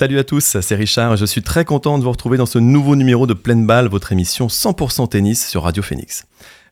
Salut 0.00 0.18
à 0.18 0.24
tous, 0.24 0.56
c'est 0.62 0.74
Richard. 0.76 1.18
Je 1.18 1.26
suis 1.26 1.42
très 1.42 1.66
content 1.66 1.98
de 1.98 2.04
vous 2.04 2.10
retrouver 2.10 2.38
dans 2.38 2.46
ce 2.46 2.58
nouveau 2.58 2.96
numéro 2.96 3.26
de 3.26 3.34
Pleine 3.34 3.66
Balle, 3.66 3.86
votre 3.86 4.12
émission 4.12 4.46
100% 4.46 5.10
tennis 5.10 5.46
sur 5.46 5.64
Radio 5.64 5.82
Phoenix. 5.82 6.24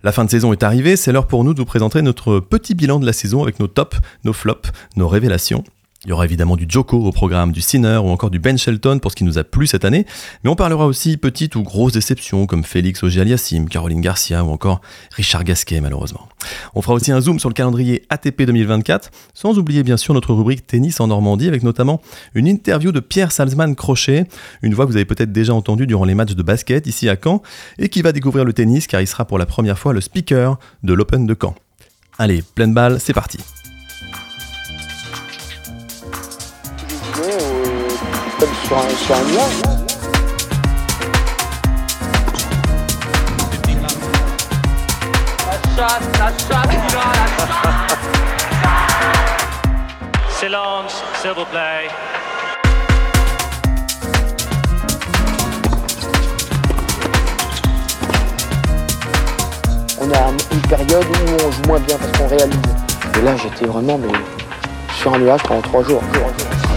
La 0.03 0.13
fin 0.13 0.25
de 0.25 0.31
saison 0.31 0.55
est 0.55 0.63
arrivée, 0.63 0.97
c'est 0.97 1.13
l'heure 1.13 1.27
pour 1.27 1.45
nous 1.45 1.53
de 1.53 1.59
vous 1.59 1.67
présenter 1.67 2.01
notre 2.01 2.41
petit 2.41 2.75
bilan 2.75 2.99
de 2.99 3.05
la 3.05 3.13
saison 3.13 3.43
avec 3.43 3.61
nos 3.61 3.67
tops, 3.67 3.99
nos 4.25 4.33
flops, 4.33 4.71
nos 4.97 5.09
révélations 5.09 5.63
il 6.09 6.13
y 6.13 6.15
aura 6.15 6.25
évidemment 6.25 6.57
du 6.57 6.65
Joko 6.67 7.05
au 7.05 7.13
programme, 7.13 7.53
du 7.53 7.61
Sinner 7.61 7.99
ou 7.99 8.09
encore 8.09 8.31
du 8.31 8.39
Ben 8.39 8.57
Shelton 8.57 8.99
pour 8.99 9.11
ce 9.11 9.17
qui 9.17 9.25
nous 9.25 9.37
a 9.37 9.45
plu 9.45 9.67
cette 9.67 9.85
année, 9.85 10.07
mais 10.43 10.49
on 10.49 10.55
parlera 10.55 10.87
aussi 10.87 11.19
petites 11.19 11.55
ou 11.55 11.63
grosses 11.63 11.93
déceptions 11.93 12.47
comme 12.47 12.65
Félix 12.65 13.03
Auger-Aliassime, 13.03 13.69
Caroline 13.69 14.01
Garcia 14.01 14.43
ou 14.43 14.49
encore 14.49 14.81
Richard 15.13 15.45
Gasquet 15.45 15.83
malheureusement. 15.83 16.27
On 16.75 16.81
fera 16.81 16.95
aussi 16.95 17.13
un 17.13 17.21
zoom 17.21 17.39
sur 17.39 17.51
le 17.51 17.55
calendrier 17.55 18.05
ATP 18.09 18.45
2024, 18.45 19.11
sans 19.35 19.59
oublier 19.59 19.83
bien 19.83 19.99
sûr 19.99 20.15
notre 20.15 20.33
rubrique 20.33 20.67
tennis 20.67 20.99
en 21.01 21.09
Normandie 21.09 21.47
avec 21.47 21.63
notamment 21.63 22.01
une 22.35 22.47
interview 22.47 22.91
de 22.91 23.01
Pierre 23.01 23.31
Salzman 23.31 23.75
Crochet, 23.75 24.25
une 24.63 24.73
voix 24.73 24.87
que 24.87 24.91
vous 24.91 24.97
avez 24.97 25.05
peut-être 25.05 25.31
déjà 25.31 25.53
entendue 25.53 25.87
durant 25.87 26.07
les 26.07 26.15
matchs 26.15 26.35
de 26.35 26.43
basket 26.43 26.87
ici 26.87 27.11
à 27.11 27.17
Caen, 27.23 27.43
et 27.79 27.91
qui 27.91 28.01
va 28.01 28.13
découvrir 28.13 28.47
le 28.47 28.55
tennis 28.55 28.87
car 28.87 29.03
il 29.03 29.07
sera 29.07 29.27
pour 29.27 29.37
la 29.37 29.45
première 29.45 29.79
fois 29.79 29.93
le 29.93 30.01
speaker 30.01 30.59
de 30.83 30.95
l'Open 30.95 31.27
de 31.27 31.37
Caen. 31.39 31.55
Allez, 32.17 32.43
pleine 32.55 32.73
balle, 32.73 32.99
c'est 32.99 33.13
parti. 33.13 33.39
Sur 38.47 38.79
un, 38.79 38.89
sur 38.91 39.17
un 39.17 39.25
nuage. 39.25 39.63
Silence, 50.39 51.03
s'il 51.21 51.31
vous 51.33 51.45
plaît. 51.47 51.89
On 60.01 60.11
a 60.13 60.31
une 60.53 60.61
période 60.69 61.05
où 61.05 61.45
on 61.45 61.51
joue 61.51 61.63
moins 61.67 61.81
bien 61.81 61.97
parce 61.99 62.13
qu'on 62.19 62.29
réalise. 62.29 62.57
Et 63.19 63.23
là, 63.23 63.35
j'étais 63.37 63.67
vraiment 63.67 63.99
mais, 63.99 64.17
sur 65.01 65.13
un 65.13 65.19
nuage 65.19 65.43
pendant 65.43 65.63
trois 65.63 65.83
jours. 65.83 66.03
jours, 66.13 66.29
jours. 66.39 66.68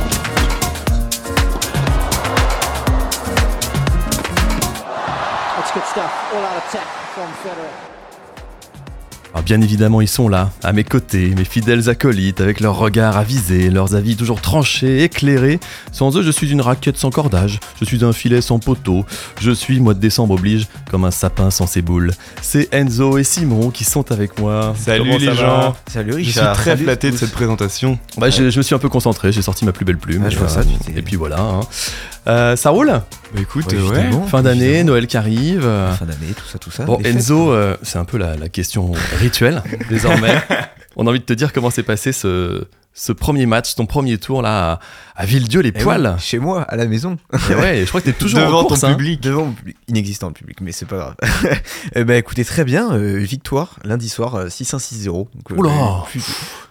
Alors 9.33 9.43
bien 9.43 9.61
évidemment, 9.61 10.01
ils 10.01 10.09
sont 10.09 10.27
là, 10.27 10.51
à 10.61 10.73
mes 10.73 10.83
côtés, 10.83 11.33
mes 11.37 11.45
fidèles 11.45 11.89
acolytes, 11.89 12.41
avec 12.41 12.59
leurs 12.59 12.75
regards 12.77 13.15
avisés, 13.15 13.69
leurs 13.69 13.95
avis 13.95 14.17
toujours 14.17 14.41
tranchés, 14.41 15.03
éclairés. 15.03 15.61
Sans 15.93 16.17
eux, 16.17 16.23
je 16.23 16.31
suis 16.31 16.51
une 16.51 16.59
raquette 16.59 16.97
sans 16.97 17.09
cordage, 17.09 17.61
je 17.79 17.85
suis 17.85 18.03
un 18.03 18.11
filet 18.11 18.41
sans 18.41 18.59
poteau, 18.59 19.05
je 19.39 19.51
suis, 19.51 19.79
mois 19.79 19.93
de 19.93 19.99
décembre 19.99 20.33
oblige, 20.33 20.67
comme 20.89 21.05
un 21.05 21.11
sapin 21.11 21.49
sans 21.49 21.67
ses 21.67 21.81
boules. 21.81 22.11
C'est 22.41 22.67
Enzo 22.73 23.17
et 23.17 23.23
Simon 23.23 23.69
qui 23.69 23.85
sont 23.85 24.11
avec 24.11 24.37
moi. 24.37 24.73
Salut 24.77 25.17
les 25.17 25.33
gens 25.33 25.73
Salut 25.89 26.15
Richard 26.15 26.55
Je 26.55 26.59
suis 26.59 26.69
très 26.69 26.77
flatté 26.77 27.11
de 27.11 27.15
cette 27.15 27.31
présentation. 27.31 27.97
Bah, 28.17 28.29
je, 28.29 28.43
me 28.43 28.61
suis 28.61 28.75
un 28.75 28.79
peu 28.79 28.89
concentré, 28.89 29.31
j'ai 29.31 29.41
sorti 29.41 29.63
ma 29.63 29.71
plus 29.71 29.85
belle 29.85 29.97
plume. 29.97 30.23
Ah, 30.25 30.29
je 30.29 30.37
vois 30.37 30.49
ça, 30.49 30.63
et 30.93 31.01
puis 31.01 31.15
voilà. 31.15 31.39
Hein. 31.39 31.61
Euh, 32.27 32.55
ça 32.55 32.69
roule 32.69 32.87
bah, 32.87 33.41
Écoute, 33.41 33.71
ouais, 33.73 34.11
fin 34.27 34.43
d'année, 34.43 34.83
Noël 34.83 35.07
qui 35.07 35.17
arrive. 35.17 35.61
Fin 35.61 36.05
d'année, 36.05 36.33
tout 36.35 36.45
ça, 36.45 36.59
tout 36.59 36.71
ça. 36.71 36.85
Bon, 36.85 36.99
Enzo, 37.03 37.51
euh, 37.51 37.77
c'est 37.81 37.97
un 37.97 38.05
peu 38.05 38.17
la, 38.17 38.35
la 38.35 38.49
question 38.49 38.91
rituelle 39.19 39.63
désormais. 39.89 40.35
On 40.95 41.07
a 41.07 41.09
envie 41.09 41.19
de 41.19 41.25
te 41.25 41.33
dire 41.33 41.53
comment 41.53 41.69
s'est 41.69 41.83
passé 41.83 42.11
ce, 42.11 42.65
ce 42.93 43.13
premier 43.13 43.45
match, 43.45 43.75
ton 43.75 43.85
premier 43.85 44.17
tour 44.17 44.41
là 44.41 44.79
à, 45.15 45.25
Villedieu 45.25 45.61
les 45.61 45.71
eh 45.73 45.79
poils. 45.83 46.15
chez 46.19 46.39
moi, 46.39 46.63
à 46.63 46.75
la 46.75 46.85
maison. 46.85 47.17
Et 47.49 47.55
ouais, 47.55 47.81
je 47.81 47.87
crois 47.87 48.01
que 48.01 48.07
t'es 48.07 48.13
toujours 48.13 48.39
devant 48.39 48.61
en 48.61 48.65
course, 48.65 48.81
ton 48.81 48.87
hein. 48.87 48.91
public. 48.95 49.21
Devant 49.21 49.45
mon 49.45 49.53
public. 49.53 49.77
Inexistant 49.87 50.27
le 50.27 50.33
public, 50.33 50.59
mais 50.61 50.71
c'est 50.71 50.85
pas 50.85 50.97
grave. 50.97 51.15
eh 51.95 52.03
ben 52.03 52.15
écoutez, 52.15 52.43
très 52.43 52.65
bien. 52.65 52.91
Euh, 52.91 53.17
victoire 53.17 53.75
lundi 53.83 54.09
soir 54.09 54.47
6-1-6-0. 54.47 55.27
Euh, 55.51 55.55
Oula 55.55 55.71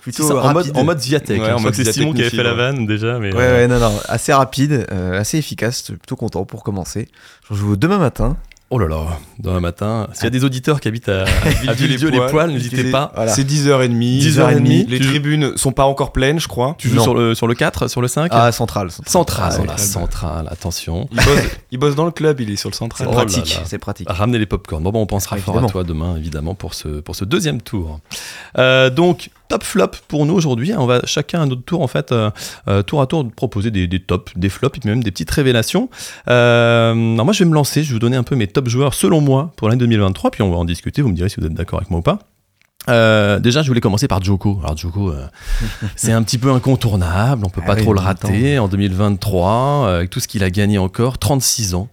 Plutôt, 0.03 0.37
en, 0.39 0.53
mode, 0.53 0.73
en 0.75 0.85
mode 0.85 0.99
Viatek. 0.99 1.41
Ouais, 1.41 1.49
hein. 1.49 1.57
en 1.57 1.61
mode 1.61 1.75
c'est 1.75 1.91
Simon 1.93 2.13
qui 2.13 2.23
avait 2.23 2.31
fait 2.31 2.43
la 2.43 2.55
vanne 2.55 2.87
déjà. 2.87 3.19
Mais 3.19 3.35
ouais, 3.35 3.39
ouais, 3.39 3.69
non, 3.69 3.79
non. 3.79 3.93
Assez 4.09 4.33
rapide, 4.33 4.87
assez 4.91 5.39
efficace. 5.39 5.83
Plutôt 5.83 6.17
content 6.17 6.45
pour 6.45 6.63
commencer. 6.63 7.09
Je 7.51 7.57
vous 7.57 7.77
demain 7.77 7.99
matin 7.99 8.37
Oh 8.73 8.79
là 8.79 8.87
là, 8.87 9.19
demain 9.41 9.59
matin. 9.59 10.07
S'il 10.13 10.23
y 10.23 10.27
a 10.29 10.31
des 10.31 10.45
auditeurs 10.45 10.81
qui 10.81 10.87
habitent 10.87 11.09
à, 11.09 11.25
à 11.67 11.73
Villedieu-les-Poils, 11.73 12.53
n'hésitez 12.53 12.93
pas. 12.93 13.13
C'est 13.27 13.43
10h30. 13.43 14.23
10h30. 14.23 14.87
Les 14.87 15.01
tribunes 15.01 15.57
sont 15.57 15.73
pas 15.73 15.87
encore 15.87 16.13
pleines, 16.13 16.39
je 16.39 16.47
crois. 16.47 16.77
Tu 16.79 16.89
joues 16.89 17.03
sur 17.03 17.15
le, 17.15 17.35
sur 17.35 17.49
le 17.49 17.55
4, 17.55 17.89
sur 17.89 18.01
le 18.01 18.07
5 18.07 18.31
Ah, 18.33 18.53
central. 18.53 18.93
Central, 19.07 19.53
central, 19.53 19.79
central 19.79 20.49
attention. 20.49 21.09
Il 21.11 21.17
bosse, 21.17 21.41
il 21.73 21.79
bosse, 21.79 21.95
dans 21.97 22.05
le 22.05 22.13
club, 22.13 22.41
il 22.41 22.49
est 22.49 22.55
sur 22.57 22.71
le 22.71 22.77
central. 22.77 23.09
C'est 23.09 23.13
pratique, 23.13 23.61
c'est 23.65 23.79
pratique. 23.79 24.09
Ramener 24.09 24.39
les 24.39 24.47
popcorn. 24.47 24.81
Bon, 24.85 24.93
bon 24.93 25.03
on 25.03 25.07
pensera 25.07 25.35
ah, 25.37 25.43
fort 25.43 25.59
à 25.59 25.67
toi 25.67 25.83
demain, 25.83 26.17
évidemment, 26.17 26.55
pour 26.55 26.75
ce, 26.75 27.01
pour 27.01 27.17
ce 27.17 27.25
deuxième 27.25 27.61
tour. 27.61 27.99
Euh, 28.57 28.89
donc, 28.89 29.31
top 29.51 29.65
flop 29.65 29.91
pour 30.09 30.25
nous 30.25 30.35
aujourd'hui. 30.35 30.73
On 30.79 30.87
va 30.87 31.01
chacun 31.05 31.43
à 31.43 31.47
notre 31.47 31.63
tour, 31.63 31.83
en 31.83 31.89
fait, 31.89 32.13
euh, 32.13 32.31
euh, 32.69 32.83
tour 32.83 33.03
à 33.03 33.07
tour, 33.07 33.29
proposer 33.35 33.71
des, 33.71 33.87
des, 33.87 34.01
tops, 34.01 34.33
des 34.37 34.49
flops, 34.49 34.79
et 34.83 34.89
même 34.89 35.03
des 35.03 35.11
petites 35.11 35.31
révélations. 35.31 35.91
Euh, 36.29 36.93
alors 37.15 37.25
moi, 37.25 37.35
je 37.35 37.45
vais 37.45 37.51
me 37.51 37.55
lancer, 37.55 37.83
je 37.83 37.89
vais 37.89 37.95
vous 37.95 37.99
donner 37.99 38.17
un 38.17 38.23
peu 38.23 38.37
mes 38.37 38.47
top 38.61 38.69
joueurs 38.69 38.95
selon 38.95 39.23
moi 39.23 39.53
pour 39.57 39.69
l'année 39.69 39.81
2023, 39.81 40.31
puis 40.31 40.43
on 40.43 40.51
va 40.51 40.59
en 40.59 40.67
discuter. 40.67 41.01
Vous 41.01 41.09
me 41.09 41.15
direz 41.15 41.31
si 41.31 41.41
vous 41.41 41.47
êtes 41.47 41.55
d'accord 41.55 41.79
avec 41.79 41.91
moi 41.91 42.01
ou 42.01 42.03
pas. 42.03 42.19
Euh, 42.89 43.39
déjà, 43.39 43.63
je 43.63 43.69
voulais 43.69 43.81
commencer 43.81 44.07
par 44.07 44.23
Joko. 44.23 44.61
Alors 44.63 44.77
Joko, 44.77 45.11
euh, 45.11 45.27
c'est 45.97 46.13
un 46.13 46.23
petit 46.23 46.39
peu 46.39 46.51
incontournable, 46.51 47.43
on 47.47 47.49
peut 47.49 47.63
ah 47.65 47.69
pas 47.69 47.75
oui, 47.75 47.83
trop 47.83 47.95
le 47.95 48.01
rater 48.01 48.59
en 48.59 48.69
2023, 48.69 49.51
euh, 49.89 49.97
avec 49.97 50.11
tout 50.11 50.21
ce 50.21 50.29
qu'il 50.29 50.45
a 50.45 50.51
gagné 50.51 50.77
encore, 50.77 51.17
36 51.19 51.75
ans. 51.75 51.89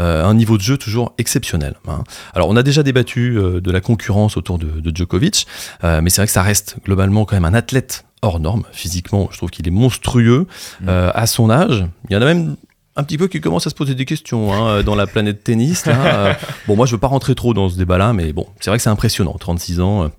Euh, 0.00 0.24
un 0.24 0.32
niveau 0.32 0.56
de 0.56 0.62
jeu 0.62 0.78
toujours 0.78 1.12
exceptionnel. 1.18 1.74
Hein. 1.86 2.02
Alors 2.34 2.48
on 2.48 2.56
a 2.56 2.62
déjà 2.62 2.82
débattu 2.82 3.36
euh, 3.36 3.60
de 3.60 3.70
la 3.70 3.82
concurrence 3.82 4.38
autour 4.38 4.58
de, 4.58 4.80
de 4.80 4.96
Djokovic, 4.96 5.46
euh, 5.84 6.00
mais 6.00 6.08
c'est 6.08 6.22
vrai 6.22 6.26
que 6.26 6.32
ça 6.32 6.42
reste 6.42 6.76
globalement 6.82 7.26
quand 7.26 7.36
même 7.36 7.44
un 7.44 7.52
athlète 7.52 8.06
hors 8.22 8.40
norme. 8.40 8.62
Physiquement, 8.72 9.28
je 9.30 9.36
trouve 9.36 9.50
qu'il 9.50 9.68
est 9.68 9.72
monstrueux 9.72 10.46
mmh. 10.80 10.88
à 10.88 11.26
son 11.26 11.50
âge. 11.50 11.84
Il 12.08 12.14
y 12.14 12.16
en 12.16 12.22
a 12.22 12.24
même 12.24 12.56
un 12.96 13.04
petit 13.04 13.18
peu 13.18 13.28
qui 13.28 13.40
commence 13.40 13.66
à 13.66 13.70
se 13.70 13.74
poser 13.74 13.94
des 13.94 14.04
questions 14.04 14.52
hein, 14.52 14.82
dans 14.82 14.94
la 14.94 15.06
planète 15.06 15.44
tennis. 15.44 15.86
Là. 15.86 16.36
bon, 16.66 16.76
moi 16.76 16.86
je 16.86 16.92
veux 16.92 17.00
pas 17.00 17.06
rentrer 17.06 17.34
trop 17.34 17.54
dans 17.54 17.68
ce 17.68 17.76
débat-là, 17.76 18.12
mais 18.12 18.32
bon, 18.32 18.46
c'est 18.60 18.70
vrai 18.70 18.78
que 18.78 18.82
c'est 18.82 18.90
impressionnant. 18.90 19.36
36 19.38 19.80
ans. 19.80 20.10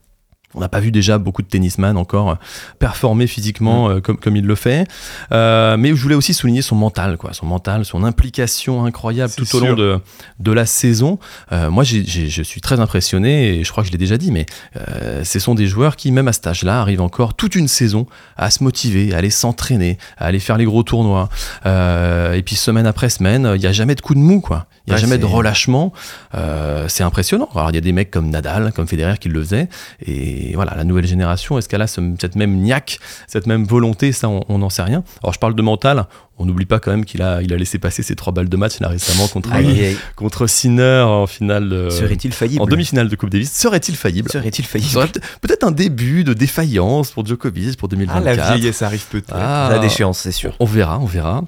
On 0.56 0.59
n'a 0.59 0.69
pas 0.69 0.80
vu 0.80 0.91
déjà 0.91 1.18
beaucoup 1.18 1.41
de 1.41 1.47
tennisman 1.47 1.97
encore 1.97 2.38
performer 2.80 3.28
physiquement 3.28 3.88
mmh. 3.88 3.91
euh, 3.91 4.02
comme, 4.02 4.18
comme 4.18 4.36
il 4.36 4.46
le 4.46 4.56
fait. 4.56 4.88
Euh, 5.31 5.78
mais 5.78 5.90
je 5.90 6.02
voulais 6.02 6.16
aussi 6.16 6.34
souligner 6.34 6.62
son 6.62 6.75
mental, 6.75 7.18
quoi, 7.18 7.34
son 7.34 7.46
mental, 7.46 7.86
son 7.86 8.03
implication 8.03 8.86
incroyable 8.86 9.34
tout 9.36 9.56
au 9.56 9.59
long 9.59 9.74
de, 9.74 10.00
de 10.40 10.52
la 10.52 10.66
saison. 10.66 11.19
Euh, 11.52 11.69
moi, 11.69 11.84
je 11.84 12.44
suis 12.44 12.62
très 12.62 12.80
impressionné 12.80 13.59
et 13.59 13.63
je 13.63 13.72
crois 13.72 13.84
que 13.84 13.88
je 13.88 13.92
l'ai 13.92 13.97
déjà 13.97 14.18
dit, 14.18 14.31
mais 14.31 14.46
euh, 14.78 15.24
ce 15.24 15.40
sont 15.40 15.56
des 15.56 15.68
joueurs 15.68 15.96
qui, 15.96 16.12
même 16.12 16.28
à 16.28 16.34
cet 16.34 16.47
âge-là, 16.47 16.81
arrivent 16.81 17.02
encore 17.02 17.34
toute 17.34 17.56
une 17.56 17.68
saison 17.68 18.06
à 18.38 18.52
se 18.52 18.63
motiver, 18.63 19.13
à 19.13 19.18
aller 19.18 19.30
s'entraîner, 19.30 19.97
à 20.18 20.25
aller 20.25 20.40
faire 20.40 20.58
les 20.58 20.66
gros 20.66 20.84
tournois. 20.84 21.30
Euh, 21.66 22.34
et 22.34 22.42
puis 22.44 22.56
semaine 22.56 22.86
après 22.86 23.09
semaine, 23.09 23.52
il 23.56 23.59
n'y 23.59 23.68
a 23.68 23.72
jamais 23.72 23.96
de 23.96 24.02
coup 24.02 24.13
de 24.13 24.19
mou, 24.19 24.42
quoi. 24.42 24.68
Il 24.86 24.90
n'y 24.90 24.94
a 24.94 24.97
ouais, 24.97 25.02
jamais 25.02 25.18
de 25.18 25.25
relâchement. 25.25 25.94
Euh, 26.36 26.88
c'est 26.90 27.03
impressionnant. 27.03 27.47
Alors, 27.56 27.69
il 27.69 27.75
y 27.75 27.78
a 27.78 27.81
des 27.81 27.94
mecs 27.94 28.12
comme 28.12 28.30
Nadal, 28.30 28.74
comme 28.74 28.86
Federer 28.86 29.18
qui 29.18 29.30
le 29.30 29.42
faisaient. 29.42 29.69
Et 30.06 30.43
voilà, 30.56 30.76
la 30.76 30.84
nouvelle 30.84 31.08
génération, 31.08 31.58
est-ce 31.58 31.70
qu'elle 31.70 31.81
a 31.81 31.88
ce, 31.88 32.02
cette 32.20 32.36
même 32.36 32.56
niaque, 32.58 33.00
cette 33.28 33.48
même 33.48 33.64
volonté? 33.64 34.12
Ça, 34.12 34.30
on 34.30 34.58
n'en 34.58 34.70
sait 34.70 34.84
rien. 34.84 35.04
Alors, 35.24 35.34
je 35.34 35.40
parle 35.40 35.56
de 35.56 35.62
mental. 35.62 36.06
On 36.40 36.46
n'oublie 36.46 36.66
pas 36.66 36.80
quand 36.80 36.90
même 36.90 37.06
qu'il 37.06 37.22
a, 37.22 37.44
il 37.44 37.54
a 37.54 37.58
laissé 37.58 37.78
passer 37.78 38.02
ses 38.02 38.16
trois 38.16 38.34
balles 38.34 38.50
de 38.50 38.58
match 38.58 38.80
là 38.80 38.88
récemment 38.88 39.28
contre, 39.28 39.54
aïe, 39.54 39.86
aïe. 39.86 39.98
contre 40.16 40.48
Sinner 40.48 41.04
en 41.06 41.28
finale. 41.28 41.70
De, 41.70 41.90
Serait-il 41.92 42.34
faillible? 42.34 42.62
En 42.62 42.66
demi-finale 42.66 43.08
de 43.08 43.16
Coupe 43.16 43.30
Davis. 43.30 43.52
Serait-il 43.54 43.96
faillible? 43.96 44.31
Serait-il 44.31 44.66
faillible? 44.66 44.90
Serait 44.90 45.12
Peut-être 45.42 45.64
un 45.64 45.72
début 45.72 46.24
de 46.24 46.34
défaillance 46.34 47.12
pour 47.12 47.25
Djokovic 47.25 47.78
pour 47.78 47.88
2024. 47.88 48.28
Ah, 48.28 48.36
la 48.36 48.56
vieillesse 48.56 48.81
arrive 48.81 49.06
peut-être. 49.10 49.36
Ah, 49.36 49.70
la 49.72 49.80
déchéance, 49.80 50.20
c'est 50.20 50.31
sûr. 50.31 50.56
On 50.60 50.66
verra, 50.66 51.00
on 51.00 51.06
verra. 51.06 51.44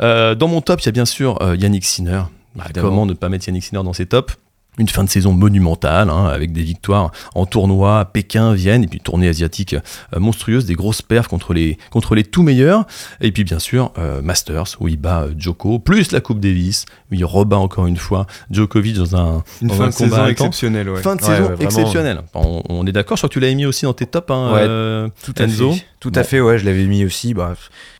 Euh, 0.00 0.34
dans 0.34 0.48
mon 0.48 0.62
top, 0.62 0.80
il 0.80 0.86
y 0.86 0.88
a 0.88 0.92
bien 0.92 1.04
sûr 1.04 1.40
euh, 1.42 1.54
Yannick 1.56 1.84
Sinner. 1.84 2.22
Bah, 2.56 2.64
comment 2.74 3.04
ne 3.06 3.12
pas 3.12 3.28
mettre 3.28 3.46
Yannick 3.46 3.64
Sinner 3.64 3.82
dans 3.84 3.92
ses 3.92 4.06
tops? 4.06 4.36
Une 4.78 4.88
fin 4.88 5.04
de 5.04 5.10
saison 5.10 5.32
monumentale, 5.32 6.10
hein, 6.10 6.26
avec 6.26 6.52
des 6.52 6.62
victoires 6.62 7.12
en 7.34 7.44
tournoi, 7.46 8.04
Pékin, 8.06 8.54
Vienne, 8.54 8.84
et 8.84 8.86
puis 8.86 9.00
tournée 9.00 9.28
asiatique 9.28 9.74
euh, 10.14 10.20
monstrueuse, 10.20 10.64
des 10.64 10.74
grosses 10.74 11.02
perfs 11.02 11.28
contre 11.28 11.52
les, 11.52 11.76
contre 11.90 12.14
les 12.14 12.24
tout 12.24 12.42
meilleurs, 12.42 12.86
et 13.20 13.30
puis 13.32 13.44
bien 13.44 13.58
sûr 13.58 13.92
euh, 13.98 14.22
Masters, 14.22 14.76
où 14.80 14.88
il 14.88 14.96
bat 14.96 15.22
euh, 15.22 15.34
Djoko, 15.36 15.78
plus 15.78 16.12
la 16.12 16.20
Coupe 16.20 16.40
Davis, 16.40 16.86
où 17.10 17.14
il 17.14 17.24
rebat 17.24 17.58
encore 17.58 17.86
une 17.86 17.96
fois 17.96 18.26
Djokovic 18.50 18.96
dans 18.96 19.16
un, 19.16 19.44
une 19.60 19.68
dans 19.68 19.74
fin 19.74 19.84
un 19.84 19.88
de 19.88 19.92
saison 19.92 20.26
exceptionnelle. 20.26 20.88
Ouais. 20.88 21.02
Fin 21.02 21.16
de 21.16 21.22
ouais, 21.22 21.26
saison 21.26 21.48
ouais, 21.48 21.64
exceptionnelle. 21.64 22.22
On, 22.34 22.62
on, 22.68 22.86
est 22.86 22.92
d'accord, 22.92 23.16
je 23.16 23.20
crois 23.20 23.28
que 23.28 23.34
tu 23.34 23.40
l'avais 23.40 23.54
mis 23.54 23.66
aussi 23.66 23.84
dans 23.84 23.92
tes 23.92 24.06
tops, 24.06 24.30
hein, 24.30 25.10
tout 25.24 25.34
à 25.36 25.42
Enzo. 25.42 25.72
Fait. 25.72 25.84
Tout 26.00 26.10
bon. 26.10 26.20
à 26.20 26.24
fait, 26.24 26.40
ouais, 26.40 26.58
je 26.58 26.64
l'avais 26.64 26.86
mis 26.86 27.04
aussi. 27.04 27.34
Bah, 27.34 27.54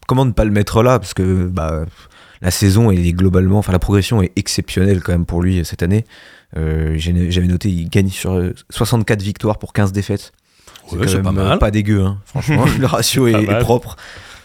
comment 0.06 0.24
ne 0.24 0.32
pas 0.32 0.44
le 0.44 0.50
mettre 0.50 0.82
là 0.82 0.98
Parce 0.98 1.12
que 1.12 1.46
bah, 1.46 1.84
la 2.40 2.50
saison 2.50 2.90
est 2.90 3.12
globalement, 3.12 3.58
enfin 3.58 3.72
la 3.72 3.78
progression 3.78 4.22
est 4.22 4.32
exceptionnelle 4.36 5.02
quand 5.02 5.12
même 5.12 5.26
pour 5.26 5.42
lui 5.42 5.62
cette 5.64 5.82
année. 5.82 6.04
Euh, 6.56 6.94
J'avais 6.96 7.46
noté, 7.46 7.68
il 7.68 7.88
gagne 7.88 8.08
sur 8.08 8.52
64 8.70 9.22
victoires 9.22 9.58
pour 9.58 9.72
15 9.72 9.92
défaites. 9.92 10.32
C'est 10.88 10.96
ouais, 10.96 11.22
pas 11.22 11.32
mal. 11.32 11.58
Pas 11.58 11.70
dégueu, 11.70 12.02
hein. 12.02 12.18
franchement. 12.24 12.64
le 12.78 12.86
ratio 12.86 13.28
est, 13.28 13.44
est, 13.44 13.58
propre. 13.60 13.96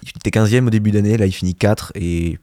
Il 0.04 0.10
était 0.10 0.38
15e 0.40 0.68
au 0.68 0.70
début 0.70 0.92
d'année, 0.92 1.18
là 1.18 1.26
il 1.26 1.32
finit 1.32 1.56
4 1.56 1.94
et 1.96 2.38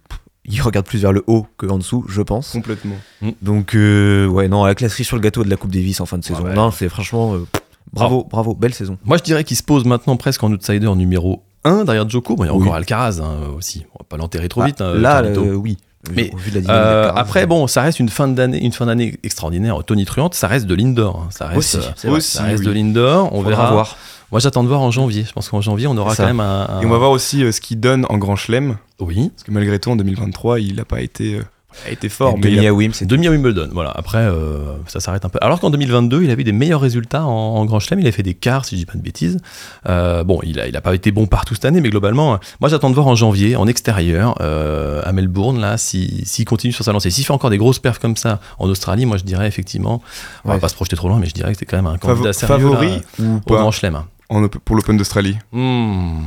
il 0.44 0.60
regarde 0.60 0.86
plus 0.86 1.00
vers 1.00 1.12
le 1.12 1.22
haut 1.26 1.46
que 1.56 1.66
en 1.66 1.78
dessous, 1.78 2.04
je 2.08 2.22
pense. 2.22 2.50
Complètement. 2.50 2.96
Mm. 3.20 3.30
Donc, 3.42 3.74
euh, 3.74 4.26
ouais, 4.26 4.48
non, 4.48 4.64
la 4.64 4.74
classerie 4.74 5.04
sur 5.04 5.16
le 5.16 5.22
gâteau 5.22 5.44
de 5.44 5.50
la 5.50 5.56
Coupe 5.56 5.70
Davis 5.70 6.00
en 6.00 6.06
fin 6.06 6.18
de 6.18 6.24
saison. 6.24 6.44
Non, 6.54 6.70
c'est 6.70 6.88
franchement. 6.88 7.34
Euh, 7.34 7.46
bravo, 7.92 8.26
bravo, 8.28 8.54
belle 8.54 8.74
saison. 8.74 8.98
Moi, 9.04 9.18
je 9.18 9.22
dirais 9.22 9.44
qu'il 9.44 9.56
se 9.56 9.62
pose 9.62 9.84
maintenant 9.84 10.16
presque 10.16 10.42
en 10.42 10.50
outsider 10.52 10.92
numéro 10.96 11.42
1 11.64 11.84
derrière 11.84 12.08
Joko. 12.08 12.34
Bon, 12.34 12.44
il 12.44 12.48
y 12.48 12.50
a 12.50 12.54
encore 12.54 12.74
Alcaraz 12.74 13.20
hein, 13.20 13.50
aussi. 13.56 13.84
On 13.94 13.98
va 14.00 14.06
pas 14.08 14.16
l'enterrer 14.16 14.48
trop 14.48 14.62
bah, 14.62 14.66
vite. 14.66 14.80
Hein, 14.80 14.94
là, 14.94 15.22
oui. 15.22 15.78
Mais 16.10 16.30
après, 17.14 17.46
bon, 17.46 17.66
ça 17.66 17.82
reste 17.82 18.00
une 18.00 18.08
fin 18.08 18.28
d'année, 18.28 18.64
une 18.64 18.72
fin 18.72 18.86
d'année 18.86 19.18
extraordinaire. 19.22 19.82
Tony 19.84 20.04
Truante, 20.04 20.34
ça 20.34 20.48
reste 20.48 20.66
de 20.66 20.74
l'indoor. 20.74 21.24
Hein. 21.24 21.28
Ça 21.30 21.46
reste, 21.46 21.80
ça 22.20 22.42
reste 22.42 22.64
de 22.64 22.70
l'indoor. 22.70 23.32
On 23.32 23.42
verra. 23.42 23.70
Voir. 23.72 23.96
Moi, 24.30 24.40
j'attends 24.40 24.62
de 24.62 24.68
voir 24.68 24.80
en 24.80 24.90
janvier. 24.90 25.24
Je 25.26 25.32
pense 25.32 25.50
qu'en 25.50 25.60
janvier, 25.60 25.86
on 25.86 25.96
aura 25.96 26.16
quand 26.16 26.24
même 26.24 26.40
un, 26.40 26.80
Et 26.80 26.86
on 26.86 26.88
va 26.88 26.96
voir 26.96 27.10
aussi 27.10 27.44
euh, 27.44 27.52
ce 27.52 27.60
qu'il 27.60 27.78
donne 27.78 28.06
en 28.08 28.16
Grand 28.16 28.34
Chelem. 28.34 28.78
Oui. 28.98 29.28
Parce 29.28 29.42
que 29.42 29.50
malgré 29.50 29.78
tout, 29.78 29.90
en 29.90 29.96
2023, 29.96 30.58
il 30.58 30.76
n'a 30.76 30.86
pas 30.86 31.02
été. 31.02 31.38
Euh, 31.84 31.88
a 31.88 31.90
été 31.90 32.08
fort. 32.08 32.36
Mais 32.36 32.50
demi 32.50 32.66
à 32.66 32.74
Wim, 32.74 32.92
c'est 32.92 33.06
demi 33.06 33.26
à 33.26 33.30
Wimbledon. 33.30 33.68
Voilà. 33.72 33.90
Après, 33.94 34.18
euh, 34.18 34.74
ça 34.86 35.00
s'arrête 35.00 35.24
un 35.24 35.28
peu. 35.28 35.38
Alors 35.42 35.60
qu'en 35.60 35.70
2022, 35.70 36.22
il 36.22 36.30
avait 36.30 36.44
des 36.44 36.52
meilleurs 36.52 36.80
résultats 36.80 37.24
en, 37.24 37.64
Grand 37.64 37.80
Chelem. 37.80 38.00
Il 38.00 38.06
a 38.06 38.12
fait 38.12 38.22
des 38.22 38.34
quarts, 38.34 38.64
si 38.64 38.76
je 38.76 38.80
dis 38.80 38.86
pas 38.86 38.94
de 38.94 39.02
bêtises. 39.02 39.38
Euh, 39.88 40.24
bon, 40.24 40.40
il 40.42 40.60
a, 40.60 40.68
il 40.68 40.76
a 40.76 40.80
pas 40.80 40.94
été 40.94 41.10
bon 41.10 41.26
partout 41.26 41.54
cette 41.54 41.64
année, 41.64 41.80
mais 41.80 41.90
globalement, 41.90 42.38
moi 42.60 42.68
j'attends 42.68 42.90
de 42.90 42.94
voir 42.94 43.06
en 43.06 43.14
janvier, 43.14 43.56
en 43.56 43.66
extérieur, 43.66 44.36
euh, 44.40 45.02
à 45.04 45.12
Melbourne, 45.12 45.60
là, 45.60 45.78
s'il 45.78 46.26
si, 46.26 46.44
continue 46.44 46.72
sur 46.72 46.84
sa 46.84 46.92
lancée. 46.92 47.10
S'il 47.10 47.24
fait 47.24 47.32
encore 47.32 47.50
des 47.50 47.58
grosses 47.58 47.78
perfs 47.78 47.98
comme 47.98 48.16
ça 48.16 48.40
en 48.58 48.68
Australie, 48.68 49.06
moi 49.06 49.16
je 49.16 49.24
dirais 49.24 49.46
effectivement, 49.46 50.02
on 50.44 50.50
va 50.50 50.58
pas 50.58 50.68
se 50.68 50.74
projeter 50.74 50.96
trop 50.96 51.08
loin, 51.08 51.18
mais 51.18 51.26
je 51.26 51.34
dirais 51.34 51.52
que 51.52 51.58
c'est 51.58 51.66
quand 51.66 51.76
même 51.76 51.86
un 51.86 51.98
candidat 51.98 52.32
sérieux 52.32 52.70
favori 52.70 53.02
ou 53.18 53.40
au 53.46 53.54
Grand 53.54 53.70
Chelem. 53.70 54.02
pour 54.64 54.76
l'Open 54.76 54.96
d'Australie? 54.96 55.36
Hmm. 55.52 56.22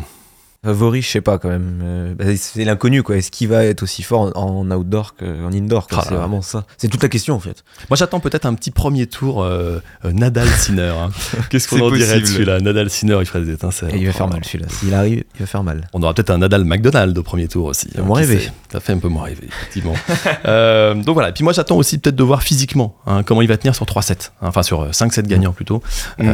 Favori, 0.66 1.04
je 1.04 1.10
sais 1.10 1.22
pas 1.22 1.38
quand 1.38 1.50
même. 1.50 1.80
Euh, 1.84 2.16
bah, 2.16 2.26
c'est 2.36 2.64
l'inconnu 2.64 3.04
quoi. 3.04 3.18
Est-ce 3.18 3.30
qu'il 3.30 3.50
va 3.50 3.64
être 3.66 3.84
aussi 3.84 4.02
fort 4.02 4.32
en, 4.36 4.72
outdoor 4.72 5.16
qu'en 5.16 5.54
indoor 5.54 5.86
ah 5.92 6.02
C'est 6.04 6.16
vraiment 6.16 6.42
ça. 6.42 6.66
C'est 6.78 6.88
toute 6.88 7.04
la 7.04 7.10
question 7.10 7.36
en 7.36 7.40
fait. 7.40 7.64
Moi 7.88 7.98
j'attends 7.98 8.20
peut-être 8.20 8.48
un 8.48 8.56
petit 8.56 8.72
premier 8.72 9.06
tour 9.06 9.44
euh, 9.44 9.80
euh, 10.06 10.12
Nadal 10.12 10.48
Sinner. 10.58 10.92
Hein. 11.00 11.12
Qu'est-ce 11.52 11.68
qu'on 11.68 11.82
en 11.82 11.92
dirait 11.92 12.20
de 12.20 12.26
celui-là? 12.26 12.62
Nadal 12.62 12.90
Sinner, 12.90 13.18
il 13.20 13.28
ferait 13.28 13.42
des 13.42 13.54
étincelles. 13.54 13.92
il 13.96 14.08
va 14.08 14.12
faire 14.12 14.28
mal 14.28 14.44
celui-là. 14.44 14.66
S'il 14.70 14.96
arrive, 14.96 15.24
il 15.36 15.40
va 15.40 15.46
faire 15.46 15.62
mal. 15.62 15.88
On 15.94 16.02
aura 16.02 16.16
peut-être 16.16 16.32
un 16.32 16.40
Nadal 16.40 16.66
McDonald 16.66 17.16
au 17.16 17.22
premier 17.22 17.48
tour 17.48 17.68
aussi. 17.68 17.92
Ça 17.94 18.02
hein, 18.02 18.12
rêver. 18.12 18.50
Ça 18.72 18.80
fait 18.80 18.94
un 18.94 18.98
peu 18.98 19.08
moins 19.08 19.26
rêver, 19.26 19.48
effectivement. 19.48 19.94
donc 21.04 21.14
voilà. 21.14 21.30
Et 21.30 21.34
puis 21.34 21.44
moi 21.44 21.54
j'attends 21.54 21.78
aussi 21.78 22.00
peut-être 22.00 22.16
de 22.16 22.24
voir 22.24 22.42
physiquement 22.42 22.98
hein, 23.06 23.22
comment 23.22 23.44
il 23.44 23.48
va 23.48 23.58
tenir 23.58 23.76
sur 23.76 23.86
3-7. 23.86 24.32
Enfin 24.42 24.64
sur 24.64 24.90
5-7 24.90 25.28
gagnants 25.28 25.54
plutôt. 25.54 25.84
Mm. 26.18 26.34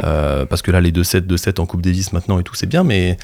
parce 0.50 0.62
que 0.62 0.72
là 0.72 0.80
les 0.80 0.94
2-7, 0.94 1.28
2-7 1.28 1.60
en 1.60 1.66
Coupe 1.66 1.82
Davis 1.82 2.14
maintenant 2.14 2.40
et 2.40 2.44
tout, 2.44 2.56
c'est 2.56 2.68
bien, 2.68 2.86
mais. 2.86 3.18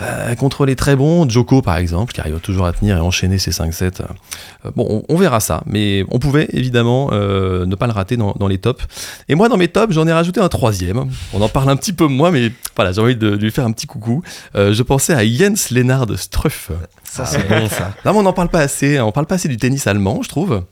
Euh, 0.00 0.34
contre 0.36 0.64
les 0.64 0.74
très 0.74 0.96
bons, 0.96 1.28
Joko 1.28 1.60
par 1.60 1.76
exemple, 1.76 2.12
qui 2.12 2.20
arrive 2.20 2.38
toujours 2.40 2.66
à 2.66 2.72
tenir 2.72 2.96
et 2.96 3.00
enchaîner 3.00 3.38
ses 3.38 3.50
5-7. 3.50 4.02
Euh, 4.02 4.70
bon, 4.74 5.04
on, 5.08 5.16
verra 5.16 5.40
ça, 5.40 5.62
mais 5.66 6.04
on 6.10 6.18
pouvait 6.18 6.48
évidemment 6.52 7.10
euh, 7.12 7.66
ne 7.66 7.74
pas 7.74 7.86
le 7.86 7.92
rater 7.92 8.16
dans, 8.16 8.48
les 8.48 8.58
tops. 8.58 8.84
Et 9.28 9.34
moi, 9.34 9.48
dans 9.48 9.56
mes 9.56 9.68
tops, 9.68 9.92
j'en 9.92 10.06
ai 10.06 10.12
rajouté 10.12 10.40
un 10.40 10.48
troisième. 10.48 11.10
On 11.34 11.42
en 11.42 11.48
parle 11.48 11.70
un 11.70 11.76
petit 11.76 11.92
peu 11.92 12.06
moins, 12.06 12.30
mais 12.30 12.52
voilà, 12.74 12.92
j'ai 12.92 13.00
envie 13.00 13.16
de, 13.16 13.28
lui 13.28 13.50
faire 13.50 13.66
un 13.66 13.72
petit 13.72 13.86
coucou. 13.86 14.22
je 14.54 14.82
pensais 14.82 15.14
à 15.14 15.26
Jens 15.26 15.70
Lennard 15.70 16.06
Struff. 16.16 16.70
Ça, 17.12 17.26
c'est 17.26 17.46
bon, 17.46 17.68
ça. 17.68 17.92
Là, 18.06 18.14
on 18.14 18.22
n'en 18.22 18.32
parle 18.32 18.48
pas 18.48 18.60
assez. 18.60 18.98
On 18.98 19.12
parle 19.12 19.26
pas 19.26 19.34
assez 19.34 19.46
du 19.46 19.58
tennis 19.58 19.86
allemand, 19.86 20.22
je 20.22 20.30
trouve. 20.30 20.62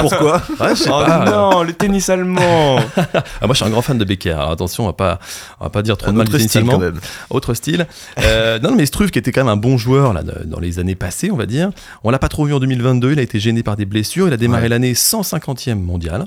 pourquoi 0.00 0.42
ouais, 0.60 0.72
oh, 0.86 1.02
Non, 1.24 1.62
le 1.62 1.72
tennis 1.72 2.10
allemand. 2.10 2.76
ah, 2.96 3.22
moi, 3.40 3.52
je 3.52 3.54
suis 3.54 3.64
un 3.64 3.70
grand 3.70 3.80
fan 3.80 3.96
de 3.96 4.04
Becker. 4.04 4.32
Alors, 4.32 4.50
attention, 4.50 4.84
on 4.84 4.88
va 4.88 4.92
pas, 4.92 5.18
on 5.60 5.64
va 5.64 5.70
pas 5.70 5.80
dire 5.80 5.96
trop 5.96 6.10
de 6.12 6.16
mal 6.18 6.26
du 6.26 6.32
tennis 6.32 6.54
allemand. 6.56 6.78
Autre 7.30 7.54
style. 7.54 7.86
Euh, 8.18 8.58
non, 8.58 8.74
mais 8.76 8.84
Struff, 8.84 9.10
qui 9.10 9.18
était 9.18 9.32
quand 9.32 9.40
même 9.40 9.52
un 9.52 9.56
bon 9.56 9.78
joueur 9.78 10.12
là, 10.12 10.22
dans 10.22 10.60
les 10.60 10.78
années 10.78 10.94
passées, 10.94 11.30
on 11.30 11.36
va 11.36 11.46
dire. 11.46 11.70
On 12.02 12.10
l'a 12.10 12.18
pas 12.18 12.28
trop 12.28 12.44
vu 12.44 12.52
en 12.52 12.60
2022. 12.60 13.12
Il 13.12 13.18
a 13.18 13.22
été 13.22 13.40
gêné 13.40 13.62
par 13.62 13.76
des 13.76 13.86
blessures. 13.86 14.26
Il 14.26 14.34
a 14.34 14.36
démarré 14.36 14.68
l'année 14.68 14.92
150e 14.92 15.76
mondial. 15.76 16.26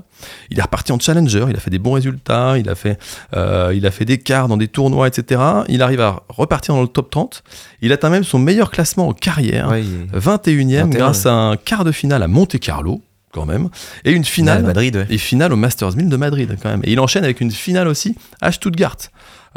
Il 0.49 0.57
est 0.57 0.63
reparti 0.63 0.91
en 0.91 0.97
challenger. 0.97 1.45
Il 1.49 1.55
a 1.55 1.59
fait 1.59 1.69
des 1.69 1.77
bons 1.77 1.93
résultats. 1.93 2.57
Il 2.57 2.67
a 2.67 2.73
fait, 2.73 2.97
euh, 3.35 3.73
il 3.75 3.85
a 3.85 3.91
fait 3.91 4.05
des 4.05 4.17
quarts 4.17 4.47
dans 4.47 4.57
des 4.57 4.69
tournois, 4.69 5.07
etc. 5.07 5.39
Il 5.69 5.83
arrive 5.83 6.01
à 6.01 6.23
repartir 6.29 6.73
dans 6.73 6.81
le 6.81 6.87
top 6.87 7.11
30. 7.11 7.43
Il 7.81 7.93
atteint 7.93 8.09
même 8.09 8.23
son 8.23 8.39
meilleur 8.39 8.71
classement 8.71 8.86
en 8.97 9.13
carrière, 9.13 9.71
21e, 10.13 10.89
grâce 10.89 11.25
à 11.25 11.33
un 11.33 11.57
quart 11.57 11.83
de 11.83 11.91
finale 11.91 12.23
à 12.23 12.27
Monte 12.27 12.59
Carlo 12.59 13.01
quand 13.33 13.45
même, 13.45 13.69
et 14.05 14.11
une 14.11 14.23
finale, 14.23 14.63
Madrid, 14.63 15.05
et 15.09 15.17
finale 15.17 15.53
au 15.53 15.57
Masters 15.57 15.95
1000 15.95 16.09
de 16.09 16.17
Madrid 16.17 16.57
quand 16.61 16.69
même. 16.69 16.81
Et 16.83 16.93
il 16.93 16.99
enchaîne 16.99 17.23
avec 17.23 17.41
une 17.41 17.51
finale 17.51 17.87
aussi 17.87 18.15
à 18.41 18.51
Stuttgart. 18.51 18.97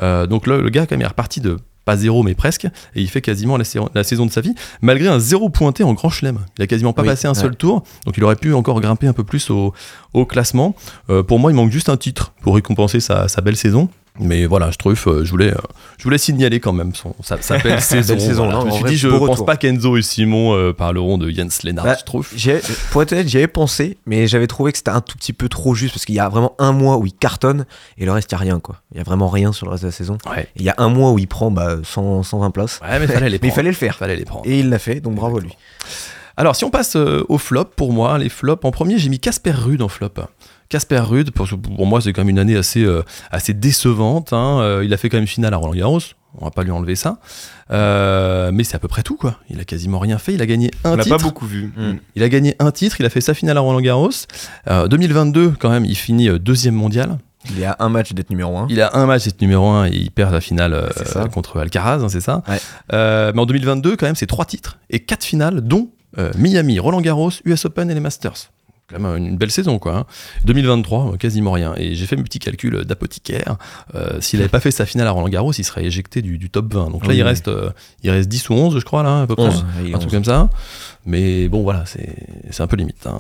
Euh, 0.03 0.27
donc 0.27 0.47
le, 0.47 0.61
le, 0.61 0.71
gars 0.71 0.87
quand 0.87 0.97
même 0.97 1.03
est 1.03 1.09
reparti 1.09 1.41
de 1.41 1.59
pas 1.85 1.97
zéro 1.97 2.23
mais 2.23 2.35
presque, 2.35 2.67
et 2.67 3.01
il 3.01 3.09
fait 3.09 3.21
quasiment 3.21 3.57
la, 3.57 4.05
saison 4.05 4.27
de 4.27 4.31
sa 4.31 4.41
vie, 4.41 4.55
malgré 4.83 5.09
un 5.09 5.19
zéro 5.19 5.49
pointé 5.49 5.83
en 5.83 5.95
grand 5.95 6.11
chelem. 6.11 6.39
Il 6.59 6.63
a 6.63 6.67
quasiment 6.67 6.93
pas 6.93 7.05
passé 7.05 7.27
un 7.27 7.35
seul 7.35 7.57
tour, 7.57 7.83
donc 8.07 8.17
il 8.17 8.25
aurait 8.25 8.37
pu 8.37 8.53
encore 8.53 8.81
grimper 8.81 9.07
un 9.07 9.13
peu 9.13 9.25
plus 9.25 9.51
au, 9.51 9.73
classement. 10.27 10.75
Euh, 11.09 11.23
pour 11.23 11.39
moi, 11.39 11.51
il 11.51 11.55
manque 11.55 11.71
juste 11.71 11.89
un 11.89 11.97
titre 11.97 12.33
pour 12.43 12.55
récompenser 12.55 13.01
sa 13.01 13.27
belle 13.43 13.57
saison. 13.57 13.89
Mais 14.19 14.47
voilà, 14.47 14.71
je 14.71 14.77
trouve, 14.77 15.01
euh, 15.07 15.25
je 15.25 15.31
voulais, 15.31 15.53
euh, 15.53 15.61
je 15.99 16.05
voulais 16.05 16.19
signaler 16.19 16.61
quand 16.61 16.73
même 16.73 16.95
son, 16.95 17.15
ça 17.23 17.41
s'appelle 17.41 17.81
saison. 17.81 18.19
saison 18.19 18.61
je 18.61 18.67
me 18.67 18.71
suis 18.71 18.85
dit, 18.85 18.97
je 18.97 19.09
pense 19.09 19.45
pas 19.45 19.57
qu'Enzo 19.57 19.97
et 19.97 20.03
Simon 20.03 20.55
euh, 20.55 20.73
parleront 20.73 21.17
de 21.17 21.31
Jens 21.31 21.63
Lennart, 21.63 21.85
bah, 21.85 21.97
je 21.99 22.05
trouve. 22.05 22.29
Pour 22.91 23.03
être 23.03 23.13
honnête, 23.13 23.29
j'y 23.29 23.39
avais 23.39 23.47
pensé, 23.47 23.99
mais 24.07 24.27
j'avais 24.27 24.47
trouvé 24.47 24.73
que 24.73 24.79
c'était 24.79 24.91
un 24.91 25.01
tout 25.01 25.17
petit 25.17 25.33
peu 25.33 25.49
trop 25.49 25.75
juste 25.75 25.95
parce 25.95 26.05
qu'il 26.05 26.17
y 26.17 26.21
a 26.21 26.29
vraiment 26.29 26.55
un 26.59 26.73
mois 26.73 26.99
où 26.99 27.07
il 27.07 27.13
cartonne 27.13 27.65
et 27.99 28.05
le 28.05 28.13
reste, 28.13 28.31
il 28.31 28.35
n'y 28.35 28.41
a 28.41 28.41
rien, 28.41 28.61
quoi. 28.61 28.81
Il 28.93 28.99
y 28.99 29.01
a 29.01 29.05
vraiment 29.05 29.29
rien 29.29 29.53
sur 29.53 29.67
le 29.67 29.73
reste 29.73 29.85
de 29.85 29.89
la 29.89 29.93
saison. 29.93 30.19
Il 30.57 30.63
y 30.63 30.69
a 30.69 30.75
un 30.79 30.89
mois 30.89 31.13
où 31.13 31.19
il 31.19 31.29
prend 31.29 31.51
bah, 31.51 31.77
120 31.83 32.51
places. 32.51 32.81
Ouais, 32.83 32.99
mais, 32.99 33.07
fallait 33.07 33.31
les 33.31 33.39
mais 33.43 33.49
il 33.49 33.55
fallait 33.55 33.71
le 33.71 33.77
faire. 33.77 33.97
Fallait 33.97 34.17
les 34.17 34.25
prendre. 34.25 34.47
Et 34.47 34.59
il 34.61 34.69
l'a 34.69 34.79
fait, 34.79 35.01
donc 35.01 35.15
bravo 35.15 35.39
à 35.39 35.41
lui. 35.41 35.57
Alors, 36.37 36.57
si 36.57 36.65
on 36.65 36.71
passe 36.71 36.97
au 36.97 37.39
flop, 37.39 37.67
pour 37.77 37.93
moi, 37.93 38.19
les 38.19 38.29
flops, 38.29 38.65
en 38.65 38.71
premier, 38.71 38.99
j'ai 38.99 39.09
mis 39.09 39.21
Casper 39.21 39.53
Rude 39.53 39.83
en 39.83 39.89
flop. 39.89 40.11
Casper 40.71 41.01
Rude, 41.01 41.33
pour, 41.33 41.49
pour 41.49 41.87
moi, 41.87 42.01
c'est 42.01 42.13
quand 42.13 42.23
même 42.23 42.31
une 42.31 42.39
année 42.39 42.57
assez, 42.57 42.85
euh, 42.85 43.03
assez 43.33 43.53
décevante. 43.53 44.33
Hein. 44.33 44.61
Euh, 44.61 44.85
il 44.85 44.95
a 44.95 44.97
fait 44.97 45.09
quand 45.09 45.19
même 45.19 45.27
finale 45.27 45.53
à 45.53 45.57
Roland 45.57 45.75
Garros. 45.75 46.01
On 46.39 46.45
va 46.45 46.53
pas 46.53 46.63
lui 46.63 46.71
enlever 46.71 46.95
ça. 46.95 47.19
Euh, 47.73 48.53
mais 48.55 48.63
c'est 48.63 48.77
à 48.77 48.79
peu 48.79 48.87
près 48.87 49.03
tout, 49.03 49.17
quoi. 49.17 49.37
Il 49.51 49.59
a 49.59 49.65
quasiment 49.65 49.99
rien 49.99 50.17
fait. 50.19 50.33
Il 50.33 50.41
a 50.41 50.47
gagné 50.47 50.69
un 50.69 50.69
titre. 50.69 50.89
On 50.93 50.97
l'a 50.97 51.05
pas 51.05 51.23
beaucoup 51.23 51.45
vu. 51.45 51.73
Mm. 51.77 51.95
Il 52.15 52.23
a 52.23 52.29
gagné 52.29 52.55
un 52.61 52.71
titre. 52.71 53.01
Il 53.01 53.05
a 53.05 53.11
fait 53.11 53.21
sa 53.21 53.35
finale 53.35 53.59
à 53.59 53.61
Roland 53.61 53.81
Garros. 53.81 54.11
2022, 54.69 55.55
quand 55.59 55.71
même, 55.71 55.85
il 55.85 55.97
finit 55.97 56.31
deuxième 56.39 56.77
mondial. 56.77 57.19
Il 57.51 57.65
a 57.65 57.75
un 57.81 57.89
match 57.89 58.13
d'être 58.13 58.31
numéro 58.31 58.57
1. 58.57 58.69
Il 58.71 58.81
a 58.81 58.97
un 58.97 59.07
match 59.07 59.25
d'être 59.25 59.41
numéro 59.41 59.67
1 59.67 59.87
et 59.87 59.97
il 59.97 60.13
perd 60.13 60.33
la 60.33 60.41
finale 60.41 60.89
contre 61.33 61.59
Alcaraz, 61.59 62.01
hein, 62.01 62.09
c'est 62.09 62.21
ça. 62.21 62.45
mais 62.93 63.41
en 63.41 63.47
2022, 63.47 63.97
quand 63.97 64.07
même, 64.07 64.15
c'est 64.15 64.27
trois 64.27 64.45
titres 64.45 64.79
et 64.89 65.01
quatre 65.01 65.25
finales, 65.25 65.63
dont 65.63 65.91
Miami, 66.37 66.79
Roland 66.79 67.01
Garros, 67.01 67.33
US 67.45 67.65
Open 67.65 67.91
et 67.91 67.95
les 67.95 68.01
Masters 68.01 68.53
quand 68.91 69.01
même 69.01 69.17
une 69.17 69.37
belle 69.37 69.51
saison 69.51 69.79
quoi. 69.79 70.07
2023, 70.45 71.01
hein. 71.01 71.17
quasiment 71.19 71.53
rien. 71.53 71.75
Et 71.77 71.95
j'ai 71.95 72.07
fait 72.07 72.17
mes 72.17 72.23
petits 72.23 72.39
calculs 72.39 72.85
d'apothicaire. 72.85 73.57
Euh, 73.95 74.21
s'il 74.21 74.39
n'avait 74.39 74.49
pas 74.49 74.61
fait 74.61 74.71
sa 74.71 74.87
finale 74.87 75.07
à 75.07 75.11
Roland 75.11 75.29
Garros, 75.29 75.53
il 75.53 75.65
serait 75.65 75.85
éjecté 75.85 76.23
du, 76.23 76.51
top 76.51 76.73
20. 76.73 76.91
Donc 76.91 77.07
là, 77.07 77.15
il 77.15 77.23
reste, 77.23 77.49
euh, 77.49 77.71
il 78.03 78.11
reste 78.11 78.29
10 78.29 78.51
ou 78.51 78.55
11, 78.55 78.79
je 78.79 78.85
crois, 78.85 79.03
là, 79.03 79.23
à 79.23 79.27
peu 79.27 79.37
près. 79.37 79.51
un 79.93 79.99
truc 79.99 80.11
comme 80.11 80.25
ça. 80.25 80.49
Mais 81.07 81.49
bon, 81.49 81.63
voilà, 81.63 81.85
c'est 81.87 82.61
un 82.61 82.67
peu 82.67 82.77
limite. 82.77 83.07
Hein. 83.07 83.19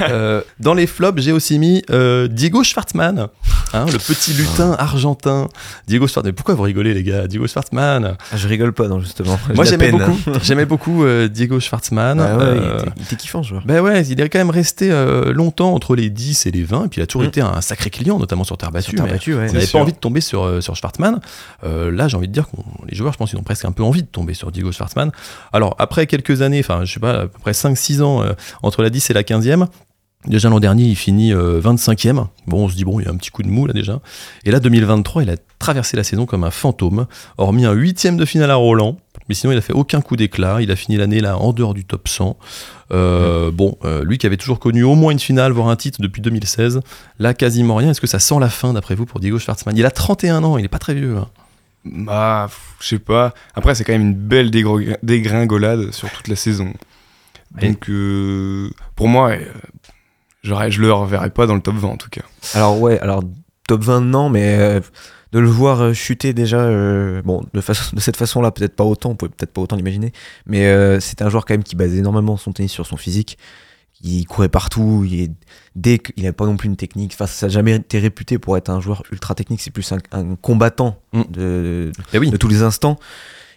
Euh, 0.00 0.42
dans 0.60 0.74
les 0.74 0.86
flops, 0.86 1.20
j'ai 1.20 1.32
aussi 1.32 1.58
mis 1.58 1.82
euh, 1.90 2.28
Diego 2.28 2.64
Schwartzmann, 2.64 3.28
hein, 3.72 3.86
le 3.86 3.98
petit 3.98 4.32
lutin 4.32 4.74
argentin. 4.78 5.48
Diego 5.86 6.06
Schwartzmann. 6.06 6.34
Pourquoi 6.34 6.54
vous 6.54 6.62
rigolez, 6.62 6.94
les 6.94 7.02
gars? 7.02 7.26
Diego 7.26 7.46
Schwartzmann. 7.46 8.16
Ah, 8.32 8.36
je 8.36 8.48
rigole 8.48 8.72
pas, 8.72 8.88
non, 8.88 9.00
justement. 9.00 9.38
Moi, 9.54 9.64
j'aimais 9.64 9.90
beaucoup, 9.90 10.18
j'aimais 10.42 10.66
beaucoup 10.66 11.04
euh, 11.04 11.28
Diego 11.28 11.60
Schwartzmann. 11.60 12.20
Ah 12.20 12.36
ouais, 12.36 12.58
il, 12.96 13.02
était, 13.02 13.16
kiffant, 13.16 13.42
ce 13.42 13.50
joueur. 13.50 13.62
Ben 13.64 13.80
ouais, 13.80 14.02
il 14.06 14.20
est 14.20 14.28
quand 14.28 14.38
même 14.38 14.50
resté 14.50 14.88
longtemps 15.32 15.74
entre 15.74 15.96
les 15.96 16.10
10 16.10 16.46
et 16.46 16.50
les 16.50 16.64
20. 16.64 16.84
Et 16.84 16.88
puis, 16.88 17.00
il 17.00 17.04
a 17.04 17.06
toujours 17.06 17.22
mm. 17.22 17.28
été 17.28 17.40
un 17.40 17.60
sacré 17.60 17.90
client, 17.90 18.18
notamment 18.18 18.44
sur 18.44 18.56
terre 18.56 18.70
battue. 18.70 18.96
Sur 18.96 19.04
terre 19.04 19.12
battue, 19.12 19.34
ouais. 19.34 19.48
pas 19.72 19.78
envie 19.78 19.92
de 19.92 19.98
tomber 19.98 20.20
sur, 20.20 20.62
sur 20.62 20.76
Schwartzmann. 20.76 21.20
là, 21.62 22.08
j'ai 22.08 22.16
envie 22.16 22.28
de 22.28 22.32
dire 22.32 22.46
que 22.50 22.56
les 22.88 22.96
joueurs, 22.96 23.12
je 23.12 23.18
pense, 23.18 23.32
ils 23.32 23.36
ont 23.36 23.42
presque 23.42 23.64
un 23.64 23.72
peu 23.72 23.82
envie 23.82 24.02
de 24.02 24.08
tomber 24.08 24.34
sur 24.34 24.50
Diego 24.52 24.72
Schwartzmann. 24.72 25.10
Alors, 25.52 25.74
après 25.78 26.06
quelques 26.06 26.42
années, 26.42 26.60
enfin, 26.60 26.77
je 26.84 26.94
sais 26.94 27.00
pas, 27.00 27.20
à 27.20 27.26
peu 27.26 27.38
près 27.40 27.52
5-6 27.52 28.02
ans 28.02 28.24
entre 28.62 28.82
la 28.82 28.90
10 28.90 29.10
et 29.10 29.12
la 29.12 29.22
15e, 29.22 29.66
Déjà 30.26 30.48
l'an 30.48 30.58
dernier, 30.58 30.84
il 30.84 30.96
finit 30.96 31.32
25e. 31.32 32.18
Euh, 32.18 32.24
bon, 32.46 32.64
on 32.64 32.68
se 32.68 32.74
dit, 32.74 32.84
bon, 32.84 32.98
il 32.98 33.04
y 33.04 33.08
a 33.08 33.10
un 33.10 33.16
petit 33.16 33.30
coup 33.30 33.42
de 33.42 33.48
mou 33.48 33.66
là 33.66 33.72
déjà. 33.72 34.00
Et 34.44 34.50
là, 34.50 34.58
2023, 34.58 35.22
il 35.22 35.30
a 35.30 35.36
traversé 35.58 35.96
la 35.96 36.02
saison 36.02 36.26
comme 36.26 36.42
un 36.42 36.50
fantôme, 36.50 37.06
hormis 37.38 37.64
un 37.64 37.72
huitième 37.72 38.16
de 38.16 38.24
finale 38.24 38.50
à 38.50 38.56
Roland. 38.56 38.98
Mais 39.28 39.34
sinon, 39.34 39.52
il 39.52 39.58
a 39.58 39.60
fait 39.60 39.72
aucun 39.72 40.00
coup 40.00 40.16
d'éclat. 40.16 40.60
Il 40.60 40.70
a 40.72 40.76
fini 40.76 40.96
l'année 40.96 41.20
là 41.20 41.38
en 41.38 41.52
dehors 41.52 41.72
du 41.72 41.84
top 41.84 42.08
100. 42.08 42.36
Euh, 42.90 43.50
bon, 43.52 43.76
euh, 43.84 44.02
lui 44.02 44.18
qui 44.18 44.26
avait 44.26 44.36
toujours 44.36 44.58
connu 44.58 44.82
au 44.82 44.96
moins 44.96 45.12
une 45.12 45.18
finale, 45.20 45.52
voire 45.52 45.68
un 45.68 45.76
titre 45.76 46.00
depuis 46.00 46.20
2016, 46.20 46.80
là 47.18 47.32
quasiment 47.32 47.76
rien. 47.76 47.90
Est-ce 47.90 48.00
que 48.00 48.06
ça 48.06 48.18
sent 48.18 48.40
la 48.40 48.48
fin 48.48 48.72
d'après 48.72 48.96
vous 48.96 49.06
pour 49.06 49.20
Diego 49.20 49.38
Schwartzmann 49.38 49.76
Il 49.76 49.86
a 49.86 49.90
31 49.90 50.42
ans, 50.42 50.58
il 50.58 50.64
est 50.64 50.68
pas 50.68 50.78
très 50.78 50.94
vieux. 50.94 51.16
Hein. 51.16 51.28
Bah, 51.84 52.50
je 52.80 52.86
sais 52.86 52.98
pas. 52.98 53.34
Après, 53.54 53.74
c'est 53.74 53.84
quand 53.84 53.92
même 53.92 54.02
une 54.02 54.14
belle 54.14 54.50
dégringolade 54.50 55.92
sur 55.92 56.10
toute 56.10 56.28
la 56.28 56.36
saison. 56.36 56.72
Donc, 57.60 57.90
pour 58.94 59.08
moi, 59.08 59.32
je 60.42 60.80
le 60.80 60.92
reverrai 60.92 61.30
pas 61.30 61.46
dans 61.46 61.54
le 61.54 61.60
top 61.60 61.76
20 61.76 61.88
en 61.88 61.96
tout 61.96 62.10
cas. 62.10 62.22
Alors 62.54 62.80
ouais, 62.80 62.98
alors 63.00 63.22
top 63.66 63.82
20, 63.82 64.02
non, 64.02 64.28
mais 64.28 64.80
de 65.32 65.38
le 65.38 65.48
voir 65.48 65.94
chuter 65.94 66.32
déjà, 66.32 66.66
bon, 67.22 67.42
de, 67.52 67.60
de 67.60 68.00
cette 68.00 68.16
façon-là, 68.16 68.50
peut-être 68.50 68.76
pas 68.76 68.84
autant, 68.84 69.10
on 69.10 69.14
pouvait 69.14 69.30
peut-être 69.30 69.52
pas 69.52 69.60
autant 69.60 69.76
l'imaginer, 69.76 70.12
mais 70.46 71.00
c'était 71.00 71.24
un 71.24 71.28
joueur 71.28 71.44
quand 71.44 71.54
même 71.54 71.64
qui 71.64 71.76
basait 71.76 71.98
énormément 71.98 72.36
son 72.36 72.52
tennis 72.52 72.72
sur 72.72 72.86
son 72.86 72.96
physique 72.96 73.38
il 74.02 74.26
courait 74.26 74.48
partout, 74.48 75.04
il 75.04 75.30
dès 75.74 75.98
qu'il 75.98 76.22
n'avait 76.22 76.32
pas 76.32 76.46
non 76.46 76.56
plus 76.56 76.68
une 76.68 76.76
technique, 76.76 77.12
enfin, 77.14 77.26
ça 77.26 77.46
n'a 77.46 77.50
jamais 77.50 77.76
été 77.76 77.98
réputé 77.98 78.38
pour 78.38 78.56
être 78.56 78.68
un 78.68 78.80
joueur 78.80 79.02
ultra 79.12 79.34
technique, 79.34 79.60
c'est 79.60 79.70
plus 79.70 79.92
un, 79.92 80.34
combattant 80.36 81.00
mm. 81.12 81.22
de, 81.30 81.92
eh 82.12 82.18
de, 82.18 82.36
tous 82.36 82.48
les 82.48 82.62
instants. 82.62 82.98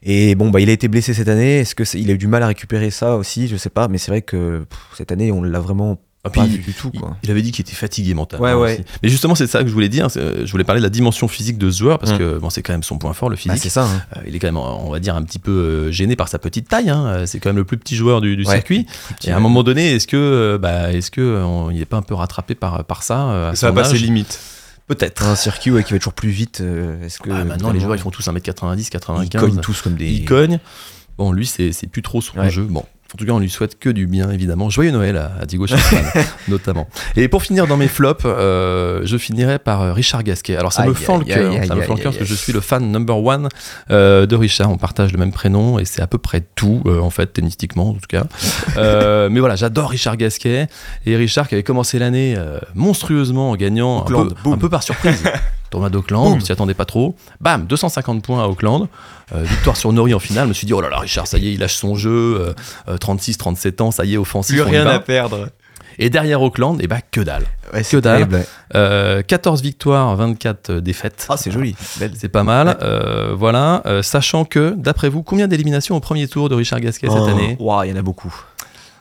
Et 0.04 0.34
bon, 0.34 0.50
bah, 0.50 0.60
il 0.60 0.70
a 0.70 0.74
été 0.74 0.88
blessé 0.88 1.14
cette 1.14 1.28
année, 1.28 1.60
est-ce 1.60 1.76
qu'il 1.76 2.10
a 2.10 2.14
eu 2.14 2.18
du 2.18 2.28
mal 2.28 2.42
à 2.42 2.48
récupérer 2.48 2.90
ça 2.90 3.16
aussi, 3.18 3.48
je 3.48 3.56
sais 3.56 3.70
pas, 3.70 3.88
mais 3.88 3.98
c'est 3.98 4.12
vrai 4.12 4.22
que 4.22 4.66
cette 4.96 5.12
année, 5.12 5.32
on 5.32 5.44
l'a 5.44 5.60
vraiment 5.60 6.00
ah, 6.24 6.30
puis, 6.30 6.42
du 6.60 6.74
tout, 6.74 6.92
quoi. 6.92 7.18
Il, 7.24 7.32
avait 7.32 7.42
dit 7.42 7.52
qu'il 7.52 7.64
était 7.64 7.74
fatigué 7.74 8.14
mentalement. 8.14 8.46
Ouais, 8.46 8.54
ouais. 8.54 8.86
Mais 9.02 9.10
justement, 9.10 9.34
c'est 9.34 9.48
ça 9.48 9.64
que 9.64 9.68
je 9.68 9.74
voulais 9.74 9.90
dire. 9.90 10.08
Je 10.10 10.50
voulais 10.52 10.64
parler 10.64 10.80
de 10.80 10.86
la 10.86 10.92
dimension 10.92 11.28
physique 11.28 11.58
de 11.58 11.72
ce 11.72 11.80
joueur 11.80 11.98
parce 11.98 12.14
mm. 12.14 12.18
que 12.20 12.38
bon, 12.38 12.52
c'est 12.52 12.62
quand 12.62 12.74
même 12.74 12.84
son 12.84 13.00
point 13.00 13.14
fort, 13.14 13.30
le 13.30 13.36
bah, 13.36 13.42
physique. 13.42 13.64
c'est 13.64 13.70
ça. 13.70 13.86
Hein. 13.86 14.04
Euh, 14.18 14.22
il 14.28 14.36
est 14.36 14.40
quand 14.40 14.48
même, 14.48 14.58
on 14.58 14.92
va 14.92 15.00
dire, 15.00 15.16
un 15.16 15.24
petit 15.24 15.40
peu 15.40 15.52
euh, 15.52 15.92
gêné 15.92 16.16
par 16.16 16.28
sa 16.28 16.38
petite 16.38 16.68
taille. 16.68 16.92
Hein. 16.92 17.24
C'est 17.26 17.40
quand 17.40 17.50
même 17.50 17.58
le 17.58 17.64
plus 17.64 17.78
petit 17.78 17.96
joueur 17.96 18.22
du, 18.22 18.46
circuit. 18.46 18.86
et 19.24 19.32
à 19.32 19.38
un 19.38 19.40
moment 19.40 19.64
donné, 19.64 19.96
est-ce 19.96 20.06
que, 20.06 20.16
euh, 20.16 20.58
bah, 20.60 20.94
est-ce 20.94 21.10
que 21.10 21.44
il 21.72 21.80
n'est 21.80 21.86
pas 21.86 21.98
un 21.98 22.04
peu 22.04 22.14
rattrapé 22.14 22.54
par, 22.54 22.84
par 22.86 23.02
ça 23.02 23.52
Ça 23.56 23.72
va 23.72 23.82
pas 23.82 23.90
ses 23.90 23.98
limites. 23.98 24.40
Peut-être. 24.86 25.24
Un 25.24 25.36
circuit 25.36 25.72
qui 25.84 25.94
va 25.94 26.00
toujours 26.00 26.14
plus 26.14 26.30
vite. 26.30 26.62
est-ce 27.04 27.20
que 27.20 27.32
ah, 27.32 27.44
maintenant, 27.46 27.72
les 27.72 27.80
joueurs, 27.80 27.96
ils 27.96 28.02
font 28.02 28.12
tous 28.12 28.28
1m90, 28.28 28.90
95. 28.90 29.26
Ils 29.26 29.40
cognent 29.40 29.62
tous 29.62 29.82
comme 29.82 29.96
des. 29.96 30.12
Ils 30.12 30.26
cognent. 30.26 30.60
Bon, 31.18 31.32
lui, 31.32 31.48
c'est 31.48 31.88
plus 31.92 32.04
trop 32.04 32.22
son 32.22 32.48
jeu. 32.50 32.66
Bon, 32.70 32.86
en 33.14 33.18
tout 33.18 33.26
cas, 33.26 33.34
on 33.34 33.40
lui 33.40 33.50
souhaite 33.50 33.78
que 33.78 33.90
du 33.90 34.08
bien, 34.08 34.30
évidemment. 34.32 34.70
Joyeux 34.70 34.92
Noël 34.92 35.18
à, 35.18 35.46
Diego 35.46 35.66
notamment. 36.48 36.88
Et 37.18 37.28
pour 37.28 37.44
finir 37.44 37.68
dans 37.68 37.76
mes 37.76 37.90
flops, 37.90 38.24
euh, 38.26 39.02
je 39.04 39.18
finirai 39.18 39.60
par 39.60 39.82
euh, 39.82 39.94
Richard 39.94 40.24
Gasquet. 40.24 40.56
Alors, 40.56 40.72
ça 40.72 40.86
me 40.86 40.94
fend 40.94 41.18
le 41.18 41.26
cœur, 41.26 41.54
ça 41.66 41.76
me 41.76 41.82
fend 41.82 41.96
le 41.96 42.02
cœur 42.02 42.14
parce 42.14 42.18
que 42.18 42.26
je 42.26 42.36
suis 42.36 42.54
le 42.54 42.62
fan 42.62 42.90
number 42.90 43.18
one 43.18 43.50
euh, 43.90 44.26
de 44.26 44.36
Richard. 44.36 44.72
On 44.72 44.78
partage 44.78 45.12
le 45.12 45.18
même 45.18 45.34
prénom 45.34 45.78
et 45.78 45.86
c'est 45.86 46.02
à 46.02 46.08
peu 46.08 46.18
près 46.18 46.42
tout, 46.56 46.84
en 46.86 47.10
fait, 47.10 47.28
tennistiquement, 47.28 47.90
en 47.90 47.94
tout 47.94 48.00
cas. 48.08 48.24
mais 49.30 49.40
voilà, 49.40 49.56
j'adore 49.56 49.90
Richard 49.90 50.16
Gasquet. 50.16 50.68
Et 51.06 51.16
Richard 51.16 51.48
qui 51.48 51.56
avait 51.56 51.64
commencé 51.64 52.00
l'année 52.00 52.36
monstrueusement 52.76 53.52
en 53.52 53.56
gagnant 53.56 54.02
un 54.02 54.06
peu, 54.06 54.52
un 54.52 54.58
peu, 54.58 54.70
par 54.70 54.84
surprise. 54.84 55.24
Tournoi 55.72 55.90
d'Auckland, 55.90 56.34
on 56.36 56.40
s'y 56.42 56.52
attendait 56.52 56.74
pas 56.74 56.84
trop. 56.84 57.16
Bam, 57.40 57.66
250 57.66 58.22
points 58.22 58.44
à 58.44 58.48
Auckland. 58.48 58.90
Euh, 59.34 59.42
victoire 59.44 59.78
sur 59.78 59.94
Nori 59.94 60.14
en 60.14 60.20
finale. 60.20 60.44
Je 60.44 60.50
me 60.50 60.54
suis 60.54 60.68
dit, 60.68 60.74
oh 60.74 60.82
là 60.82 60.90
là, 60.90 61.00
Richard, 61.00 61.28
ça 61.28 61.38
y 61.38 61.48
est, 61.48 61.54
il 61.54 61.60
lâche 61.60 61.76
son 61.76 61.96
jeu. 61.96 62.54
36, 63.00 63.36
euh, 63.36 63.38
37 63.38 63.80
euh, 63.80 63.84
ans, 63.86 63.92
ça 63.92 64.04
y 64.04 64.14
est, 64.14 64.18
offensif. 64.18 64.62
Plus 64.62 64.70
rien 64.70 64.86
à 64.86 65.00
perdre. 65.00 65.48
Et 65.98 66.10
derrière 66.10 66.42
Auckland, 66.42 66.80
et 66.82 66.86
eh 66.86 66.88
bah 66.88 66.98
ben, 66.98 67.02
que 67.10 67.22
dalle. 67.22 67.46
que 67.90 67.98
dalle. 67.98 69.24
14 69.24 69.62
victoires, 69.62 70.14
24 70.18 70.74
défaites. 70.74 71.26
Ah, 71.30 71.38
c'est 71.38 71.52
joli. 71.52 71.76
C'est 71.80 72.30
pas 72.30 72.44
mal. 72.44 72.78
voilà. 73.38 73.82
sachant 74.04 74.44
que, 74.44 74.74
d'après 74.76 75.08
vous, 75.08 75.24
combien 75.24 75.48
d'éliminations 75.48 75.96
au 75.96 76.02
premier 76.02 76.28
tour 76.28 76.50
de 76.50 76.56
Richard 76.56 76.82
Gasquet 76.82 77.08
cette 77.08 77.18
oh. 77.18 77.28
année? 77.28 77.56
Waouh, 77.60 77.86
il 77.86 77.92
y 77.92 77.94
en 77.94 77.98
a 77.98 78.02
beaucoup. 78.02 78.34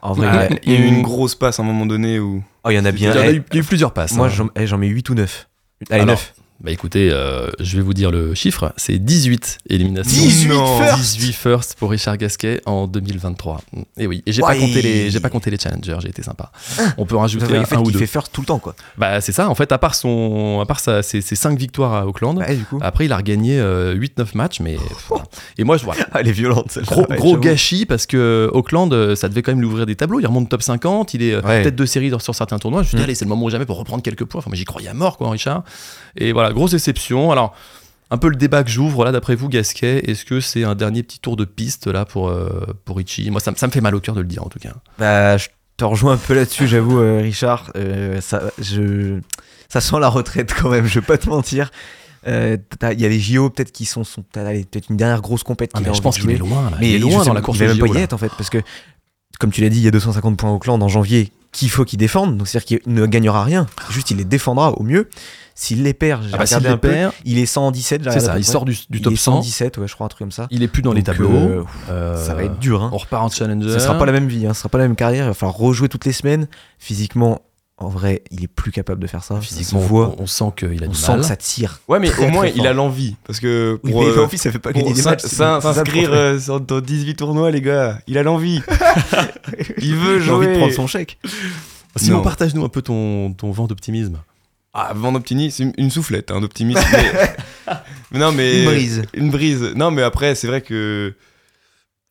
En 0.03 0.13
vrai, 0.13 0.61
il 0.63 0.73
y 0.73 0.77
a 0.77 0.79
eu 0.79 0.87
une 0.87 1.03
grosse 1.03 1.35
passe 1.35 1.59
à 1.59 1.63
un 1.63 1.67
moment 1.67 1.85
donné 1.85 2.21
où. 2.21 2.45
Oh, 2.63 2.71
il 2.71 2.77
y 2.77 2.79
en 2.79 2.85
a 2.85 2.93
bien. 2.93 3.13
Il 3.13 3.21
y, 3.21 3.23
a 3.23 3.33
eu, 3.33 3.65
plusieurs 3.65 3.93
passes. 3.93 4.15
Moi, 4.15 4.29
hein. 4.29 4.51
eh, 4.55 4.67
j'en 4.69 4.79
mets 4.79 4.87
8 4.87 5.11
ou 5.11 5.15
9. 5.15 5.49
Allez, 5.91 6.05
9. 6.05 6.35
Bah 6.63 6.71
écoutez, 6.71 7.09
euh, 7.11 7.49
je 7.59 7.77
vais 7.77 7.83
vous 7.83 7.95
dire 7.95 8.11
le 8.11 8.35
chiffre, 8.35 8.75
c'est 8.77 8.99
18 8.99 9.61
éliminations. 9.71 10.23
18 10.23 10.49
first 10.79 11.17
18 11.17 11.33
first 11.33 11.75
pour 11.79 11.91
Richard 11.91 12.19
Gasquet 12.19 12.61
en 12.67 12.87
2023. 12.87 13.63
Et 13.97 14.07
oui, 14.07 14.23
et 14.27 14.33
j'ai 14.33 14.43
pas 14.43 14.55
compté 14.55 14.83
les 14.83 15.11
j'ai 15.11 15.21
pas 15.21 15.31
compté 15.31 15.51
les 15.51 15.59
challengers, 15.59 15.97
j'ai 16.03 16.11
été 16.11 16.23
sympa. 16.23 16.53
On 16.99 17.07
peut 17.07 17.17
rajouter 17.17 17.57
un, 17.57 17.65
fait 17.65 17.77
un 17.77 17.81
ou 17.81 17.85
deux. 17.85 17.93
Il 17.93 17.99
fait 17.99 18.07
first 18.07 18.31
tout 18.35 18.43
le 18.43 18.47
temps 18.47 18.59
quoi. 18.59 18.75
Bah 18.99 19.23
c'est 19.23 19.33
ça, 19.33 19.49
en 19.49 19.55
fait 19.55 19.73
à 19.73 19.79
part 19.79 19.95
son 19.95 20.61
à 20.61 20.67
part 20.67 20.81
sa, 20.81 21.03
ses, 21.03 21.23
5 21.23 21.59
victoires 21.59 21.95
à 21.95 22.07
Auckland, 22.07 22.45
après 22.83 23.07
il 23.07 23.13
a 23.13 23.17
regagné 23.17 23.55
8 23.55 23.61
euh, 23.61 23.95
9 24.19 24.35
matchs 24.35 24.61
mais 24.61 24.77
et 25.57 25.65
moi 25.65 25.79
je 25.79 25.85
vois. 25.85 25.97
Elle 26.15 26.29
est 26.29 26.33
violente 26.33 26.79
Gros, 26.87 27.07
gros 27.09 27.39
gâchis 27.39 27.87
parce 27.87 28.05
que 28.05 28.51
Auckland 28.53 28.93
euh, 28.93 29.17
ça 29.17 29.31
devait 29.31 29.41
quand 29.41 29.53
même 29.53 29.61
lui 29.61 29.67
ouvrir 29.67 29.87
des 29.87 29.97
tableaux, 29.97 30.21
il 30.21 30.27
remonte 30.27 30.51
top 30.51 30.63
50, 30.63 31.15
il 31.15 31.23
est 31.23 31.41
tête 31.41 31.77
de 31.77 31.87
série 31.87 32.13
sur 32.19 32.35
certains 32.35 32.59
tournois. 32.59 32.83
Je 32.83 32.85
me 32.85 32.89
suis 32.89 32.97
dit 32.97 33.03
mm. 33.03 33.05
allez, 33.05 33.15
c'est 33.15 33.25
le 33.25 33.31
moment 33.31 33.47
ou 33.47 33.51
jamais 33.51 33.65
pour 33.65 33.79
reprendre 33.79 34.03
quelques 34.03 34.25
points. 34.25 34.41
Enfin, 34.41 34.51
moi 34.51 34.57
j'y 34.57 34.67
croyais 34.67 34.89
à 34.89 34.95
mort 34.95 35.17
quoi 35.17 35.31
Richard. 35.31 35.63
Et 36.17 36.33
voilà, 36.33 36.50
grosse 36.53 36.73
déception. 36.73 37.31
Alors, 37.31 37.55
un 38.11 38.19
peu 38.19 38.29
le 38.29 38.37
débat 38.37 38.65
que 38.65 38.71
j'ouvre 38.71 39.05
là, 39.05 39.13
d'après 39.13 39.37
vous, 39.37 39.49
Gasquet, 39.49 40.11
est-ce 40.11 40.25
que 40.25 40.41
c'est 40.41 40.65
un 40.65 40.75
dernier 40.75 41.03
petit 41.03 41.21
tour 41.21 41.37
de 41.37 41.45
piste 41.45 41.87
là 41.87 42.05
pour, 42.05 42.29
euh, 42.29 42.67
pour 42.85 42.97
Richie 42.97 43.31
Moi, 43.31 43.41
ça, 43.41 43.53
me 43.53 43.71
fait 43.71 43.81
mal 43.81 43.95
au 43.95 44.01
cœur 44.01 44.15
de 44.15 44.21
le 44.21 44.27
dire 44.27 44.45
en 44.45 44.49
tout 44.49 44.59
cas. 44.59 44.75
Bah, 44.99 45.37
je 45.37 45.49
te 45.77 45.85
rejoins 45.85 46.15
un 46.15 46.17
peu 46.17 46.35
là-dessus, 46.35 46.67
j'avoue, 46.67 46.99
euh, 46.99 47.21
Richard. 47.23 47.71
Euh, 47.77 48.21
ça, 48.21 48.43
je, 48.59 49.21
ça 49.69 49.81
sent 49.81 50.01
la 50.01 50.09
retraite 50.09 50.53
quand 50.61 50.71
même, 50.71 50.87
je 50.87 50.99
vais 50.99 51.07
pas 51.07 51.19
te 51.19 51.29
mentir. 51.29 51.71
Il 52.27 52.61
y 52.83 52.83
a 52.83 53.09
les 53.09 53.21
JO 53.21 53.49
peut-être 53.49 53.73
qui 53.73 53.87
sont, 53.87 54.05
sont 54.05 54.23
peut-être 54.23 54.91
une 54.91 54.97
dernière 54.97 55.23
grosse 55.23 55.43
compète 55.43 55.71
ah, 55.73 55.81
je 55.91 56.01
pense 56.03 56.19
qu'il 56.19 56.31
est 56.31 56.37
loin 56.37 56.71
mais 56.79 56.91
il 56.91 56.97
est 56.97 56.99
loin 56.99 57.25
dans 57.25 57.33
la 57.33 57.41
course 57.41 57.59
il 57.61 57.67
va 57.67 57.73
même 57.73 57.89
pas 57.89 57.99
y 57.99 58.03
être 58.03 58.13
en 58.13 58.19
fait 58.19 58.31
parce 58.37 58.51
que 58.51 58.59
comme 59.39 59.51
tu 59.51 59.63
l'as 59.63 59.71
dit 59.71 59.79
il 59.79 59.85
y 59.85 59.89
a 59.89 59.91
250 59.91 60.37
points 60.37 60.51
au 60.51 60.59
clan 60.59 60.79
en 60.79 60.89
janvier 60.89 61.33
qu'il 61.51 61.71
faut 61.71 61.87
qu'il 61.87 61.99
défende 61.99 62.37
donc 62.37 62.47
c'est 62.47 62.59
à 62.59 62.61
dire 62.61 62.81
qu'il 62.83 62.93
ne 62.93 63.07
gagnera 63.07 63.43
rien 63.43 63.67
juste 63.89 64.11
il 64.11 64.19
les 64.19 64.27
défendra 64.27 64.73
au 64.73 64.83
mieux 64.83 65.09
s'il 65.61 65.83
les 65.83 65.93
perd, 65.93 66.23
j'ai 66.23 66.31
ah 66.33 66.39
bah, 66.39 66.45
regardé 66.45 66.69
un 66.69 66.79
peu, 66.79 66.91
il 67.27 67.37
est 67.37 67.45
117. 67.45 68.11
C'est 68.11 68.21
ça, 68.21 68.39
il 68.39 68.47
sort 68.47 68.65
du, 68.65 68.75
du 68.89 69.03
top 69.03 69.13
il 69.13 69.17
est 69.17 69.19
117, 69.19 69.77
ouais, 69.77 69.87
je 69.87 69.93
crois, 69.93 70.07
un 70.07 70.09
truc 70.09 70.21
comme 70.21 70.33
ça. 70.33 70.47
Il 70.51 70.63
est 70.63 70.69
plus 70.69 70.81
dans 70.81 70.95
les 70.95 71.03
tableaux. 71.03 71.29
Euh, 71.31 71.65
euh, 71.91 72.17
ça 72.17 72.33
va 72.35 72.45
être 72.45 72.59
dur. 72.59 72.83
Hein. 72.83 72.89
On 72.95 72.97
repart 72.97 73.23
en 73.23 73.29
challenger. 73.29 73.71
Ce 73.75 73.79
sera 73.79 73.99
pas 73.99 74.07
la 74.07 74.13
même 74.13 74.27
vie, 74.27 74.47
hein, 74.47 74.55
ce 74.55 74.61
sera 74.61 74.71
pas 74.71 74.79
la 74.79 74.85
même 74.85 74.97
carrière. 74.97 75.27
Il 75.27 75.29
va 75.29 75.35
falloir 75.35 75.59
rejouer 75.59 75.91
toutes 75.91 76.07
les 76.07 76.15
semaines. 76.15 76.49
Physiquement, 76.79 77.43
en 77.77 77.91
vrai, 77.91 78.23
il 78.31 78.43
est 78.43 78.49
plus 78.49 78.73
capable 78.73 79.03
de 79.03 79.07
faire 79.07 79.23
ça. 79.23 79.39
Physiquement, 79.39 79.83
on, 79.91 80.23
on, 80.23 80.27
sent 80.27 80.51
qu'il 80.57 80.83
a 80.83 80.87
on 80.87 80.91
du 80.91 80.97
sent 80.97 81.17
que 81.17 81.23
ça 81.25 81.37
tire. 81.37 81.81
Ouais, 81.89 82.01
mais 82.01 82.11
au 82.19 82.29
moins, 82.31 82.47
il 82.47 82.67
a 82.67 82.73
l'envie. 82.73 83.17
Parce 83.27 83.39
que 83.39 83.79
pour. 83.83 83.97
Oui, 83.97 84.07
euh, 84.07 84.29
ça 84.37 84.51
fait 84.51 84.59
pas 84.59 84.73
gagner 84.73 84.95
des 84.95 85.03
matchs. 85.03 85.27
S'inscrire 85.27 86.11
dans 86.59 86.81
18 86.81 87.17
tournois, 87.17 87.51
les 87.51 87.61
gars, 87.61 87.99
il 88.07 88.17
a 88.17 88.23
l'envie. 88.23 88.63
il 89.77 89.95
veut 89.95 90.21
jouer. 90.21 90.25
Il 90.25 90.31
a 90.31 90.35
envie 90.37 90.47
de 90.47 90.57
prendre 90.57 90.73
son 90.73 90.87
chèque. 90.87 91.19
Sinon, 91.97 92.23
partage-nous 92.23 92.65
un 92.65 92.71
peu 92.71 92.81
ton, 92.81 93.35
ton 93.35 93.51
vent 93.51 93.67
d'optimisme. 93.67 94.23
Ah, 94.73 94.93
vent 94.95 95.13
d'optimisme, 95.13 95.73
une 95.79 95.91
soufflette 95.91 96.31
hein, 96.31 96.41
d'optimisme. 96.41 96.81
mais... 96.93 97.79
non, 98.19 98.33
mais. 98.33 98.63
Une 98.63 98.71
brise. 98.71 99.03
Une 99.15 99.31
brise. 99.31 99.63
Non, 99.75 99.91
mais 99.91 100.03
après, 100.03 100.35
c'est 100.35 100.47
vrai 100.47 100.61
que. 100.61 101.15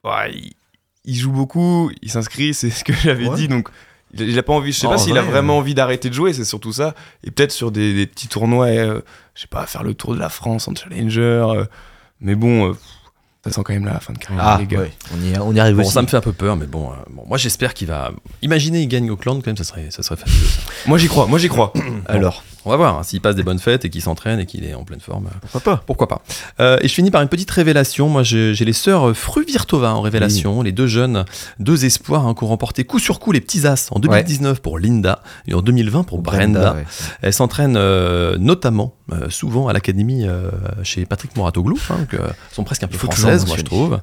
il... 0.06 1.16
joue 1.16 1.32
beaucoup, 1.32 1.90
il 2.02 2.12
s'inscrit, 2.12 2.54
c'est 2.54 2.70
ce 2.70 2.84
que 2.84 2.94
j'avais 2.94 3.30
dit, 3.30 3.48
donc. 3.48 3.70
Il 4.14 4.38
a 4.40 4.44
pas 4.44 4.54
envie, 4.54 4.72
je 4.72 4.80
sais 4.80 4.88
pas 4.88 4.98
s'il 4.98 5.18
a 5.20 5.22
vraiment 5.22 5.60
envie 5.60 5.76
d'arrêter 5.76 6.10
de 6.10 6.16
jouer, 6.16 6.34
c'est 6.34 6.44
surtout 6.44 6.74
ça. 6.74 6.96
Et 7.24 7.30
peut-être 7.30 7.52
sur 7.52 7.72
des, 7.72 8.08
petits 8.08 8.28
tournois, 8.28 8.66
euh, 8.66 9.02
je 9.36 9.42
sais 9.42 9.48
pas, 9.48 9.68
faire 9.68 9.84
le 9.84 9.94
tour 9.94 10.16
de 10.16 10.20
la 10.20 10.30
France 10.30 10.68
en 10.68 10.74
challenger. 10.74 11.22
Euh, 11.22 11.66
mais 12.20 12.34
bon, 12.34 12.72
euh, 12.72 12.74
ça 13.44 13.52
sent 13.52 13.62
quand 13.64 13.74
même 13.74 13.86
la 13.86 14.00
fin 14.00 14.12
de 14.14 14.18
carrière, 14.18 14.44
ah, 14.46 14.58
les 14.60 14.66
gars. 14.68 14.82
On, 15.14 15.24
y, 15.24 15.38
on 15.40 15.56
y 15.56 15.60
arrive 15.60 15.76
bon, 15.76 15.84
aussi. 15.84 15.94
Ça 15.94 16.02
me 16.02 16.08
fait 16.08 16.18
un 16.18 16.22
peu 16.22 16.34
peur, 16.34 16.58
mais 16.58 16.66
bon, 16.66 16.92
bon 17.10 17.24
moi 17.26 17.38
j'espère 17.38 17.74
qu'il 17.74 17.88
va. 17.88 18.12
Imaginez, 18.42 18.82
il 18.82 18.88
gagne 18.88 19.10
Auckland, 19.10 19.38
quand 19.38 19.48
même, 19.48 19.58
ça 19.58 19.64
serait, 19.64 19.92
ça 19.92 20.04
serait 20.04 20.18
fabuleux. 20.18 20.48
moi 20.88 20.98
j'y 20.98 21.08
crois, 21.08 21.26
moi 21.28 21.40
j'y 21.40 21.48
crois. 21.48 21.72
Alors. 22.08 22.44
On 22.66 22.72
va 22.72 22.76
voir, 22.76 22.98
hein, 22.98 23.04
s'il 23.04 23.22
passe 23.22 23.36
des 23.36 23.44
bonnes 23.44 23.60
fêtes 23.60 23.86
et 23.86 23.90
qu'il 23.90 24.02
s'entraîne 24.02 24.40
et 24.40 24.46
qu'il 24.46 24.66
est 24.66 24.74
en 24.74 24.84
pleine 24.84 25.00
forme. 25.00 25.28
Euh, 25.28 25.38
pourquoi 25.42 25.62
pas 25.62 25.84
Pourquoi 25.86 26.08
pas 26.08 26.22
euh, 26.60 26.78
Et 26.82 26.90
je 26.90 26.94
finis 26.94 27.10
par 27.10 27.22
une 27.22 27.30
petite 27.30 27.50
révélation. 27.52 28.10
Moi, 28.10 28.24
j'ai 28.24 28.54
les 28.54 28.74
sœurs 28.74 29.16
Fruvirtova 29.16 29.94
en 29.94 30.02
révélation, 30.02 30.62
les 30.62 30.74
deux 30.74 30.88
jeunes, 30.88 31.26
deux 31.60 31.86
espoirs 31.86 32.28
hein, 32.28 32.34
qui 32.34 32.44
ont 32.44 32.48
remporté 32.48 32.84
coup 32.84 33.00
sur 33.00 33.20
coup 33.20 33.32
les 33.32 33.40
petits 33.40 33.66
as 33.66 33.90
en 33.92 34.00
2019 34.00 34.62
pour 34.62 34.78
Linda 34.78 35.22
et 35.48 35.54
en 35.54 35.62
2020 35.62 36.04
pour 36.04 36.22
Brenda. 36.22 36.76
Elles 37.22 37.34
s'entraînent 37.34 37.78
euh, 37.78 38.38
notamment, 38.38 38.96
souvent 39.30 39.68
à 39.68 39.74
l'académie 39.74 40.26
chez 40.84 41.06
Patrick 41.06 41.36
Moratoglou, 41.38 41.80
hein, 41.90 42.06
sont 42.52 42.64
presque 42.64 42.84
un 42.84 42.88
peu 42.88 42.98
françaises, 42.98 43.48
moi 43.48 43.56
je 43.58 43.64
trouve. 43.64 44.00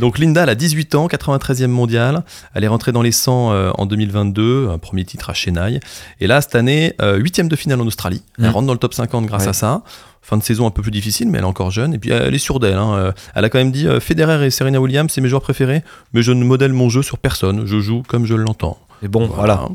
donc 0.00 0.18
Linda, 0.18 0.42
elle 0.42 0.48
a 0.48 0.54
18 0.54 0.96
ans, 0.96 1.06
93e 1.06 1.68
mondiale. 1.68 2.24
Elle 2.54 2.64
est 2.64 2.68
rentrée 2.68 2.90
dans 2.90 3.02
les 3.02 3.12
100 3.12 3.72
en 3.78 3.86
2022, 3.86 4.68
un 4.70 4.78
premier 4.78 5.04
titre 5.04 5.30
à 5.30 5.34
Chennai. 5.34 5.78
Et 6.20 6.26
là, 6.26 6.40
cette 6.40 6.56
année, 6.56 6.94
8e 6.98 7.51
de 7.52 7.56
finale 7.56 7.80
en 7.80 7.86
Australie. 7.86 8.22
Elle 8.38 8.46
mm. 8.46 8.50
rentre 8.50 8.66
dans 8.66 8.72
le 8.72 8.78
top 8.78 8.94
50 8.94 9.26
grâce 9.26 9.46
à 9.46 9.52
ça. 9.52 9.82
Fin 10.20 10.36
de 10.36 10.42
saison 10.42 10.66
un 10.66 10.70
peu 10.70 10.82
plus 10.82 10.90
difficile, 10.90 11.28
mais 11.28 11.38
elle 11.38 11.44
est 11.44 11.48
encore 11.48 11.70
jeune. 11.70 11.94
Et 11.94 11.98
puis 11.98 12.10
elle 12.10 12.34
est 12.34 12.38
sûre 12.38 12.60
d'elle. 12.60 12.78
Hein. 12.78 12.94
Euh, 12.94 13.12
elle 13.34 13.44
a 13.44 13.50
quand 13.50 13.58
même 13.58 13.72
dit 13.72 13.86
euh, 13.86 14.00
Federer 14.00 14.44
et 14.46 14.50
Serena 14.50 14.80
Williams, 14.80 15.10
c'est 15.12 15.20
mes 15.20 15.28
joueurs 15.28 15.42
préférés, 15.42 15.82
mais 16.12 16.22
je 16.22 16.32
ne 16.32 16.44
modèle 16.44 16.72
mon 16.72 16.88
jeu 16.88 17.02
sur 17.02 17.18
personne. 17.18 17.66
Je 17.66 17.80
joue 17.80 18.02
comme 18.06 18.26
je 18.26 18.34
l'entends. 18.34 18.78
Et 19.02 19.08
bon, 19.08 19.26
voilà. 19.26 19.68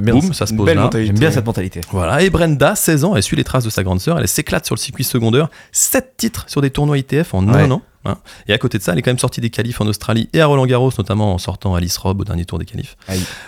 Boum, 0.00 0.34
ça 0.34 0.46
se 0.46 0.52
pose 0.52 0.68
là. 0.68 0.90
J'aime 0.92 1.18
bien 1.18 1.30
cette 1.30 1.46
mentalité. 1.46 1.80
Voilà. 1.90 2.22
Et 2.22 2.28
Brenda, 2.28 2.74
16 2.74 3.04
ans, 3.04 3.16
elle 3.16 3.22
suit 3.22 3.36
les 3.36 3.44
traces 3.44 3.64
de 3.64 3.70
sa 3.70 3.82
grande 3.82 4.00
sœur. 4.00 4.18
Elle 4.18 4.28
s'éclate 4.28 4.66
sur 4.66 4.74
le 4.74 4.80
circuit 4.80 5.04
secondaire. 5.04 5.48
7 5.72 6.14
titres 6.18 6.44
sur 6.48 6.60
des 6.60 6.70
tournois 6.70 6.98
ITF 6.98 7.32
en 7.32 7.48
un 7.48 7.70
an. 7.70 7.82
Hein. 8.04 8.18
Et 8.48 8.52
à 8.52 8.58
côté 8.58 8.78
de 8.78 8.82
ça, 8.82 8.92
elle 8.92 8.98
est 8.98 9.02
quand 9.02 9.10
même 9.10 9.18
sortie 9.18 9.40
des 9.40 9.50
qualifs 9.50 9.80
en 9.80 9.86
Australie 9.86 10.28
et 10.32 10.40
à 10.40 10.46
Roland 10.46 10.66
Garros, 10.66 10.92
notamment 10.96 11.34
en 11.34 11.38
sortant 11.38 11.74
Alice 11.74 11.96
Robb 11.96 12.20
au 12.20 12.24
dernier 12.24 12.44
tour 12.44 12.58
des 12.58 12.64
qualifs. 12.64 12.96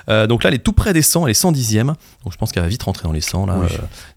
Euh, 0.08 0.26
donc 0.26 0.42
là, 0.44 0.48
elle 0.48 0.54
est 0.54 0.64
tout 0.64 0.72
près 0.72 0.92
des 0.92 1.02
100, 1.02 1.26
elle 1.26 1.30
est 1.30 1.40
110e. 1.40 1.86
Donc 1.86 1.96
je 2.32 2.36
pense 2.36 2.52
qu'elle 2.52 2.62
va 2.62 2.68
vite 2.68 2.82
rentrer 2.82 3.04
dans 3.04 3.12
les 3.12 3.20
100. 3.20 3.46
Là, 3.46 3.54
euh, 3.54 3.68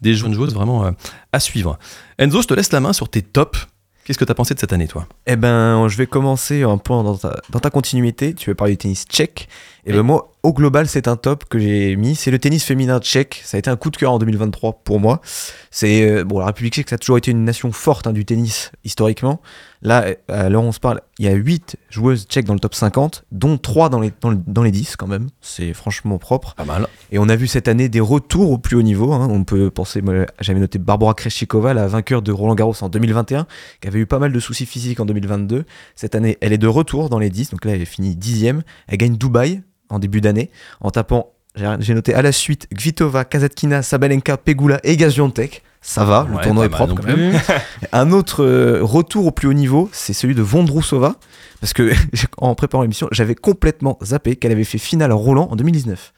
des 0.01 0.13
jeunes 0.13 0.33
joueuses 0.33 0.53
vraiment 0.53 0.85
euh, 0.85 0.91
à 1.33 1.39
suivre. 1.39 1.77
Enzo, 2.17 2.41
je 2.41 2.47
te 2.47 2.53
laisse 2.53 2.71
la 2.71 2.79
main 2.79 2.93
sur 2.93 3.09
tes 3.09 3.21
tops. 3.21 3.67
Qu'est-ce 4.09 4.17
que 4.17 4.25
tu 4.25 4.31
as 4.31 4.35
pensé 4.35 4.55
de 4.55 4.59
cette 4.59 4.73
année, 4.73 4.87
toi? 4.87 5.07
Eh 5.27 5.35
ben, 5.35 5.87
je 5.87 5.95
vais 5.95 6.07
commencer 6.07 6.63
un 6.63 6.79
point 6.79 7.03
dans 7.03 7.59
ta, 7.59 7.69
continuité. 7.69 8.33
Tu 8.33 8.49
veux 8.49 8.55
parler 8.55 8.73
du 8.73 8.77
tennis 8.77 9.05
tchèque? 9.07 9.47
Et 9.85 9.91
ben 9.91 10.01
moi, 10.01 10.31
au 10.41 10.51
global, 10.51 10.87
c'est 10.87 11.07
un 11.07 11.15
top 11.15 11.45
que 11.45 11.59
j'ai 11.59 11.95
mis. 11.95 12.15
C'est 12.15 12.31
le 12.31 12.39
tennis 12.39 12.63
féminin 12.63 12.99
tchèque. 12.99 13.39
Ça 13.45 13.57
a 13.57 13.59
été 13.59 13.69
un 13.69 13.75
coup 13.75 13.91
de 13.91 13.97
cœur 13.97 14.13
en 14.13 14.17
2023 14.17 14.81
pour 14.83 14.99
moi. 14.99 15.21
C'est 15.69 16.09
euh, 16.09 16.23
bon, 16.23 16.39
la 16.39 16.47
République 16.47 16.73
tchèque, 16.73 16.89
ça 16.89 16.95
a 16.95 16.97
toujours 16.97 17.19
été 17.19 17.29
une 17.29 17.45
nation 17.45 17.71
forte 17.71 18.07
hein, 18.07 18.11
du 18.11 18.25
tennis 18.25 18.71
historiquement. 18.83 19.41
Là, 19.81 20.07
alors 20.27 20.65
on 20.65 20.71
se 20.71 20.79
parle, 20.79 20.99
il 21.19 21.25
y 21.25 21.29
a 21.29 21.33
8 21.33 21.77
joueuses 21.89 22.25
tchèques 22.25 22.45
dans 22.45 22.53
le 22.53 22.59
top 22.59 22.75
50, 22.75 23.23
dont 23.31 23.57
3 23.57 23.89
dans 23.89 24.01
les, 24.01 24.11
dans, 24.21 24.63
les 24.63 24.71
10 24.71 24.97
quand 24.97 25.07
même. 25.07 25.27
C'est 25.41 25.73
franchement 25.73 26.17
propre. 26.17 26.53
Pas 26.55 26.65
mal. 26.65 26.87
Et 27.11 27.19
on 27.19 27.29
a 27.29 27.35
vu 27.35 27.47
cette 27.47 27.67
année 27.67 27.87
des 27.87 28.01
retours 28.01 28.51
au 28.51 28.57
plus 28.57 28.75
haut 28.75 28.81
niveau. 28.81 29.13
Hein. 29.13 29.27
On 29.31 29.43
peut 29.43 29.71
penser, 29.71 30.01
j'avais 30.41 30.59
noté 30.59 30.79
Barbara 30.79 31.13
Kreshikova, 31.13 31.73
la 31.73 31.87
vainqueur 31.87 32.21
de 32.21 32.31
Roland 32.31 32.55
Garros 32.55 32.75
en 32.81 32.89
2021, 32.89 33.47
qui 33.81 33.87
avait 33.87 33.99
eu 33.99 34.05
pas 34.05 34.19
mal 34.19 34.33
de 34.33 34.39
soucis 34.39 34.65
physiques 34.65 34.99
en 34.99 35.05
2022. 35.05 35.65
Cette 35.95 36.15
année, 36.15 36.37
elle 36.41 36.51
est 36.51 36.57
de 36.57 36.67
retour 36.67 37.09
dans 37.09 37.19
les 37.19 37.29
10, 37.29 37.51
donc 37.51 37.63
là, 37.63 37.73
elle 37.73 37.81
est 37.81 37.85
finie 37.85 38.15
10 38.15 38.53
Elle 38.87 38.97
gagne 38.97 39.15
Dubaï 39.15 39.61
en 39.89 39.99
début 39.99 40.21
d'année 40.21 40.51
en 40.81 40.91
tapant 40.91 41.33
j'ai 41.79 41.93
noté 41.93 42.13
à 42.13 42.21
la 42.21 42.31
suite 42.31 42.67
Gvitova, 42.73 43.25
Kazatkina, 43.25 43.81
Sabalenka, 43.81 44.37
Pegula 44.37 44.79
et 44.83 44.95
Gaziantep. 44.95 45.61
Ça 45.81 46.03
va, 46.03 46.27
le 46.29 46.37
tournoi 46.43 46.65
est 46.65 46.69
propre 46.69 46.95
quand 46.95 47.07
même. 47.07 47.39
Un 47.93 48.11
autre 48.11 48.43
euh, 48.43 48.79
retour 48.81 49.27
au 49.27 49.31
plus 49.31 49.47
haut 49.47 49.53
niveau, 49.53 49.89
c'est 49.93 50.13
celui 50.13 50.35
de 50.35 50.41
Vondrousova. 50.41 51.15
Parce 51.61 51.73
que 51.73 51.93
en 52.37 52.53
préparant 52.55 52.83
l'émission, 52.83 53.07
j'avais 53.11 53.35
complètement 53.35 53.97
zappé 54.03 54.35
qu'elle 54.35 54.51
avait 54.51 54.65
fait 54.65 54.77
finale 54.77 55.11
à 55.11 55.15
Roland 55.15 55.47
en 55.49 55.55
2019. 55.55 56.13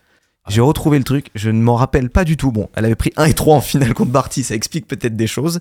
J'ai 0.47 0.61
retrouvé 0.61 0.97
le 0.97 1.03
truc, 1.03 1.27
je 1.35 1.51
ne 1.51 1.61
m'en 1.61 1.75
rappelle 1.75 2.09
pas 2.09 2.23
du 2.23 2.35
tout. 2.35 2.51
Bon, 2.51 2.67
elle 2.75 2.85
avait 2.85 2.95
pris 2.95 3.13
1 3.15 3.25
et 3.25 3.33
3 3.35 3.55
en 3.57 3.61
finale 3.61 3.93
contre 3.93 4.11
Barty, 4.11 4.43
ça 4.43 4.55
explique 4.55 4.87
peut-être 4.87 5.15
des 5.15 5.27
choses, 5.27 5.59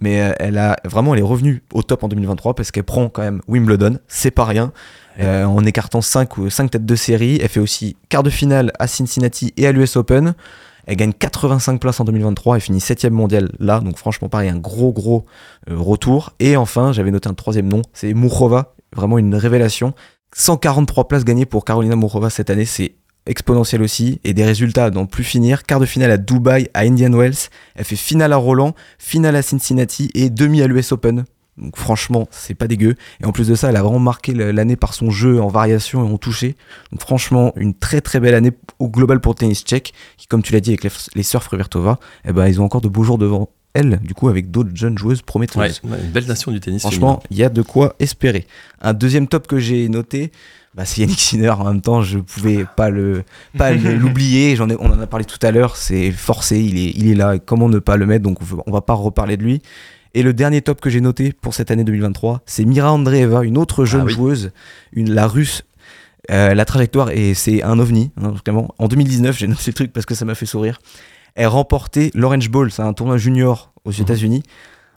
mais 0.00 0.20
euh, 0.20 0.32
elle 0.40 0.58
a 0.58 0.76
vraiment 0.84 1.14
elle 1.14 1.20
est 1.20 1.22
revenue 1.22 1.62
au 1.72 1.84
top 1.84 2.02
en 2.02 2.08
2023 2.08 2.54
parce 2.54 2.72
qu'elle 2.72 2.84
prend 2.84 3.08
quand 3.08 3.22
même 3.22 3.40
Wimbledon, 3.46 3.98
c'est 4.08 4.32
pas 4.32 4.44
rien. 4.44 4.72
Euh, 5.20 5.44
en 5.44 5.64
écartant 5.64 6.02
5 6.02 6.36
ou 6.38 6.50
5 6.50 6.72
têtes 6.72 6.84
de 6.84 6.96
série, 6.96 7.38
elle 7.40 7.48
fait 7.48 7.60
aussi 7.60 7.96
quart 8.08 8.24
de 8.24 8.30
finale 8.30 8.72
à 8.80 8.88
Cincinnati 8.88 9.54
et 9.56 9.66
à 9.66 9.72
l'US 9.72 9.96
Open. 9.96 10.34
Elle 10.86 10.96
gagne 10.96 11.12
85 11.12 11.80
places 11.80 12.00
en 12.00 12.04
2023 12.04 12.56
et 12.56 12.60
finit 12.60 12.78
7ème 12.78 13.10
mondiale 13.10 13.50
là, 13.58 13.80
donc 13.80 13.96
franchement 13.98 14.28
pareil, 14.28 14.48
un 14.48 14.58
gros 14.58 14.92
gros 14.92 15.26
euh, 15.68 15.76
retour. 15.76 16.32
Et 16.38 16.56
enfin, 16.56 16.92
j'avais 16.92 17.10
noté 17.10 17.28
un 17.28 17.34
troisième 17.34 17.68
nom, 17.68 17.82
c'est 17.92 18.14
Mouchova, 18.14 18.74
vraiment 18.94 19.18
une 19.18 19.34
révélation. 19.34 19.94
143 20.34 21.08
places 21.08 21.24
gagnées 21.24 21.46
pour 21.46 21.64
Carolina 21.64 21.96
Mouchova 21.96 22.30
cette 22.30 22.50
année, 22.50 22.64
c'est 22.64 22.94
exponentiel 23.26 23.82
aussi, 23.82 24.20
et 24.24 24.34
des 24.34 24.44
résultats 24.44 24.86
à 24.86 24.90
n'en 24.90 25.06
plus 25.06 25.24
finir. 25.24 25.64
Quart 25.64 25.80
de 25.80 25.86
finale 25.86 26.12
à 26.12 26.16
Dubaï, 26.16 26.68
à 26.74 26.80
Indian 26.80 27.12
Wells, 27.12 27.48
elle 27.74 27.84
fait 27.84 27.96
finale 27.96 28.32
à 28.32 28.36
Roland, 28.36 28.74
finale 28.98 29.36
à 29.36 29.42
Cincinnati 29.42 30.10
et 30.14 30.30
demi 30.30 30.62
à 30.62 30.68
l'US 30.68 30.92
Open. 30.92 31.24
Donc 31.58 31.76
franchement, 31.76 32.28
c'est 32.30 32.54
pas 32.54 32.66
dégueu. 32.66 32.96
Et 33.20 33.24
en 33.24 33.32
plus 33.32 33.48
de 33.48 33.54
ça, 33.54 33.70
elle 33.70 33.76
a 33.76 33.82
vraiment 33.82 33.98
marqué 33.98 34.34
l'année 34.34 34.76
par 34.76 34.94
son 34.94 35.10
jeu 35.10 35.40
en 35.40 35.48
variation 35.48 36.06
et 36.06 36.12
en 36.12 36.18
touché. 36.18 36.56
Donc 36.92 37.00
franchement, 37.00 37.52
une 37.56 37.74
très 37.74 38.00
très 38.00 38.20
belle 38.20 38.34
année 38.34 38.52
au 38.78 38.88
global 38.88 39.20
pour 39.20 39.32
le 39.32 39.38
tennis 39.38 39.62
tchèque, 39.62 39.94
qui 40.16 40.26
comme 40.26 40.42
tu 40.42 40.52
l'as 40.52 40.60
dit 40.60 40.70
avec 40.70 40.84
les, 40.84 40.90
les 41.14 41.22
sœurs 41.22 41.42
Frivertova, 41.42 41.98
eh 42.26 42.32
ben, 42.32 42.46
ils 42.46 42.60
ont 42.60 42.64
encore 42.64 42.80
de 42.82 42.88
beaux 42.88 43.04
jours 43.04 43.18
devant 43.18 43.48
elles, 43.76 44.00
du 44.02 44.14
coup, 44.14 44.28
avec 44.28 44.50
d'autres 44.50 44.74
jeunes 44.74 44.96
joueuses 44.96 45.22
prometteuses. 45.22 45.80
Ouais, 45.84 45.98
une 46.02 46.10
belle 46.10 46.26
nation 46.26 46.50
du 46.50 46.60
tennis. 46.60 46.80
Franchement, 46.80 47.22
il 47.30 47.36
y 47.36 47.44
a 47.44 47.50
de 47.50 47.62
quoi 47.62 47.94
espérer. 47.98 48.46
Un 48.80 48.94
deuxième 48.94 49.28
top 49.28 49.46
que 49.46 49.58
j'ai 49.58 49.88
noté, 49.88 50.32
bah, 50.74 50.84
c'est 50.84 51.02
Yannick 51.02 51.20
Sinner. 51.20 51.50
En 51.50 51.64
même 51.64 51.82
temps, 51.82 52.02
je 52.02 52.18
pouvais 52.18 52.64
pas 52.76 52.90
le 52.90 53.22
pas 53.56 53.72
l'oublier. 53.74 54.56
J'en 54.56 54.70
ai, 54.70 54.76
on 54.78 54.90
en 54.90 55.00
a 55.00 55.06
parlé 55.06 55.24
tout 55.24 55.38
à 55.42 55.50
l'heure. 55.50 55.76
C'est 55.76 56.10
forcé. 56.10 56.58
Il 56.60 56.78
est, 56.78 56.92
il 56.96 57.10
est 57.10 57.14
là. 57.14 57.38
Comment 57.38 57.68
ne 57.68 57.78
pas 57.78 57.96
le 57.96 58.06
mettre? 58.06 58.22
Donc, 58.22 58.38
on 58.66 58.72
va 58.72 58.80
pas 58.80 58.94
reparler 58.94 59.36
de 59.36 59.42
lui. 59.42 59.62
Et 60.14 60.22
le 60.22 60.32
dernier 60.32 60.62
top 60.62 60.80
que 60.80 60.90
j'ai 60.90 61.00
noté 61.00 61.32
pour 61.32 61.54
cette 61.54 61.70
année 61.70 61.84
2023, 61.84 62.42
c'est 62.46 62.64
Mira 62.64 62.92
Andreeva, 62.92 63.44
une 63.44 63.58
autre 63.58 63.84
jeune 63.84 64.04
ah 64.06 64.08
joueuse, 64.08 64.52
une, 64.92 65.12
la 65.12 65.26
russe. 65.26 65.64
Euh, 66.30 66.54
la 66.54 66.64
trajectoire, 66.64 67.10
et 67.10 67.34
c'est 67.34 67.62
un 67.62 67.78
ovni, 67.78 68.10
hein, 68.20 68.34
vraiment. 68.44 68.74
En 68.78 68.88
2019, 68.88 69.38
j'ai 69.38 69.46
noté 69.46 69.62
le 69.68 69.72
truc 69.74 69.92
parce 69.92 70.06
que 70.06 70.16
ça 70.16 70.24
m'a 70.24 70.34
fait 70.34 70.46
sourire. 70.46 70.80
Elle 71.36 71.46
remportait 71.46 72.10
l'Orange 72.14 72.50
Bowl, 72.50 72.72
c'est 72.72 72.82
un 72.82 72.92
tournoi 72.94 73.16
junior 73.16 73.72
aux. 73.84 73.92
États-Unis, 73.92 74.42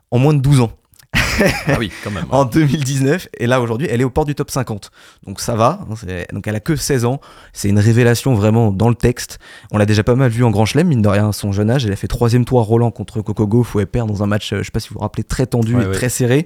en 0.09 0.17
moins 0.17 0.33
de 0.33 0.39
12 0.39 0.61
ans 0.61 0.71
ah 1.13 1.75
oui, 1.79 1.91
quand 2.03 2.11
même. 2.11 2.25
en 2.31 2.45
2019. 2.45 3.29
Et 3.37 3.47
là, 3.47 3.61
aujourd'hui, 3.61 3.87
elle 3.89 4.01
est 4.01 4.03
au 4.03 4.09
port 4.09 4.25
du 4.25 4.35
top 4.35 4.51
50. 4.51 4.91
Donc 5.25 5.39
ça 5.39 5.55
va. 5.55 5.81
Hein, 5.89 6.25
donc 6.33 6.47
elle 6.47 6.55
a 6.55 6.59
que 6.59 6.75
16 6.75 7.05
ans. 7.05 7.19
C'est 7.53 7.69
une 7.69 7.79
révélation 7.79 8.33
vraiment 8.33 8.71
dans 8.71 8.89
le 8.89 8.95
texte. 8.95 9.39
On 9.71 9.77
l'a 9.77 9.85
déjà 9.85 10.03
pas 10.03 10.15
mal 10.15 10.29
vu 10.29 10.43
en 10.43 10.51
Grand 10.51 10.65
Chelem, 10.65 10.87
mine 10.87 11.01
de 11.01 11.07
rien, 11.07 11.31
son 11.31 11.51
jeune 11.51 11.69
âge. 11.69 11.85
Elle 11.85 11.91
a 11.91 11.95
fait 11.95 12.07
troisième 12.07 12.45
tour 12.45 12.59
à 12.59 12.63
Roland 12.63 12.91
contre 12.91 13.21
Coco 13.21 13.47
Gauff 13.47 13.75
où 13.75 13.79
elle 13.79 13.87
perd 13.87 14.07
dans 14.07 14.23
un 14.23 14.27
match, 14.27 14.53
euh, 14.53 14.59
je 14.59 14.63
sais 14.63 14.71
pas 14.71 14.79
si 14.79 14.89
vous 14.89 14.95
vous 14.95 15.01
rappelez, 15.01 15.23
très 15.23 15.45
tendu 15.45 15.79
et 15.81 15.91
très 15.91 16.09
serré. 16.09 16.45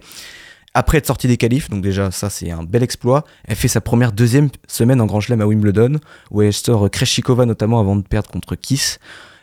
Après 0.76 0.98
être 0.98 1.06
sortie 1.06 1.28
des 1.28 1.38
qualifs, 1.38 1.70
donc 1.70 1.84
déjà 1.84 2.10
ça 2.10 2.32
c'est 2.32 2.50
un 2.50 2.64
bel 2.64 2.82
exploit. 2.82 3.26
Elle 3.48 3.56
fait 3.56 3.68
sa 3.68 3.80
première 3.80 4.12
deuxième 4.12 4.50
semaine 4.68 5.02
en 5.02 5.06
Grand 5.06 5.20
Chelem 5.20 5.40
à 5.42 5.46
Wimbledon, 5.46 6.00
où 6.32 6.42
elle 6.42 6.52
sort 6.52 6.90
Kreshikova 6.90 7.46
notamment 7.46 7.80
avant 7.80 7.96
de 7.96 8.02
perdre 8.02 8.32
contre 8.32 8.56
Kiss. 8.56 9.00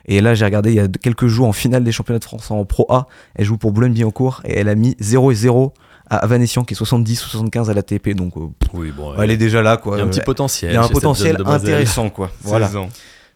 Et 0.07 0.21
là, 0.21 0.35
j'ai 0.35 0.45
regardé 0.45 0.71
il 0.71 0.77
y 0.77 0.81
a 0.81 0.89
quelques 0.89 1.27
jours 1.27 1.47
en 1.47 1.53
finale 1.53 1.85
des 1.85 1.93
championnats 1.93 2.19
de 2.19 2.25
France 2.25 2.51
en 2.51 2.65
Pro 2.65 2.87
A. 2.89 3.07
Elle 3.35 3.45
joue 3.45 3.59
pour 3.59 3.73
Boulogne-Billancourt 3.73 4.43
et 4.45 4.59
elle 4.59 4.69
a 4.69 4.75
mis 4.75 4.97
0 5.01 5.33
et 5.33 5.35
0 5.35 5.75
à 6.09 6.17
Avanessian 6.17 6.65
qui 6.65 6.75
est 6.75 6.77
70 6.77 7.25
ou 7.27 7.29
75 7.29 7.71
à 7.71 7.75
la 7.75 7.83
TP. 7.83 8.15
Donc, 8.15 8.37
euh, 8.37 8.49
oui, 8.75 8.93
bon, 8.97 9.15
elle, 9.21 9.31
est 9.31 9.37
déjà 9.37 9.63
là. 9.63 9.77
Quoi. 9.77 9.97
Il 9.97 10.01
y 10.01 10.03
a 10.03 10.05
un 10.05 10.09
petit 10.09 10.21
potentiel. 10.21 10.73
Il 10.73 10.75
y 10.75 10.77
a 10.77 10.83
un 10.83 10.89
potentiel 10.89 11.37
intéressant. 11.45 12.11
Quoi. 12.11 12.31
Voilà. 12.43 12.71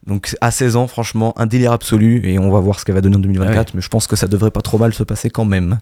Donc 0.06 0.36
à 0.40 0.50
16 0.50 0.76
ans, 0.76 0.86
franchement, 0.86 1.32
un 1.36 1.46
délire 1.46 1.72
absolu 1.72 2.20
et 2.24 2.38
on 2.38 2.50
va 2.50 2.60
voir 2.60 2.78
ce 2.78 2.84
qu'elle 2.84 2.94
va 2.94 3.00
donner 3.00 3.16
en 3.16 3.20
2024, 3.20 3.74
mais 3.74 3.80
je 3.80 3.88
pense 3.88 4.06
que 4.06 4.16
ça 4.16 4.26
devrait 4.26 4.50
pas 4.50 4.60
trop 4.60 4.76
mal 4.76 4.92
se 4.92 5.02
passer 5.02 5.30
quand 5.30 5.46
même. 5.46 5.78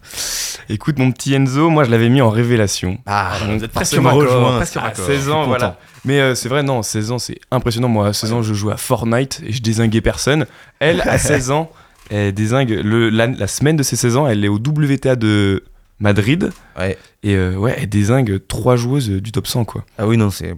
Écoute, 0.69 0.99
mon 0.99 1.11
petit 1.11 1.35
Enzo, 1.35 1.71
moi 1.71 1.85
je 1.85 1.91
l'avais 1.91 2.09
mis 2.09 2.21
en 2.21 2.31
révélation. 2.31 2.99
Ah, 3.07 3.33
vous 3.45 3.65
êtes 3.65 3.73
presque 3.73 3.95
rejoint. 3.97 4.61
À 4.61 4.95
16 4.95 5.29
ans, 5.31 5.47
voilà. 5.47 5.79
Mais 6.05 6.21
euh, 6.21 6.35
c'est 6.35 6.49
vrai, 6.49 6.63
non, 6.63 6.83
16 6.83 7.13
ans, 7.13 7.19
c'est 7.19 7.39
impressionnant. 7.51 7.89
Moi, 7.89 8.09
à 8.09 8.13
16 8.13 8.33
ans, 8.33 8.43
je 8.43 8.55
joue 8.55 8.71
à 8.71 8.77
Fortnite 8.77 9.41
et 9.45 9.53
je 9.53 9.63
désinguais 9.63 10.01
personne. 10.01 10.47
Elle, 10.79 11.01
à 11.03 11.19
16 11.19 11.51
ans, 11.51 11.71
elle 12.11 12.33
désingue. 12.33 12.71
Le, 12.71 13.09
la, 13.11 13.47
semaine 13.47 13.77
de 13.77 13.83
ses 13.83 13.97
16 13.97 14.17
ans, 14.17 14.27
elle 14.29 14.45
est 14.45 14.49
au 14.49 14.57
WTA 14.57 15.17
de 15.17 15.65
Madrid. 16.01 16.51
Ouais. 16.79 16.99
Et 17.23 17.35
euh, 17.35 17.55
ouais, 17.55 17.77
elle 17.79 17.89
désingue 17.89 18.41
trois 18.47 18.77
joueuses 18.77 19.09
du 19.09 19.33
top 19.33 19.47
100, 19.47 19.65
quoi. 19.65 19.85
Ah 19.99 20.07
oui, 20.07 20.17
non, 20.17 20.31
c'est 20.31 20.55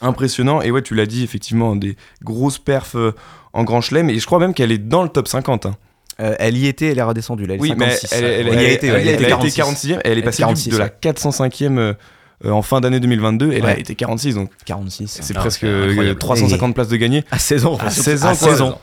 impressionnant. 0.00 0.62
Et 0.62 0.70
ouais, 0.70 0.82
tu 0.82 0.94
l'as 0.94 1.06
dit, 1.06 1.22
effectivement, 1.22 1.76
des 1.76 1.96
grosses 2.22 2.58
perfs 2.58 2.96
euh, 2.96 3.14
en 3.52 3.64
Grand 3.64 3.80
Chelem. 3.80 4.10
Et 4.10 4.18
je 4.18 4.26
crois 4.26 4.38
même 4.38 4.54
qu'elle 4.54 4.72
est 4.72 4.78
dans 4.78 5.02
le 5.02 5.08
top 5.08 5.28
50. 5.28 5.66
Hein. 5.66 5.76
Euh, 6.20 6.34
elle 6.38 6.56
y 6.56 6.66
était, 6.66 6.86
elle 6.86 6.98
est 6.98 7.02
redescendue. 7.02 7.46
Là, 7.46 7.54
elle 7.54 7.60
oui, 7.60 7.72
mais 7.76 7.96
elle, 8.12 8.24
elle, 8.24 8.48
elle, 8.48 8.62
y 8.62 8.66
a 8.66 8.70
été, 8.70 8.86
elle, 8.88 9.08
a 9.08 9.12
été 9.12 9.24
46e. 9.24 10.00
Elle 10.04 10.18
est 10.18 10.22
passée 10.22 10.42
de 10.42 10.76
la 10.76 10.88
405e 10.88 11.94
euh, 12.44 12.50
en 12.50 12.62
fin 12.62 12.80
d'année 12.80 13.00
2022 13.00 13.52
et 13.52 13.56
elle 13.58 13.66
a 13.66 13.78
été 13.78 13.94
46 13.94 14.36
donc 14.36 14.50
46 14.64 15.18
c'est 15.20 15.34
presque 15.34 15.66
350 16.18 16.74
places 16.74 16.88
de 16.88 16.96
gagner 16.96 17.22
à 17.30 17.38
16 17.38 17.66
ans 17.66 17.76
à 17.78 17.90
16 17.90 18.24
ans, 18.24 18.28
à 18.28 18.34
16 18.34 18.62
ans 18.62 18.80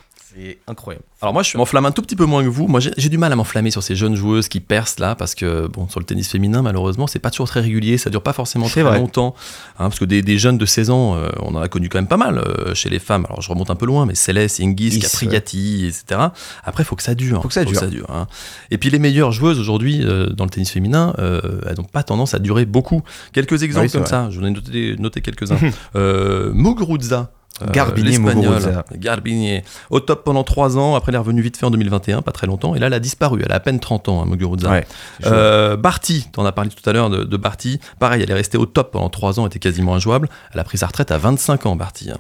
incroyable. 0.67 1.06
Alors 1.21 1.34
moi, 1.34 1.41
je 1.41 1.58
m'enflamme 1.58 1.86
un 1.86 1.91
tout 1.91 2.02
petit 2.02 2.15
peu 2.15 2.26
moins 2.26 2.43
que 2.43 2.50
vous. 2.50 2.67
Moi, 2.67 2.80
j'ai 2.80 3.10
du 3.10 3.17
mal 3.17 3.32
à 3.32 3.36
m'enflammer 3.36 3.71
sur 3.71 3.82
ces 3.82 3.95
jeunes 3.95 4.15
joueuses 4.15 4.47
qui 4.47 4.60
percent 4.60 5.00
là, 5.00 5.15
parce 5.15 5.34
que 5.34 5.67
bon, 5.67 5.88
sur 5.89 6.00
le 6.00 6.06
tennis 6.06 6.30
féminin, 6.30 6.62
malheureusement, 6.62 7.08
c'est 7.08 7.19
pas 7.19 7.32
toujours 7.32 7.47
très 7.47 7.62
régulier. 7.62 7.97
Ça 7.97 8.10
dure 8.10 8.21
pas 8.21 8.34
forcément 8.34 8.67
très 8.67 8.84
longtemps, 8.84 9.34
hein, 9.80 9.89
parce 9.89 10.00
que 10.00 10.06
des, 10.06 10.38
jeunes 10.38 10.58
de 10.58 10.65
16 10.65 10.89
ans, 10.91 11.15
euh, 11.15 11.30
on 11.41 11.56
en 11.56 11.62
a 11.62 11.67
connu 11.67 11.89
quand 11.89 11.97
même 11.97 12.08
pas 12.08 12.17
mal 12.17 12.38
euh, 12.38 12.76
chez 12.76 12.89
les 12.89 13.00
femmes. 13.00 13.26
Alors 13.26 13.41
je 13.41 13.50
remonte 13.50 13.71
un 13.71 13.76
peu 13.76 13.86
loin, 13.86 14.06
mais 14.06 14.13
Céleste, 14.15 14.60
Ingis, 14.60 15.00
Capriati, 15.00 15.86
etc. 15.88 16.28
Après, 16.63 16.84
faut 16.84 16.95
que 16.95 17.04
ça 17.04 17.15
dure. 17.15 17.41
Faut 17.41 17.47
que 17.47 17.54
ça 17.54 17.65
dure. 17.65 18.10
Hein. 18.10 18.28
Et 18.69 18.78
puis 18.78 18.89
les 18.89 19.00
meilleures 19.00 19.32
joueuses 19.32 19.60
aujourd'hui 19.60 20.04
euh, 20.04 20.28
dans 20.28 20.43
le 20.43 20.52
tennis 20.52 20.69
féminin, 20.69 21.13
elles 21.17 21.78
n'ont 21.78 21.84
pas 21.84 22.04
tendance 22.04 22.34
à 22.34 22.39
durer 22.39 22.65
beaucoup. 22.65 23.02
Quelques 23.34 23.63
exemples 23.63 23.89
comme 23.89 24.06
ça. 24.06 24.30
Je 24.30 24.39
vous 24.39 24.45
ai 24.45 24.52
noté, 24.52 24.95
noté 25.00 25.21
quelques-uns. 25.21 25.58
Muguruza 26.54 27.32
euh, 27.62 27.72
Garbinier, 27.72 28.20
Garbinier. 28.96 29.64
Au 29.90 30.00
top 30.00 30.24
pendant 30.24 30.44
3 30.44 30.78
ans, 30.78 30.96
après 30.96 31.12
elle 31.12 31.16
est 31.16 31.20
revenue 31.20 31.42
vite 31.42 31.58
fait 31.58 31.66
en 31.66 31.72
2021, 31.72 32.22
pas 32.22 32.32
très 32.32 32.46
longtemps, 32.46 32.76
et 32.76 32.80
là 32.80 32.88
elle 32.88 32.94
a 32.94 33.00
disparu, 33.00 33.42
elle 33.44 33.52
a 33.52 33.56
à 33.56 33.60
peine 33.60 33.80
30 33.80 34.10
ans, 34.10 34.22
hein, 34.22 34.26
Muguruza. 34.28 34.70
Ouais, 34.70 34.88
euh, 35.26 35.76
Barty, 35.76 36.28
t'en 36.32 36.46
as 36.46 36.52
parlé 36.52 36.70
tout 36.70 36.88
à 36.88 36.94
l'heure 36.94 37.10
de, 37.10 37.24
de, 37.24 37.38
Barty, 37.38 37.80
pareil, 38.00 38.22
elle 38.22 38.30
est 38.30 38.36
restée 38.36 38.58
au 38.58 38.66
top 38.66 38.92
pendant 38.92 39.10
3 39.10 39.40
ans, 39.40 39.48
était 39.48 39.60
quasiment 39.60 39.96
injouable, 39.96 40.30
elle 40.54 40.60
a 40.60 40.64
pris 40.64 40.78
sa 40.78 40.88
retraite 40.88 41.12
à 41.12 41.18
25 41.18 41.66
ans, 41.66 41.76
Barty. 41.76 42.12
Hein. 42.12 42.18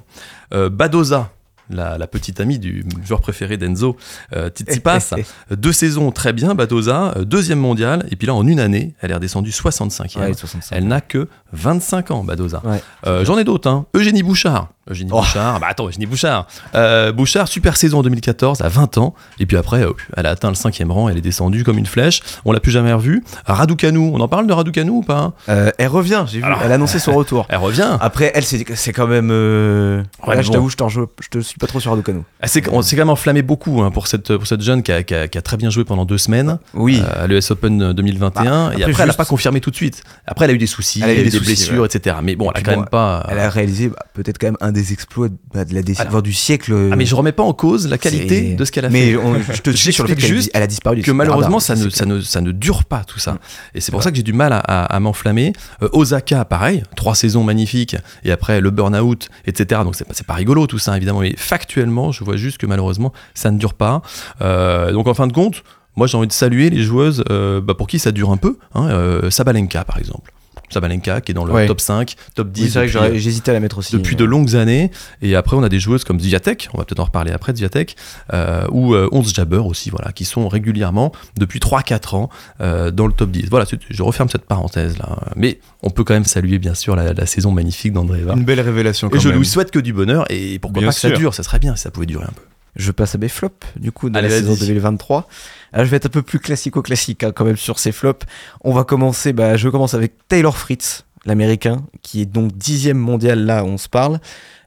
Euh, 0.53 0.69
Badoza, 0.69 1.29
la, 1.69 2.07
petite 2.07 2.39
amie 2.39 2.59
du 2.59 2.85
joueur 3.05 3.21
préféré 3.21 3.57
d'Enzo, 3.57 3.97
euh, 4.35 4.49
Tsitsipas. 4.49 5.13
deux 5.51 5.71
saisons 5.71 6.11
très 6.11 6.33
bien, 6.33 6.55
Badoza, 6.55 7.13
euh, 7.17 7.25
deuxième 7.25 7.59
mondial, 7.59 8.05
et 8.11 8.15
puis 8.15 8.27
là, 8.27 8.33
en 8.33 8.47
une 8.47 8.59
année, 8.59 8.93
elle 9.01 9.11
est 9.11 9.15
redescendue 9.15 9.51
65e. 9.51 10.67
elle 10.71 10.87
n'a 10.87 11.01
que 11.01 11.27
25 11.53 12.11
ans, 12.11 12.23
Badoza. 12.23 12.61
Euh, 13.05 13.25
j'en 13.25 13.37
ai 13.37 13.43
d'autres, 13.43 13.69
hein. 13.69 13.85
Eugénie 13.93 14.23
Bouchard. 14.23 14.69
Eugénie 14.89 15.11
oh. 15.13 15.19
Bouchard, 15.19 15.59
bah 15.59 15.67
attends, 15.69 15.87
Eugénie 15.87 16.05
Bouchard. 16.05 16.47
Euh, 16.75 17.11
Bouchard, 17.11 17.47
super 17.47 17.77
saison 17.77 17.99
en 17.99 18.03
2014, 18.03 18.61
à 18.61 18.69
20 18.69 18.97
ans, 18.97 19.13
et 19.39 19.45
puis 19.45 19.57
après, 19.57 19.83
elle 20.15 20.25
a 20.25 20.31
atteint 20.31 20.49
le 20.49 20.55
cinquième 20.55 20.91
rang, 20.91 21.09
elle 21.09 21.17
est 21.17 21.21
descendue 21.21 21.63
comme 21.63 21.77
une 21.77 21.85
flèche, 21.85 22.21
on 22.45 22.51
l'a 22.51 22.59
plus 22.59 22.71
jamais 22.71 22.93
revue. 22.93 23.23
Raducanu, 23.45 23.99
on 23.99 24.19
en 24.19 24.27
parle 24.27 24.47
de 24.47 24.53
Raducanu 24.53 24.89
ou 24.89 25.01
pas 25.01 25.33
Elle 25.47 25.87
revient, 25.87 26.25
j'ai 26.27 26.39
vu, 26.39 26.45
elle 26.63 26.71
a 26.71 26.75
annoncé 26.75 26.99
son 26.99 27.13
retour. 27.15 27.45
Elle 27.49 27.57
revient. 27.57 27.97
Après, 27.99 28.31
elle, 28.33 28.43
c'est 28.43 28.93
quand 28.93 29.07
même. 29.07 29.29
Ouais, 29.29 30.43
je 30.43 30.51
t'avoue, 30.51 30.69
je, 30.69 30.77
je 31.21 31.29
te 31.29 31.39
suis 31.39 31.57
pas 31.57 31.67
trop 31.67 31.79
sur 31.79 31.91
Raducanu. 31.91 32.21
Ah, 32.41 32.47
on 32.71 32.81
s'est 32.81 32.95
quand 32.95 33.01
même 33.01 33.09
enflammé 33.09 33.41
beaucoup 33.41 33.81
hein, 33.81 33.91
pour, 33.91 34.07
cette, 34.07 34.35
pour 34.35 34.47
cette 34.47 34.61
jeune 34.61 34.83
qui 34.83 34.91
a, 34.91 35.03
qui, 35.03 35.13
a, 35.15 35.41
très 35.41 35.57
bien 35.57 35.69
joué 35.69 35.83
pendant 35.83 36.05
deux 36.05 36.17
semaines 36.17 36.59
oui. 36.73 37.01
Euh, 37.01 37.23
à 37.23 37.27
l'US 37.27 37.51
Open 37.51 37.93
2021. 37.93 38.69
Bah, 38.69 38.73
et 38.77 38.83
après, 38.83 39.03
elle 39.03 39.09
n'a 39.09 39.13
pas 39.13 39.25
confirmé 39.25 39.59
tout 39.59 39.71
de 39.71 39.75
suite. 39.75 40.03
Après, 40.25 40.45
elle 40.45 40.51
a 40.51 40.53
eu 40.53 40.59
des 40.59 40.67
soucis, 40.67 41.01
elle 41.03 41.09
a 41.09 41.21
eu 41.21 41.29
des, 41.29 41.39
blessures, 41.39 41.85
etc. 41.85 42.17
Mais 42.21 42.35
bon, 42.35 42.51
elle 42.51 42.61
a 42.61 42.63
quand 42.63 42.79
même 42.79 42.89
pas. 42.89 43.25
Elle 43.29 43.39
a 43.39 43.49
réalisé 43.49 43.89
bah, 43.89 44.05
peut-être 44.13 44.37
quand 44.37 44.47
même 44.47 44.57
un 44.61 44.71
des 44.77 44.93
exploits 44.93 45.29
bah, 45.53 45.65
de 45.65 45.73
la 45.73 45.81
décennie, 45.81 46.21
du 46.21 46.33
siècle. 46.33 46.89
Ah, 46.91 46.95
mais 46.95 47.05
je 47.05 47.15
remets 47.15 47.31
pas 47.31 47.43
en 47.43 47.53
cause 47.53 47.87
la 47.87 47.97
qualité 47.97 48.53
de 48.53 48.65
ce 48.65 48.71
qu'elle 48.71 48.85
a 48.85 48.89
fait. 48.89 49.15
Mais 49.15 49.53
je 49.53 49.61
te 49.61 49.69
dis 49.71 49.91
sur 49.91 50.05
le 50.05 50.15
fait 50.15 50.15
qu'elle 50.15 50.63
a 50.63 50.67
disparu. 50.67 51.01
Que 51.01 51.11
malheureusement, 51.11 51.59
ça 51.59 51.75
ne, 51.75 51.89
ça, 51.89 52.05
ne, 52.05 52.21
ça 52.21 52.41
ne 52.41 52.51
dure 52.51 52.85
pas 52.85 53.03
tout 53.03 53.19
ça. 53.19 53.33
Mm. 53.33 53.39
Et 53.75 53.81
c'est 53.81 53.91
pour 53.91 54.03
ça 54.03 54.11
que 54.11 54.17
j'ai 54.17 54.23
du 54.23 54.33
mal 54.33 54.53
à, 54.53 54.99
m'enflammer. 54.99 55.53
Euh, 55.81 55.89
Osaka, 55.93 56.45
pareil, 56.45 56.83
trois 56.95 57.15
saisons 57.15 57.43
magnifiques, 57.43 57.95
et 58.23 58.31
après 58.31 58.61
le 58.61 58.69
burn-out, 58.69 59.29
etc. 59.45 59.81
Donc 59.83 59.95
c'est 59.95 60.07
pas, 60.07 60.13
pas 60.25 60.33
rigolo 60.35 60.67
tout 60.67 60.79
ça, 60.79 60.95
évidemment. 60.95 61.21
Mais 61.21 61.33
factuellement, 61.35 62.11
je 62.11 62.23
vois 62.23 62.37
juste 62.37 62.57
que 62.57 62.65
malheureusement, 62.65 63.13
ça 63.33 63.51
ne 63.51 63.57
dure 63.57 63.73
pas. 63.73 64.01
Euh, 64.41 64.91
donc 64.91 65.07
en 65.07 65.13
fin 65.13 65.27
de 65.27 65.33
compte, 65.33 65.63
moi 65.95 66.07
j'ai 66.07 66.17
envie 66.17 66.27
de 66.27 66.33
saluer 66.33 66.69
les 66.69 66.83
joueuses 66.83 67.23
euh, 67.29 67.61
bah, 67.61 67.73
pour 67.73 67.87
qui 67.87 67.99
ça 67.99 68.11
dure 68.11 68.31
un 68.31 68.37
peu. 68.37 68.57
Hein, 68.75 69.29
Sabalenka, 69.29 69.83
par 69.83 69.97
exemple. 69.97 70.31
Sabalenka 70.69 71.21
qui 71.21 71.31
est 71.31 71.33
dans 71.33 71.45
le 71.45 71.67
top 71.67 71.81
5, 71.81 72.15
top 72.35 72.51
10. 72.51 72.69
c'est 72.69 72.87
vrai 72.87 73.09
que 73.09 73.17
j'hésitais 73.17 73.51
à 73.51 73.53
la 73.53 73.59
mettre 73.59 73.77
aussi. 73.77 73.93
Depuis 73.93 74.15
de 74.15 74.23
longues 74.23 74.55
années. 74.55 74.91
Et 75.21 75.35
après, 75.35 75.55
on 75.55 75.63
a 75.63 75.69
des 75.69 75.79
joueuses 75.79 76.03
comme 76.03 76.19
Zviatek, 76.19 76.69
on 76.73 76.77
va 76.77 76.85
peut-être 76.85 76.99
en 76.99 77.05
reparler 77.05 77.31
après, 77.31 77.55
Zviatek, 77.55 77.95
euh, 78.33 78.65
ou 78.71 78.93
euh, 78.93 79.09
Onze 79.11 79.33
Jabber 79.33 79.57
aussi, 79.57 79.89
voilà, 79.89 80.11
qui 80.11 80.25
sont 80.25 80.47
régulièrement, 80.47 81.11
depuis 81.37 81.59
3-4 81.59 82.15
ans, 82.15 82.29
euh, 82.61 82.91
dans 82.91 83.07
le 83.07 83.13
top 83.13 83.31
10. 83.31 83.47
Voilà, 83.49 83.65
je 83.89 84.03
referme 84.03 84.29
cette 84.29 84.45
parenthèse 84.45 84.97
là. 84.97 85.17
Mais 85.35 85.59
on 85.83 85.89
peut 85.89 86.03
quand 86.03 86.13
même 86.13 86.25
saluer, 86.25 86.59
bien 86.59 86.73
sûr, 86.73 86.95
la, 86.95 87.25
saison 87.25 87.51
magnifique 87.51 87.93
d'Andreva. 87.93 88.33
Une 88.33 88.45
belle 88.45 88.61
révélation 88.61 89.09
quand 89.09 89.17
Et 89.17 89.19
je 89.19 89.29
lui 89.29 89.45
souhaite 89.45 89.71
que 89.71 89.79
du 89.79 89.93
bonheur, 89.93 90.25
et 90.29 90.59
pourquoi 90.59 90.81
pas 90.81 90.89
que 90.89 90.95
ça 90.95 91.09
dure, 91.11 91.33
ça 91.33 91.43
serait 91.43 91.59
bien 91.59 91.75
si 91.75 91.83
ça 91.83 91.91
pouvait 91.91 92.05
durer 92.05 92.25
un 92.25 92.33
peu. 92.33 92.41
Je 92.77 92.91
passe 92.91 93.15
à 93.15 93.17
mes 93.17 93.27
flops, 93.27 93.67
du 93.75 93.91
coup, 93.91 94.09
de 94.09 94.19
la 94.19 94.29
saison 94.29 94.53
2023. 94.53 95.27
Alors, 95.73 95.85
je 95.85 95.91
vais 95.91 95.97
être 95.97 96.05
un 96.05 96.09
peu 96.09 96.21
plus 96.21 96.39
classico-classique 96.39 97.23
hein, 97.23 97.31
quand 97.33 97.43
même 97.43 97.57
sur 97.57 97.79
ces 97.79 97.91
flops. 97.91 98.25
On 98.61 98.71
va 98.71 98.83
commencer, 98.83 99.33
bah, 99.33 99.57
je 99.57 99.67
commence 99.67 99.95
avec 99.95 100.13
Taylor 100.27 100.55
Fritz, 100.55 101.03
l'américain, 101.25 101.83
qui 102.03 102.21
est 102.21 102.25
donc 102.25 102.55
dixième 102.55 102.97
mondial 102.97 103.45
là 103.45 103.63
où 103.63 103.67
on 103.67 103.77
se 103.77 103.89
parle. 103.89 104.19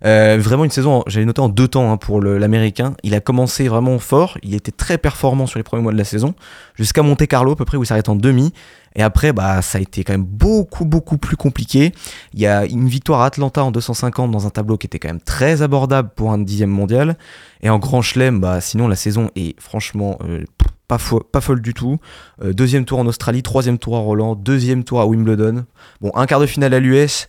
Euh, 0.04 0.38
vraiment 0.40 0.64
une 0.64 0.70
saison, 0.70 1.02
j'avais 1.06 1.26
noté 1.26 1.40
en 1.40 1.48
deux 1.48 1.68
temps 1.68 1.90
hein, 1.92 1.96
pour 1.96 2.20
l'américain. 2.20 2.94
Il 3.02 3.14
a 3.14 3.20
commencé 3.20 3.68
vraiment 3.68 3.98
fort, 3.98 4.38
il 4.42 4.54
était 4.54 4.72
très 4.72 4.98
performant 4.98 5.46
sur 5.46 5.58
les 5.58 5.62
premiers 5.62 5.82
mois 5.82 5.92
de 5.92 5.98
la 5.98 6.04
saison, 6.04 6.34
jusqu'à 6.74 7.02
Monte 7.02 7.26
Carlo 7.26 7.52
à 7.52 7.56
peu 7.56 7.64
près 7.64 7.76
où 7.76 7.82
il 7.82 7.86
s'arrête 7.86 8.08
en 8.08 8.16
demi. 8.16 8.52
Et 8.96 9.02
après, 9.02 9.32
bah, 9.32 9.62
ça 9.62 9.78
a 9.78 9.80
été 9.80 10.02
quand 10.04 10.12
même 10.12 10.24
beaucoup, 10.24 10.84
beaucoup 10.84 11.16
plus 11.16 11.36
compliqué. 11.36 11.92
Il 12.34 12.40
y 12.40 12.46
a 12.46 12.64
une 12.66 12.88
victoire 12.88 13.20
à 13.20 13.26
Atlanta 13.26 13.62
en 13.62 13.70
250 13.70 14.30
dans 14.30 14.46
un 14.46 14.50
tableau 14.50 14.76
qui 14.76 14.86
était 14.86 14.98
quand 14.98 15.08
même 15.08 15.20
très 15.20 15.62
abordable 15.62 16.10
pour 16.14 16.32
un 16.32 16.38
dixième 16.38 16.70
mondial. 16.70 17.16
Et 17.62 17.70
en 17.70 17.78
Grand 17.78 18.02
Chelem, 18.02 18.40
bah, 18.40 18.60
sinon 18.60 18.88
la 18.88 18.96
saison 18.96 19.30
est 19.36 19.58
franchement 19.60 20.18
euh, 20.24 20.44
pas, 20.88 20.98
pas 21.32 21.40
folle 21.40 21.62
du 21.62 21.74
tout. 21.74 21.98
Euh, 22.42 22.52
deuxième 22.52 22.84
tour 22.84 22.98
en 22.98 23.06
Australie, 23.06 23.42
troisième 23.42 23.78
tour 23.78 23.96
à 23.96 24.00
Roland, 24.00 24.34
deuxième 24.34 24.82
tour 24.82 25.00
à 25.00 25.06
Wimbledon. 25.06 25.64
Bon, 26.00 26.10
un 26.14 26.26
quart 26.26 26.40
de 26.40 26.46
finale 26.46 26.74
à 26.74 26.80
l'US. 26.80 27.28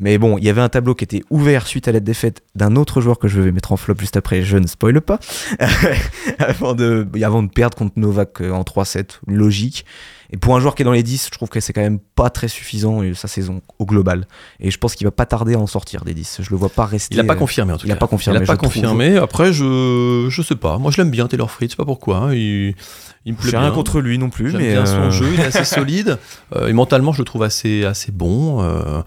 Mais 0.00 0.16
bon, 0.16 0.38
il 0.38 0.44
y 0.44 0.48
avait 0.48 0.62
un 0.62 0.70
tableau 0.70 0.94
qui 0.94 1.04
était 1.04 1.22
ouvert 1.28 1.66
suite 1.66 1.86
à 1.86 1.92
la 1.92 2.00
défaite 2.00 2.42
d'un 2.54 2.74
autre 2.76 3.02
joueur 3.02 3.18
que 3.18 3.28
je 3.28 3.38
vais 3.38 3.52
mettre 3.52 3.72
en 3.72 3.76
flop 3.76 3.96
juste 3.98 4.16
après, 4.16 4.40
je 4.40 4.56
ne 4.56 4.66
spoile 4.66 5.02
pas, 5.02 5.18
avant, 6.38 6.74
de, 6.74 7.06
perdre 7.54 7.76
contre 7.76 7.98
Novak 7.98 8.40
euh, 8.40 8.50
en 8.50 8.62
3-7, 8.62 9.20
logique. 9.26 9.84
Et 10.32 10.36
pour 10.36 10.54
un 10.56 10.60
joueur 10.60 10.74
qui 10.74 10.82
est 10.82 10.84
dans 10.84 10.92
les 10.92 11.02
10, 11.02 11.26
je 11.26 11.30
trouve 11.30 11.48
que 11.48 11.60
c'est 11.60 11.72
quand 11.72 11.80
même 11.80 11.98
pas 11.98 12.30
très 12.30 12.48
suffisant 12.48 13.02
sa 13.14 13.28
saison 13.28 13.62
au 13.78 13.86
global. 13.86 14.26
Et 14.60 14.70
je 14.70 14.78
pense 14.78 14.94
qu'il 14.94 15.06
va 15.06 15.10
pas 15.10 15.26
tarder 15.26 15.54
à 15.54 15.58
en 15.58 15.66
sortir 15.66 16.04
des 16.04 16.14
10. 16.14 16.40
Je 16.42 16.50
le 16.50 16.56
vois 16.56 16.68
pas 16.68 16.86
rester. 16.86 17.16
Il 17.16 17.20
a 17.20 17.24
pas 17.24 17.34
confirmé 17.34 17.72
en 17.72 17.78
tout 17.78 17.86
il 17.86 17.90
cas. 17.90 17.94
A 17.94 17.98
pas 17.98 18.06
confirmé, 18.06 18.38
il 18.38 18.42
a 18.42 18.46
pas 18.46 18.56
confirmé. 18.56 19.16
Après, 19.16 19.52
je 19.52 20.28
je 20.28 20.42
sais 20.42 20.54
pas. 20.54 20.78
Moi, 20.78 20.90
je 20.90 20.98
l'aime 20.98 21.10
bien 21.10 21.26
Taylor 21.26 21.50
Fritz. 21.50 21.74
pas 21.74 21.84
pourquoi. 21.84 22.18
Hein. 22.18 22.34
Il, 22.34 22.74
il 23.26 23.32
me 23.32 23.38
plaît 23.38 23.58
rien 23.58 23.70
contre 23.70 24.00
lui 24.00 24.18
non 24.18 24.30
plus, 24.30 24.52
mais 24.52 24.72
bien 24.72 24.86
son 24.86 24.94
euh, 24.94 25.10
jeu. 25.10 25.28
Il 25.34 25.40
est 25.40 25.46
assez 25.46 25.64
solide. 25.74 26.18
Euh, 26.54 26.68
et 26.68 26.72
mentalement, 26.72 27.12
je 27.12 27.18
le 27.18 27.24
trouve 27.24 27.42
assez 27.42 27.84
assez 27.84 28.12
bon. 28.12 28.62
Euh, 28.62 29.02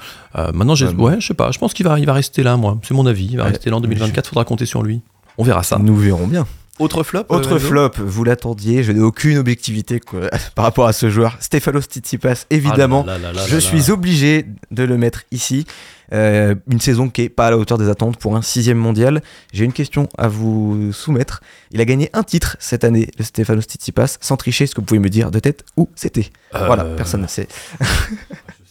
maintenant, 0.53 0.75
j'ai, 0.75 0.87
ouais, 0.87 1.19
je 1.19 1.27
sais 1.27 1.33
pas. 1.33 1.51
Je 1.51 1.59
pense 1.59 1.73
qu'il 1.73 1.85
va 1.85 1.99
il 1.99 2.05
va 2.05 2.13
rester 2.13 2.43
là, 2.43 2.57
moi. 2.57 2.77
C'est 2.83 2.93
mon 2.93 3.05
avis. 3.05 3.27
Il 3.31 3.37
va 3.37 3.45
rester 3.45 3.69
là 3.69 3.77
en 3.77 3.81
2024. 3.81 4.27
Faudra 4.27 4.45
compter 4.45 4.65
sur 4.65 4.83
lui. 4.83 5.01
On 5.37 5.43
verra 5.43 5.63
ça. 5.63 5.79
Nous 5.79 5.95
verrons 5.95 6.27
bien. 6.27 6.45
Autre 6.83 7.03
flop 7.03 7.25
Autre 7.29 7.59
flop, 7.59 7.91
vous 7.97 8.23
l'attendiez, 8.23 8.83
je 8.83 8.91
n'ai 8.91 8.99
aucune 8.99 9.37
objectivité 9.37 10.01
par 10.55 10.65
rapport 10.65 10.85
à 10.85 10.93
ce 10.93 11.09
joueur. 11.09 11.37
Stefanos 11.39 11.85
Tsitsipas, 11.85 12.45
évidemment, 12.49 13.05
ah 13.07 13.31
je 13.47 13.57
suis 13.57 13.89
obligé 13.89 14.45
de 14.71 14.83
le 14.83 14.97
mettre 14.97 15.23
ici. 15.31 15.65
Euh, 16.11 16.53
une 16.69 16.81
saison 16.81 17.09
qui 17.09 17.23
est 17.23 17.29
pas 17.29 17.47
à 17.47 17.51
la 17.51 17.57
hauteur 17.57 17.77
des 17.77 17.89
attentes 17.89 18.17
pour 18.17 18.35
un 18.35 18.41
sixième 18.41 18.77
mondial. 18.77 19.21
J'ai 19.53 19.65
une 19.65 19.73
question 19.73 20.09
à 20.17 20.27
vous 20.27 20.91
soumettre. 20.91 21.41
Il 21.71 21.81
a 21.81 21.85
gagné 21.85 22.09
un 22.13 22.23
titre 22.23 22.57
cette 22.59 22.83
année, 22.83 23.09
le 23.17 23.23
Stefanos 23.23 23.63
Tsitsipas, 23.63 24.17
sans 24.19 24.37
tricher. 24.37 24.65
Est-ce 24.65 24.75
que 24.75 24.81
vous 24.81 24.85
pouvez 24.85 24.99
me 24.99 25.09
dire 25.09 25.31
de 25.31 25.39
tête 25.39 25.63
où 25.77 25.89
c'était 25.95 26.29
euh, 26.53 26.65
Voilà, 26.67 26.83
personne 26.83 27.21
ne 27.21 27.27
sait. 27.27 27.47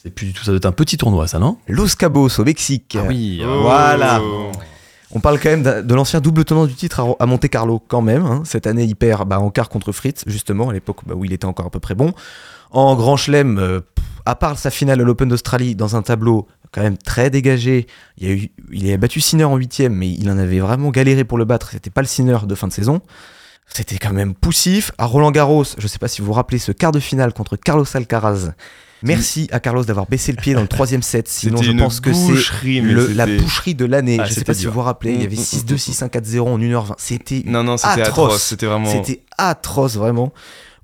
C'est 0.03 0.11
plus 0.11 0.27
du 0.27 0.33
tout, 0.33 0.43
ça 0.43 0.51
doit 0.51 0.57
être 0.57 0.67
un 0.67 0.73
petit 0.73 0.97
tournoi, 0.97 1.29
ça, 1.29 1.39
non? 1.39 1.59
Los 1.69 1.95
Cabos 1.97 2.41
au 2.41 2.45
Mexique. 2.45 2.99
Ah 3.01 3.05
oui, 3.07 3.41
voilà. 3.45 4.21
Oh. 4.21 4.51
On 5.15 5.21
parle 5.21 5.39
quand 5.39 5.51
même 5.51 5.63
de 5.63 5.95
l'ancien 5.95 6.21
double 6.21 6.45
tenant 6.45 6.67
du 6.67 6.75
titre 6.75 7.17
à 7.19 7.27
Monte 7.27 7.49
Carlo 7.49 7.83
quand 7.87 8.01
même. 8.01 8.25
Hein. 8.25 8.43
Cette 8.47 8.67
année, 8.67 8.85
il 8.85 8.97
perd 8.97 9.29
bah, 9.29 9.41
en 9.41 9.51
quart 9.51 9.69
contre 9.69 9.93
Fritz, 9.93 10.25
justement, 10.27 10.71
à 10.71 10.73
l'époque 10.73 11.01
bah, 11.07 11.15
où 11.15 11.25
il 11.25 11.33
était 11.33 11.45
encore 11.45 11.67
à 11.67 11.71
peu 11.71 11.81
près 11.81 11.95
bon. 11.95 12.13
En 12.71 12.97
Grand 12.97 13.19
Chelem, 13.19 13.59
euh, 13.59 13.81
à 14.25 14.35
part 14.35 14.59
sa 14.59 14.71
finale 14.71 15.01
à 15.03 15.05
l'Open 15.05 15.29
d'Australie, 15.29 15.75
dans 15.75 15.97
un 15.97 16.03
tableau 16.03 16.47
quand 16.73 16.81
même 16.81 16.97
très 16.97 17.29
dégagé, 17.29 17.87
il 18.19 18.91
a, 18.91 18.97
battu 18.97 19.21
Sinner 19.21 19.45
en 19.45 19.57
huitième, 19.57 19.95
mais 19.95 20.11
il 20.11 20.31
en 20.31 20.39
avait 20.39 20.61
vraiment 20.61 20.91
galéré 20.91 21.25
pour 21.25 21.37
le 21.37 21.45
battre. 21.45 21.71
C'était 21.73 21.91
pas 21.91 22.01
le 22.01 22.07
Sinner 22.07 22.39
de 22.47 22.55
fin 22.55 22.67
de 22.67 22.73
saison. 22.73 23.03
C'était 23.69 23.99
quand 23.99 24.15
même 24.15 24.35
poussif. 24.35 24.93
À 24.97 25.05
Roland 25.05 25.31
Garros, 25.31 25.65
je 25.77 25.87
sais 25.87 25.99
pas 25.99 26.09
si 26.09 26.23
vous 26.23 26.29
vous 26.29 26.33
rappelez 26.33 26.59
ce 26.59 26.73
quart 26.73 26.93
de 26.93 27.01
finale 27.01 27.35
contre 27.35 27.57
Carlos 27.57 27.85
Alcaraz. 27.93 28.53
Merci 29.03 29.49
à 29.53 29.61
Carlos 29.61 29.85
d'avoir 29.85 30.07
baissé 30.07 30.33
le 30.33 30.41
pied 30.41 30.55
dans 30.55 30.61
le 30.61 30.69
troisième 30.77 31.03
set. 31.03 31.29
Sinon, 31.29 31.63
je 31.63 31.73
pense 31.73 32.01
que 32.01 32.13
c'est 32.13 32.81
la 33.15 33.27
boucherie 33.27 33.75
de 33.75 33.85
l'année. 33.85 34.19
Ah, 34.21 34.25
je 34.25 34.33
sais 34.33 34.45
pas 34.45 34.55
si 34.55 34.67
vous 34.67 34.73
vous 34.73 34.83
rappelez, 34.83 35.15
il 35.15 35.23
y 35.23 35.27
avait 35.27 35.37
6-2, 35.37 35.77
6-1, 35.77 36.09
4-0 36.09 36.41
en 36.41 36.59
1h20. 36.59 36.95
C'était 36.99 37.43
non, 37.47 37.65
non, 37.65 37.77
c'était 37.77 38.03
atroce. 38.03 38.43
C'était 38.43 38.67
vraiment. 38.67 38.91
C'était 38.91 39.23
atroce, 39.39 39.97
vraiment. 39.97 40.33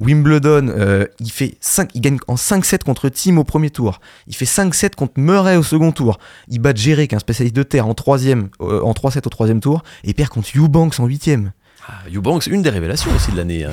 Wimbledon, 0.01 0.69
euh, 0.69 1.07
il, 1.19 1.31
fait 1.31 1.57
5, 1.61 1.91
il 1.95 2.01
gagne 2.01 2.19
en 2.29 2.37
5-7 2.37 2.85
contre 2.85 3.09
Tim 3.09 3.37
au 3.37 3.45
premier 3.45 3.71
tour. 3.71 4.01
Il 4.29 4.37
fait 4.37 4.45
5-7 4.45 4.95
contre 4.95 5.15
Murray 5.17 5.57
au 5.57 5.65
second 5.65 5.91
tour. 5.91 6.19
Il 6.49 6.61
bat 6.61 6.73
Jerry, 6.75 7.09
qui 7.09 7.15
est 7.15 7.17
un 7.17 7.21
spécialiste 7.21 7.57
de 7.57 7.65
terre, 7.65 7.89
en, 7.89 7.95
troisième, 7.95 8.49
euh, 8.61 8.81
en 8.83 8.93
3-7 8.93 9.27
au 9.27 9.31
troisième 9.31 9.61
tour. 9.61 9.83
Et 10.05 10.15
perd 10.15 10.29
contre 10.29 10.51
Eubanks 10.57 11.01
en 11.01 11.07
huitième. 11.07 11.53
Ah, 11.91 12.03
Eubanks, 12.15 12.47
une 12.49 12.61
des 12.61 12.69
révélations 12.69 13.11
aussi 13.17 13.33
de 13.33 13.39
l'année. 13.39 13.65
Hein, 13.65 13.71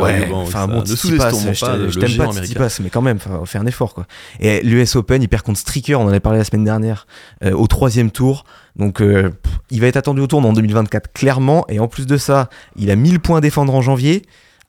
ouais, 0.00 0.28
enfin 0.32 0.66
bon, 0.66 0.84
je 0.84 1.98
t'aime 1.98 2.16
pas 2.16 2.32
Tsitsipas, 2.32 2.78
mais 2.82 2.90
quand 2.90 3.02
même, 3.02 3.18
on 3.30 3.46
fait 3.46 3.58
un 3.58 3.66
effort 3.66 3.94
quoi. 3.94 4.04
Et 4.40 4.62
l'US 4.62 4.96
Open, 4.96 5.22
il 5.22 5.28
perd 5.28 5.42
contre 5.44 5.60
Stricker, 5.60 5.94
on 5.94 6.04
en 6.04 6.08
avait 6.08 6.18
parlé 6.18 6.38
la 6.38 6.44
semaine 6.44 6.64
dernière, 6.64 7.06
euh, 7.44 7.52
au 7.52 7.68
troisième 7.68 8.10
tour. 8.10 8.44
Donc 8.74 9.00
euh, 9.00 9.30
il 9.70 9.80
va 9.80 9.86
être 9.86 9.96
attendu 9.96 10.20
au 10.20 10.26
tour 10.26 10.44
en 10.44 10.52
2024 10.52 11.12
clairement. 11.12 11.64
Et 11.68 11.78
en 11.78 11.86
plus 11.86 12.06
de 12.06 12.16
ça, 12.16 12.48
il 12.74 12.90
a 12.90 12.96
1000 12.96 13.20
points 13.20 13.38
à 13.38 13.40
défendre 13.40 13.72
en 13.72 13.80
janvier. 13.80 14.22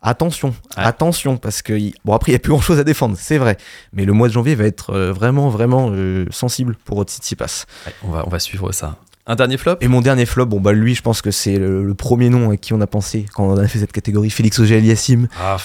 Attention, 0.03 0.53
attention, 0.75 1.37
parce 1.37 1.63
que 1.63 1.73
bon 2.05 2.13
après 2.13 2.31
il 2.31 2.33
n'y 2.33 2.37
a 2.37 2.39
plus 2.39 2.51
grand 2.51 2.61
chose 2.61 2.77
à 2.77 2.83
défendre, 2.83 3.15
c'est 3.17 3.37
vrai, 3.39 3.57
mais 3.93 4.05
le 4.05 4.13
mois 4.13 4.27
de 4.27 4.33
janvier 4.33 4.53
va 4.53 4.65
être 4.65 4.91
euh, 4.91 5.13
vraiment 5.13 5.49
vraiment 5.49 5.91
sensible 6.29 6.75
pour 6.85 7.01
Tsitsipas. 7.03 7.65
Ouais, 7.87 7.93
on 8.03 8.11
va 8.11 8.23
on 8.27 8.29
va 8.29 8.39
suivre 8.39 8.71
ça. 8.71 8.97
Un 9.25 9.35
dernier 9.35 9.57
flop 9.57 9.77
Et 9.79 9.87
mon 9.87 10.01
dernier 10.01 10.25
flop, 10.25 10.47
bon 10.47 10.59
bah 10.59 10.73
lui, 10.73 10.95
je 10.95 11.01
pense 11.01 11.21
que 11.21 11.31
c'est 11.31 11.57
le, 11.57 11.93
premier 11.93 12.29
nom 12.29 12.51
à 12.51 12.57
qui 12.57 12.73
on 12.73 12.81
a 12.81 12.87
pensé 12.87 13.25
quand 13.33 13.45
on 13.45 13.57
a 13.57 13.67
fait 13.67 13.79
cette 13.79 13.93
catégorie, 13.93 14.29
Félix 14.29 14.59
Auger-Aliassime. 14.59 15.29
Ah. 15.39 15.57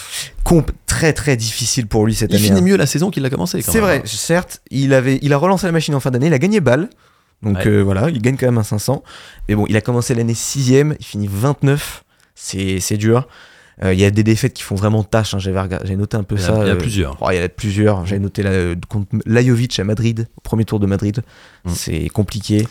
Comp 0.45 0.71
très 0.87 1.13
très 1.13 1.37
difficile 1.37 1.89
pour 1.89 2.07
lui 2.07 2.15
cette 2.15 2.31
année. 2.31 2.41
Il 2.41 2.47
finit 2.47 2.61
hein. 2.61 2.63
mieux 2.63 2.77
la 2.77 2.87
saison 2.87 3.11
qu'il 3.11 3.25
a 3.25 3.31
commencé. 3.31 3.61
C'est 3.63 3.81
vrai, 3.81 4.03
certes, 4.05 4.61
il 4.71 4.95
avait, 4.95 5.19
il 5.23 5.33
a 5.33 5.37
relancé 5.37 5.67
la 5.67 5.73
machine 5.73 5.95
en 5.95 6.01
fin 6.01 6.11
d'année, 6.11 6.29
il 6.29 6.35
a 6.35 6.39
gagné 6.39 6.61
balle. 6.61 6.89
Donc 7.43 7.67
euh, 7.67 7.83
voilà, 7.83 8.11
il 8.11 8.21
gagne 8.21 8.37
quand 8.37 8.47
même 8.47 8.59
un 8.59 8.65
500. 8.65 9.03
Mais 9.49 9.55
bon, 9.55 9.65
il 9.69 9.77
a 9.77 9.81
commencé 9.81 10.15
l'année 10.15 10.35
6 10.35 10.69
il 10.71 10.97
finit 11.01 11.29
29. 11.31 12.05
C'est 12.35 12.97
dur. 12.97 13.27
Euh, 13.85 13.95
il 13.95 14.01
y 14.01 14.05
a 14.05 14.11
des 14.11 14.25
défaites 14.25 14.55
qui 14.55 14.63
font 14.63 14.75
vraiment 14.75 15.05
tâche. 15.05 15.35
Hein. 15.35 15.39
J'ai 15.39 15.97
noté 15.97 16.17
un 16.17 16.25
peu 16.25 16.37
ça. 16.37 16.59
Il 16.63 16.67
y 16.67 16.71
a 16.71 16.75
euh, 16.75 16.77
plusieurs. 16.77 17.17
Oh, 17.21 17.29
il 17.31 17.37
y 17.37 17.43
a 17.43 17.49
plusieurs. 17.49 18.07
J'avais 18.07 18.21
noté 18.21 18.43
la, 18.43 18.75
contre 18.89 19.09
Lajovic 19.25 19.79
à 19.79 19.85
Madrid, 19.85 20.27
au 20.37 20.41
premier 20.41 20.65
tour 20.65 20.81
de 20.81 20.87
Madrid. 20.87 21.23
Mm. 21.65 21.71
C'est 21.75 22.09
compliqué 22.09 22.67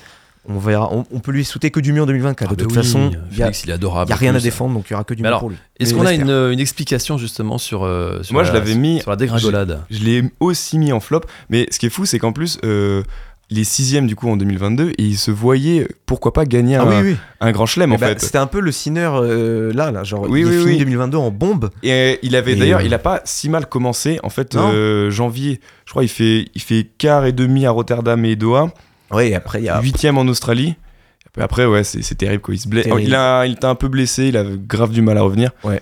on 0.47 0.59
verra. 0.59 0.89
On, 0.91 1.19
peut 1.19 1.31
lui 1.31 1.43
souhaiter 1.43 1.71
que 1.71 1.79
du 1.79 1.91
mieux 1.93 2.01
en 2.01 2.05
2024. 2.05 2.49
de 2.49 2.53
ah 2.53 2.63
toute 2.63 2.73
bah 2.73 2.81
façon, 2.81 3.11
il 3.31 3.37
y 3.37 3.43
a, 3.43 3.51
il 3.51 3.69
est 3.69 3.73
adorable. 3.73 4.09
Il 4.09 4.11
y 4.11 4.13
a 4.13 4.17
rien 4.17 4.35
à 4.35 4.39
défendre, 4.39 4.73
donc 4.73 4.85
il 4.89 4.93
y 4.93 4.95
aura 4.95 5.03
que 5.03 5.13
du 5.13 5.23
mieux 5.23 5.31
pour 5.39 5.49
lui. 5.49 5.57
Est-ce 5.79 5.93
qu'on 5.93 6.05
a 6.05 6.13
une, 6.13 6.59
explication 6.59 7.17
justement 7.17 7.57
sur, 7.57 7.83
euh, 7.83 8.21
Moi, 8.31 8.43
je 8.43 8.53
l'avais 8.53 8.75
mis 8.75 9.01
sur 9.01 9.11
la 9.11 9.17
dégringolade. 9.17 9.81
Je, 9.89 10.03
l'ai 10.03 10.23
aussi 10.39 10.77
mis 10.79 10.91
en 10.91 10.99
flop, 10.99 11.21
mais 11.49 11.67
ce 11.71 11.79
qui 11.79 11.85
est 11.85 11.89
fou, 11.89 12.05
c'est 12.05 12.19
qu'en 12.19 12.33
plus. 12.33 12.59
Euh, 12.63 13.03
il 13.49 13.59
est 13.59 13.63
sixième 13.63 14.07
du 14.07 14.15
coup 14.17 14.29
en 14.29 14.35
2022 14.35 14.89
et 14.89 14.93
il 14.97 15.17
se 15.17 15.31
voyait 15.31 15.87
pourquoi 16.05 16.33
pas 16.33 16.43
gagner 16.43 16.75
ah 16.75 16.85
un, 17.39 17.51
grand 17.53 17.65
chelem 17.65 17.93
en 17.93 17.97
bah, 17.97 18.07
fait. 18.07 18.19
C'était 18.19 18.39
un 18.39 18.45
peu 18.45 18.59
le 18.59 18.73
Sinner 18.73 19.09
euh, 19.13 19.71
là, 19.71 19.89
là, 19.89 20.03
genre 20.03 20.25
oui, 20.27 20.41
il 20.41 20.51
est 20.51 20.65
fini 20.65 20.77
2022 20.79 21.17
en 21.17 21.31
bombe. 21.31 21.69
Et 21.81 22.19
il 22.23 22.35
avait 22.35 22.57
d'ailleurs, 22.57 22.81
il 22.81 22.93
a 22.93 22.99
pas 22.99 23.21
si 23.23 23.47
mal 23.47 23.67
commencé 23.67 24.19
en 24.23 24.29
fait. 24.29 24.57
janvier, 25.09 25.61
je 25.85 25.91
crois, 25.91 26.03
il 26.03 26.09
fait 26.09 26.47
il 26.55 26.61
fait 26.61 26.89
quart 26.97 27.25
et 27.25 27.31
demi 27.31 27.65
à 27.65 27.71
Rotterdam 27.71 28.25
et 28.25 28.35
Doha. 28.35 28.69
Oui, 29.11 29.33
après 29.33 29.61
il 29.61 29.65
y 29.65 29.69
a. 29.69 29.81
Huitième 29.81 30.17
en 30.17 30.27
Australie. 30.27 30.75
Après, 31.39 31.65
ouais, 31.65 31.83
c'est 31.83 32.15
terrible 32.15 32.41
quoi. 32.41 32.55
Il 32.55 32.59
se 32.59 32.67
blesse. 32.67 32.87
il 32.99 33.13
a, 33.13 33.45
il 33.45 33.53
était 33.53 33.65
un 33.65 33.75
peu 33.75 33.87
blessé, 33.87 34.27
il 34.27 34.37
a 34.37 34.43
grave 34.43 34.91
du 34.91 35.01
mal 35.01 35.17
à 35.17 35.21
revenir. 35.21 35.51
Ouais. 35.63 35.81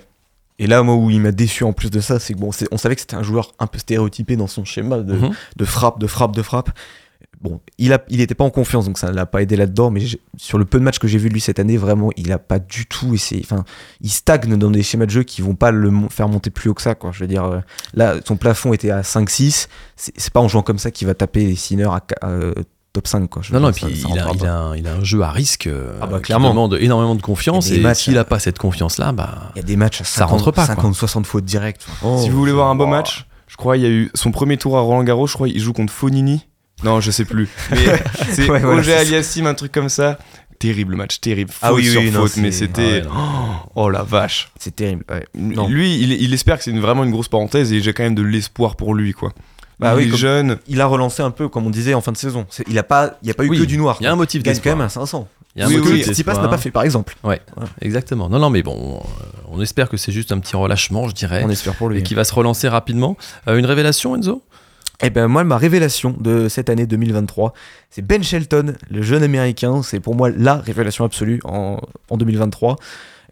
Et 0.58 0.68
là, 0.68 0.84
moi, 0.84 0.96
où 0.96 1.10
il 1.10 1.20
m'a 1.20 1.32
déçu 1.32 1.64
en 1.64 1.74
plus 1.74 1.92
de 1.92 2.00
ça, 2.00 2.20
c'est 2.20 2.34
que 2.34 2.40
bon, 2.40 2.50
on 2.72 2.78
savait 2.78 2.96
que 2.96 3.02
c'était 3.02 3.16
un 3.16 3.24
joueur 3.24 3.52
un 3.60 3.68
peu 3.68 3.78
stéréotypé 3.78 4.38
dans 4.38 4.48
son 4.48 4.64
schéma 4.64 5.00
de, 5.00 5.14
mhm. 5.14 5.34
de 5.56 5.66
frappe, 5.66 6.00
de 6.00 6.08
frappe, 6.08 6.36
de 6.36 6.42
frappe. 6.42 6.70
Bon, 7.42 7.60
il 7.78 7.92
a, 7.92 8.04
il 8.10 8.22
était 8.22 8.34
pas 8.34 8.46
en 8.46 8.50
confiance, 8.50 8.86
donc 8.86 8.98
ça 8.98 9.12
l'a 9.12 9.26
pas 9.26 9.42
aidé 9.42 9.58
là-dedans. 9.58 9.92
Mais 9.92 10.02
sur 10.38 10.58
le 10.58 10.64
peu 10.64 10.80
de 10.80 10.84
matchs 10.84 11.00
que 11.00 11.08
j'ai 11.08 11.18
vu 11.18 11.28
de 11.28 11.34
lui 11.34 11.42
cette 11.42 11.60
année, 11.60 11.76
vraiment, 11.76 12.10
il 12.16 12.32
a 12.32 12.40
pas 12.40 12.60
du 12.60 12.86
tout. 12.86 13.14
Et 13.14 13.42
enfin, 13.44 13.66
il 14.00 14.10
stagne 14.10 14.56
dans 14.56 14.72
des 14.72 14.82
schémas 14.82 15.06
de 15.06 15.12
jeu 15.12 15.24
qui 15.24 15.42
vont 15.42 15.56
pas 15.56 15.72
le 15.72 15.92
faire 16.10 16.30
monter 16.30 16.50
plus 16.50 16.70
haut 16.70 16.74
que 16.74 16.82
ça, 16.82 16.96
quoi. 16.96 17.12
Je 17.12 17.20
veux 17.20 17.28
dire, 17.28 17.44
euh, 17.44 17.60
là, 17.94 18.16
son 18.26 18.38
plafond 18.38 18.72
était 18.72 18.92
à 18.92 19.02
5-6. 19.02 19.68
C'est 19.98 20.34
pas 20.34 20.40
en 20.40 20.48
jouant 20.48 20.64
comme 20.64 20.80
ça 20.80 20.90
qu'il 20.90 21.06
va 21.06 21.14
taper 21.14 21.46
les 21.46 21.56
signeurs 21.56 21.94
à, 21.94 22.02
top 22.96 23.08
5 23.08 23.30
quoi. 23.30 23.42
non 23.52 23.60
non 23.60 23.70
et 23.70 23.74
puis 23.74 23.86
il, 23.88 24.06
a, 24.20 24.32
il, 24.34 24.46
a, 24.46 24.74
il, 24.78 24.88
a, 24.88 24.94
un 24.94 25.04
jeu 25.04 25.22
à 25.22 25.30
risque 25.30 25.68
euh, 25.68 26.00
ah 26.02 26.08
bah, 26.08 26.20
clairement. 26.20 26.48
qui 26.48 26.54
demande 26.54 26.78
énormément 26.80 27.16
de 27.16 27.22
confiance 27.22 27.70
et, 27.70 27.94
s'il 27.94 28.14
n'a 28.14 28.24
pas 28.24 28.40
cette 28.40 28.58
confiance 28.58 28.98
là 28.98 29.12
bah 29.12 29.52
il 29.56 29.60
y 29.60 29.62
a 29.62 29.64
des 29.64 29.76
matchs 29.76 30.02
à 30.02 30.06
50, 30.06 30.18
ça 30.18 30.26
rentre 30.26 30.52
pas 30.52 30.66
50 30.66 30.96
60 30.96 31.28
fautes 31.28 31.46
direct 31.46 31.86
oh. 32.04 32.18
si 32.22 32.30
vous 32.30 32.38
voulez 32.38 32.54
voir 32.54 32.70
un 32.70 32.76
beau 32.76 32.88
match 32.88 33.28
je 33.48 33.58
crois 33.58 33.76
il 33.78 33.84
y 33.84 33.86
a 33.86 33.90
eu 33.90 34.12
son 34.14 34.32
premier 34.32 34.58
tour 34.58 34.78
à 34.78 34.82
Roland 34.82 35.04
Garros 35.04 35.28
je 35.28 35.34
crois 35.34 35.50
il 35.50 35.60
joue 35.60 35.74
contre 35.74 35.92
Fonini 35.92 36.46
non, 36.84 37.00
je 37.00 37.10
sais 37.10 37.24
plus. 37.24 37.48
Mais 37.72 37.78
c'est 38.32 38.50
ouais, 38.50 38.94
Aliassim, 38.94 39.46
un 39.48 39.54
truc 39.54 39.72
comme 39.72 39.88
ça. 39.88 40.18
Terrible 40.60 40.96
match, 40.96 41.20
terrible. 41.20 41.52
ah 41.62 41.74
oui, 41.74 41.86
sur 41.86 42.02
faute, 42.14 42.38
mais 42.38 42.52
c'était. 42.52 43.04
Ah 43.12 43.66
oh, 43.76 43.90
la 43.90 44.04
vache. 44.04 44.52
C'est 44.58 44.76
terrible. 44.76 45.04
Lui, 45.34 46.00
il, 46.00 46.34
espère 46.34 46.58
que 46.58 46.64
c'est 46.64 46.72
vraiment 46.72 47.04
une 47.04 47.12
grosse 47.12 47.28
parenthèse 47.28 47.74
et 47.74 47.82
j'ai 47.82 47.94
quand 47.94 48.04
même 48.04 48.16
de 48.16 48.22
l'espoir 48.22 48.76
pour 48.76 48.94
lui, 48.94 49.12
quoi. 49.12 49.34
Bah 49.80 49.96
il 50.00 50.14
est 50.14 50.18
jeune. 50.18 50.58
Il 50.68 50.82
a 50.82 50.86
relancé 50.86 51.22
un 51.22 51.32
peu, 51.32 51.50
comme 51.50 51.66
on 51.68 51.70
disait, 51.70 51.94
en 51.94 52.02
fin 52.02 52.12
de 52.12 52.18
saison. 52.18 52.46
Il 52.68 52.78
a 52.78 52.84
pas, 52.84 53.18
il 53.22 53.28
y 53.28 53.32
a 53.32 53.34
pas 53.34 53.44
eu 53.44 53.50
que 53.50 53.64
du 53.64 53.78
noir. 53.78 53.98
Il 54.00 54.04
y 54.04 54.08
a 54.08 54.12
un 54.12 54.16
motif 54.16 54.42
Il 54.42 54.44
gagne 54.44 54.60
quand 54.64 54.70
même 54.70 54.82
à 54.82 54.90
500. 54.90 55.28
Il 55.56 55.62
y 55.62 55.64
a 55.64 55.68
un 55.68 55.70
motif 55.70 56.06
que 56.06 56.42
n'a 56.42 56.48
pas 56.48 56.58
fait, 56.58 56.72
par 56.72 56.84
exemple. 56.84 57.16
Ouais, 57.24 57.42
exactement. 57.82 58.30
Non, 58.30 58.40
non, 58.40 58.50
mais 58.50 58.62
bon, 58.62 59.02
on 59.50 59.62
espère 59.62 59.90
que 59.90 59.98
c'est 59.98 60.12
juste 60.12 60.32
un 60.32 60.40
petit 60.40 60.56
relâchement, 60.56 61.08
je 61.08 61.14
dirais. 61.14 61.44
On 61.46 61.50
espère 61.50 61.76
pour 61.76 61.90
lui. 61.90 62.00
Et 62.00 62.04
qui 62.04 62.14
va 62.14 62.24
se 62.24 62.34
relancer 62.34 62.68
rapidement. 62.68 63.16
Euh, 63.48 63.58
une 63.58 63.66
révélation, 63.66 64.16
Enzo? 64.16 64.44
Eh 65.02 65.10
ben 65.10 65.28
moi, 65.28 65.44
ma 65.44 65.58
révélation 65.58 66.16
de 66.20 66.48
cette 66.48 66.70
année 66.70 66.86
2023, 66.86 67.54
c'est 67.90 68.02
Ben 68.02 68.24
Shelton, 68.24 68.76
le 68.90 69.02
jeune 69.02 69.24
américain. 69.24 69.82
C'est 69.84 70.00
pour 70.00 70.16
moi 70.16 70.30
la 70.30 70.56
révélation 70.56 71.04
absolue 71.04 71.42
en, 71.44 71.80
2023. 72.12 72.78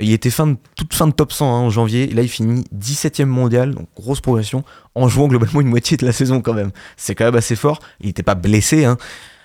Il 0.04 0.12
était 0.12 0.30
toute 0.76 0.94
fin 0.94 1.08
de 1.08 1.13
top 1.13 1.32
100 1.32 1.46
hein, 1.46 1.60
en 1.60 1.70
janvier. 1.70 2.12
Et 2.12 2.13
là, 2.13 2.22
il 2.22 2.30
finit 2.30 2.66
17ème 2.78 3.26
mondial, 3.26 3.74
donc 3.74 3.88
grosse 3.96 4.22
progression, 4.22 4.63
en 4.96 5.08
jouant 5.08 5.28
globalement 5.28 5.62
une 5.62 5.68
moitié 5.68 5.98
de 5.98 6.06
la 6.06 6.12
saison 6.12 6.42
quand 6.42 6.54
même. 6.54 6.72
C'est 6.98 7.16
quand 7.16 7.26
même 7.26 7.36
assez 7.36 7.56
fort. 7.56 7.80
Il 8.02 8.08
n'était 8.08 8.24
pas 8.24 8.36
blessé, 8.36 8.86
hein, 8.86 8.98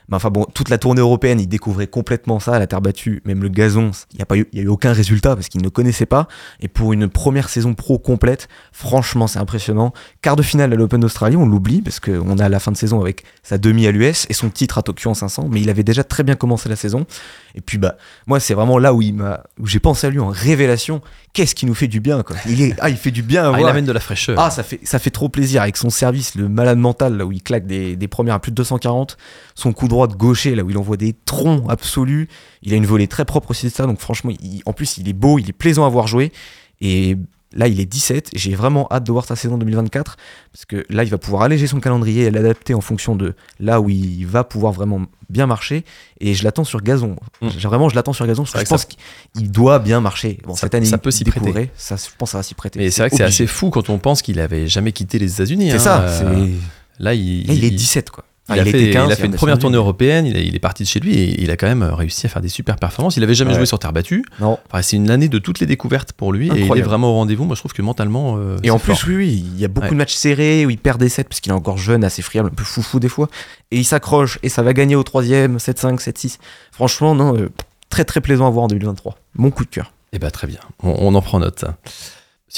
mais 0.08 0.16
enfin 0.16 0.30
bon, 0.30 0.46
toute 0.54 0.70
la 0.70 0.78
tournée 0.78 1.00
européenne, 1.00 1.38
il 1.40 1.48
découvrait 1.48 1.86
complètement 1.86 2.40
ça, 2.40 2.58
la 2.58 2.66
terre 2.66 2.80
battue, 2.80 3.22
même 3.24 3.42
le 3.42 3.48
gazon, 3.48 3.90
il 4.12 4.16
n'y 4.16 4.22
a, 4.22 4.26
pas 4.26 4.36
eu, 4.36 4.46
y 4.52 4.60
a 4.60 4.62
eu 4.62 4.68
aucun 4.68 4.92
résultat 4.92 5.34
parce 5.34 5.48
qu'il 5.48 5.62
ne 5.62 5.68
connaissait 5.68 6.06
pas. 6.06 6.28
Et 6.60 6.68
pour 6.68 6.92
une 6.92 7.08
première 7.08 7.48
saison 7.48 7.74
pro 7.74 7.98
complète, 7.98 8.48
franchement, 8.72 9.26
c'est 9.26 9.38
impressionnant. 9.38 9.92
Quart 10.22 10.36
de 10.36 10.42
finale 10.42 10.72
à 10.72 10.76
l'Open 10.76 11.00
d'Australie, 11.00 11.36
on 11.36 11.46
l'oublie 11.46 11.82
parce 11.82 12.00
qu'on 12.00 12.38
a 12.38 12.48
la 12.48 12.60
fin 12.60 12.72
de 12.72 12.76
saison 12.76 13.00
avec 13.00 13.24
sa 13.42 13.58
demi 13.58 13.86
à 13.86 13.90
l'US 13.90 14.26
et 14.28 14.32
son 14.32 14.48
titre 14.48 14.78
à 14.78 14.82
Tokyo 14.82 15.10
en 15.10 15.14
500, 15.14 15.48
mais 15.50 15.60
il 15.60 15.68
avait 15.68 15.84
déjà 15.84 16.04
très 16.04 16.22
bien 16.22 16.36
commencé 16.36 16.68
la 16.68 16.76
saison. 16.76 17.06
Et 17.54 17.60
puis 17.60 17.76
bah, 17.76 17.96
moi, 18.26 18.40
c'est 18.40 18.54
vraiment 18.54 18.78
là 18.78 18.94
où, 18.94 19.02
il 19.02 19.14
m'a, 19.14 19.42
où 19.58 19.66
j'ai 19.66 19.80
pensé 19.80 20.06
à 20.06 20.10
lui 20.10 20.20
en 20.20 20.28
révélation. 20.28 21.02
Qu'est-ce 21.34 21.54
qui 21.54 21.66
nous 21.66 21.74
fait 21.74 21.88
du 21.88 22.00
bien, 22.00 22.22
quoi? 22.22 22.36
Il, 22.48 22.62
est, 22.62 22.74
ah, 22.80 22.88
il 22.88 22.96
fait 22.96 23.10
du 23.10 23.22
bien. 23.22 23.52
Ah, 23.52 23.60
il 23.60 23.66
amène 23.66 23.84
de 23.84 23.92
la 23.92 24.00
fraîcheur. 24.00 24.38
Ah, 24.40 24.50
ça 24.50 24.62
fait, 24.62 24.80
ça 24.84 24.98
fait 24.98 25.10
trop 25.10 25.28
plaisir 25.28 25.62
avec 25.62 25.76
son 25.76 25.90
service, 25.90 26.34
le 26.34 26.48
malade 26.48 26.78
mental, 26.78 27.16
là 27.16 27.26
où 27.26 27.32
il 27.32 27.42
claque 27.42 27.66
des, 27.66 27.96
des 27.96 28.08
premières 28.08 28.36
à 28.36 28.38
plus 28.38 28.50
de 28.50 28.56
240, 28.56 29.16
son 29.54 29.72
coup 29.72 29.88
droit 29.88 29.97
de 30.06 30.14
gaucher, 30.14 30.54
là 30.54 30.62
où 30.62 30.70
il 30.70 30.78
envoie 30.78 30.96
des 30.96 31.14
troncs 31.24 31.64
absolus. 31.68 32.28
Il 32.62 32.72
a 32.72 32.76
une 32.76 32.86
volée 32.86 33.08
très 33.08 33.24
propre 33.24 33.50
aussi 33.50 33.66
de 33.66 33.72
ça, 33.72 33.86
donc 33.86 33.98
franchement, 33.98 34.32
en 34.66 34.72
plus, 34.72 34.98
il 34.98 35.08
est 35.08 35.14
beau, 35.14 35.38
il 35.38 35.48
est 35.48 35.52
plaisant 35.52 35.84
à 35.84 35.88
voir 35.88 36.06
jouer. 36.06 36.32
Et 36.80 37.16
Là, 37.54 37.66
il 37.66 37.80
est 37.80 37.86
17 37.86 38.34
et 38.34 38.38
j'ai 38.38 38.54
vraiment 38.54 38.86
hâte 38.90 39.04
de 39.04 39.12
voir 39.12 39.24
sa 39.24 39.34
saison 39.34 39.56
2024 39.56 40.18
parce 40.52 40.66
que 40.66 40.84
là, 40.90 41.02
il 41.02 41.08
va 41.08 41.16
pouvoir 41.16 41.42
alléger 41.42 41.66
son 41.66 41.80
calendrier 41.80 42.24
et 42.24 42.30
l'adapter 42.30 42.74
en 42.74 42.82
fonction 42.82 43.16
de 43.16 43.34
là 43.58 43.80
où 43.80 43.88
il 43.88 44.26
va 44.26 44.44
pouvoir 44.44 44.74
vraiment 44.74 45.00
bien 45.30 45.46
marcher. 45.46 45.84
Et 46.20 46.34
je 46.34 46.44
l'attends 46.44 46.64
sur 46.64 46.82
gazon. 46.82 47.16
Mmh. 47.40 47.48
Vraiment, 47.48 47.88
je 47.88 47.94
l'attends 47.94 48.12
sur 48.12 48.26
gazon 48.26 48.42
parce 48.42 48.52
que 48.52 48.60
je 48.60 48.64
pense 48.66 48.84
qu'il 48.84 49.50
doit 49.50 49.78
bien 49.78 50.02
marcher. 50.02 50.38
Bon, 50.46 50.54
cette 50.54 50.74
année, 50.74 50.84
ça 50.84 50.98
peut 50.98 51.10
s'y 51.10 51.24
prêter. 51.24 51.70
Ça, 51.74 51.96
je 51.96 52.10
pense 52.18 52.28
que 52.28 52.32
ça 52.32 52.38
va 52.38 52.42
s'y 52.42 52.54
prêter. 52.54 52.78
Mais 52.78 52.90
c'est 52.90 53.00
vrai 53.00 53.10
que 53.10 53.16
c'est 53.16 53.24
assez 53.24 53.46
fou 53.46 53.70
quand 53.70 53.88
on 53.88 53.98
pense 53.98 54.20
qu'il 54.20 54.40
avait 54.40 54.68
jamais 54.68 54.92
quitté 54.92 55.18
les 55.18 55.32
États-Unis. 55.32 55.70
C'est 55.70 55.76
hein. 55.76 55.78
ça. 55.78 56.02
Euh, 56.02 56.54
là, 56.98 57.14
il, 57.14 57.50
il, 57.50 57.64
est 57.64 57.70
17 57.70 58.10
quoi. 58.10 58.24
Ah, 58.50 58.56
il, 58.56 58.60
a 58.60 58.64
fait, 58.64 58.82
il, 58.82 58.96
a 58.96 59.14
fait, 59.14 59.26
une 59.26 59.34
première 59.34 59.58
tournée 59.58 59.76
européenne, 59.76 60.24
il, 60.24 60.54
est 60.54 60.58
parti 60.58 60.82
de 60.82 60.88
chez 60.88 61.00
lui 61.00 61.14
et 61.14 61.42
il 61.42 61.50
a 61.50 61.58
quand 61.58 61.66
même 61.66 61.82
réussi 61.82 62.24
à 62.24 62.30
faire 62.30 62.40
des 62.40 62.48
super 62.48 62.76
performances. 62.76 63.18
Il 63.18 63.22
avait 63.22 63.34
jamais 63.34 63.54
joué 63.54 63.66
sur 63.66 63.78
terre 63.78 63.92
battue. 63.92 64.24
Non. 64.40 64.58
c'est 64.80 64.96
une 64.96 65.10
année 65.10 65.28
de 65.28 65.38
toutes 65.38 65.60
les 65.60 65.66
découvertes 65.66 66.12
pour 66.12 66.32
lui 66.32 66.48
et 66.48 66.66
il 66.66 66.78
est 66.78 66.82
vraiment 66.82 67.10
au 67.10 67.14
rendez-vous. 67.14 67.44
Moi, 67.44 67.54
je 67.54 67.60
trouve 67.60 67.74
que 67.74 67.82
mentalement. 67.82 68.36
Euh, 68.38 68.56
et 68.62 68.70
en 68.70 68.78
plus, 68.78 69.04
oui, 69.06 69.16
oui, 69.16 69.44
il 69.54 69.60
y 69.60 69.64
a 69.64 69.68
beaucoup 69.68 69.90
de 69.90 69.94
matchs 69.94 70.14
serrés 70.14 70.64
où 70.64 70.70
il 70.70 70.78
perd 70.78 70.98
des 70.98 71.10
sets 71.10 71.24
parce 71.24 71.40
qu'il 71.40 71.52
est 71.52 71.54
encore 71.54 71.76
jeune, 71.76 72.04
assez 72.04 72.22
friable, 72.22 72.48
un 72.50 72.54
peu 72.54 72.64
foufou 72.64 73.00
des 73.00 73.08
fois. 73.08 73.28
Et 73.70 73.76
il 73.76 73.84
s'accroche 73.84 74.38
et 74.42 74.48
ça 74.48 74.62
va 74.62 74.72
gagner 74.72 74.96
au 74.96 75.02
troisième, 75.02 75.58
7-5, 75.58 76.00
7-6. 76.00 76.38
Franchement, 76.72 77.14
non, 77.14 77.36
euh, 77.36 77.50
très 77.90 78.06
très 78.06 78.22
plaisant 78.22 78.46
à 78.46 78.50
voir 78.50 78.64
en 78.64 78.68
2023. 78.68 79.18
Mon 79.34 79.50
coup 79.50 79.64
de 79.64 79.70
cœur. 79.70 79.92
Eh 80.12 80.18
ben 80.18 80.30
très 80.30 80.46
bien, 80.46 80.60
on, 80.82 80.94
on 80.98 81.14
en 81.14 81.20
prend 81.20 81.38
note. 81.38 81.66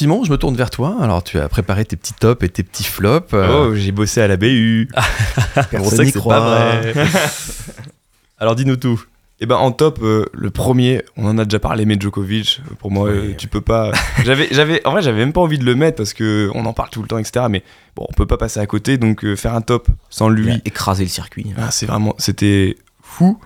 Simon, 0.01 0.25
je 0.25 0.33
me 0.33 0.39
tourne 0.39 0.57
vers 0.57 0.71
toi. 0.71 0.97
Alors, 1.03 1.23
tu 1.23 1.39
as 1.39 1.47
préparé 1.51 1.85
tes 1.85 1.95
petits 1.95 2.15
tops 2.15 2.43
et 2.43 2.49
tes 2.49 2.63
petits 2.63 2.85
flops. 2.85 3.35
Euh. 3.35 3.69
Oh, 3.69 3.75
j'ai 3.75 3.93
bossé 3.93 4.23
à 4.23 4.29
la 4.29 4.39
BU. 4.39 4.89
On 5.75 5.85
sait 5.91 6.07
que 6.07 6.13
c'est 6.13 6.25
pas 6.25 6.41
vrai. 6.41 6.95
Alors, 8.39 8.55
dis-nous 8.55 8.77
tout. 8.77 9.05
Eh 9.41 9.45
ben 9.47 9.57
en 9.57 9.73
top, 9.73 9.99
euh, 10.01 10.25
le 10.33 10.51
premier, 10.51 11.03
on 11.19 11.27
en 11.27 11.37
a 11.37 11.45
déjà 11.45 11.59
parlé, 11.59 11.85
mais 11.85 11.99
Djokovic. 12.01 12.63
Pour 12.79 12.91
moi, 12.91 13.11
euh, 13.11 13.35
tu 13.37 13.47
peux 13.47 13.61
pas. 13.61 13.93
j'avais, 14.25 14.49
j'avais, 14.53 14.81
en 14.87 14.93
vrai, 14.93 15.03
j'avais 15.03 15.19
même 15.19 15.35
pas 15.35 15.43
envie 15.43 15.59
de 15.59 15.67
le 15.67 15.75
mettre 15.75 15.99
parce 15.99 16.15
que 16.15 16.51
on 16.55 16.65
en 16.65 16.73
parle 16.73 16.89
tout 16.89 17.03
le 17.03 17.09
temps, 17.09 17.19
etc. 17.19 17.45
Mais 17.51 17.63
bon, 17.95 18.07
on 18.09 18.13
peut 18.15 18.27
pas 18.27 18.39
passer 18.39 18.59
à 18.59 18.67
côté, 18.67 18.97
donc 18.97 19.35
faire 19.35 19.55
un 19.55 19.61
top 19.61 19.89
sans 20.09 20.31
lui. 20.31 20.63
écraser 20.65 21.05
le 21.05 21.11
circuit. 21.11 21.53
Ah, 21.59 21.71
c'est 21.71 21.85
vraiment, 21.85 22.15
c'était 22.17 22.79
fou. 23.03 23.39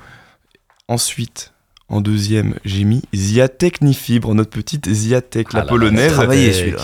Ensuite, 0.87 1.53
en 1.95 2.01
deuxième, 2.01 2.55
j'ai 2.65 2.83
mis 2.83 3.03
Ziatek 3.15 3.81
Nifibre, 3.81 4.35
notre 4.35 4.51
petite 4.51 4.91
Ziatek, 4.91 5.53
la 5.53 5.61
ah 5.61 5.63
polonaise. 5.63 6.13
Travaillé 6.13 6.53
celui-là. 6.53 6.83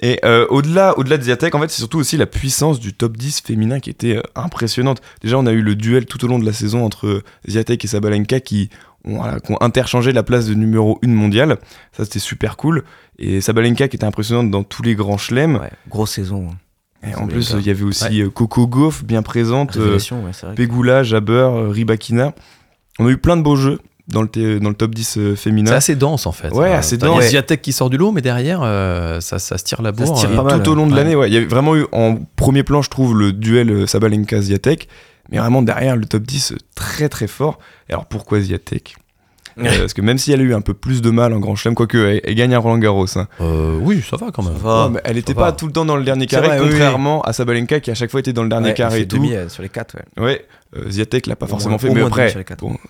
Et 0.00 0.20
euh, 0.24 0.46
au-delà, 0.50 0.96
au-delà 0.98 1.18
de 1.18 1.24
Ziatek, 1.24 1.52
en 1.56 1.60
fait, 1.60 1.68
c'est 1.68 1.78
surtout 1.78 1.98
aussi 1.98 2.16
la 2.16 2.26
puissance 2.26 2.78
du 2.78 2.92
top 2.92 3.16
10 3.16 3.40
féminin 3.40 3.80
qui 3.80 3.90
était 3.90 4.16
euh, 4.18 4.22
impressionnante. 4.36 5.00
Déjà, 5.20 5.36
on 5.36 5.46
a 5.46 5.52
eu 5.52 5.62
le 5.62 5.74
duel 5.74 6.06
tout 6.06 6.24
au 6.24 6.28
long 6.28 6.38
de 6.38 6.46
la 6.46 6.52
saison 6.52 6.84
entre 6.84 7.22
Ziatek 7.48 7.84
et 7.84 7.88
Sabalenka 7.88 8.38
qui 8.38 8.70
ont, 9.04 9.20
interchangé 9.60 10.12
la 10.12 10.22
place 10.22 10.46
de 10.46 10.54
numéro 10.54 11.00
1 11.04 11.08
mondial. 11.08 11.58
Ça, 11.90 12.04
c'était 12.04 12.20
super 12.20 12.56
cool. 12.56 12.84
Et 13.18 13.40
Sabalenka 13.40 13.88
qui 13.88 13.96
était 13.96 14.06
impressionnante 14.06 14.48
dans 14.48 14.62
tous 14.62 14.82
les 14.84 14.94
grands 14.94 15.18
chelems. 15.18 15.56
Ouais, 15.56 15.72
grosse 15.88 16.12
saison. 16.12 16.50
Et 17.04 17.16
en 17.16 17.26
plus, 17.26 17.52
il 17.58 17.66
y 17.66 17.70
avait 17.70 17.82
aussi 17.82 18.22
euh, 18.22 18.30
Coco 18.30 18.68
Gauff 18.68 19.02
bien 19.02 19.22
présente, 19.22 19.76
Pegula, 20.54 21.02
Jabber, 21.02 21.50
Ribakina. 21.68 22.32
On 23.00 23.06
a 23.06 23.10
eu 23.10 23.18
plein 23.18 23.36
de 23.36 23.42
beaux 23.42 23.56
jeux 23.56 23.80
dans 24.12 24.22
le, 24.22 24.60
dans 24.60 24.68
le 24.68 24.74
top 24.74 24.94
10 24.94 25.16
euh, 25.16 25.36
féminin. 25.36 25.70
C'est 25.70 25.76
assez 25.76 25.96
dense 25.96 26.26
en 26.26 26.32
fait. 26.32 26.50
Ouais, 26.50 26.72
assez 26.72 26.96
dense. 26.96 27.16
Il 27.18 27.22
y 27.22 27.26
a 27.26 27.28
Ziatek 27.30 27.62
qui 27.62 27.72
sort 27.72 27.90
du 27.90 27.96
lot, 27.96 28.12
mais 28.12 28.20
derrière, 28.20 28.60
euh, 28.62 29.20
ça, 29.20 29.38
ça, 29.38 29.58
se 29.58 29.64
tire 29.64 29.82
la 29.82 29.90
bourre. 29.90 30.16
Ça 30.16 30.28
se 30.28 30.32
tire 30.32 30.62
tout 30.62 30.70
au 30.70 30.74
long 30.74 30.86
de 30.86 30.94
l'année, 30.94 31.16
ouais. 31.16 31.28
Il 31.28 31.34
y 31.34 31.38
a 31.38 31.44
vraiment 31.44 31.74
eu 31.74 31.86
en 31.90 32.18
premier 32.36 32.62
plan, 32.62 32.82
je 32.82 32.90
trouve, 32.90 33.18
le 33.18 33.32
duel 33.32 33.70
euh, 33.70 33.86
Sabalenka-Ziatek. 33.86 34.86
Mais 35.30 35.38
vraiment 35.38 35.62
derrière, 35.62 35.96
le 35.96 36.04
top 36.04 36.22
10 36.22 36.54
très 36.74 37.08
très 37.08 37.26
fort. 37.26 37.58
Et 37.88 37.92
alors 37.92 38.06
pourquoi 38.06 38.40
Ziatek 38.40 38.96
parce 39.56 39.94
que 39.94 40.02
même 40.02 40.18
si 40.18 40.32
elle 40.32 40.40
a 40.40 40.44
eu 40.44 40.54
un 40.54 40.60
peu 40.60 40.74
plus 40.74 41.02
de 41.02 41.10
mal 41.10 41.32
en 41.32 41.40
Grand 41.40 41.56
Chelem, 41.56 41.74
quoique 41.74 42.20
elle, 42.24 42.34
gagne 42.34 42.54
à 42.54 42.58
Roland 42.58 42.78
Garros. 42.78 43.06
Hein. 43.16 43.28
oui, 43.80 44.02
ça 44.08 44.16
va 44.16 44.30
quand 44.30 44.42
même. 44.42 45.00
elle 45.04 45.16
n'était 45.16 45.34
pas 45.34 45.52
tout 45.52 45.66
le 45.66 45.72
temps 45.72 45.84
dans 45.84 45.96
le 45.96 46.04
dernier 46.04 46.26
carré, 46.26 46.58
contrairement 46.58 47.22
à 47.22 47.32
Sabalenka 47.32 47.80
qui 47.80 47.90
à 47.90 47.94
chaque 47.94 48.10
fois 48.10 48.20
était 48.20 48.32
dans 48.32 48.42
le 48.42 48.48
dernier 48.48 48.74
carré. 48.74 49.00
Et 49.00 49.08
tout. 49.08 49.16
Demi, 49.16 49.34
sur 49.48 49.62
les 49.62 49.68
4, 49.68 49.96
ouais. 49.96 50.22
Ouais, 50.22 50.46
euh, 50.76 50.90
Ziatek 50.90 51.26
l'a 51.26 51.36
pas 51.36 51.46
forcément 51.46 51.78
fait, 51.78 51.90
mais 51.90 52.02
après, 52.02 52.34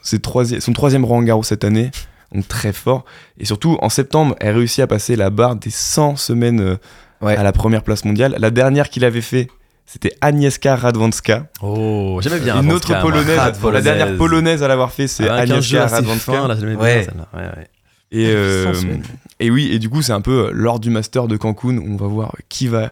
c'est 0.02 0.60
son 0.60 0.72
troisième 0.72 1.04
Roland 1.04 1.22
Garros 1.22 1.42
cette 1.42 1.64
année, 1.64 1.90
donc 2.32 2.46
très 2.48 2.72
fort. 2.72 3.04
Et 3.38 3.44
surtout, 3.44 3.78
en 3.80 3.88
septembre, 3.88 4.36
elle 4.40 4.56
réussit 4.56 4.80
à 4.80 4.86
passer 4.86 5.16
la 5.16 5.30
barre 5.30 5.56
des 5.56 5.70
100 5.70 6.16
semaines 6.16 6.60
euh, 6.60 6.76
à 7.22 7.42
la 7.42 7.52
première 7.52 7.82
place 7.82 8.04
mondiale. 8.04 8.36
La 8.38 8.50
dernière 8.50 8.88
qu'il 8.88 9.04
avait 9.04 9.20
fait, 9.20 9.48
c'était 9.86 10.14
Agnieszka 10.20 10.76
Radwanska. 10.76 11.46
Oh, 11.62 12.18
j'aimais 12.22 12.40
bien. 12.40 12.62
Une 12.62 12.72
autre 12.72 12.98
polonaise, 13.00 13.38
La 13.72 13.80
dernière 13.80 14.16
polonaise 14.16 14.62
à 14.62 14.68
l'avoir 14.68 14.92
fait, 14.92 15.06
c'est 15.08 15.28
Agnieszka 15.28 15.86
Radwanska. 15.86 16.46
ouais. 16.80 17.06
Et, 18.14 18.26
euh, 18.28 18.74
et 19.40 19.50
oui, 19.50 19.70
et 19.72 19.78
du 19.78 19.88
coup, 19.88 20.02
c'est 20.02 20.12
un 20.12 20.20
peu 20.20 20.50
lors 20.52 20.78
du 20.80 20.90
Master 20.90 21.28
de 21.28 21.36
Cancun, 21.38 21.78
on 21.78 21.96
va 21.96 22.06
voir 22.06 22.34
qui 22.50 22.68
va 22.68 22.90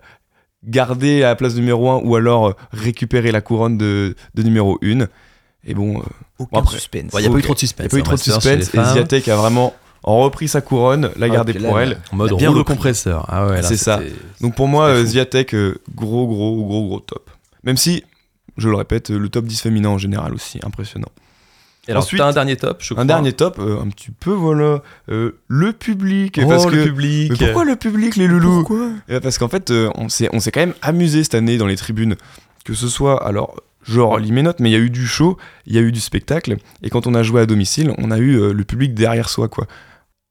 garder 0.64 1.20
la 1.20 1.36
place 1.36 1.54
numéro 1.56 1.90
1 1.90 2.00
ou 2.04 2.16
alors 2.16 2.48
euh, 2.48 2.52
récupérer 2.72 3.30
la 3.30 3.40
couronne 3.42 3.76
de, 3.76 4.14
de 4.34 4.42
numéro 4.42 4.78
1. 4.82 5.06
Et 5.66 5.74
bon, 5.74 5.98
euh, 5.98 6.02
Aucun 6.38 6.64
suspense. 6.64 7.10
Il 7.14 7.20
n'y 7.20 7.26
a 7.26 7.30
pas 7.30 7.38
eu 7.38 7.42
trop 7.42 7.52
de 7.54 7.58
suspense. 7.58 7.88
Il 7.92 7.96
n'y 7.96 8.00
a 8.00 8.04
pas 8.04 8.10
eu 8.14 8.16
trop 8.16 8.16
de 8.16 8.20
suspense. 8.20 8.74
Et 8.74 8.92
Ziatek 8.94 9.28
a 9.28 9.36
vraiment 9.36 9.74
repris 10.02 10.48
sa 10.48 10.60
couronne, 10.60 11.10
l'a 11.16 11.28
gardée 11.28 11.54
pour 11.54 11.78
elle. 11.78 11.98
En 12.12 12.16
mode 12.16 12.36
bien 12.36 12.52
compresseur. 12.62 13.26
Ah 13.28 13.46
ouais, 13.46 13.62
c'est 13.62 13.76
ça. 13.76 14.00
Donc 14.40 14.54
pour 14.54 14.68
moi, 14.68 14.86
euh, 14.86 15.04
Ziatek, 15.04 15.54
gros, 15.94 16.26
gros, 16.26 16.64
gros, 16.64 16.86
gros 16.86 17.00
top. 17.00 17.30
Même 17.64 17.76
si, 17.76 18.04
je 18.56 18.68
le 18.68 18.76
répète, 18.76 19.10
le 19.10 19.28
top 19.28 19.44
10 19.44 19.60
féminin 19.60 19.90
en 19.90 19.98
général 19.98 20.34
aussi, 20.34 20.58
impressionnant. 20.62 21.10
Alors, 21.88 22.02
Ensuite, 22.02 22.20
as 22.20 22.26
un 22.26 22.32
dernier 22.32 22.56
top, 22.56 22.78
je 22.80 22.94
crois. 22.94 23.02
Un 23.02 23.06
dernier 23.06 23.32
top, 23.32 23.58
euh, 23.58 23.80
un 23.80 23.88
petit 23.88 24.10
peu, 24.10 24.32
voilà. 24.32 24.82
Euh, 25.10 25.32
le 25.48 25.72
public. 25.72 26.38
Oh, 26.42 26.48
parce 26.48 26.66
le 26.66 26.72
que, 26.72 26.84
public. 26.84 27.32
Mais 27.32 27.46
pourquoi 27.46 27.64
le 27.64 27.76
public, 27.76 28.16
les 28.16 28.28
loulous 28.28 28.64
Pourquoi 28.64 29.20
Parce 29.20 29.38
qu'en 29.38 29.48
fait, 29.48 29.70
euh, 29.70 29.90
on 29.96 30.08
s'est 30.08 30.28
quand 30.52 30.60
même 30.60 30.74
amusé 30.82 31.24
cette 31.24 31.34
année 31.34 31.56
dans 31.56 31.66
les 31.66 31.76
tribunes. 31.76 32.16
Que 32.64 32.74
ce 32.74 32.88
soit, 32.88 33.26
alors, 33.26 33.56
je 33.82 34.00
relis 34.00 34.32
mes 34.32 34.42
notes, 34.42 34.60
mais 34.60 34.70
il 34.70 34.72
y 34.72 34.76
a 34.76 34.80
eu 34.80 34.90
du 34.90 35.06
show, 35.06 35.36
il 35.66 35.74
y 35.74 35.78
a 35.78 35.80
eu 35.80 35.92
du 35.92 36.00
spectacle, 36.00 36.56
et 36.82 36.90
quand 36.90 37.06
on 37.06 37.14
a 37.14 37.22
joué 37.22 37.40
à 37.40 37.46
domicile, 37.46 37.92
on 37.98 38.10
a 38.10 38.18
eu 38.18 38.36
euh, 38.36 38.52
le 38.52 38.64
public 38.64 38.94
derrière 38.94 39.28
soi, 39.28 39.48
quoi. 39.48 39.66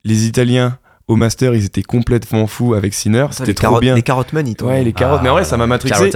Les 0.04 0.26
Italiens 0.26 0.78
au 1.08 1.16
master, 1.16 1.56
ils 1.56 1.66
étaient 1.66 1.84
complètement 1.84 2.46
fous 2.46 2.76
avec 2.76 2.94
Sinner. 2.94 3.26
C'était 3.32 3.56
trop 3.56 3.80
bien. 3.80 3.96
Les 3.96 4.04
carottes 4.04 4.32
money, 4.32 4.54
toi. 4.54 4.70
Ouais, 4.70 4.84
les 4.84 4.94
carottes. 4.94 5.22
mais 5.24 5.30
en 5.30 5.34
vrai, 5.34 5.44
ça 5.44 5.58
m'a 5.58 5.66
matrixé. 5.66 6.12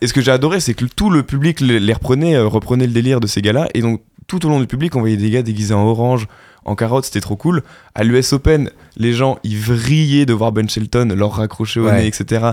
Et 0.00 0.06
ce 0.06 0.12
que 0.12 0.22
j'ai 0.22 0.30
adoré, 0.30 0.58
c'est 0.60 0.74
que 0.74 0.86
tout 0.86 1.10
le 1.10 1.22
public 1.22 1.60
les 1.60 1.92
reprenait, 1.92 2.36
euh, 2.36 2.46
reprenait 2.46 2.86
le 2.86 2.92
délire 2.92 3.20
de 3.20 3.26
ces 3.26 3.42
gars-là. 3.42 3.68
Et 3.74 3.82
donc, 3.82 4.00
tout 4.26 4.46
au 4.46 4.48
long 4.48 4.58
du 4.58 4.66
public, 4.66 4.96
on 4.96 5.00
voyait 5.00 5.18
des 5.18 5.28
gars 5.28 5.42
déguisés 5.42 5.74
en 5.74 5.84
orange, 5.84 6.26
en 6.64 6.74
carotte, 6.74 7.04
c'était 7.04 7.20
trop 7.20 7.36
cool. 7.36 7.62
À 7.94 8.04
l'US 8.04 8.32
Open, 8.32 8.70
les 8.96 9.12
gens, 9.12 9.38
ils 9.44 9.58
vrillaient 9.58 10.26
de 10.26 10.32
voir 10.32 10.52
Ben 10.52 10.68
Shelton 10.68 11.14
leur 11.14 11.32
raccrocher 11.32 11.80
au 11.80 11.90
nez, 11.90 12.06
etc. 12.06 12.52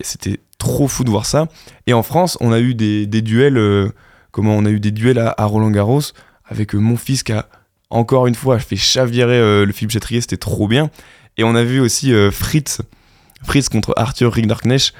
C'était 0.00 0.40
trop 0.58 0.88
fou 0.88 1.04
de 1.04 1.10
voir 1.10 1.26
ça. 1.26 1.46
Et 1.86 1.92
en 1.92 2.02
France, 2.02 2.38
on 2.40 2.52
a 2.52 2.58
eu 2.58 2.74
des, 2.74 3.06
duels, 3.06 3.58
euh, 3.58 3.90
comment 4.32 4.56
on 4.56 4.64
a 4.64 4.70
eu 4.70 4.80
des 4.80 4.90
duels 4.90 5.18
à, 5.18 5.44
Roland 5.44 5.70
Garros 5.70 6.00
avec 6.46 6.74
euh, 6.74 6.78
mon 6.78 6.96
fils 6.96 7.22
qui 7.22 7.32
a 7.32 7.46
encore 7.94 8.26
une 8.26 8.34
fois 8.34 8.58
fait 8.58 8.76
chavirer 8.76 9.38
euh, 9.38 9.64
le 9.64 9.72
Philippe 9.72 9.92
Chatrier, 9.92 10.20
c'était 10.20 10.36
trop 10.36 10.68
bien. 10.68 10.90
Et 11.36 11.44
on 11.44 11.54
a 11.54 11.64
vu 11.64 11.80
aussi 11.80 12.12
Fritz, 12.30 12.80
Fritz 13.42 13.68
contre 13.68 13.92
Arthur 13.96 14.34
Rinderknecht, 14.34 14.94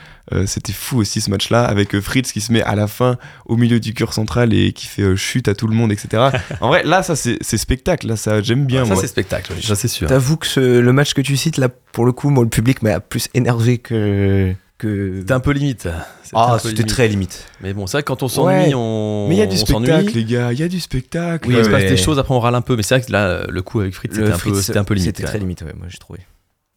c'était 0.46 0.72
fou 0.72 0.98
aussi 0.98 1.20
ce 1.20 1.30
match-là, 1.30 1.64
avec 1.64 2.00
Fritz 2.00 2.33
qui 2.33 2.40
se 2.40 2.52
met 2.52 2.61
à 2.61 2.74
la 2.74 2.88
fin 2.88 3.18
au 3.46 3.57
milieu 3.57 3.78
du 3.78 3.94
cœur 3.94 4.12
central 4.12 4.52
et 4.52 4.72
qui 4.72 4.88
fait 4.88 5.14
chute 5.14 5.46
à 5.46 5.54
tout 5.54 5.68
le 5.68 5.76
monde, 5.76 5.92
etc. 5.92 6.30
en 6.61 6.66
vrai, 6.70 6.83
là, 6.83 7.04
ça 7.04 7.14
c'est 7.14 7.57
spectacle, 7.57 8.09
là, 8.09 8.16
ça 8.16 8.42
j'aime 8.42 8.66
bien. 8.66 8.85
ça 8.85 8.96
c'est 8.96 9.07
spectacle, 9.07 9.52
ça 9.62 9.76
c'est 9.76 9.87
sûr. 9.87 10.09
T'avoues 10.09 10.38
que 10.38 10.59
le 10.59 10.92
match 10.92 11.14
que 11.14 11.20
tu 11.20 11.37
cites, 11.37 11.57
là, 11.57 11.68
pour 11.68 12.04
le 12.04 12.11
coup, 12.11 12.30
moi, 12.30 12.42
le 12.42 12.50
public 12.50 12.83
m'a 12.83 12.98
plus 12.98 13.28
énervé 13.35 13.78
que, 13.78 14.57
c'était 14.85 15.33
un 15.33 15.40
peu 15.40 15.53
limite. 15.53 15.88
Ah, 16.33 16.59
c'était 16.61 16.85
très 16.85 17.09
limite. 17.09 17.47
Mais 17.61 17.73
bon, 17.73 17.87
c'est 17.87 17.99
vrai 17.99 18.03
que 18.03 18.09
quand 18.09 18.23
on 18.23 18.29
s'ennuie, 18.29 18.75
on. 18.75 19.27
Mais 19.29 19.37
il 19.37 19.38
y 19.38 19.42
a 19.42 19.47
du 19.47 19.57
spectacle, 19.57 20.12
les 20.14 20.25
gars, 20.25 20.53
il 20.53 20.59
y 20.59 20.62
a 20.62 20.68
du 20.68 20.81
spectacle. 20.81 21.49
Oui, 21.49 21.57
il 21.59 21.64
se 21.64 21.70
passe 21.70 21.85
des 21.85 21.97
choses, 21.97 22.18
après 22.18 22.35
on 22.35 22.40
râle 22.40 22.55
un 22.55 22.61
peu. 22.61 22.77
Mais 22.77 22.83
c'est 22.83 22.97
vrai 22.97 23.07
que 23.07 23.12
là, 23.12 23.47
le 23.49 23.62
coup 23.62 23.81
avec 23.81 23.94
Fritz, 23.94 24.14
c'était 24.14 24.33
un, 24.33 24.38
peu, 24.38 24.79
un 24.79 24.85
peu 24.85 24.94
limite. 24.94 25.16
C'était 25.16 25.29
très 25.29 25.38
limite, 25.38 25.62
ouais, 25.62 25.75
moi 25.77 25.87
j'ai 25.88 25.99
trouvé. 25.99 26.20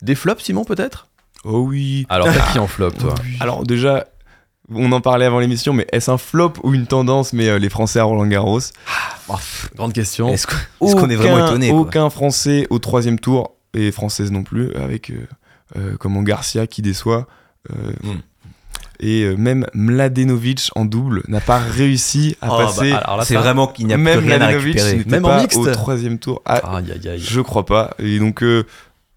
Des 0.02 0.16
flops, 0.16 0.44
Simon, 0.44 0.64
peut-être? 0.64 1.08
Oh 1.44 1.60
oui. 1.60 2.06
Alors, 2.10 2.28
t'as 2.28 2.52
qui 2.52 2.60
en 2.60 2.68
flop, 2.68 2.92
toi? 2.92 3.16
Alors, 3.40 3.64
déjà, 3.64 4.06
on 4.74 4.92
en 4.92 5.02
parlait 5.02 5.26
avant 5.26 5.40
l'émission, 5.40 5.74
mais 5.74 5.88
est-ce 5.92 6.12
un 6.12 6.18
flop 6.18 6.54
ou 6.64 6.74
une 6.74 6.88
tendance? 6.88 7.34
Mais 7.34 7.50
euh, 7.50 7.60
les 7.60 7.70
Français 7.70 8.00
à 8.00 8.04
Roland 8.04 8.28
Garros 8.28 8.60
ah, 9.30 9.40
Grande 9.76 9.94
question. 9.94 10.30
Est-ce 10.30 10.48
qu'on 10.48 11.10
est, 11.10 11.16
vraiment 11.16 11.46
étonné 11.48 11.72
Aucun 11.72 12.10
Français 12.10 12.68
au 12.70 12.80
troisième 12.80 13.20
tour, 13.20 13.56
et 13.74 13.92
française 13.92 14.32
non 14.32 14.44
plus, 14.44 14.74
avec 14.76 15.10
euh, 15.10 15.28
euh, 15.78 15.98
comment 15.98 16.22
Garcia 16.22 16.68
qui 16.68 16.82
déçoit. 16.82 17.28
Hmm. 18.04 18.20
Et 19.00 19.24
euh, 19.24 19.36
même 19.36 19.66
Mladenovic 19.74 20.72
en 20.76 20.86
double 20.86 21.24
n'a 21.28 21.42
pas 21.42 21.60
réussi 21.60 22.36
à 22.42 22.50
oh, 22.52 22.58
passer. 22.58 22.92
Bah, 22.92 23.20
c'est 23.24 23.36
vraiment 23.36 23.68
qu'il 23.68 23.88
n'y 23.88 23.94
a 23.94 23.98
même 23.98 24.20
plus 24.20 24.30
rien 24.30 24.42
à 24.42 24.48
récupérer. 24.48 25.04
Même 25.06 25.26
en 25.26 25.40
mixte. 25.40 25.58
Au 25.58 25.72
troisième 25.72 26.18
tour. 26.18 26.42
Ah, 26.46 26.82
Je 27.18 27.42
crois 27.42 27.66
pas. 27.66 27.92
Et 28.00 28.20
donc 28.20 28.42
euh, 28.42 28.66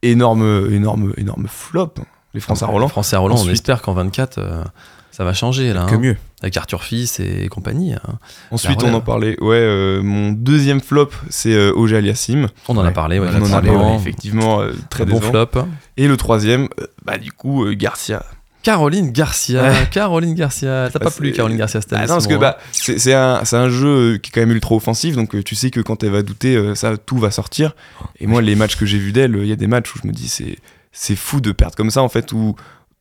énorme, 0.02 0.68
énorme, 0.70 1.12
énorme 1.16 1.46
flop. 1.48 1.94
Les 2.34 2.40
Français 2.40 2.64
à 2.64 2.68
Roland. 2.68 2.86
Les 2.86 2.90
Français 2.90 3.16
à 3.16 3.20
Roland. 3.20 3.36
On 3.38 3.48
espère 3.48 3.80
qu'en 3.80 3.94
24 3.94 4.38
euh, 4.38 4.64
ça 5.10 5.24
va 5.24 5.32
changer 5.32 5.72
là. 5.72 5.86
Que 5.86 5.94
hein. 5.94 5.98
mieux. 5.98 6.16
Avec 6.42 6.56
Arthur 6.56 6.84
Fils 6.84 7.18
et 7.18 7.48
compagnie. 7.48 7.94
Hein. 7.94 8.18
Ensuite, 8.50 8.82
on 8.82 8.94
en 8.94 9.00
parlait. 9.00 9.36
Ouais, 9.42 10.00
mon 10.02 10.30
deuxième 10.30 10.80
flop, 10.80 11.10
c'est 11.30 11.54
euh, 11.54 11.94
Aliassim. 11.96 12.48
On 12.68 12.76
en 12.76 12.84
a 12.84 12.90
parlé, 12.90 13.18
ouais, 13.18 13.28
on 13.34 13.42
en 13.42 13.52
a 13.52 13.62
parlé, 13.62 13.94
effectivement, 13.96 14.60
très 14.90 15.06
bon 15.06 15.20
flop. 15.20 15.66
Et 15.96 16.06
le 16.06 16.16
troisième, 16.18 16.68
bah 17.04 17.16
du 17.16 17.32
coup, 17.32 17.64
Garcia. 17.74 18.22
Caroline 18.62 19.10
Garcia. 19.10 19.86
Caroline 19.90 20.34
Garcia. 20.34 20.88
T'as 20.92 20.98
pas 20.98 21.10
plu 21.10 21.32
Caroline 21.32 21.56
Garcia 21.56 21.80
cette 21.80 21.92
année 21.92 22.06
parce 22.06 22.26
que 22.26 22.34
bah, 22.34 22.58
c'est 22.72 23.14
un, 23.14 23.42
un, 23.50 23.68
jeu 23.68 24.18
qui 24.18 24.28
est 24.28 24.32
quand 24.32 24.40
même 24.40 24.52
ultra 24.52 24.74
offensif, 24.74 25.16
donc 25.16 25.34
euh, 25.34 25.42
tu 25.42 25.54
sais 25.54 25.70
que 25.70 25.80
quand 25.80 26.02
elle 26.02 26.10
va 26.10 26.22
douter, 26.22 26.56
euh, 26.56 26.74
ça, 26.74 26.96
tout 26.96 27.18
va 27.18 27.30
sortir. 27.30 27.74
Et 28.18 28.26
moi, 28.26 28.42
les 28.42 28.54
matchs 28.54 28.76
que 28.76 28.86
j'ai 28.86 28.98
vus 28.98 29.12
d'elle, 29.12 29.36
il 29.36 29.46
y 29.46 29.52
a 29.52 29.56
des 29.56 29.66
matchs 29.66 29.94
où 29.94 29.98
je 30.02 30.06
me 30.06 30.12
dis, 30.12 30.28
c'est 30.92 31.16
fou 31.16 31.40
de 31.40 31.52
perdre 31.52 31.74
comme 31.74 31.90
ça, 31.90 32.02
en 32.02 32.08
fait, 32.08 32.32
où 32.32 32.54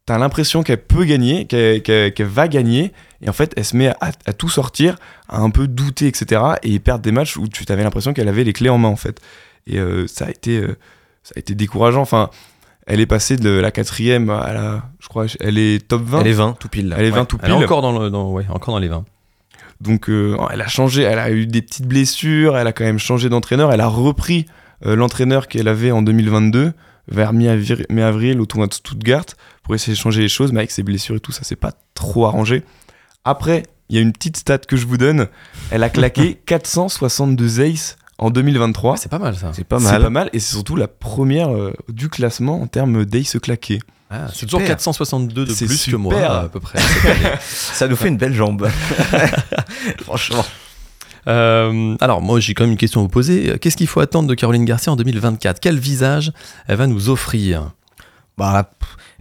t'as 0.06 0.18
l'impression 0.18 0.64
qu'elle 0.64 0.82
peut 0.82 1.04
gagner, 1.04 1.46
qu'elle 1.46 2.14
va 2.20 2.48
gagner, 2.48 2.94
et 3.22 3.30
en 3.30 3.34
fait, 3.34 3.54
elle 3.58 3.66
se 3.66 3.76
met 3.76 3.94
à, 4.00 4.34
tout 4.34 4.50
sortir, 4.50 4.96
à 5.28 5.40
un 5.40 5.50
peu 5.50 5.68
douter, 5.68 6.08
etc. 6.08 6.42
Et 6.64 6.80
perdre 6.80 7.04
des 7.04 7.12
matchs 7.12 7.36
où 7.36 7.48
tu 7.48 7.66
avais 7.70 7.84
l'impression 7.84 8.14
qu'elle 8.14 8.30
avait 8.30 8.44
les 8.44 8.54
clés 8.54 8.70
en 8.70 8.78
main, 8.78 8.88
en 8.88 8.96
fait. 8.96 9.20
Et 9.68 9.78
euh, 9.78 10.08
ça, 10.08 10.26
a 10.26 10.30
été, 10.30 10.62
ça 11.24 11.34
a 11.36 11.40
été 11.40 11.54
décourageant. 11.54 12.02
Enfin 12.02 12.30
elle 12.90 13.00
est 13.00 13.06
passée 13.06 13.38
de 13.38 13.52
la 13.52 13.70
quatrième 13.70 14.32
à 14.32 14.52
la, 14.52 14.84
je 15.00 15.08
crois, 15.08 15.28
elle 15.40 15.60
est 15.60 15.88
top 15.88 16.02
20. 16.04 16.22
Elle 16.22 16.28
est 16.28 16.34
20 16.34 16.58
tout 16.60 16.70
pile. 16.70 16.96
Elle 16.98 17.06
est 17.06 17.12
20 17.12 17.26
tout 17.26 17.38
pile. 17.38 17.52
Elle 17.54 17.62
est 17.62 17.64
encore 17.64 17.84
dans 17.84 17.98
le, 17.98 18.10
ouais, 18.10 18.46
encore 18.50 18.74
dans 18.74 18.80
les 18.80 18.88
20. 18.88 19.06
Donc 19.80 20.10
euh, 20.10 20.36
elle 20.52 20.62
a 20.62 20.68
changé, 20.68 21.04
elle 21.04 21.20
a 21.20 21.30
eu 21.30 21.46
des 21.46 21.62
petites 21.62 21.86
blessures, 21.86 22.58
elle 22.58 22.66
a 22.66 22.74
quand 22.74 22.84
même 22.84 22.98
changé 22.98 23.30
d'entraîneur, 23.30 23.72
elle 23.72 23.80
a 23.80 23.88
repris 23.88 24.48
euh, 24.86 24.96
l'entraîneur 24.96 25.48
qu'elle 25.48 25.68
avait 25.68 25.92
en 25.92 26.02
2022 26.02 26.74
vers 27.08 27.32
mi-avril 27.32 28.42
au 28.42 28.46
tournoi 28.48 28.68
de 28.68 28.74
Stuttgart 28.74 29.26
pour 29.64 29.76
essayer 29.76 29.94
de 29.94 30.00
changer 30.00 30.22
les 30.22 30.28
choses, 30.28 30.52
mais 30.52 30.60
avec 30.60 30.72
ses 30.72 30.84
blessures 30.84 31.16
et 31.16 31.20
tout, 31.20 31.32
ça 31.32 31.44
s'est 31.44 31.56
pas 31.56 31.74
trop 31.94 32.26
arrangé. 32.26 32.64
Après, 33.24 33.64
il 33.90 33.96
y 33.96 34.00
a 34.00 34.02
une 34.02 34.14
petite 34.14 34.38
stat 34.38 34.60
que 34.60 34.76
je 34.76 34.88
vous 34.88 34.98
donne, 34.98 35.28
elle 35.70 35.84
a 35.84 35.90
claqué 35.90 36.36
462 36.46 37.62
aces 37.62 37.98
en 38.20 38.30
2023. 38.30 38.98
c'est 38.98 39.10
pas 39.10 39.20
mal 39.20 39.36
ça. 39.36 39.52
C'est 39.54 39.64
pas 39.64 39.80
mal. 39.80 39.94
C'est 39.94 40.04
pas 40.04 40.10
mal 40.10 40.30
et 40.34 40.40
c'est 40.40 40.54
surtout 40.54 40.76
la 40.76 40.88
première 40.88 41.54
euh, 41.54 41.74
du 41.88 42.10
classement 42.10 42.62
en 42.62 42.68
termes 42.68 43.06
d'ace 43.06 43.38
claqué. 43.42 43.80
Ah, 44.12 44.28
c'est 44.34 44.46
toujours 44.48 44.64
462 44.64 45.46
de 45.46 45.54
plus 45.54 45.86
que 45.86 45.96
moi 45.96 46.16
à 46.20 46.50
peu 46.50 46.60
près. 46.60 46.80
ça 47.42 47.88
nous 47.88 47.96
fait 47.96 48.08
une 48.08 48.18
belle 48.18 48.34
jambe. 48.34 48.68
Franchement. 50.04 50.46
Euh, 51.28 51.96
alors 52.00 52.22
moi 52.22 52.40
j'ai 52.40 52.54
quand 52.54 52.64
même 52.64 52.72
une 52.72 52.78
question 52.78 53.02
à 53.02 53.04
vous 53.04 53.10
poser. 53.10 53.58
Qu'est-ce 53.60 53.78
qu'il 53.78 53.88
faut 53.88 54.00
attendre 54.00 54.28
de 54.28 54.36
Caroline 54.36 54.66
Garcia 54.66 54.92
en 54.92 54.96
2024 54.96 55.60
Quel 55.60 55.78
visage 55.78 56.32
elle 56.68 56.78
va 56.78 56.88
nous 56.88 57.10
offrir? 57.10 57.72
Bah 58.38 58.70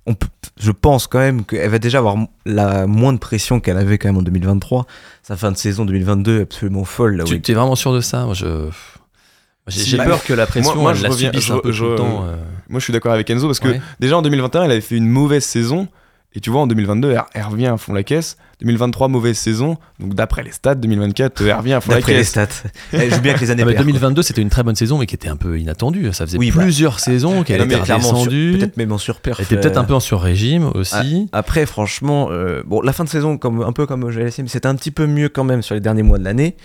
on 0.08 0.14
peut, 0.14 0.26
je 0.58 0.72
pense 0.72 1.06
quand 1.06 1.18
même 1.18 1.44
qu'elle 1.44 1.70
va 1.70 1.78
déjà 1.78 1.98
avoir 1.98 2.16
la 2.46 2.86
moins 2.86 3.12
de 3.12 3.18
pression 3.18 3.60
qu'elle 3.60 3.76
avait 3.76 3.98
quand 3.98 4.08
même 4.08 4.16
en 4.16 4.22
2023. 4.22 4.86
Sa 5.22 5.36
fin 5.36 5.52
de 5.52 5.56
saison 5.56 5.84
2022 5.84 6.38
est 6.38 6.42
absolument 6.42 6.84
folle. 6.84 7.16
Là, 7.16 7.24
tu 7.24 7.34
es 7.36 7.54
vraiment 7.54 7.76
sûr 7.76 7.92
de 7.92 8.00
ça? 8.00 8.26
Je... 8.32 8.68
J'ai 9.66 9.98
peur 9.98 10.24
que 10.24 10.32
la 10.32 10.46
pression 10.46 10.76
moi, 10.76 10.94
je 10.94 11.02
la 11.02 11.10
subisse 11.10 11.50
un 11.50 11.58
peu 11.58 11.72
tout 11.72 11.84
le 11.84 11.96
temps. 11.96 12.24
Euh. 12.24 12.36
Moi 12.70 12.80
je 12.80 12.84
suis 12.84 12.92
d'accord 12.92 13.12
avec 13.12 13.28
Enzo 13.28 13.46
parce 13.46 13.60
que 13.60 13.68
déjà 14.00 14.16
en 14.16 14.22
2021 14.22 14.64
elle 14.64 14.70
avait 14.70 14.80
fait 14.80 14.96
une 14.96 15.08
mauvaise 15.08 15.44
saison 15.44 15.88
et 16.34 16.40
tu 16.40 16.50
vois, 16.50 16.60
en 16.60 16.66
2022, 16.66 17.16
elle, 17.32 17.42
revient 17.42 17.68
à 17.68 17.76
fond 17.78 17.94
la 17.94 18.02
caisse. 18.02 18.36
2023, 18.60 19.08
mauvaise 19.08 19.38
saison. 19.38 19.78
Donc, 19.98 20.14
d'après 20.14 20.42
les 20.42 20.52
stats, 20.52 20.74
2024, 20.74 21.40
elle 21.40 21.52
revient 21.54 21.72
à 21.72 21.80
fond 21.80 21.90
la 21.90 22.02
caisse. 22.02 22.04
D'après 22.04 22.18
les 22.18 22.24
stats. 22.24 22.68
Elle 22.92 23.14
joue 23.14 23.20
bien 23.20 23.32
que 23.32 23.40
les 23.40 23.50
années 23.50 23.64
2022, 23.64 24.22
c'était 24.22 24.42
une 24.42 24.50
très 24.50 24.62
bonne 24.62 24.76
saison, 24.76 24.98
mais 24.98 25.06
qui 25.06 25.14
était 25.14 25.28
un 25.28 25.36
peu 25.36 25.58
inattendue. 25.58 26.12
Ça 26.12 26.26
faisait 26.26 26.36
bah, 26.36 26.44
plusieurs 26.50 27.00
saisons 27.00 27.44
qu'elle 27.44 27.62
était 27.62 27.76
redescendue. 27.76 28.56
Peut-être 28.58 28.76
même 28.76 28.92
en 28.92 28.98
surperf. 28.98 29.38
Elle 29.38 29.46
était 29.46 29.56
peut-être 29.56 29.78
un 29.78 29.84
peu 29.84 29.94
en 29.94 30.00
sur-régime 30.00 30.70
aussi. 30.74 31.28
Ah, 31.32 31.38
après, 31.38 31.64
franchement, 31.64 32.28
euh, 32.30 32.62
bon, 32.66 32.82
la 32.82 32.92
fin 32.92 33.04
de 33.04 33.08
saison, 33.08 33.38
comme, 33.38 33.62
un 33.62 33.72
peu 33.72 33.86
comme 33.86 34.10
je 34.10 34.20
mais 34.20 34.30
c'était 34.30 34.66
un 34.66 34.74
petit 34.74 34.90
peu 34.90 35.06
mieux 35.06 35.30
quand 35.30 35.44
même 35.44 35.62
sur 35.62 35.74
les 35.74 35.80
derniers 35.80 36.02
mois 36.02 36.18
de 36.18 36.24
l'année. 36.24 36.56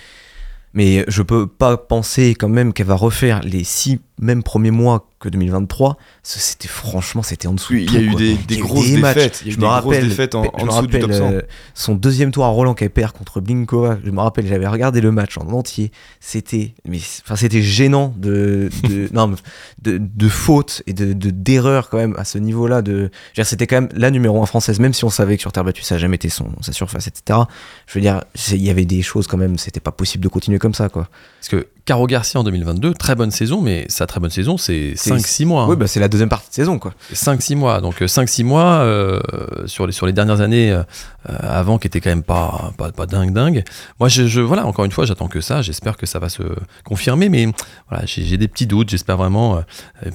Mais 0.74 1.06
je 1.08 1.22
peux 1.22 1.48
pas 1.48 1.78
penser 1.78 2.36
quand 2.36 2.50
même 2.50 2.74
qu'elle 2.74 2.88
va 2.88 2.96
refaire 2.96 3.42
les 3.44 3.64
six 3.64 4.02
mêmes 4.20 4.44
premiers 4.44 4.72
mois 4.72 5.08
que 5.24 5.30
2023. 5.30 5.98
C'était 6.22 6.68
franchement, 6.68 7.24
c'était 7.24 7.48
en 7.48 7.54
dessous. 7.54 7.74
Il 7.74 7.92
y 7.92 7.98
a 7.98 8.02
eu 8.02 8.16
des, 8.16 8.36
des 8.36 8.58
grosses 8.58 8.92
défaites. 8.92 9.44
je 9.48 9.58
me 9.58 9.66
rappelle, 9.66 10.06
en, 10.36 10.46
euh, 10.54 11.42
son 11.74 11.96
deuxième 11.96 12.32
tour 12.32 12.46
à 12.46 12.50
Roland 12.50 12.74
perd 12.76 13.14
contre 13.14 13.40
Blinkova. 13.40 13.98
Je 14.04 14.12
me 14.12 14.20
rappelle, 14.20 14.46
j'avais 14.48 14.68
regardé 14.68 15.02
le 15.02 15.12
match 15.12 15.38
en 15.38 15.48
entier. 15.52 15.92
C'était, 16.20 16.74
mais 16.86 17.00
enfin, 17.24 17.36
c'était 17.36 17.62
gênant 17.62 18.14
de, 18.18 18.70
de 18.84 19.10
non, 19.14 19.34
de, 19.82 19.98
de 19.98 20.30
fautes 20.30 20.84
et 20.88 20.94
de 20.94 21.14
d'erreurs 21.14 21.90
quand 21.90 21.98
même 21.98 22.16
à 22.18 22.26
ce 22.26 22.38
niveau-là. 22.38 22.82
De, 22.82 23.10
c'était 23.44 23.68
quand 23.68 23.82
même 23.82 23.90
la 23.94 24.12
numéro 24.12 24.42
1 24.44 24.46
française, 24.46 24.80
même 24.80 24.94
si 24.94 25.06
on 25.06 25.10
savait 25.10 25.38
que 25.38 25.42
sur 25.42 25.52
terre 25.52 25.64
battue 25.64 25.84
ça 25.84 25.96
n'a 25.96 26.00
jamais 26.00 26.16
été 26.16 26.30
son 26.30 26.50
sa 26.62 26.74
surface, 26.74 27.08
etc. 27.08 27.40
Je 27.88 27.94
veux 27.96 28.02
dire, 28.02 28.24
il 28.52 28.64
y 28.64 28.70
avait 28.70 28.86
des 28.86 29.02
choses 29.02 29.28
quand 29.28 29.38
même. 29.38 29.58
C'était 29.58 29.80
pas 29.80 29.92
possible 29.92 30.24
de 30.24 30.30
continuer 30.30 30.60
comme 30.60 30.74
ça, 30.74 30.90
quoi. 30.90 31.08
Parce 31.40 31.50
que 31.50 31.68
Caro 31.86 32.08
Garcia 32.08 32.40
en 32.40 32.46
2022, 32.46 32.94
très 32.94 33.14
bonne 33.14 33.32
saison, 33.32 33.60
mais 33.60 33.86
sa 33.90 34.08
très 34.08 34.22
bonne 34.22 34.30
saison, 34.30 34.58
c'est 34.58 34.94
5-6 34.94 35.46
mois. 35.46 35.66
Oui, 35.66 35.74
hein. 35.74 35.76
bah 35.78 35.88
c'est 35.88 36.00
la 36.00 36.08
deuxième 36.08 36.30
partie 36.30 36.50
de 36.50 36.54
saison, 36.54 36.80
quoi. 36.80 36.94
5-6 37.14 37.56
mois. 37.58 37.82
Donc 37.82 38.00
5-6 38.00 38.42
euh, 38.42 38.46
mois 38.46 38.64
euh, 38.76 39.20
sur, 39.66 39.86
les, 39.86 39.92
sur 39.92 40.06
les 40.06 40.14
dernières 40.14 40.40
années 40.40 40.72
euh, 40.72 40.84
avant, 41.26 41.78
qui 41.78 41.88
était 41.88 42.00
quand 42.00 42.10
même 42.10 42.24
pas, 42.24 42.72
pas, 42.78 42.94
pas, 42.94 43.06
dingue, 43.06 43.34
dingue. 43.34 43.66
Moi, 44.00 44.08
je, 44.08 44.40
voilà, 44.40 44.66
encore 44.66 44.86
une 44.86 44.94
fois, 44.94 45.06
j'attends 45.06 45.28
que 45.28 45.42
ça. 45.42 45.62
J'espère 45.62 45.98
que 45.98 46.06
ça 46.06 46.20
va 46.20 46.30
se 46.30 46.44
confirmer, 46.86 47.28
mais 47.28 47.48
voilà, 47.90 48.06
j'ai 48.06 48.38
des 48.38 48.48
petits 48.48 48.66
doutes. 48.66 48.90
J'espère 48.90 49.18
vraiment. 49.18 49.62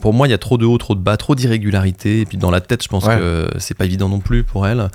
pour 0.00 0.14
moi, 0.14 0.26
il 0.26 0.30
y 0.30 0.34
a 0.34 0.38
trop 0.38 0.56
de 0.56 0.64
haut, 0.64 0.78
trop 0.78 0.94
de 0.94 1.00
bas, 1.00 1.18
trop 1.18 1.34
d'irrégularité. 1.34 2.20
Et 2.20 2.24
puis 2.24 2.38
dans 2.38 2.50
la 2.50 2.62
tête, 2.62 2.82
je 2.82 2.88
pense 2.88 3.04
que 3.04 3.46
c'est 3.58 3.74
pas 3.74 3.84
évident 3.84 4.08
non 4.08 4.20
plus 4.20 4.42
pour 4.42 4.66
elle, 4.66 4.88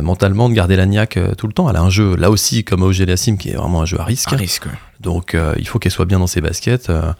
mentalement, 0.00 0.48
de 0.48 0.54
garder 0.54 0.76
la 0.76 0.86
niaque 0.86 1.18
tout 1.36 1.48
le 1.48 1.52
temps. 1.52 1.68
Elle 1.68 1.76
a 1.76 1.82
un 1.82 1.90
jeu, 1.90 2.16
là 2.16 2.30
aussi, 2.30 2.64
comme 2.64 2.82
Ogé 2.82 3.04
Lassim, 3.04 3.36
qui 3.36 3.50
est 3.50 3.56
vraiment 3.56 3.82
un 3.82 3.86
jeu 3.86 4.00
à 4.00 4.04
risque. 4.04 4.32
À 4.32 4.36
risque, 4.36 4.68
donc 5.00 5.34
euh, 5.34 5.54
il 5.58 5.66
faut 5.66 5.78
qu'elle 5.78 5.92
soit 5.92 6.04
bien 6.04 6.18
dans 6.18 6.26
ses 6.26 6.40
baskets, 6.40 6.90
euh, 6.90 7.12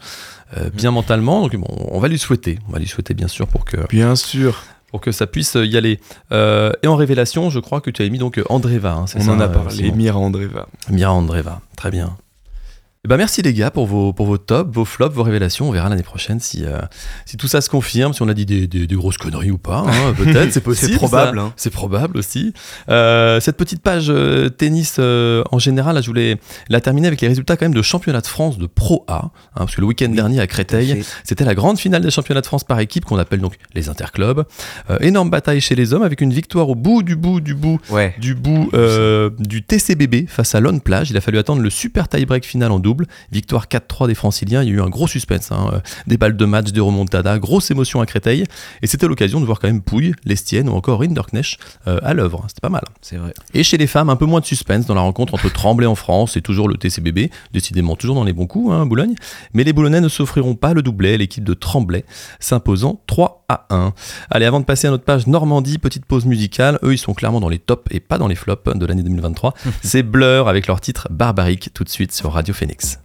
euh, 0.57 0.69
bien 0.73 0.91
mentalement. 0.91 1.41
Donc 1.41 1.55
bon, 1.55 1.67
on 1.91 1.99
va 1.99 2.07
lui 2.07 2.19
souhaiter, 2.19 2.59
on 2.67 2.71
va 2.71 2.79
lui 2.79 2.87
souhaiter 2.87 3.13
bien 3.13 3.27
sûr 3.27 3.47
pour 3.47 3.65
que. 3.65 3.77
Bien 3.89 4.15
sûr. 4.15 4.63
pour 4.91 5.01
que 5.01 5.11
ça 5.11 5.27
puisse 5.27 5.57
y 5.61 5.77
aller. 5.77 5.99
et 6.31 6.87
en 6.87 6.95
révélation, 6.95 7.49
je 7.49 7.59
crois 7.59 7.81
que 7.81 7.89
tu 7.89 8.01
avais 8.01 8.09
mis 8.09 8.19
donc 8.19 8.41
Andreva. 8.49 8.93
Hein, 8.93 9.05
On 9.15 9.29
en 9.29 9.39
a 9.39 9.47
parlé, 9.47 9.91
Mira 9.91 10.17
Andreva. 10.19 10.67
Mira 10.89 11.13
Andreva, 11.13 11.61
très 11.75 11.91
bien. 11.91 12.17
Eh 13.05 13.07
ben 13.07 13.17
merci 13.17 13.43
les 13.43 13.53
gars 13.53 13.69
pour 13.69 13.85
vos, 13.85 14.13
pour 14.13 14.25
vos 14.25 14.39
tops, 14.39 14.67
vos 14.73 14.83
flops, 14.83 15.13
vos 15.13 15.21
révélations. 15.21 15.69
On 15.69 15.71
verra 15.71 15.89
l'année 15.89 16.01
prochaine 16.01 16.39
si, 16.39 16.65
euh, 16.65 16.79
si 17.27 17.37
tout 17.37 17.47
ça 17.47 17.61
se 17.61 17.69
confirme, 17.69 18.13
si 18.15 18.23
on 18.23 18.27
a 18.27 18.33
dit 18.33 18.47
des, 18.47 18.65
des, 18.65 18.95
grosses 18.95 19.19
conneries 19.19 19.51
ou 19.51 19.59
pas. 19.59 19.85
Hein, 19.85 20.13
peut-être, 20.17 20.51
c'est 20.51 20.59
possible. 20.59 20.93
c'est 20.93 20.97
probable. 20.97 21.37
Hein. 21.37 21.53
C'est 21.55 21.69
probable 21.69 22.17
aussi. 22.17 22.51
Euh, 22.89 23.39
cette 23.39 23.57
petite 23.57 23.83
page 23.83 24.07
euh, 24.09 24.49
tennis 24.49 24.97
en 24.97 25.59
général, 25.59 25.93
là, 25.93 26.01
je 26.01 26.07
voulais 26.07 26.37
la 26.67 26.81
terminer 26.81 27.05
avec 27.05 27.21
les 27.21 27.27
résultats 27.27 27.57
quand 27.57 27.65
même 27.65 27.75
de 27.75 27.81
championnat 27.83 28.21
de 28.21 28.25
France 28.25 28.57
de 28.57 28.65
Pro 28.65 29.05
A. 29.07 29.25
Hein, 29.25 29.31
parce 29.53 29.75
que 29.75 29.81
le 29.81 29.87
week-end 29.87 30.09
dernier 30.09 30.39
à 30.39 30.47
Créteil, 30.47 31.03
c'était 31.23 31.45
la 31.45 31.53
grande 31.53 31.77
finale 31.77 32.01
des 32.01 32.09
championnats 32.09 32.41
de 32.41 32.47
France 32.47 32.63
par 32.63 32.79
équipe 32.79 33.05
qu'on 33.05 33.19
appelle 33.19 33.39
donc 33.39 33.53
les 33.75 33.87
interclubs. 33.87 34.45
énorme 35.01 35.29
bataille 35.29 35.61
chez 35.61 35.75
les 35.75 35.93
hommes 35.93 36.01
avec 36.01 36.21
une 36.21 36.33
victoire 36.33 36.69
au 36.69 36.75
bout 36.75 37.03
du 37.03 37.15
bout 37.15 37.39
du 37.39 37.53
bout 37.53 37.79
du 38.17 38.33
bout 38.33 38.71
du 39.37 39.61
TCBB 39.61 40.27
face 40.27 40.55
à 40.55 40.59
Lone 40.59 40.81
Plage. 40.81 41.11
Il 41.11 41.17
a 41.17 41.21
fallu 41.21 41.37
attendre 41.37 41.61
le 41.61 41.69
super 41.69 42.07
tie-break 42.07 42.43
final 42.43 42.71
en 42.71 42.79
double 42.79 42.94
Victoire 43.31 43.67
4-3 43.67 44.07
des 44.07 44.15
Franciliens. 44.15 44.63
Il 44.63 44.69
y 44.69 44.71
a 44.71 44.75
eu 44.75 44.81
un 44.81 44.89
gros 44.89 45.07
suspense. 45.07 45.51
Hein. 45.51 45.69
Euh, 45.73 45.79
des 46.07 46.17
balles 46.17 46.37
de 46.37 46.45
match, 46.45 46.71
des 46.71 46.79
remontadas, 46.79 47.37
grosse 47.39 47.71
émotion 47.71 48.01
à 48.01 48.05
Créteil. 48.05 48.43
Et 48.81 48.87
c'était 48.87 49.07
l'occasion 49.07 49.39
de 49.39 49.45
voir 49.45 49.59
quand 49.59 49.67
même 49.67 49.81
Pouille, 49.81 50.13
Lestienne 50.25 50.69
ou 50.69 50.73
encore 50.73 50.99
Rinderknecht 50.99 51.59
euh, 51.87 51.99
à 52.03 52.13
l'œuvre. 52.13 52.45
C'était 52.47 52.61
pas 52.61 52.69
mal. 52.69 52.83
C'est 53.01 53.17
vrai. 53.17 53.33
Et 53.53 53.63
chez 53.63 53.77
les 53.77 53.87
femmes, 53.87 54.09
un 54.09 54.15
peu 54.15 54.25
moins 54.25 54.39
de 54.39 54.45
suspense 54.45 54.85
dans 54.85 54.95
la 54.95 55.01
rencontre 55.01 55.33
entre 55.33 55.51
Tremblay 55.51 55.87
en 55.87 55.95
France 55.95 56.37
et 56.37 56.41
toujours 56.41 56.67
le 56.67 56.75
TCBB. 56.75 57.31
Décidément, 57.53 57.95
toujours 57.95 58.15
dans 58.15 58.23
les 58.23 58.33
bons 58.33 58.47
coups, 58.47 58.71
hein, 58.71 58.85
Boulogne. 58.85 59.15
Mais 59.53 59.63
les 59.63 59.73
Boulonnais 59.73 60.01
ne 60.01 60.09
s'offriront 60.09 60.55
pas 60.55 60.73
le 60.73 60.81
doublé. 60.81 61.17
L'équipe 61.17 61.43
de 61.43 61.53
Tremblay 61.53 62.05
s'imposant 62.39 63.01
3 63.07 63.44
à 63.49 63.65
1. 63.69 63.93
Allez, 64.29 64.45
avant 64.45 64.59
de 64.59 64.65
passer 64.65 64.87
à 64.87 64.91
notre 64.91 65.03
page 65.03 65.27
Normandie, 65.27 65.77
petite 65.77 66.05
pause 66.05 66.25
musicale. 66.25 66.79
Eux, 66.83 66.93
ils 66.93 66.97
sont 66.97 67.13
clairement 67.13 67.39
dans 67.39 67.49
les 67.49 67.59
tops 67.59 67.85
et 67.91 67.99
pas 67.99 68.17
dans 68.17 68.27
les 68.27 68.35
flops 68.35 68.75
de 68.75 68.85
l'année 68.85 69.03
2023. 69.03 69.53
C'est 69.83 70.03
Blur 70.03 70.47
avec 70.47 70.67
leur 70.67 70.81
titre 70.81 71.07
Barbarique 71.11 71.71
tout 71.73 71.83
de 71.83 71.89
suite 71.89 72.11
sur 72.11 72.33
Radio 72.33 72.53
Phoenix. 72.53 72.99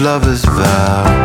lovers 0.00 0.44
vow 0.44 1.17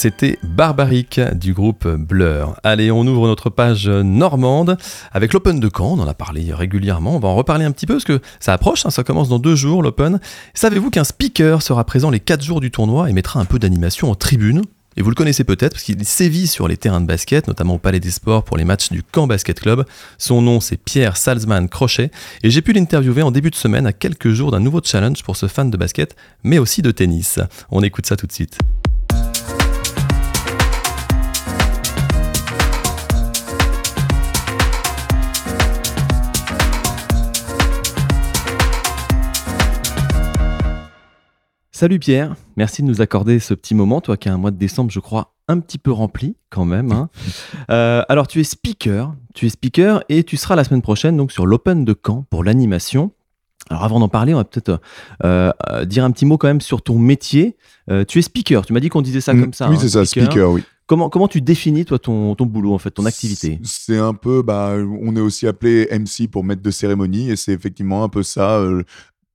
C'était 0.00 0.38
Barbaric 0.44 1.20
du 1.34 1.52
groupe 1.52 1.88
Blur. 1.88 2.54
Allez, 2.62 2.92
on 2.92 3.04
ouvre 3.04 3.26
notre 3.26 3.50
page 3.50 3.88
normande 3.88 4.76
avec 5.10 5.32
l'Open 5.32 5.58
de 5.58 5.68
Caen. 5.68 5.98
On 5.98 6.00
en 6.00 6.06
a 6.06 6.14
parlé 6.14 6.54
régulièrement. 6.54 7.16
On 7.16 7.18
va 7.18 7.26
en 7.26 7.34
reparler 7.34 7.64
un 7.64 7.72
petit 7.72 7.84
peu 7.84 7.94
parce 7.94 8.04
que 8.04 8.20
ça 8.38 8.52
approche. 8.52 8.86
Hein, 8.86 8.90
ça 8.90 9.02
commence 9.02 9.28
dans 9.28 9.40
deux 9.40 9.56
jours, 9.56 9.82
l'Open. 9.82 10.20
Savez-vous 10.54 10.90
qu'un 10.90 11.02
speaker 11.02 11.62
sera 11.62 11.82
présent 11.82 12.10
les 12.10 12.20
quatre 12.20 12.44
jours 12.44 12.60
du 12.60 12.70
tournoi 12.70 13.10
et 13.10 13.12
mettra 13.12 13.40
un 13.40 13.44
peu 13.44 13.58
d'animation 13.58 14.08
en 14.08 14.14
tribune? 14.14 14.62
Et 14.96 15.02
vous 15.02 15.10
le 15.10 15.16
connaissez 15.16 15.42
peut-être 15.42 15.72
parce 15.72 15.82
qu'il 15.82 16.04
sévit 16.04 16.46
sur 16.46 16.68
les 16.68 16.76
terrains 16.76 17.00
de 17.00 17.06
basket, 17.06 17.48
notamment 17.48 17.74
au 17.74 17.78
Palais 17.78 17.98
des 17.98 18.12
Sports 18.12 18.44
pour 18.44 18.56
les 18.56 18.64
matchs 18.64 18.90
du 18.90 19.02
Caen 19.12 19.26
Basket 19.26 19.58
Club. 19.58 19.84
Son 20.16 20.42
nom, 20.42 20.60
c'est 20.60 20.76
Pierre 20.76 21.16
Salzman 21.16 21.68
Crochet. 21.68 22.12
Et 22.44 22.50
j'ai 22.50 22.62
pu 22.62 22.72
l'interviewer 22.72 23.22
en 23.22 23.32
début 23.32 23.50
de 23.50 23.56
semaine 23.56 23.84
à 23.84 23.92
quelques 23.92 24.30
jours 24.30 24.52
d'un 24.52 24.60
nouveau 24.60 24.80
challenge 24.80 25.24
pour 25.24 25.36
ce 25.36 25.48
fan 25.48 25.72
de 25.72 25.76
basket, 25.76 26.14
mais 26.44 26.58
aussi 26.58 26.82
de 26.82 26.92
tennis. 26.92 27.40
On 27.72 27.82
écoute 27.82 28.06
ça 28.06 28.14
tout 28.14 28.28
de 28.28 28.32
suite. 28.32 28.58
Salut 41.78 42.00
Pierre, 42.00 42.34
merci 42.56 42.82
de 42.82 42.88
nous 42.88 43.02
accorder 43.02 43.38
ce 43.38 43.54
petit 43.54 43.76
moment, 43.76 44.00
toi 44.00 44.16
qui 44.16 44.28
as 44.28 44.34
un 44.34 44.36
mois 44.36 44.50
de 44.50 44.56
décembre, 44.56 44.90
je 44.90 44.98
crois, 44.98 45.36
un 45.46 45.60
petit 45.60 45.78
peu 45.78 45.92
rempli 45.92 46.34
quand 46.50 46.64
même. 46.64 46.90
Hein. 46.90 47.08
Euh, 47.70 48.02
alors 48.08 48.26
tu 48.26 48.40
es 48.40 48.44
speaker, 48.44 49.14
tu 49.32 49.46
es 49.46 49.48
speaker 49.48 50.02
et 50.08 50.24
tu 50.24 50.36
seras 50.36 50.56
la 50.56 50.64
semaine 50.64 50.82
prochaine 50.82 51.16
donc 51.16 51.30
sur 51.30 51.46
l'Open 51.46 51.84
de 51.84 51.94
Caen 51.94 52.24
pour 52.30 52.42
l'animation. 52.42 53.12
Alors 53.70 53.84
avant 53.84 54.00
d'en 54.00 54.08
parler, 54.08 54.34
on 54.34 54.38
va 54.38 54.44
peut-être 54.44 54.80
euh, 55.22 55.52
euh, 55.70 55.84
dire 55.84 56.02
un 56.02 56.10
petit 56.10 56.26
mot 56.26 56.36
quand 56.36 56.48
même 56.48 56.60
sur 56.60 56.82
ton 56.82 56.98
métier. 56.98 57.56
tu 58.08 58.18
es 58.18 58.22
speaker, 58.22 58.66
tu 58.66 58.72
m'as 58.72 58.80
dit 58.80 58.88
qu'on 58.88 59.02
disait 59.02 59.20
ça 59.20 59.32
Mm, 59.32 59.40
comme 59.40 59.52
ça. 59.52 59.68
Oui, 59.68 59.76
hein, 59.76 59.78
c'est 59.80 59.90
ça, 59.90 60.04
speaker, 60.04 60.50
oui. 60.50 60.64
Comment, 60.86 61.08
comment 61.10 61.28
tu 61.28 61.40
définis 61.40 61.84
toi 61.84 62.00
ton, 62.00 62.34
ton 62.34 62.46
boulot 62.46 62.74
en 62.74 62.78
fait, 62.78 62.90
ton 62.90 63.06
activité? 63.06 63.60
C'est 63.62 63.98
un 63.98 64.14
peu, 64.14 64.42
bah, 64.42 64.74
on 65.00 65.14
est 65.14 65.20
aussi 65.20 65.46
appelé 65.46 65.86
MC 65.92 66.28
pour 66.28 66.42
maître 66.42 66.62
de 66.62 66.70
cérémonie 66.72 67.30
et 67.30 67.36
c'est 67.36 67.52
effectivement 67.52 68.02
un 68.02 68.08
peu 68.08 68.24
ça, 68.24 68.56
euh, 68.56 68.82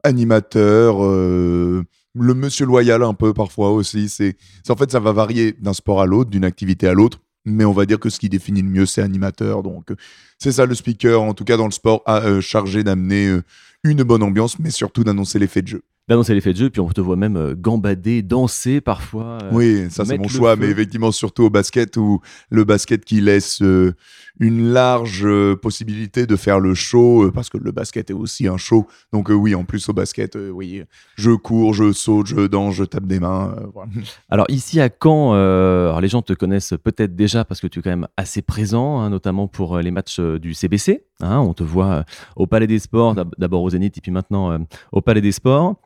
animateur, 0.04 1.04
euh, 1.04 1.84
le 2.16 2.34
monsieur 2.34 2.66
loyal 2.66 3.03
un 3.03 3.14
peu 3.14 3.34
parfois 3.34 3.72
aussi. 3.72 4.09
C'est, 4.09 4.38
en 4.70 4.76
fait, 4.76 4.91
ça 4.91 4.99
va 4.99 5.11
varier 5.11 5.53
d'un 5.53 5.74
sport 5.74 6.01
à 6.01 6.05
l'autre, 6.05 6.30
d'une 6.30 6.45
activité 6.45 6.88
à 6.88 6.93
l'autre. 6.93 7.20
Mais 7.45 7.66
on 7.66 7.74
va 7.74 7.86
dire 7.86 7.99
que 7.99 8.09
ce 8.09 8.20
qui 8.20 8.30
définit 8.30 8.61
le 8.61 8.70
mieux, 8.70 8.86
c'est 8.86 9.01
animateur. 9.01 9.64
Donc, 9.64 9.91
euh, 9.91 9.95
c'est 10.38 10.53
ça 10.53 10.66
le 10.66 10.76
speaker, 10.76 11.22
en 11.22 11.34
tout 11.34 11.43
cas 11.43 11.57
dans 11.57 11.66
le 11.66 11.72
sport, 11.72 12.01
euh, 12.07 12.39
chargé 12.39 12.84
d'amener 12.84 13.28
euh, 13.28 13.43
une 13.84 14.03
bonne 14.03 14.24
ambiance, 14.24 14.59
mais 14.59 14.70
surtout 14.70 15.03
d'annoncer 15.03 15.39
l'effet 15.39 15.61
de 15.61 15.68
jeu. 15.68 15.84
D'annoncer 16.10 16.34
l'effet 16.34 16.51
de 16.51 16.58
jeu, 16.58 16.70
puis 16.70 16.82
on 16.82 16.89
te 16.89 16.99
voit 16.99 17.16
même 17.16 17.38
euh, 17.38 17.56
gambader, 17.58 18.22
danser 18.24 18.82
parfois. 18.82 19.38
euh, 19.41 19.49
Oui, 19.54 19.88
ça 19.89 20.04
c'est 20.04 20.18
mon 20.18 20.28
choix, 20.28 20.56
feu. 20.56 20.62
mais 20.62 20.68
effectivement 20.68 21.14
surtout 21.14 21.43
au 21.43 21.49
basket 21.49 21.95
où 21.95 22.20
le 22.49 22.66
basket 22.66 23.06
qui 23.06 23.22
laisse 23.22 23.62
euh, 23.62 23.93
une 24.38 24.74
large 24.74 25.22
euh, 25.26 25.56
possibilité 25.56 26.26
de 26.28 26.36
faire 26.36 26.60
le 26.60 26.74
show 26.74 27.32
parce 27.34 27.49
que 27.49 27.58
le 27.58 27.72
basket 27.72 28.10
est 28.10 28.14
aussi 28.14 28.49
un 28.49 28.58
show. 28.58 28.86
Donc 29.14 29.30
oui, 29.30 29.56
en 29.56 29.64
plus 29.64 29.88
au 29.88 29.93
basket, 29.93 30.38
oui, 30.51 30.84
je 31.16 31.32
cours, 31.32 31.74
je 31.74 31.93
saute, 31.93 32.28
je 32.28 32.47
danse, 32.47 32.76
je 32.76 32.84
tape 32.84 33.06
des 33.06 33.22
mains. 33.22 33.56
voilà. 33.74 33.89
Alors 34.30 34.45
ici 34.49 34.82
à 34.82 34.89
Caen, 35.01 35.32
alors 35.32 36.01
les 36.01 36.10
gens 36.10 36.22
te 36.22 36.34
connaissent 36.34 36.74
peut-être 36.84 37.16
déjà 37.16 37.45
parce 37.45 37.62
que 37.62 37.68
tu 37.68 37.80
es 37.80 37.82
quand 37.82 37.89
même 37.91 38.08
assez 38.18 38.41
présent, 38.41 38.99
hein, 38.99 39.10
notamment 39.10 39.47
pour 39.47 39.78
les 39.78 39.91
matchs 39.91 40.20
du 40.20 40.54
CBC. 40.54 41.06
hein. 41.22 41.39
on 41.39 41.54
te 41.54 41.64
voit 41.64 42.04
au 42.36 42.45
Palais 42.45 42.68
des 42.68 42.80
Sports, 42.80 43.16
d'ab- 43.16 43.34
d'abord 43.38 43.62
au 43.64 43.70
Zénith 43.70 43.97
et 43.97 44.01
puis 44.01 44.12
maintenant 44.12 44.58
au 44.91 44.99
Palais 44.99 45.22
des 45.22 45.32
Sports. 45.32 45.78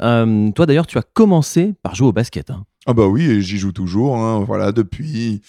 Euh, 0.00 0.50
toi 0.52 0.66
d'ailleurs, 0.66 0.86
tu 0.86 0.98
as 0.98 1.02
commencé 1.02 1.74
par 1.82 1.94
jouer 1.94 2.08
au 2.08 2.12
basket. 2.12 2.50
hein. 2.50 2.64
Ah 2.86 2.94
bah 2.94 3.06
oui, 3.06 3.24
et 3.24 3.40
j'y 3.42 3.58
joue 3.58 3.72
toujours. 3.72 4.16
hein, 4.16 4.44
voilà, 4.46 4.72
depuis 4.72 5.40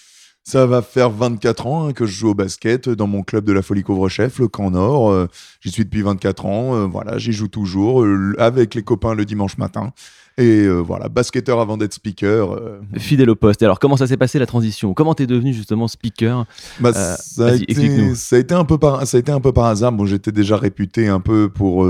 ça 0.46 0.66
va 0.66 0.82
faire 0.82 1.08
24 1.10 1.66
ans 1.66 1.86
hein, 1.88 1.92
que 1.94 2.04
je 2.04 2.12
joue 2.12 2.28
au 2.30 2.34
basket 2.34 2.90
dans 2.90 3.06
mon 3.06 3.22
club 3.22 3.44
de 3.46 3.52
la 3.54 3.62
Folie 3.62 3.82
Couvre-Chef, 3.82 4.38
le 4.38 4.46
Camp 4.48 4.70
Nord. 4.70 5.10
euh, 5.10 5.26
j'y 5.62 5.70
suis 5.70 5.84
depuis 5.84 6.02
24 6.02 6.44
ans. 6.46 6.74
euh, 6.74 6.84
voilà, 6.86 7.16
j'y 7.18 7.32
joue 7.32 7.48
toujours 7.48 8.04
avec 8.38 8.74
les 8.74 8.82
copains 8.82 9.14
le 9.14 9.24
dimanche 9.24 9.56
matin. 9.56 9.92
Et 10.36 10.66
voilà, 10.68 11.08
basketteur 11.08 11.60
avant 11.60 11.76
d'être 11.76 11.94
speaker. 11.94 12.58
Fidèle 12.96 13.30
au 13.30 13.36
poste. 13.36 13.62
Alors 13.62 13.78
comment 13.78 13.96
ça 13.96 14.08
s'est 14.08 14.16
passé 14.16 14.40
la 14.40 14.46
transition? 14.46 14.92
Comment 14.92 15.14
t'es 15.14 15.28
devenu 15.28 15.52
justement 15.54 15.86
speaker? 15.86 16.44
Bah, 16.80 16.92
ça, 16.92 17.46
a 17.46 17.54
été, 17.54 17.70
explique-nous. 17.70 18.16
ça 18.16 18.34
a 18.34 18.38
été 18.40 18.52
un 18.52 18.64
peu 18.64 18.76
par 18.76 19.06
ça 19.06 19.16
a 19.16 19.20
été 19.20 19.30
un 19.30 19.40
peu 19.40 19.52
par 19.52 19.66
hasard. 19.66 19.92
Bon, 19.92 20.04
j'étais 20.06 20.32
déjà 20.32 20.56
réputé 20.56 21.06
un 21.06 21.20
peu 21.20 21.48
pour 21.48 21.86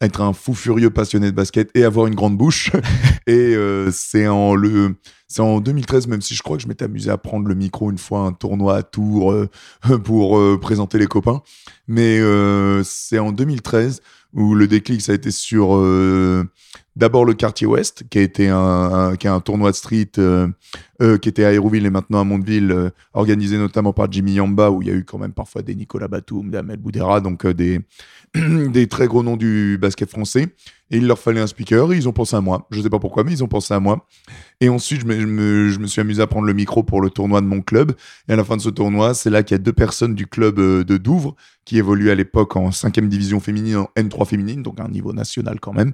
être 0.00 0.20
un 0.20 0.32
fou 0.32 0.54
furieux 0.54 0.90
passionné 0.90 1.30
de 1.30 1.36
basket 1.36 1.70
et 1.74 1.84
avoir 1.84 2.06
une 2.06 2.14
grande 2.14 2.36
bouche. 2.36 2.70
et 3.26 3.54
euh, 3.54 3.90
c'est 3.92 4.28
en 4.28 4.54
le 4.54 4.94
c'est 5.30 5.42
en 5.42 5.60
2013, 5.60 6.06
même 6.06 6.22
si 6.22 6.34
je 6.34 6.42
crois 6.42 6.56
que 6.56 6.62
je 6.62 6.68
m'étais 6.68 6.86
amusé 6.86 7.10
à 7.10 7.18
prendre 7.18 7.48
le 7.48 7.54
micro 7.54 7.90
une 7.90 7.98
fois 7.98 8.20
un 8.20 8.32
tournoi 8.32 8.76
à 8.76 8.82
Tours 8.82 9.32
euh, 9.32 9.48
pour 10.04 10.38
euh, 10.38 10.58
présenter 10.60 10.98
les 10.98 11.06
copains. 11.06 11.42
Mais 11.86 12.18
euh, 12.18 12.82
c'est 12.84 13.18
en 13.18 13.32
2013 13.32 14.00
où 14.34 14.54
le 14.54 14.66
déclic 14.66 15.02
ça 15.02 15.12
a 15.12 15.14
été 15.14 15.30
sur 15.30 15.76
euh, 15.76 16.44
d'abord 16.98 17.24
le 17.24 17.32
quartier 17.32 17.66
ouest, 17.66 18.02
qui 18.10 18.18
a 18.18 18.22
été 18.22 18.48
un, 18.48 19.14
qui 19.16 19.28
un 19.28 19.40
tournoi 19.40 19.70
de 19.70 19.76
street 19.76 20.10
euh, 20.18 20.48
euh, 21.00 21.16
qui 21.16 21.28
était 21.28 21.44
à 21.44 21.52
Hérouville 21.52 21.86
et 21.86 21.90
maintenant 21.90 22.20
à 22.20 22.24
Mondeville, 22.24 22.72
euh, 22.72 22.90
organisé 23.14 23.56
notamment 23.56 23.92
par 23.92 24.10
Jimmy 24.10 24.32
Yamba, 24.34 24.70
où 24.70 24.82
il 24.82 24.88
y 24.88 24.90
a 24.90 24.94
eu 24.94 25.04
quand 25.04 25.18
même 25.18 25.32
parfois 25.32 25.62
des 25.62 25.76
Nicolas 25.76 26.08
Batum, 26.08 26.50
des 26.50 26.58
Ahmed 26.58 26.80
Boudera, 26.80 27.20
donc 27.20 27.46
des, 27.46 27.80
des 28.34 28.88
très 28.88 29.06
gros 29.06 29.22
noms 29.22 29.36
du 29.36 29.78
basket 29.80 30.10
français. 30.10 30.48
Et 30.90 30.96
il 30.96 31.06
leur 31.06 31.18
fallait 31.18 31.40
un 31.40 31.46
speaker, 31.46 31.92
et 31.92 31.96
ils 31.96 32.08
ont 32.08 32.14
pensé 32.14 32.34
à 32.34 32.40
moi. 32.40 32.66
Je 32.70 32.80
sais 32.80 32.88
pas 32.88 32.98
pourquoi, 32.98 33.22
mais 33.22 33.32
ils 33.32 33.44
ont 33.44 33.48
pensé 33.48 33.74
à 33.74 33.78
moi. 33.80 34.06
Et 34.60 34.70
ensuite, 34.70 35.02
je 35.02 35.06
me, 35.06 35.68
je 35.68 35.78
me- 35.78 35.86
suis 35.86 36.00
amusé 36.00 36.22
à 36.22 36.26
prendre 36.26 36.46
le 36.46 36.54
micro 36.54 36.82
pour 36.82 37.02
le 37.02 37.10
tournoi 37.10 37.42
de 37.42 37.46
mon 37.46 37.60
club. 37.60 37.92
Et 38.28 38.32
à 38.32 38.36
la 38.36 38.42
fin 38.42 38.56
de 38.56 38.62
ce 38.62 38.70
tournoi, 38.70 39.12
c'est 39.12 39.28
là 39.28 39.42
qu'il 39.42 39.54
y 39.54 39.60
a 39.60 39.62
deux 39.62 39.74
personnes 39.74 40.14
du 40.14 40.26
club 40.26 40.56
de 40.56 40.96
Douvres, 40.96 41.36
qui 41.66 41.76
évoluent 41.76 42.10
à 42.10 42.14
l'époque 42.14 42.56
en 42.56 42.70
5e 42.70 43.08
division 43.08 43.38
féminine, 43.40 43.76
en 43.76 43.90
N3 43.94 44.26
féminine, 44.26 44.62
donc 44.62 44.80
un 44.80 44.88
niveau 44.88 45.12
national 45.12 45.60
quand 45.60 45.74
même, 45.74 45.92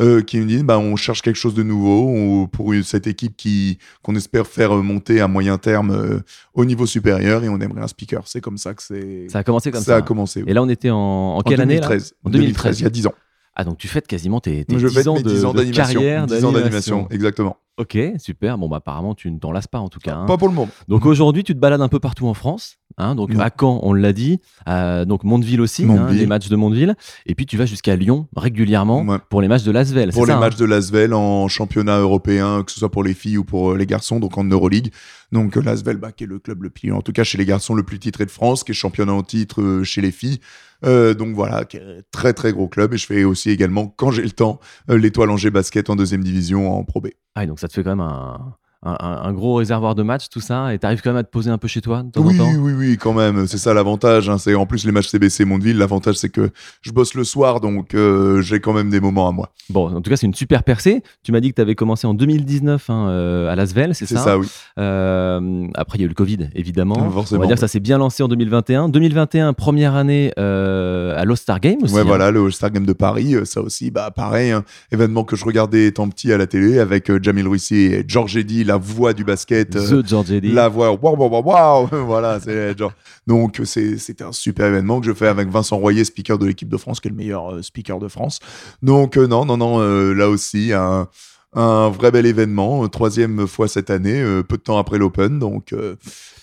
euh, 0.00 0.20
qui 0.22 0.38
me 0.38 0.44
disent 0.46 0.62
bah, 0.64 0.78
on 0.78 0.96
cherche 0.96 1.22
quelque 1.22 1.36
chose 1.36 1.54
de 1.54 1.62
nouveau 1.62 2.08
on- 2.08 2.46
pour 2.46 2.72
une- 2.72 2.82
cette 2.82 3.06
équipe 3.06 3.36
qui 3.36 3.78
qu'on 4.02 4.14
espère 4.14 4.46
faire 4.46 4.76
euh, 4.76 4.82
monter 4.82 5.20
à 5.20 5.28
moyen 5.28 5.58
terme 5.58 5.90
euh, 5.90 6.20
au 6.54 6.64
niveau 6.64 6.86
supérieur 6.86 7.42
et 7.44 7.48
on 7.48 7.60
aimerait 7.60 7.82
un 7.82 7.88
speaker. 7.88 8.22
C'est 8.26 8.40
comme 8.40 8.58
ça 8.58 8.74
que 8.74 8.82
c'est 8.82 9.28
Ça 9.30 9.38
a 9.38 9.44
commencé 9.44 9.70
comme 9.70 9.82
ça. 9.82 9.96
a 9.96 10.02
commencé. 10.02 10.44
Et 10.46 10.52
là, 10.54 10.62
on 10.62 10.68
était 10.68 10.90
en, 10.90 10.96
en 10.98 11.38
en 11.38 11.40
quelle 11.42 11.60
année 11.60 11.74
là? 11.80 11.88
2013. 11.88 12.14
En 12.24 12.30
2013. 12.30 12.80
il 12.80 12.82
y 12.82 12.86
a 12.86 12.90
10 12.90 13.06
ans. 13.06 13.14
Ah 13.54 13.64
donc 13.64 13.78
tu 13.78 13.88
fêtes 13.88 14.06
quasiment 14.06 14.38
tes, 14.40 14.64
tes 14.66 14.78
Je 14.78 14.86
10 14.86 14.94
fête 14.94 15.06
ans 15.08 15.14
mes 15.16 15.22
de, 15.22 15.30
10 15.30 15.44
ans 15.46 15.52
de 15.52 15.58
d'animation. 15.58 15.94
carrière, 16.00 16.26
10 16.26 16.44
ans 16.44 16.52
d'animation, 16.52 17.08
exactement. 17.10 17.56
Ok, 17.78 17.98
super. 18.18 18.56
Bon 18.56 18.68
bah 18.70 18.78
apparemment 18.78 19.14
tu 19.14 19.30
ne 19.30 19.38
t'en 19.38 19.52
lasses 19.52 19.66
pas 19.66 19.80
en 19.80 19.88
tout 19.88 19.98
cas. 19.98 20.14
hein. 20.16 20.24
Pas 20.26 20.38
pour 20.38 20.48
le 20.48 20.54
moment. 20.54 20.70
Donc 20.88 21.04
aujourd'hui, 21.04 21.44
tu 21.44 21.52
te 21.54 21.58
balades 21.58 21.82
un 21.82 21.88
peu 21.88 22.00
partout 22.00 22.26
en 22.26 22.32
France. 22.32 22.78
hein, 22.96 23.14
donc 23.14 23.28
Ouais. 23.28 23.40
à 23.42 23.50
Caen, 23.54 23.80
on 23.82 23.92
l'a 23.92 24.14
dit. 24.14 24.40
euh, 24.66 25.04
donc 25.04 25.22
Mondeville 25.24 25.60
aussi, 25.60 25.82
hein, 25.84 25.88
Mondeville. 25.88 26.20
les 26.20 26.26
matchs 26.26 26.48
de 26.48 26.56
Mondeville. 26.56 26.94
Et 27.26 27.34
puis 27.34 27.44
tu 27.44 27.58
vas 27.58 27.66
jusqu'à 27.66 27.94
Lyon 27.94 28.28
régulièrement 28.34 29.02
Ouais. 29.02 29.18
pour 29.28 29.42
les 29.42 29.48
matchs 29.48 29.64
de 29.64 29.70
Lasvel. 29.72 30.10
Pour 30.12 30.24
les 30.24 30.32
ça, 30.32 30.38
hein 30.38 30.40
matchs 30.40 30.56
de 30.56 30.64
Lasvel 30.64 31.12
en 31.12 31.48
championnat 31.48 31.98
européen, 31.98 32.62
que 32.64 32.72
ce 32.72 32.78
soit 32.78 32.90
pour 32.90 33.04
les 33.04 33.12
filles 33.12 33.36
ou 33.36 33.44
pour 33.44 33.72
euh, 33.72 33.76
les 33.76 33.84
garçons, 33.84 34.20
donc 34.20 34.38
en 34.38 34.44
Euroleague. 34.44 34.90
Donc 35.32 35.58
euh, 35.58 35.60
Lasvel, 35.60 35.98
bah, 35.98 36.12
qui 36.12 36.24
est 36.24 36.26
le 36.26 36.38
club 36.38 36.62
le 36.62 36.70
plus, 36.70 36.90
en 36.92 37.02
tout 37.02 37.12
cas 37.12 37.24
chez 37.24 37.36
les 37.36 37.44
garçons, 37.44 37.74
le 37.74 37.82
plus 37.82 37.98
titré 37.98 38.24
de 38.24 38.30
France, 38.30 38.64
qui 38.64 38.70
est 38.72 38.74
championnat 38.74 39.12
en 39.12 39.22
titre 39.22 39.60
euh, 39.60 39.84
chez 39.84 40.00
les 40.00 40.12
filles. 40.12 40.38
Euh, 40.86 41.12
donc 41.12 41.34
voilà, 41.34 41.64
très 42.10 42.32
très 42.32 42.52
gros 42.54 42.68
club. 42.68 42.94
Et 42.94 42.96
je 42.96 43.04
fais 43.04 43.24
aussi 43.24 43.50
également, 43.50 43.86
quand 43.88 44.10
j'ai 44.12 44.22
le 44.22 44.30
temps, 44.30 44.60
l'étoile 44.88 45.28
Angers 45.30 45.50
Basket 45.50 45.90
en 45.90 45.96
deuxième 45.96 46.24
division 46.24 46.78
en 46.78 46.82
Pro 46.84 47.02
B. 47.02 47.08
Ah, 47.36 47.44
et 47.44 47.46
donc 47.46 47.60
ça 47.60 47.68
te 47.68 47.74
fait 47.74 47.84
quand 47.84 47.90
même 47.90 48.00
un, 48.00 48.56
un- 49.00 49.32
gros 49.32 49.54
réservoir 49.56 49.94
de 49.94 50.02
matchs, 50.02 50.28
tout 50.30 50.40
ça. 50.40 50.72
Et 50.74 50.78
t'arrives 50.78 51.00
quand 51.02 51.10
même 51.10 51.16
à 51.18 51.24
te 51.24 51.30
poser 51.30 51.50
un 51.50 51.58
peu 51.58 51.68
chez 51.68 51.80
toi 51.80 52.02
de 52.02 52.10
temps 52.10 52.22
Oui, 52.22 52.40
en 52.40 52.44
temps. 52.44 52.52
oui, 52.58 52.72
oui, 52.76 52.96
quand 52.96 53.12
même. 53.12 53.46
C'est 53.46 53.58
ça 53.58 53.74
l'avantage. 53.74 54.28
hein. 54.28 54.38
C'est 54.38 54.54
en 54.54 54.66
plus 54.66 54.84
les 54.84 54.92
matchs 54.92 55.08
CBC 55.08 55.44
Mondeville. 55.44 55.78
L'avantage, 55.78 56.16
c'est 56.16 56.28
que 56.30 56.50
je 56.82 56.90
bosse 56.92 57.14
le 57.14 57.24
soir, 57.24 57.60
donc 57.60 57.94
euh, 57.94 58.40
j'ai 58.42 58.60
quand 58.60 58.72
même 58.72 58.90
des 58.90 59.00
moments 59.00 59.28
à 59.28 59.32
moi. 59.32 59.50
Bon, 59.70 59.88
en 59.94 60.00
tout 60.00 60.10
cas, 60.10 60.16
c'est 60.16 60.26
une 60.26 60.34
super 60.34 60.62
percée. 60.62 61.02
Tu 61.22 61.32
m'as 61.32 61.40
dit 61.40 61.50
que 61.50 61.54
tu 61.56 61.60
avais 61.62 61.74
commencé 61.74 62.06
en 62.06 62.14
2019 62.14 62.88
hein, 62.90 63.08
euh, 63.08 63.50
à 63.50 63.56
Lasvel, 63.56 63.94
c'est 63.94 64.06
C'est 64.06 64.14
ça, 64.16 64.22
ça, 64.24 64.38
oui. 64.38 64.46
Euh, 64.78 65.66
Après, 65.74 65.98
il 65.98 66.00
y 66.00 66.04
a 66.04 66.06
eu 66.06 66.08
le 66.08 66.14
Covid, 66.14 66.48
évidemment. 66.54 67.10
Forcément, 67.10 67.40
On 67.40 67.42
va 67.42 67.46
dire 67.46 67.56
que 67.56 67.60
ça 67.60 67.68
s'est 67.68 67.80
bien 67.80 67.98
lancé 67.98 68.22
en 68.22 68.28
2021. 68.28 68.88
2021, 68.88 69.52
première 69.52 69.94
année 69.94 70.32
euh, 70.38 71.18
à 71.20 71.24
l'All-Star 71.24 71.60
Game 71.60 71.78
aussi. 71.82 71.94
Ouais, 71.94 72.00
hein. 72.00 72.04
voilà, 72.04 72.30
le 72.30 72.44
All-Star 72.44 72.70
Game 72.70 72.86
de 72.86 72.92
Paris, 72.92 73.34
ça 73.44 73.60
aussi, 73.60 73.90
bah 73.90 74.10
pareil, 74.14 74.50
hein, 74.50 74.64
événement 74.92 75.24
que 75.24 75.36
je 75.36 75.44
regardais 75.44 75.86
étant 75.86 76.08
petit 76.08 76.32
à 76.32 76.38
la 76.38 76.46
télé 76.46 76.78
avec 76.78 77.10
Jamil 77.22 77.48
Russi 77.48 77.76
et 77.76 78.04
George 78.06 78.36
Eddy, 78.36 78.64
la 78.76 78.82
voix 78.82 79.12
du 79.12 79.24
basket. 79.24 79.74
euh, 79.76 80.02
The 80.02 80.06
George 80.06 80.30
Eddy. 80.32 80.52
la 80.52 80.68
voix, 80.68 80.92
waouh, 80.92 81.16
waouh, 81.16 81.30
waouh, 81.30 81.42
waouh, 81.44 81.88
voilà, 82.06 82.38
c'est 82.40 82.76
genre. 82.78 82.92
Donc, 83.26 83.60
c'est- 83.64 83.98
c'était 83.98 84.24
un 84.24 84.32
super 84.32 84.66
événement 84.66 85.00
que 85.00 85.06
je 85.06 85.12
fais 85.12 85.26
avec 85.28 85.48
Vincent 85.48 85.76
Royer, 85.78 86.04
speaker 86.04 86.38
de 86.38 86.46
l'équipe 86.46 86.68
de 86.68 86.76
France, 86.76 87.00
qui 87.00 87.08
est 87.08 87.10
le 87.10 87.16
meilleur 87.16 87.54
euh, 87.54 87.62
speaker 87.62 87.98
de 87.98 88.08
France. 88.08 88.38
Donc, 88.82 89.16
euh, 89.16 89.26
non, 89.26 89.44
non, 89.44 89.56
non, 89.56 89.80
euh, 89.80 90.12
là 90.12 90.28
aussi, 90.28 90.72
un, 90.72 91.08
un 91.56 91.88
vrai 91.88 92.10
bel 92.10 92.26
événement, 92.26 92.86
troisième 92.88 93.46
fois 93.46 93.66
cette 93.66 93.90
année, 93.90 94.22
peu 94.48 94.56
de 94.56 94.62
temps 94.62 94.78
après 94.78 94.98
l'Open, 94.98 95.38
donc 95.38 95.74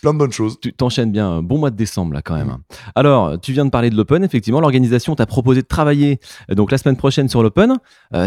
plein 0.02 0.14
de 0.14 0.18
bonnes 0.18 0.32
choses. 0.32 0.60
Tu 0.60 0.74
t'enchaînes 0.74 1.12
bien, 1.12 1.42
bon 1.42 1.60
mois 1.60 1.70
de 1.70 1.76
décembre 1.76 2.14
là 2.14 2.22
quand 2.22 2.36
même. 2.36 2.58
Alors, 2.96 3.40
tu 3.40 3.54
viens 3.54 3.66
de 3.66 3.70
parler 3.70 3.90
de 3.90 3.96
l'Open, 3.96 4.24
effectivement, 4.24 4.60
l'organisation 4.60 5.16
t'a 5.16 5.26
proposé 5.26 5.62
de 5.62 5.68
travailler 5.68 6.20
donc 6.50 6.72
la 6.72 6.78
semaine 6.78 6.98
prochaine 6.98 7.30
sur 7.30 7.44
l'Open. 7.44 7.78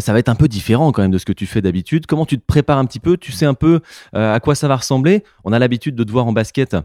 ça 0.00 0.12
va 0.12 0.18
être 0.18 0.28
un 0.28 0.34
peu 0.34 0.48
différent 0.48 0.92
quand 0.92 1.02
même 1.02 1.10
de 1.10 1.18
ce 1.18 1.24
que 1.24 1.32
tu 1.32 1.46
fais 1.46 1.60
d'habitude. 1.60 2.06
Comment 2.06 2.26
tu 2.26 2.38
te 2.38 2.44
prépares 2.46 2.78
un 2.78 2.84
petit 2.86 3.00
peu? 3.00 3.16
Tu 3.16 3.32
sais 3.32 3.46
un 3.46 3.54
peu 3.54 3.80
à 4.12 4.38
quoi 4.40 4.54
ça 4.54 4.68
va 4.68 4.76
ressembler? 4.76 5.24
On 5.44 5.52
a 5.52 5.58
l'habitude 5.58 5.96
de 5.96 6.04
te 6.04 6.12
voir 6.12 6.26
en 6.26 6.32
basket 6.32 6.76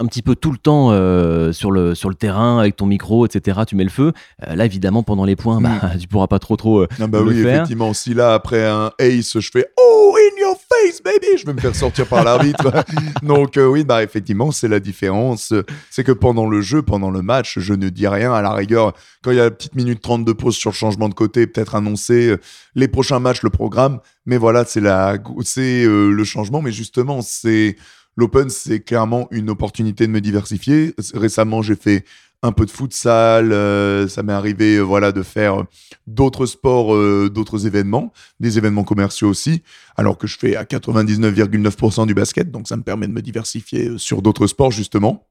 un 0.00 0.06
petit 0.06 0.22
peu 0.22 0.34
tout 0.34 0.50
le 0.50 0.58
temps 0.58 0.90
euh, 0.90 1.52
sur, 1.52 1.70
le, 1.70 1.94
sur 1.94 2.08
le 2.08 2.14
terrain 2.14 2.58
avec 2.58 2.76
ton 2.76 2.86
micro, 2.86 3.26
etc. 3.26 3.60
Tu 3.66 3.76
mets 3.76 3.84
le 3.84 3.90
feu. 3.90 4.12
Euh, 4.46 4.54
là, 4.54 4.64
évidemment, 4.64 5.02
pendant 5.02 5.24
les 5.24 5.36
points, 5.36 5.60
bah, 5.60 5.94
mm. 5.94 5.98
tu 6.00 6.08
pourras 6.08 6.26
pas 6.26 6.38
trop 6.38 6.56
trop 6.56 6.80
euh, 6.80 6.88
ah 7.00 7.06
bah 7.06 7.20
oui, 7.22 7.40
effectivement. 7.40 7.94
Si 7.94 8.14
là, 8.14 8.34
après 8.34 8.66
un 8.66 8.92
ace, 8.98 9.38
je 9.38 9.50
fais 9.50 9.68
Oh, 9.78 10.16
in 10.16 10.40
your 10.40 10.56
face, 10.56 11.02
baby, 11.02 11.38
je 11.38 11.46
vais 11.46 11.52
me 11.52 11.60
faire 11.60 11.74
sortir 11.74 12.06
par 12.06 12.24
l'arbitre. 12.24 12.84
Donc 13.22 13.56
oui, 13.56 13.84
bah 13.84 14.02
effectivement, 14.02 14.50
c'est 14.50 14.68
la 14.68 14.80
différence. 14.80 15.52
C'est 15.90 16.04
que 16.04 16.12
pendant 16.12 16.48
le 16.48 16.60
jeu, 16.60 16.82
pendant 16.82 17.10
le 17.10 17.22
match, 17.22 17.58
je 17.58 17.74
ne 17.74 17.88
dis 17.88 18.08
rien. 18.08 18.32
À 18.32 18.42
la 18.42 18.52
rigueur, 18.52 18.94
quand 19.22 19.30
il 19.30 19.36
y 19.36 19.40
a 19.40 19.44
la 19.44 19.50
petite 19.50 19.74
minute 19.74 20.00
30 20.00 20.24
de 20.24 20.32
pause 20.32 20.56
sur 20.56 20.70
le 20.70 20.74
changement 20.74 21.08
de 21.08 21.14
côté, 21.14 21.46
peut-être 21.46 21.74
annoncer 21.74 22.34
les 22.74 22.88
prochains 22.88 23.20
matchs, 23.20 23.42
le 23.42 23.50
programme. 23.50 24.00
Mais 24.26 24.38
voilà, 24.38 24.64
c'est 24.64 24.80
la, 24.80 25.18
c'est 25.42 25.84
le 25.84 26.24
changement. 26.24 26.62
Mais 26.62 26.72
justement, 26.72 27.20
c'est 27.22 27.76
L'Open, 28.16 28.48
c'est 28.48 28.80
clairement 28.80 29.28
une 29.30 29.50
opportunité 29.50 30.06
de 30.06 30.12
me 30.12 30.20
diversifier. 30.20 30.94
Récemment, 31.14 31.62
j'ai 31.62 31.76
fait 31.76 32.04
un 32.44 32.52
peu 32.52 32.66
de 32.66 32.70
futsal, 32.70 33.52
euh, 33.52 34.06
ça 34.06 34.22
m'est 34.22 34.32
arrivé 34.34 34.76
euh, 34.76 34.82
voilà 34.82 35.12
de 35.12 35.22
faire 35.22 35.64
d'autres 36.06 36.44
sports, 36.44 36.94
euh, 36.94 37.30
d'autres 37.32 37.66
événements, 37.66 38.12
des 38.38 38.58
événements 38.58 38.84
commerciaux 38.84 39.28
aussi, 39.28 39.62
alors 39.96 40.18
que 40.18 40.26
je 40.26 40.36
fais 40.38 40.54
à 40.54 40.64
99,9% 40.64 42.06
du 42.06 42.12
basket, 42.12 42.50
donc 42.50 42.68
ça 42.68 42.76
me 42.76 42.82
permet 42.82 43.08
de 43.08 43.12
me 43.12 43.22
diversifier 43.22 43.92
sur 43.96 44.20
d'autres 44.20 44.46
sports 44.46 44.70
justement 44.70 45.26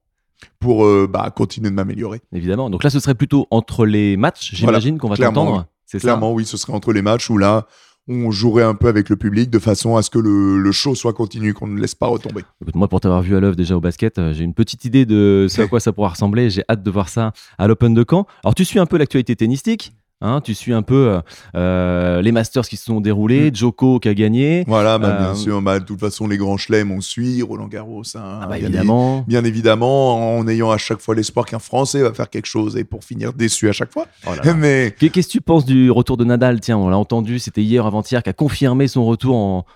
pour 0.59 0.85
bah, 1.07 1.31
continuer 1.33 1.69
de 1.69 1.75
m'améliorer. 1.75 2.19
Évidemment. 2.33 2.69
Donc 2.69 2.83
là, 2.83 2.89
ce 2.89 2.99
serait 2.99 3.15
plutôt 3.15 3.47
entre 3.49 3.85
les 3.85 4.17
matchs, 4.17 4.53
j'imagine 4.53 4.97
qu'on 4.97 5.07
va 5.07 5.15
t'entendre. 5.15 5.67
C'est 5.85 5.99
Clairement, 5.99 6.33
oui, 6.33 6.45
ce 6.45 6.57
serait 6.57 6.73
entre 6.73 6.91
les 6.91 7.01
matchs 7.03 7.29
où 7.29 7.37
là, 7.37 7.67
on 8.07 8.31
jouerait 8.31 8.63
un 8.63 8.75
peu 8.75 8.87
avec 8.87 9.09
le 9.09 9.15
public 9.15 9.49
de 9.49 9.59
façon 9.59 9.95
à 9.95 10.01
ce 10.01 10.09
que 10.09 10.19
le, 10.19 10.71
show 10.71 10.95
soit 10.95 11.13
continu, 11.13 11.53
qu'on 11.53 11.67
ne 11.67 11.79
laisse 11.79 11.95
pas 11.95 12.07
retomber. 12.07 12.41
moi, 12.75 12.87
pour 12.87 12.99
t'avoir 12.99 13.21
vu 13.21 13.35
à 13.35 13.39
l'œuvre 13.39 13.55
déjà 13.55 13.77
au 13.77 13.81
basket, 13.81 14.17
euh, 14.17 14.33
j'ai 14.33 14.43
une 14.43 14.53
petite 14.53 14.85
idée 14.85 15.05
de 15.05 15.47
ce 15.49 15.61
à 15.61 15.67
quoi 15.67 15.79
ça 15.79 15.93
pourra 15.93 16.09
ressembler. 16.09 16.49
J'ai 16.49 16.63
hâte 16.69 16.83
de 16.83 16.91
voir 16.91 17.09
ça 17.09 17.31
à 17.57 17.67
l'Open 17.67 17.93
de 17.93 18.05
Caen. 18.09 18.25
Alors, 18.43 18.55
tu 18.55 18.65
suis 18.65 18.79
un 18.79 18.85
peu 18.85 18.97
l'actualité 18.97 19.35
tennistique 19.35 19.93
Hein, 20.25 20.39
tu 20.41 20.53
suis 20.53 20.71
un 20.71 20.83
peu 20.83 21.09
euh, 21.09 21.21
euh, 21.55 22.21
les 22.21 22.31
Masters 22.31 22.65
qui 22.65 22.77
se 22.77 22.85
sont 22.85 23.01
déroulés, 23.01 23.51
mm. 23.51 23.55
Joko 23.55 23.99
qui 23.99 24.07
a 24.07 24.13
gagné. 24.13 24.63
Voilà, 24.67 24.97
bah, 24.97 25.17
bien 25.19 25.31
euh, 25.31 25.35
sûr. 25.35 25.61
Bah, 25.61 25.79
de 25.79 25.85
toute 25.85 25.99
façon, 25.99 26.29
les 26.29 26.37
grands 26.37 26.55
chelems, 26.55 26.91
on 26.91 27.01
suit. 27.01 27.41
Roland 27.41 27.67
Garros, 27.67 28.03
hein, 28.15 28.39
ah 28.41 28.47
bah, 28.47 28.57
bien 28.57 28.69
évidemment. 28.69 29.25
bien 29.27 29.43
évidemment, 29.43 30.37
en 30.37 30.47
ayant 30.47 30.71
à 30.71 30.77
chaque 30.77 31.01
fois 31.01 31.13
l'espoir 31.13 31.45
qu'un 31.45 31.59
Français 31.59 32.01
va 32.01 32.13
faire 32.13 32.29
quelque 32.29 32.45
chose 32.45 32.77
et 32.77 32.85
pour 32.85 33.03
finir 33.03 33.33
déçu 33.33 33.67
à 33.67 33.73
chaque 33.73 33.91
fois. 33.91 34.05
Oh 34.25 34.31
Mais 34.55 34.95
qu'est-ce 34.97 35.27
que 35.27 35.31
tu 35.33 35.41
penses 35.41 35.65
du 35.65 35.91
retour 35.91 36.15
de 36.15 36.23
Nadal? 36.23 36.61
Tiens, 36.61 36.77
on 36.77 36.87
l'a 36.87 36.97
entendu, 36.97 37.37
c'était 37.39 37.61
hier 37.61 37.85
avant-hier, 37.85 38.23
qui 38.23 38.29
a 38.29 38.33
confirmé 38.33 38.87
son 38.87 39.05
retour 39.05 39.35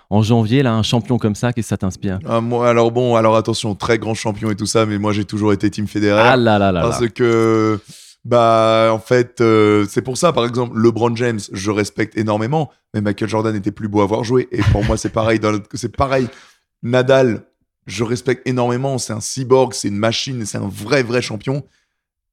en, 0.10 0.22
janvier. 0.22 0.64
Là, 0.64 0.74
un 0.74 0.84
champion 0.84 1.18
comme 1.18 1.36
ça, 1.36 1.52
qu'est-ce 1.52 1.68
que 1.68 1.70
ça 1.70 1.78
t'inspire? 1.78 2.20
Ah, 2.26 2.40
Moi, 2.40 2.70
alors 2.70 2.92
bon, 2.92 3.16
alors 3.18 3.36
attention, 3.36 3.76
très 3.76 4.00
grand 4.00 4.14
champion 4.14 4.50
et 4.50 4.56
tout 4.56 4.66
ça, 4.66 4.86
mais 4.86 4.98
moi 4.98 5.12
j'ai 5.12 5.26
toujours 5.26 5.52
été 5.52 5.70
Team 5.70 5.88
Federer. 5.88 6.22
Ah 6.24 6.38
là 6.38 6.58
là 6.58 6.72
là. 6.72 6.82
Parce 6.84 7.06
que 7.10 7.80
bah, 8.26 8.90
en 8.92 9.00
fait, 9.00 9.40
euh, 9.42 9.86
c'est 9.90 10.02
pour 10.02 10.18
ça, 10.18 10.34
par 10.34 10.46
exemple, 10.46 10.78
LeBron 10.78 11.16
James, 11.16 11.40
je 11.52 11.72
respecte 11.72 12.18
énormément, 12.18 12.72
mais 12.94 13.02
Michael 13.02 13.30
Jordan 13.30 13.56
était 13.56 13.72
plus 13.72 13.88
beau 13.88 14.02
à 14.02 14.06
voir 14.06 14.24
jouer. 14.24 14.48
Et 14.52 14.62
pour 14.72 14.84
moi, 14.84 14.98
c'est 14.98 15.10
pareil. 15.10 15.40
C'est 15.74 15.96
pareil. 15.96 16.28
Nadal, 16.84 17.46
je 17.86 18.04
respecte 18.04 18.48
énormément. 18.48 18.98
C'est 18.98 19.14
un 19.14 19.22
cyborg, 19.22 19.74
c'est 19.74 19.88
une 19.88 19.98
machine, 19.98 20.46
c'est 20.46 20.58
un 20.58 20.68
vrai, 20.68 21.04
vrai 21.04 21.22
champion. 21.22 21.64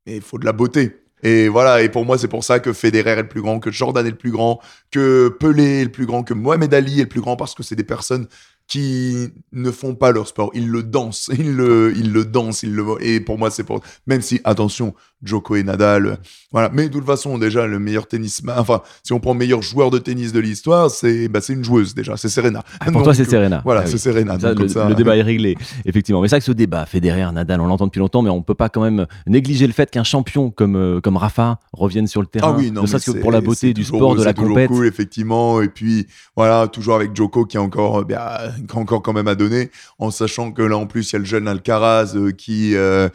Mais 0.07 0.17
il 0.17 0.23
faut 0.23 0.39
de 0.39 0.45
la 0.45 0.53
beauté. 0.53 1.01
Et 1.23 1.49
voilà, 1.49 1.83
et 1.83 1.89
pour 1.89 2.05
moi, 2.05 2.19
c'est 2.19 2.29
pour 2.29 2.45
ça 2.45 2.61
que 2.61 2.75
Federer 2.75 3.13
est 3.13 3.23
le 3.23 3.29
plus 3.29 3.41
grand, 3.41 3.59
que 3.59 3.71
Jordan 3.71 4.07
est 4.07 4.11
le 4.11 4.17
plus 4.17 4.31
grand, 4.33 4.61
que 4.91 5.35
Pelé 5.41 5.81
est 5.81 5.85
le 5.85 5.93
plus 5.93 6.05
grand, 6.05 6.23
que 6.23 6.35
Mohamed 6.35 6.75
Ali 6.75 7.01
est 7.01 7.05
le 7.05 7.09
plus 7.09 7.23
grand, 7.23 7.37
parce 7.37 7.55
que 7.55 7.63
c'est 7.63 7.77
des 7.77 7.85
personnes 7.85 8.27
qui 8.67 9.29
ne 9.53 9.71
font 9.71 9.95
pas 9.95 10.11
leur 10.11 10.27
sport, 10.27 10.51
ils 10.55 10.69
le 10.69 10.83
dansent, 10.83 11.31
ils 11.39 11.55
le, 11.55 11.93
ils 11.97 12.13
le 12.13 12.25
dansent, 12.25 12.63
ils 12.63 12.75
le 12.75 12.85
et 13.01 13.21
pour 13.21 13.39
moi 13.39 13.51
c'est 13.51 13.65
pour 13.65 13.83
même 14.07 14.23
si 14.23 14.41
attention 14.45 14.95
Joko 15.25 15.57
et 15.57 15.63
Nadal, 15.63 16.19
voilà, 16.53 16.71
mais 16.73 16.89
de 16.89 16.93
toute 16.93 17.07
façon 17.07 17.39
déjà 17.39 17.67
le 17.67 17.79
meilleur 17.79 18.07
tennisman, 18.07 18.57
enfin 18.59 18.83
si 19.03 19.13
on 19.13 19.21
prend 19.21 19.35
meilleur 19.35 19.63
joueur 19.63 19.91
de 19.91 19.99
tennis 19.99 20.33
de 20.33 20.41
l'histoire, 20.41 20.91
c'est 20.91 21.29
bah, 21.29 21.41
une 21.49 21.65
joueuse 21.65 21.95
déjà, 21.95 22.17
c'est 22.17 22.29
Serena. 22.29 22.63
Ah, 22.81 22.91
pour 22.91 23.03
toi 23.03 23.15
c'est 23.15 23.25
Serena. 23.25 23.63
Voilà, 23.65 23.83
ah 23.85 23.87
c'est 23.87 23.99
Serena. 23.99 24.37
le, 24.37 24.95
débat 24.95 25.17
est 25.17 25.23
réglé 25.23 25.57
effectivement, 25.85 26.21
mais 26.21 26.29
c'est 26.29 26.37
vrai 26.37 26.41
que 26.41 26.47
ce 26.47 26.53
débat 26.53 26.87
Federer, 26.87 27.33
Nadal, 27.33 27.61
on 27.61 27.67
l'entend 27.67 27.87
depuis 27.87 28.01
longtemps, 28.01 28.23
mais 28.23 28.31
on 28.31 28.43
peut 28.43 28.55
pas 28.55 28.69
quand 28.69 28.83
même 28.83 29.07
négliger 29.27 29.67
le 29.67 29.73
fait 29.73 29.91
qu'un 29.91 30.05
champion 30.05 30.51
comme 30.51 30.77
euh, 30.77 31.01
comme 31.01 31.17
Rafa 31.17 31.59
revienne 31.73 32.07
sur 32.07 32.21
le 32.21 32.27
terrain. 32.27 32.55
Ah 32.55 32.59
oui, 32.59 32.71
non, 32.71 32.87
ça 32.87 32.99
que 33.01 33.19
pour 33.19 33.33
la 33.33 33.41
beauté 33.41 33.75
du 33.75 33.85
sport, 33.85 34.15
de 34.17 34.25
la 34.25 34.33
compétition. 34.33 34.75
cool 34.75 34.87
effectivement, 34.87 35.61
et 35.61 35.69
puis 35.69 36.07
voilà 36.37 36.69
toujours 36.69 36.97
avec 36.97 37.15
Joko 37.15 37.45
qui 37.45 37.57
est 37.57 37.61
encore 37.61 38.01
euh, 38.01 38.05
bah, 38.05 38.43
encore 38.75 39.03
quand 39.03 39.13
même 39.13 39.29
à 39.29 39.35
donner, 39.35 39.71
en 39.99 40.11
sachant 40.11 40.53
que 40.53 40.63
là 40.63 40.77
en 40.77 40.87
plus 40.87 41.11
il 41.11 41.13
y 41.15 41.17
a 41.17 41.19
le 41.19 41.25
jeune 41.25 41.49
Alcaraz 41.49 42.15
euh, 42.15 42.33
qui 42.33 42.75
euh, 42.75 43.09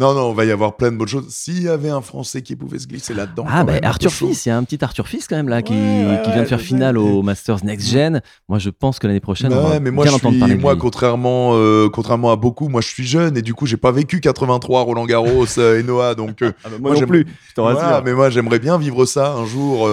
non, 0.00 0.14
non, 0.14 0.30
on 0.30 0.32
va 0.32 0.46
y 0.46 0.50
avoir 0.50 0.78
plein 0.78 0.90
de 0.90 0.96
bonnes 0.96 1.06
choses. 1.06 1.26
S'il 1.28 1.62
y 1.62 1.68
avait 1.68 1.90
un 1.90 2.00
Français 2.00 2.40
qui 2.40 2.56
pouvait 2.56 2.78
se 2.78 2.86
glisser 2.86 3.12
là-dedans. 3.12 3.44
Ah, 3.46 3.64
bah, 3.64 3.74
Arthur 3.82 4.10
Fils, 4.10 4.46
il 4.46 4.48
y 4.48 4.52
a 4.52 4.56
un 4.56 4.64
petit 4.64 4.82
Arthur 4.82 5.06
Fils 5.06 5.28
quand 5.28 5.36
même 5.36 5.50
là 5.50 5.60
qui, 5.60 5.74
vient 5.74 6.42
de 6.42 6.46
faire 6.46 6.60
finale 6.60 6.96
au 6.96 7.22
Masters 7.22 7.62
Next 7.64 7.90
Gen. 7.90 8.22
Moi, 8.48 8.58
je 8.58 8.70
pense 8.70 8.98
que 8.98 9.06
l'année 9.06 9.20
prochaine, 9.20 9.52
on 9.52 9.68
va 9.68 9.78
mais 9.78 9.90
moi, 9.90 10.06
bien 10.06 10.14
entendre 10.14 10.38
parler 10.38 10.56
Moi, 10.56 10.74
contrairement, 10.76 11.50
euh, 11.52 11.90
contrairement 11.90 12.32
à 12.32 12.36
beaucoup, 12.36 12.68
moi, 12.68 12.80
je 12.80 12.88
suis 12.88 13.04
jeune 13.04 13.36
et 13.36 13.42
du 13.42 13.52
coup, 13.52 13.66
j'ai 13.66 13.76
pas 13.76 13.92
vécu 13.92 14.20
83 14.20 14.80
Roland 14.80 15.04
Garros 15.04 15.44
et 15.58 15.82
Noah. 15.82 16.14
Donc, 16.14 16.38
ah, 16.42 16.52
bah, 16.64 16.70
moi, 16.80 16.94
non 16.94 17.06
plus, 17.06 17.26
je 17.54 18.02
mais 18.02 18.14
moi, 18.14 18.30
j'aimerais 18.30 18.58
bien 18.58 18.78
vivre 18.78 19.04
ça 19.04 19.34
un 19.34 19.44
jour. 19.44 19.86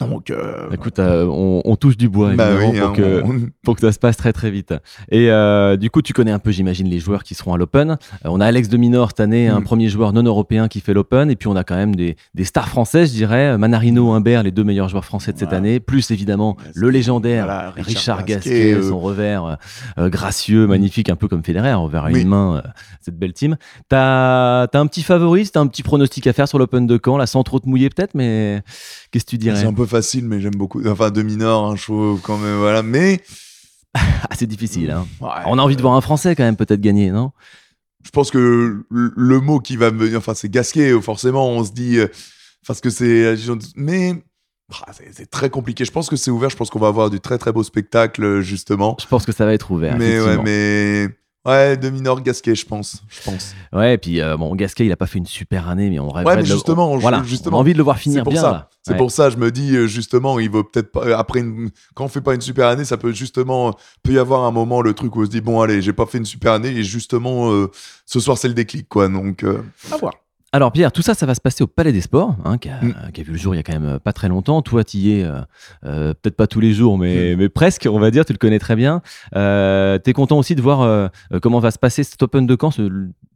Donc, 0.00 0.30
euh, 0.30 0.68
Écoute, 0.72 0.98
euh, 0.98 1.24
on, 1.26 1.76
touche 1.76 1.96
du 1.96 2.08
bois 2.08 2.34
bah 2.34 2.48
pour, 2.58 2.68
hein, 2.68 2.92
que, 2.94 3.22
pour 3.62 3.74
que 3.76 3.80
ça 3.80 3.92
se 3.92 3.98
passe 3.98 4.16
très 4.16 4.32
très 4.32 4.50
vite. 4.50 4.74
Et 5.10 5.30
euh, 5.30 5.76
du 5.76 5.90
coup, 5.90 6.02
tu 6.02 6.12
connais 6.12 6.32
un 6.32 6.38
peu, 6.38 6.50
j'imagine, 6.50 6.86
les 6.88 6.98
joueurs 6.98 7.22
qui 7.22 7.34
seront 7.34 7.54
à 7.54 7.56
l'Open. 7.56 7.96
on 8.24 8.40
a 8.40 8.46
Alex 8.46 8.68
de 8.68 8.76
Minor 8.76 9.10
cette 9.10 9.20
année, 9.20 9.48
un 9.48 9.60
mm. 9.60 9.64
premier 9.64 9.88
joueur 9.88 10.12
non 10.12 10.22
européen 10.22 10.68
qui 10.68 10.80
fait 10.80 10.92
l'Open. 10.92 11.30
Et 11.30 11.36
puis 11.36 11.48
on 11.48 11.56
a 11.56 11.64
quand 11.64 11.76
même 11.76 11.94
des, 11.96 12.16
des, 12.34 12.44
stars 12.44 12.68
françaises, 12.68 13.10
je 13.10 13.14
dirais. 13.14 13.56
Manarino, 13.56 14.12
Humbert, 14.12 14.42
les 14.42 14.50
deux 14.50 14.64
meilleurs 14.64 14.88
joueurs 14.88 15.04
français 15.04 15.32
de 15.32 15.38
cette 15.38 15.52
année. 15.52 15.80
Plus 15.80 16.10
évidemment 16.10 16.56
le 16.74 16.90
légendaire 16.90 17.72
Richard, 17.76 18.24
Gasquet, 18.24 18.82
son 18.82 18.98
revers 18.98 19.56
gracieux, 19.96 20.66
magnifique, 20.66 21.08
un 21.08 21.16
peu 21.16 21.28
comme 21.28 21.42
Federer, 21.42 21.72
revers 21.72 22.04
à 22.04 22.10
une 22.10 22.28
main, 22.28 22.62
cette 23.00 23.18
belle 23.18 23.32
team. 23.32 23.56
T'as 23.88 24.64
as 24.64 24.78
un 24.78 24.86
petit 24.86 25.02
favori, 25.02 25.48
t'as 25.48 25.60
un 25.60 25.66
petit 25.66 25.82
pronostic 25.82 26.26
à 26.26 26.32
faire 26.32 26.48
sur 26.48 26.58
l'Open 26.58 26.86
de 26.86 27.00
Caen, 27.02 27.16
là, 27.16 27.26
sans 27.26 27.42
trop 27.42 27.60
te 27.60 27.68
mouiller 27.68 27.88
peut-être, 27.88 28.14
mais 28.14 28.62
qu'est-ce 29.10 29.24
que 29.24 29.30
tu 29.30 29.38
dirais? 29.38 29.64
Facile, 29.86 30.26
mais 30.26 30.40
j'aime 30.40 30.54
beaucoup. 30.54 30.86
Enfin, 30.86 31.10
de 31.10 31.22
minor, 31.22 31.66
un 31.66 31.76
show 31.76 32.18
quand 32.22 32.38
même, 32.38 32.58
voilà. 32.58 32.82
Mais. 32.82 33.20
Ah, 34.28 34.34
c'est 34.36 34.46
difficile. 34.46 34.90
Hein. 34.90 35.06
On 35.46 35.58
a 35.58 35.62
envie 35.62 35.76
de 35.76 35.80
voir 35.80 35.94
un 35.94 36.02
Français 36.02 36.36
quand 36.36 36.42
même 36.42 36.56
peut-être 36.56 36.82
gagner, 36.82 37.10
non? 37.10 37.32
Je 38.04 38.10
pense 38.10 38.30
que 38.30 38.84
le, 38.90 39.40
mot 39.40 39.58
qui 39.58 39.78
va 39.78 39.90
me 39.90 39.98
venir, 39.98 40.18
enfin, 40.18 40.34
c'est 40.34 40.50
Gasquet, 40.50 41.00
forcément, 41.00 41.48
on 41.48 41.64
se 41.64 41.72
dit. 41.72 41.98
Euh, 41.98 42.08
parce 42.66 42.82
que 42.82 42.90
c'est. 42.90 43.34
Mais. 43.74 44.22
Ah, 44.86 44.92
c'est 45.12 45.30
très 45.30 45.48
compliqué. 45.48 45.86
Je 45.86 45.92
pense 45.92 46.10
que 46.10 46.16
c'est 46.16 46.30
ouvert. 46.30 46.50
Je 46.50 46.56
pense 46.56 46.68
qu'on 46.68 46.78
va 46.78 46.88
avoir 46.88 47.08
du 47.08 47.20
très 47.20 47.38
très 47.38 47.52
beau 47.52 47.62
spectacle, 47.62 48.40
justement. 48.40 48.98
Je 49.00 49.06
pense 49.06 49.24
que 49.24 49.32
ça 49.32 49.46
va 49.46 49.54
être 49.54 49.70
ouvert. 49.70 49.96
Mais 49.96 50.20
ouais, 50.20 50.36
mais 50.42 51.08
Ouais, 51.46 51.76
de 51.76 51.88
minor 51.90 52.20
Gasquet, 52.20 52.54
je 52.54 52.66
pense. 52.66 53.02
Je 53.08 53.22
pense. 53.22 53.54
Ouais, 53.72 53.94
et 53.94 53.98
puis 53.98 54.20
euh, 54.20 54.36
bon, 54.36 54.54
Gasquet, 54.56 54.84
il 54.84 54.92
a 54.92 54.96
pas 54.96 55.06
fait 55.06 55.18
une 55.18 55.26
super 55.26 55.68
année, 55.68 55.88
mais 55.88 55.98
on 56.00 56.08
rêve 56.10 56.26
ouais, 56.26 56.36
mais 56.36 56.44
justement, 56.44 56.96
voilà, 56.96 57.22
justement, 57.24 57.56
on 57.56 57.60
a 57.60 57.62
envie 57.62 57.72
de 57.72 57.78
le 57.78 57.84
voir 57.84 57.98
finir 57.98 58.24
bien. 58.24 58.40
Ça. 58.40 58.68
C'est 58.82 58.96
pour 58.96 59.10
ça, 59.10 59.30
je 59.30 59.36
me 59.36 59.50
dis 59.50 59.76
euh, 59.76 59.86
justement, 59.86 60.38
il 60.38 60.50
vaut 60.50 60.64
peut-être 60.64 60.92
pas, 60.92 61.04
euh, 61.06 61.16
après 61.16 61.40
une, 61.40 61.70
quand 61.94 62.04
on 62.04 62.08
fait 62.08 62.20
pas 62.20 62.34
une 62.34 62.40
super 62.40 62.66
année, 62.66 62.84
ça 62.84 62.96
peut 62.96 63.12
justement 63.12 63.74
peut 64.02 64.12
y 64.12 64.18
avoir 64.18 64.44
un 64.44 64.50
moment 64.50 64.80
le 64.80 64.92
truc 64.92 65.14
où 65.16 65.22
on 65.22 65.24
se 65.24 65.30
dit 65.30 65.40
bon 65.40 65.60
allez, 65.60 65.82
j'ai 65.82 65.92
pas 65.92 66.06
fait 66.06 66.18
une 66.18 66.24
super 66.24 66.52
année 66.52 66.68
et 66.68 66.82
justement 66.82 67.50
ce 68.04 68.20
soir 68.20 68.38
c'est 68.38 68.48
le 68.48 68.54
déclic 68.54 68.88
quoi. 68.88 69.08
Donc 69.08 69.44
à 69.44 69.96
voir. 69.96 70.12
Alors 70.52 70.70
Pierre, 70.70 70.92
tout 70.92 71.02
ça, 71.02 71.14
ça 71.14 71.26
va 71.26 71.34
se 71.34 71.40
passer 71.40 71.64
au 71.64 71.66
Palais 71.66 71.92
des 71.92 72.00
Sports, 72.00 72.36
hein, 72.44 72.54
mm. 72.54 72.58
qui, 72.58 72.70
a, 72.70 73.24
vu 73.24 73.32
le 73.32 73.36
jour 73.36 73.54
il 73.54 73.58
y 73.58 73.60
a 73.60 73.62
quand 73.64 73.72
même 73.72 73.96
euh, 73.96 73.98
pas 73.98 74.12
très 74.12 74.28
longtemps. 74.28 74.62
Toi, 74.62 74.84
tu 74.84 74.98
y 74.98 75.18
es, 75.18 75.24
euh, 75.24 75.40
euh, 75.84 76.14
peut-être 76.14 76.36
pas 76.36 76.46
tous 76.46 76.60
les 76.60 76.72
jours, 76.72 76.98
mais, 76.98 77.34
mm. 77.34 77.38
mais, 77.38 77.48
presque, 77.48 77.88
on 77.90 77.98
va 77.98 78.12
dire, 78.12 78.24
tu 78.24 78.32
le 78.32 78.38
connais 78.38 78.60
très 78.60 78.76
bien. 78.76 79.02
Euh, 79.34 79.98
tu 80.02 80.10
es 80.10 80.12
content 80.12 80.38
aussi 80.38 80.54
de 80.54 80.62
voir 80.62 81.10
comment 81.42 81.58
va 81.58 81.72
se 81.72 81.78
passer 81.78 82.04
cet 82.04 82.22
Open 82.22 82.46
de 82.46 82.56
Caen, 82.58 82.70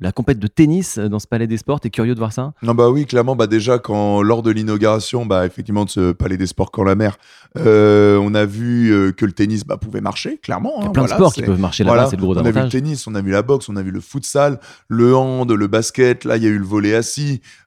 la 0.01 0.13
compète 0.13 0.39
de 0.39 0.47
tennis 0.47 0.99
dans 0.99 1.19
ce 1.19 1.27
Palais 1.27 1.49
des 1.49 1.57
Sports. 1.57 1.81
Tu 1.81 1.89
es 1.89 1.91
curieux 1.91 2.15
de 2.15 2.19
voir 2.21 2.33
ça? 2.33 2.53
Non, 2.63 2.75
bah 2.75 2.89
oui, 2.89 3.07
clairement, 3.07 3.35
bah 3.35 3.49
déjà, 3.49 3.79
quand, 3.79 4.23
lors 4.23 4.43
de 4.43 4.51
l'inauguration, 4.53 5.27
bah, 5.27 5.45
effectivement, 5.45 5.85
de 5.85 5.91
ce 5.91 6.13
Palais 6.13 6.37
des 6.37 6.47
Sports 6.47 6.71
quand 6.71 6.85
la 6.85 6.95
mer, 6.95 7.19
on 7.57 8.35
a 8.35 8.45
vu 8.45 9.13
que 9.17 9.27
le 9.27 9.33
tennis 9.33 9.67
bah, 9.67 9.79
pouvait 9.79 10.01
marcher, 10.01 10.39
clairement. 10.39 10.75
Il 10.79 10.83
y 10.83 10.87
a 10.87 10.89
hein, 10.89 10.93
plein 10.93 11.05
de 11.05 11.09
sports 11.09 11.35
qui 11.35 11.43
peuvent 11.43 11.61
marcher 11.61 11.83
là-bas, 11.83 12.07
c'est 12.09 12.17
le 12.17 12.23
gros 12.23 12.39
On 12.39 12.47
a 12.47 12.51
vu 12.51 12.63
le 12.63 12.69
tennis, 12.69 13.07
on 13.09 13.15
a 13.17 13.21
vu 13.21 13.33
la 13.33 13.43
boxe, 13.43 13.69
on 13.69 13.77
a 13.77 13.83
vu 13.83 13.91
le 13.91 14.01
futsal, 14.01 14.61
le 14.89 15.15
hand, 15.17 15.51
le 15.51 15.67
basket, 15.67 16.25
là, 16.25 16.37
il 16.37 16.45
y 16.45 16.47
a 16.47 16.51
eu 16.51 16.59
le 16.59 16.65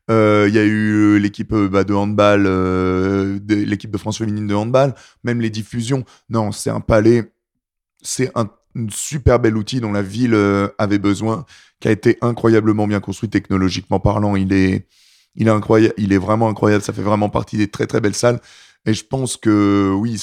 euh, 0.10 0.46
il 0.48 0.56
y 0.56 0.60
a 0.60 0.64
eu 0.64 1.20
l'équipe 1.20 1.54
bah, 1.54 1.84
de 1.84 1.94
handball, 1.94 2.44
l'équipe 3.48 3.92
de 3.92 3.98
France 3.98 4.18
féminine 4.18 4.48
de 4.48 4.56
handball, 4.56 4.96
même 5.24 5.42
les 5.42 5.50
diffusions. 5.50 6.04
Non, 6.30 6.52
c'est 6.52 6.70
un 6.70 6.82
palais, 6.82 7.32
c'est 8.02 8.32
un 8.36 8.50
super 8.90 9.40
bel 9.40 9.56
outil 9.56 9.80
dont 9.80 9.92
la 9.92 10.02
ville 10.02 10.38
avait 10.78 11.00
besoin, 11.00 11.46
qui 11.80 11.88
a 11.88 11.92
été 11.92 12.18
incroyablement 12.22 12.88
bien 12.88 13.00
construit 13.00 13.30
technologiquement 13.30 14.00
parlant. 14.00 14.36
Il 14.36 14.54
est, 14.54 14.88
il 15.36 15.48
est 15.48 16.18
vraiment 16.18 16.50
incroyable. 16.50 16.84
Ça 16.84 16.94
fait 16.94 17.02
vraiment 17.02 17.30
partie 17.30 17.58
des 17.58 17.68
très 17.68 17.88
très 17.88 18.02
belles 18.02 18.16
salles. 18.16 18.40
Et 18.86 18.94
je 18.94 19.06
pense 19.06 19.38
que 19.38 19.94
oui, 19.96 20.18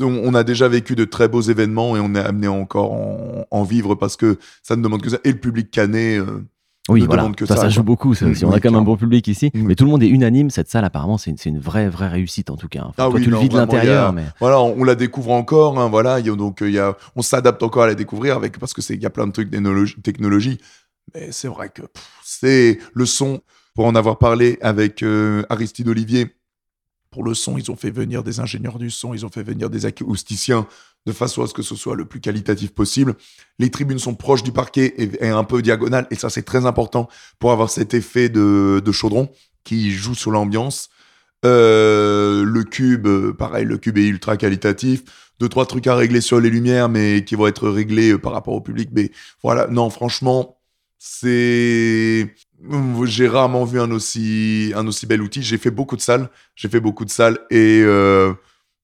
on 0.00 0.34
a 0.34 0.44
déjà 0.44 0.68
vécu 0.68 0.94
de 0.96 1.04
très 1.04 1.28
beaux 1.28 1.40
événements 1.40 1.96
et 1.96 2.00
on 2.00 2.14
est 2.14 2.20
amené 2.20 2.48
encore 2.48 2.92
en, 2.92 3.46
en 3.50 3.64
vivre 3.64 3.94
parce 3.94 4.16
que 4.16 4.38
ça 4.62 4.76
ne 4.76 4.82
demande 4.82 5.02
que 5.02 5.10
ça. 5.10 5.18
Et 5.24 5.32
le 5.32 5.38
public 5.38 5.70
canet. 5.70 6.20
Euh, 6.20 6.44
oui, 6.90 7.06
voilà. 7.06 7.30
Que 7.36 7.46
ça, 7.46 7.56
ça, 7.56 7.68
joue 7.68 7.82
beaucoup. 7.82 8.14
Ça, 8.14 8.26
On 8.42 8.52
a 8.52 8.60
quand 8.60 8.70
même 8.70 8.80
un 8.80 8.84
bon 8.84 8.96
public 8.96 9.26
ici, 9.28 9.50
mais 9.54 9.74
tout 9.74 9.84
le 9.84 9.90
monde 9.90 10.02
est 10.02 10.08
unanime. 10.08 10.50
Cette 10.50 10.68
salle, 10.68 10.84
apparemment, 10.84 11.18
c'est 11.18 11.30
une, 11.30 11.36
une, 11.44 11.60
vraie, 11.60 11.88
vraie 11.88 12.08
réussite 12.08 12.50
en 12.50 12.56
tout 12.56 12.68
cas. 12.68 12.82
Enfin, 12.84 13.04
ah 13.04 13.10
oui, 13.10 13.22
tu 13.22 13.30
le 13.30 13.38
vis 13.38 13.48
de 13.48 13.56
l'intérieur, 13.56 14.12
mais 14.12 14.24
voilà, 14.40 14.60
on, 14.60 14.84
la 14.84 14.94
découvre 14.94 15.30
encore. 15.30 15.78
Hein, 15.78 15.88
voilà, 15.88 16.20
y 16.20 16.30
a, 16.30 16.34
donc 16.34 16.60
y 16.60 16.78
a, 16.78 16.96
on 17.16 17.22
s'adapte 17.22 17.62
encore 17.62 17.84
à 17.84 17.86
la 17.86 17.94
découvrir 17.94 18.36
avec 18.36 18.58
parce 18.58 18.74
que 18.74 18.82
c'est 18.82 18.94
il 18.94 19.02
y 19.02 19.06
a 19.06 19.10
plein 19.10 19.26
de 19.26 19.32
trucs 19.32 19.50
technologie. 20.02 20.58
Mais 21.14 21.28
c'est 21.32 21.48
vrai 21.48 21.70
que 21.70 21.82
c'est 22.24 22.78
le 22.94 23.06
son. 23.06 23.40
Pour 23.74 23.86
en 23.86 23.94
avoir 23.94 24.18
parlé 24.18 24.58
avec 24.62 25.02
euh, 25.02 25.44
Aristide 25.48 25.88
Olivier, 25.88 26.34
pour 27.10 27.24
le 27.24 27.34
son, 27.34 27.58
ils 27.58 27.70
ont 27.70 27.76
fait 27.76 27.90
venir 27.90 28.22
des 28.22 28.40
ingénieurs 28.40 28.78
du 28.78 28.90
son, 28.90 29.14
ils 29.14 29.26
ont 29.26 29.30
fait 29.30 29.42
venir 29.42 29.68
des 29.68 29.86
acousticiens 29.86 30.66
de 31.06 31.12
façon 31.12 31.42
à 31.42 31.46
ce 31.46 31.54
que 31.54 31.62
ce 31.62 31.74
soit 31.74 31.96
le 31.96 32.04
plus 32.04 32.20
qualitatif 32.20 32.72
possible. 32.72 33.14
Les 33.58 33.70
tribunes 33.70 33.98
sont 33.98 34.14
proches 34.14 34.42
du 34.42 34.52
parquet 34.52 34.94
et, 34.96 35.28
un 35.28 35.44
peu 35.44 35.62
diagonales, 35.62 36.06
et 36.10 36.14
ça 36.14 36.30
c'est 36.30 36.42
très 36.42 36.66
important 36.66 37.08
pour 37.38 37.52
avoir 37.52 37.70
cet 37.70 37.94
effet 37.94 38.28
de, 38.28 38.92
chaudron 38.92 39.28
qui 39.64 39.90
joue 39.90 40.14
sur 40.14 40.30
l'ambiance. 40.30 40.90
Euh, 41.44 42.44
le 42.44 42.64
cube, 42.64 43.08
pareil, 43.32 43.64
le 43.64 43.78
cube 43.78 43.98
est 43.98 44.06
ultra 44.06 44.36
qualitatif. 44.36 45.02
Deux, 45.40 45.48
trois 45.48 45.64
trucs 45.64 45.86
à 45.86 45.96
régler 45.96 46.20
sur 46.20 46.38
les 46.38 46.50
lumières, 46.50 46.90
mais 46.90 47.24
qui 47.24 47.34
vont 47.34 47.46
être 47.46 47.68
réglés 47.68 48.18
par 48.18 48.32
rapport 48.32 48.54
au 48.54 48.60
public. 48.60 48.90
Mais 48.92 49.10
voilà, 49.42 49.66
non, 49.68 49.88
franchement, 49.88 50.59
c'est 51.02 52.34
j'ai 53.06 53.26
rarement 53.26 53.64
vu 53.64 53.80
un 53.80 53.90
aussi, 53.90 54.72
un 54.76 54.86
aussi 54.86 55.06
bel 55.06 55.22
outil. 55.22 55.42
J'ai 55.42 55.56
fait 55.56 55.70
beaucoup 55.70 55.96
de 55.96 56.02
salles. 56.02 56.28
J'ai 56.54 56.68
fait 56.68 56.80
beaucoup 56.80 57.06
de 57.06 57.10
salles 57.10 57.38
et 57.50 57.80
euh, 57.82 58.34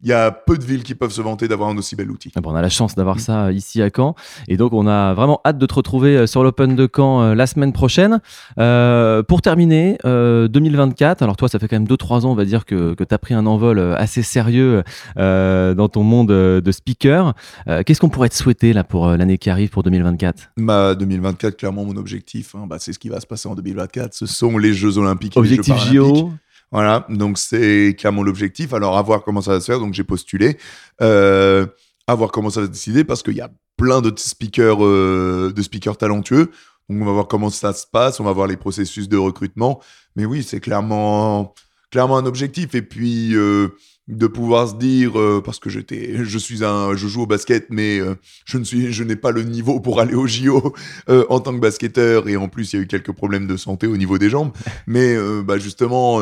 il 0.03 0.09
y 0.09 0.12
a 0.12 0.30
peu 0.30 0.59
de 0.59 0.64
villes 0.64 0.82
qui 0.82 0.94
peuvent 0.94 1.11
se 1.11 1.22
vanter 1.22 1.49
d'avoir 1.49 1.70
un 1.70 1.76
aussi 1.78 1.97
bel 1.97 2.11
outil. 2.11 2.30
Ah 2.36 2.40
on 2.44 2.55
a 2.55 2.61
la 2.61 2.68
chance 2.68 2.94
d'avoir 2.94 3.18
ça 3.18 3.51
ici 3.51 3.80
à 3.80 3.88
Caen. 3.94 4.14
Et 4.47 4.57
donc, 4.57 4.72
on 4.74 4.86
a 4.86 5.14
vraiment 5.14 5.40
hâte 5.44 5.57
de 5.57 5.64
te 5.64 5.74
retrouver 5.74 6.16
euh, 6.16 6.26
sur 6.26 6.44
l'Open 6.44 6.76
de 6.76 6.88
Caen 6.94 7.22
euh, 7.22 7.34
la 7.34 7.47
semaine 7.47 7.72
prochaine. 7.72 8.20
Euh, 8.59 9.22
pour 9.22 9.40
terminer, 9.40 9.99
2024, 10.05 11.22
alors 11.22 11.36
toi, 11.36 11.49
ça 11.49 11.59
fait 11.59 11.68
quand 11.68 11.76
même 11.76 11.88
2-3 11.88 12.26
ans, 12.26 12.32
on 12.32 12.34
va 12.34 12.44
dire, 12.44 12.64
que, 12.64 12.94
que 12.94 13.05
tu 13.05 13.14
as 13.14 13.18
pris 13.18 13.34
un 13.34 13.47
envol 13.47 13.78
assez 13.97 14.22
sérieux 14.22 14.82
dans 15.16 15.88
ton 15.90 16.03
monde 16.03 16.28
de 16.28 16.72
speaker. 16.72 17.34
Qu'est-ce 17.66 18.01
qu'on 18.01 18.09
pourrait 18.09 18.28
te 18.28 18.34
souhaiter 18.34 18.72
là, 18.72 18.84
pour 18.84 19.09
l'année 19.09 19.38
qui 19.38 19.51
arrive, 19.51 19.70
pour 19.70 19.82
2024 19.82 20.51
bah, 20.59 20.94
2024, 20.94 21.57
clairement, 21.57 21.84
mon 21.84 21.97
objectif, 21.97 22.55
hein, 22.55 22.66
bah, 22.68 22.76
c'est 22.78 22.92
ce 22.92 22.99
qui 22.99 23.09
va 23.09 23.20
se 23.20 23.26
passer 23.26 23.49
en 23.49 23.55
2024. 23.55 24.14
Ce 24.14 24.26
sont 24.26 24.59
les 24.59 24.72
Jeux 24.72 24.99
Olympiques. 24.99 25.36
Objectif 25.36 25.74
les 25.74 25.94
Jeux 25.94 26.05
JO 26.05 26.32
voilà, 26.73 27.07
donc 27.09 27.39
c'est 27.39 27.95
clairement 27.99 28.23
l'objectif. 28.23 28.73
Alors, 28.73 28.99
à 28.99 29.03
voir 29.03 29.23
comment 29.23 29.41
ça 29.41 29.53
va 29.53 29.61
se 29.61 29.67
faire. 29.67 29.79
Donc, 29.79 29.95
j'ai 29.95 30.05
postulé. 30.05 30.59
Euh, 31.01 31.67
à 32.07 32.14
voir 32.14 32.31
comment 32.31 32.51
ça 32.51 32.61
va 32.61 32.67
se 32.67 32.73
décider 32.73 33.05
parce 33.05 33.23
qu'il 33.23 33.35
y 33.35 33.41
a 33.41 33.51
plein 33.77 34.01
de 34.01 34.12
speakers, 34.17 34.85
euh, 34.85 35.53
de 35.55 35.62
speakers 35.62 35.97
talentueux. 35.97 36.51
Donc, 36.89 37.03
on 37.03 37.05
va 37.05 37.12
voir 37.12 37.29
comment 37.29 37.51
ça 37.51 37.73
se 37.73 37.87
passe. 37.87 38.21
On 38.21 38.25
va 38.25 38.33
voir 38.33 38.47
les 38.47 38.57
processus 38.57 39.09
de 39.09 39.17
recrutement. 39.17 39.81
Mais 40.17 40.25
oui, 40.25 40.43
c'est 40.43 40.61
clairement, 40.61 41.55
clairement 41.91 42.18
un 42.18 42.26
objectif. 42.26 42.74
Et 42.74 42.82
puis, 42.82 43.34
euh, 43.34 43.68
de 44.09 44.26
pouvoir 44.26 44.68
se 44.68 44.74
dire, 44.76 45.18
euh, 45.18 45.43
parce 45.45 45.59
que 45.59 45.68
j'étais, 45.68 46.24
je 46.24 46.39
suis 46.39 46.64
un, 46.64 46.95
je 46.95 47.09
joue 47.09 47.22
au 47.22 47.26
basket, 47.26 47.66
mais 47.70 47.99
euh, 47.99 48.14
je 48.45 48.59
ne 48.59 48.64
suis, 48.64 48.93
je 48.93 49.03
n'ai 49.03 49.16
pas 49.16 49.32
le 49.32 49.43
niveau 49.43 49.80
pour 49.80 50.01
aller 50.01 50.14
au 50.14 50.26
JO 50.26 50.74
en 51.28 51.41
tant 51.41 51.55
que 51.55 51.61
basketteur. 51.61 52.28
Et 52.28 52.37
en 52.37 52.49
plus, 52.49 52.72
il 52.72 52.76
y 52.76 52.78
a 52.78 52.82
eu 52.82 52.87
quelques 52.87 53.12
problèmes 53.12 53.47
de 53.47 53.57
santé 53.57 53.87
au 53.87 53.97
niveau 53.97 54.18
des 54.18 54.30
jambes. 54.30 54.53
Mais 54.87 55.16
bah, 55.43 55.59
justement 55.59 56.20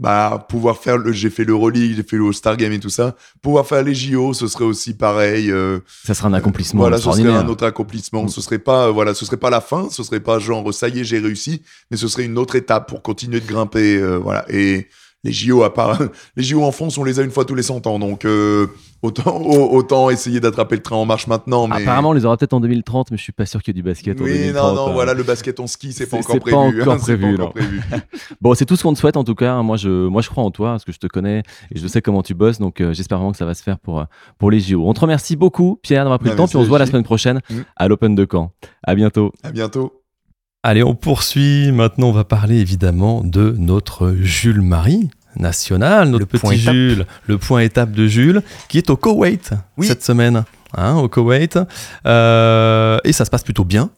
bah 0.00 0.46
pouvoir 0.48 0.78
faire 0.78 0.96
le 0.96 1.12
j'ai 1.12 1.30
fait 1.30 1.44
l'Euroleague 1.44 1.96
j'ai 1.96 2.02
fait 2.02 2.16
le 2.16 2.26
All-Star 2.26 2.56
Game 2.56 2.72
et 2.72 2.78
tout 2.78 2.88
ça. 2.88 3.16
Pouvoir 3.42 3.66
faire 3.66 3.82
les 3.82 3.94
JO 3.94 4.32
ce 4.32 4.46
serait 4.46 4.64
aussi 4.64 4.94
pareil 4.94 5.50
euh, 5.50 5.80
ça 6.04 6.14
serait 6.14 6.28
un 6.28 6.34
accomplissement 6.34 6.82
voilà 6.82 6.98
ce 6.98 7.10
serait 7.10 7.28
un 7.28 7.48
autre 7.48 7.66
accomplissement. 7.66 8.24
Mm. 8.24 8.28
ce 8.28 8.40
serait 8.40 8.58
pas 8.58 8.86
euh, 8.86 8.90
voilà 8.92 9.14
ce 9.14 9.24
serait 9.24 9.36
pas 9.36 9.50
la 9.50 9.60
fin. 9.60 9.88
Ce 9.90 10.02
serait 10.02 10.20
pas 10.20 10.38
genre 10.38 10.72
ça 10.72 10.88
y 10.88 11.00
est 11.00 11.04
j'ai 11.04 11.18
réussi. 11.18 11.62
Mais 11.90 11.96
ce 11.96 12.06
serait 12.06 12.24
une 12.24 12.38
autre 12.38 12.54
étape 12.54 12.88
pour 12.88 13.02
continuer 13.02 13.40
de 13.40 13.46
grimper 13.46 13.96
euh, 13.96 14.18
voilà. 14.18 14.44
Et 14.48 14.88
les 15.24 15.32
JO 15.32 15.62
à 15.62 15.72
part 15.72 16.00
les 16.36 16.42
JO 16.42 16.62
en 16.62 16.72
France 16.72 16.98
on 16.98 17.04
les 17.04 17.20
a 17.20 17.22
une 17.22 17.30
fois 17.30 17.44
tous 17.44 17.54
les 17.54 17.62
100 17.62 17.86
ans 17.86 17.98
donc 17.98 18.24
Autant, 19.00 19.40
autant 19.46 20.10
essayer 20.10 20.40
d'attraper 20.40 20.74
le 20.76 20.82
train 20.82 20.96
en 20.96 21.04
marche 21.04 21.28
maintenant. 21.28 21.68
Mais... 21.68 21.82
Apparemment, 21.82 22.10
on 22.10 22.14
les 22.14 22.24
aura 22.24 22.36
peut-être 22.36 22.52
en 22.52 22.60
2030, 22.60 23.12
mais 23.12 23.16
je 23.16 23.22
suis 23.22 23.32
pas 23.32 23.46
sûr 23.46 23.62
qu'il 23.62 23.74
y 23.74 23.78
ait 23.78 23.80
du 23.80 23.88
basket 23.88 24.18
oui, 24.20 24.32
en 24.32 24.34
2030. 24.34 24.54
non, 24.54 24.86
non, 24.86 24.92
voilà, 24.92 25.14
le 25.14 25.22
basket 25.22 25.60
en 25.60 25.68
ski, 25.68 25.92
c'est 25.92 26.06
pas 26.06 26.16
encore 26.16 26.40
prévu. 26.40 26.78
Pas 26.78 26.82
encore 26.82 26.98
prévu, 26.98 27.36
pas 27.36 27.42
encore 27.44 27.54
prévu. 27.54 27.80
bon, 28.40 28.54
c'est 28.54 28.64
tout 28.64 28.74
ce 28.74 28.82
qu'on 28.82 28.92
te 28.92 28.98
souhaite 28.98 29.16
en 29.16 29.22
tout 29.22 29.36
cas. 29.36 29.62
Moi, 29.62 29.76
je, 29.76 30.08
moi, 30.08 30.20
je 30.20 30.28
crois 30.28 30.42
en 30.42 30.50
toi, 30.50 30.70
parce 30.72 30.84
que 30.84 30.92
je 30.92 30.98
te 30.98 31.06
connais 31.06 31.42
et 31.72 31.78
je 31.78 31.86
sais 31.86 32.02
comment 32.02 32.22
tu 32.22 32.34
bosses, 32.34 32.58
donc 32.58 32.80
euh, 32.80 32.92
j'espère 32.92 33.18
vraiment 33.18 33.32
que 33.32 33.38
ça 33.38 33.44
va 33.44 33.54
se 33.54 33.62
faire 33.62 33.78
pour, 33.78 34.00
euh, 34.00 34.04
pour 34.38 34.50
les 34.50 34.58
JO. 34.58 34.82
On 34.84 34.94
te 34.94 35.00
remercie 35.00 35.36
beaucoup, 35.36 35.78
Pierre, 35.80 36.02
d'avoir 36.02 36.18
pris 36.18 36.30
le 36.30 36.36
temps, 36.36 36.48
puis 36.48 36.56
on 36.56 36.64
se 36.64 36.68
voit 36.68 36.80
la 36.80 36.86
semaine 36.86 37.04
prochaine 37.04 37.40
mm. 37.50 37.60
à 37.76 37.86
l'Open 37.86 38.16
de 38.16 38.26
Caen. 38.30 38.50
À 38.82 38.96
bientôt. 38.96 39.32
À 39.44 39.52
bientôt. 39.52 39.92
Allez, 40.64 40.82
on 40.82 40.94
poursuit. 40.94 41.70
Maintenant, 41.70 42.08
on 42.08 42.12
va 42.12 42.24
parler 42.24 42.56
évidemment 42.56 43.22
de 43.22 43.54
notre 43.58 44.14
Jules 44.20 44.60
Marie 44.60 45.08
national, 45.36 46.08
notre 46.08 46.26
petit 46.26 46.58
Jules, 46.58 47.06
le 47.26 47.38
point 47.38 47.60
étape 47.60 47.92
de 47.92 48.08
Jules, 48.08 48.42
qui 48.68 48.78
est 48.78 48.90
au 48.90 48.96
Koweït 48.96 49.52
cette 49.80 50.02
semaine, 50.02 50.44
hein, 50.76 50.96
au 50.96 51.08
Koweït. 51.08 51.60
Euh, 52.06 52.98
et 53.04 53.12
ça 53.12 53.24
se 53.24 53.30
passe 53.30 53.44
plutôt 53.44 53.64
bien. 53.64 53.90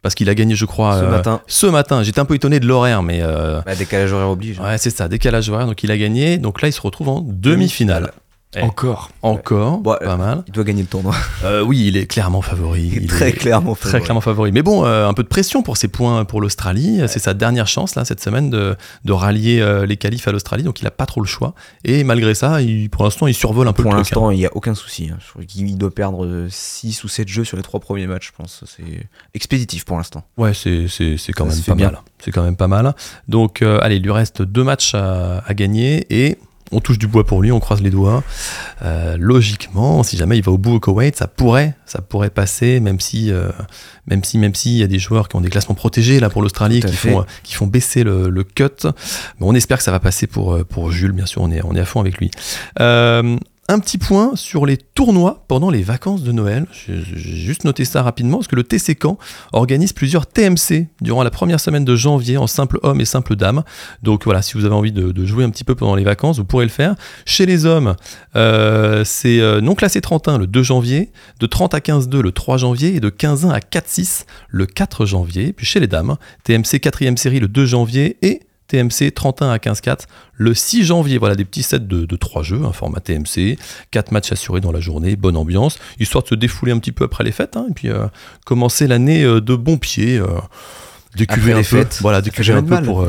Parce 0.00 0.14
qu'il 0.14 0.30
a 0.30 0.34
gagné, 0.34 0.54
je 0.54 0.64
crois, 0.64 1.00
ce 1.00 1.04
euh, 1.04 1.10
matin. 1.10 1.40
Ce 1.48 1.66
matin, 1.66 2.02
j'étais 2.02 2.20
un 2.20 2.24
peu 2.24 2.34
étonné 2.34 2.60
de 2.60 2.66
l'horaire, 2.66 3.02
mais. 3.02 3.20
Euh, 3.22 3.60
bah, 3.66 3.74
décalage 3.74 4.12
horaire 4.12 4.28
oblige. 4.28 4.60
Ouais, 4.60 4.78
c'est 4.78 4.90
ça, 4.90 5.08
décalage 5.08 5.50
horaire. 5.50 5.66
Donc 5.66 5.82
il 5.82 5.90
a 5.90 5.98
gagné. 5.98 6.38
Donc 6.38 6.62
là, 6.62 6.68
il 6.68 6.72
se 6.72 6.80
retrouve 6.80 7.08
en 7.08 7.20
demi-finale. 7.20 8.12
Eh, 8.54 8.62
encore. 8.62 9.10
Encore, 9.22 9.82
pas 9.82 10.16
mal. 10.16 10.44
Il 10.46 10.52
doit 10.52 10.64
gagner 10.64 10.82
le 10.82 10.88
tournoi. 10.88 11.14
Euh, 11.44 11.62
oui, 11.62 11.86
il 11.88 11.96
est 11.96 12.06
clairement 12.06 12.42
favori. 12.42 12.90
Il 12.94 13.04
est 13.04 13.06
très 13.06 13.32
clairement 13.32 13.74
favori. 13.74 13.90
Très 13.90 14.00
clairement 14.00 14.20
favori. 14.20 14.52
Mais 14.52 14.62
bon, 14.62 14.84
euh, 14.84 15.08
un 15.08 15.14
peu 15.14 15.22
de 15.22 15.28
pression 15.28 15.62
pour 15.62 15.76
ses 15.76 15.88
points 15.88 16.24
pour 16.24 16.40
l'Australie. 16.40 17.02
C'est 17.08 17.18
sa 17.18 17.34
dernière 17.34 17.66
chance 17.66 17.94
là 17.94 18.04
cette 18.04 18.22
semaine 18.22 18.48
de, 18.48 18.76
de 19.04 19.12
rallier 19.12 19.60
euh, 19.60 19.84
les 19.84 19.96
qualifs 19.96 20.26
à 20.26 20.32
l'Australie, 20.32 20.62
donc 20.62 20.80
il 20.80 20.86
a 20.86 20.90
pas 20.90 21.06
trop 21.06 21.20
le 21.20 21.26
choix. 21.26 21.54
Et 21.84 22.04
malgré 22.04 22.34
ça, 22.34 22.62
il, 22.62 22.88
pour 22.88 23.04
l'instant, 23.04 23.26
il 23.26 23.34
survole 23.34 23.68
un 23.68 23.72
peu 23.72 23.82
pour 23.82 23.92
le 23.92 24.02
truc. 24.02 24.12
Pour 24.12 24.22
l'instant, 24.22 24.28
hein. 24.30 24.34
il 24.34 24.38
n'y 24.38 24.46
a 24.46 24.56
aucun 24.56 24.74
souci. 24.74 25.10
Hein. 25.12 25.18
Je 25.24 25.30
crois 25.30 25.44
qu'il 25.44 25.76
doit 25.76 25.94
perdre 25.94 26.46
6 26.48 27.04
ou 27.04 27.08
7 27.08 27.28
jeux 27.28 27.44
sur 27.44 27.56
les 27.56 27.62
3 27.62 27.80
premiers 27.80 28.06
matchs, 28.06 28.28
je 28.28 28.42
pense. 28.42 28.64
C'est 28.66 29.08
expéditif 29.34 29.84
pour 29.84 29.98
l'instant. 29.98 30.24
Ouais, 30.38 30.54
c'est 30.54 30.86
quand 31.34 31.46
même 31.46 31.62
pas 31.62 31.74
mal. 31.74 31.98
C'est 32.18 32.30
quand 32.30 32.42
même 32.42 32.56
pas 32.56 32.68
mal. 32.68 32.94
Donc, 33.28 33.62
allez, 33.62 33.96
il 33.96 34.02
lui 34.02 34.12
reste 34.12 34.40
deux 34.42 34.64
matchs 34.64 34.94
à, 34.94 35.42
à 35.46 35.54
gagner 35.54 36.06
et 36.10 36.38
on 36.72 36.80
touche 36.80 36.98
du 36.98 37.06
bois 37.06 37.24
pour 37.24 37.42
lui, 37.42 37.52
on 37.52 37.60
croise 37.60 37.80
les 37.80 37.90
doigts. 37.90 38.22
Euh, 38.82 39.16
logiquement, 39.18 40.02
si 40.02 40.16
jamais 40.16 40.36
il 40.36 40.42
va 40.42 40.52
au 40.52 40.58
bout 40.58 40.74
au 40.74 40.80
Koweït, 40.80 41.16
ça 41.16 41.26
pourrait, 41.26 41.74
ça 41.86 42.00
pourrait 42.00 42.30
passer, 42.30 42.80
même 42.80 43.00
si, 43.00 43.30
euh, 43.30 43.50
même 44.06 44.24
si, 44.24 44.38
même 44.38 44.54
s'il 44.54 44.72
y 44.72 44.82
a 44.82 44.86
des 44.86 44.98
joueurs 44.98 45.28
qui 45.28 45.36
ont 45.36 45.40
des 45.40 45.50
classements 45.50 45.74
protégés 45.74 46.20
là 46.20 46.28
pour 46.28 46.42
l'Australie, 46.42 46.80
qui 46.80 46.96
font, 46.96 47.24
qui 47.42 47.54
font 47.54 47.66
baisser 47.66 48.04
le, 48.04 48.44
cut. 48.44 48.84
Mais 48.84 49.46
on 49.46 49.54
espère 49.54 49.78
que 49.78 49.84
ça 49.84 49.90
va 49.92 50.00
passer 50.00 50.26
pour, 50.26 50.54
euh, 50.54 50.64
pour 50.64 50.90
Jules, 50.90 51.12
bien 51.12 51.26
sûr, 51.26 51.42
on 51.42 51.50
est, 51.50 51.62
on 51.64 51.74
est 51.74 51.80
à 51.80 51.84
fond 51.84 52.00
avec 52.00 52.18
lui. 52.18 52.30
Un 53.68 53.80
petit 53.80 53.98
point 53.98 54.36
sur 54.36 54.64
les 54.64 54.76
tournois 54.76 55.44
pendant 55.48 55.70
les 55.70 55.82
vacances 55.82 56.22
de 56.22 56.30
Noël. 56.30 56.66
J'ai 56.86 57.02
juste 57.16 57.64
noté 57.64 57.84
ça 57.84 58.00
rapidement 58.00 58.38
parce 58.38 58.46
que 58.46 58.54
le 58.54 58.62
TC 58.62 58.94
Camp 58.94 59.18
organise 59.52 59.92
plusieurs 59.92 60.28
TMC 60.28 60.86
durant 61.00 61.24
la 61.24 61.32
première 61.32 61.58
semaine 61.58 61.84
de 61.84 61.96
janvier 61.96 62.36
en 62.36 62.46
simple 62.46 62.78
homme 62.84 63.00
et 63.00 63.04
simple 63.04 63.34
dame. 63.34 63.64
Donc 64.04 64.22
voilà, 64.24 64.40
si 64.40 64.54
vous 64.54 64.66
avez 64.66 64.74
envie 64.74 64.92
de, 64.92 65.26
jouer 65.26 65.42
un 65.42 65.50
petit 65.50 65.64
peu 65.64 65.74
pendant 65.74 65.96
les 65.96 66.04
vacances, 66.04 66.38
vous 66.38 66.44
pourrez 66.44 66.64
le 66.64 66.70
faire. 66.70 66.94
Chez 67.24 67.44
les 67.44 67.66
hommes, 67.66 67.96
euh, 68.36 69.02
c'est 69.04 69.40
euh, 69.40 69.60
non 69.60 69.74
classé 69.74 70.00
31 70.00 70.38
le 70.38 70.46
2 70.46 70.62
janvier, 70.62 71.10
de 71.40 71.46
30 71.46 71.74
à 71.74 71.80
15-2 71.80 72.20
le 72.20 72.30
3 72.30 72.58
janvier 72.58 72.94
et 72.94 73.00
de 73.00 73.10
15-1 73.10 73.50
à 73.50 73.58
4-6 73.58 74.26
le 74.48 74.66
4 74.66 75.06
janvier. 75.06 75.52
Puis 75.52 75.66
chez 75.66 75.80
les 75.80 75.88
dames, 75.88 76.14
TMC 76.44 76.78
4 76.80 77.18
série 77.18 77.40
le 77.40 77.48
2 77.48 77.66
janvier 77.66 78.16
et 78.22 78.45
TMC 78.68 79.12
31 79.14 79.50
à 79.50 79.56
15-4 79.58 80.00
le 80.34 80.54
6 80.54 80.84
janvier. 80.84 81.18
Voilà 81.18 81.34
des 81.34 81.44
petits 81.44 81.62
sets 81.62 81.80
de, 81.80 82.04
de 82.04 82.16
3 82.16 82.42
jeux, 82.42 82.64
un 82.64 82.72
format 82.72 83.00
TMC, 83.00 83.58
4 83.90 84.12
matchs 84.12 84.32
assurés 84.32 84.60
dans 84.60 84.72
la 84.72 84.80
journée, 84.80 85.16
bonne 85.16 85.36
ambiance, 85.36 85.78
histoire 85.98 86.24
de 86.24 86.28
se 86.28 86.34
défouler 86.34 86.72
un 86.72 86.78
petit 86.78 86.92
peu 86.92 87.04
après 87.04 87.24
les 87.24 87.32
fêtes, 87.32 87.56
hein, 87.56 87.66
et 87.70 87.72
puis 87.72 87.88
euh, 87.88 88.06
commencer 88.44 88.86
l'année 88.86 89.24
euh, 89.24 89.40
de 89.40 89.54
bon 89.54 89.78
pied. 89.78 90.18
Euh, 90.18 90.26
décuver 91.14 91.54
un 91.54 91.62
peu, 91.62 91.86
voilà, 92.00 92.20
décuver 92.20 92.52
un 92.52 92.62
peu 92.62 92.82
pour, 92.84 93.06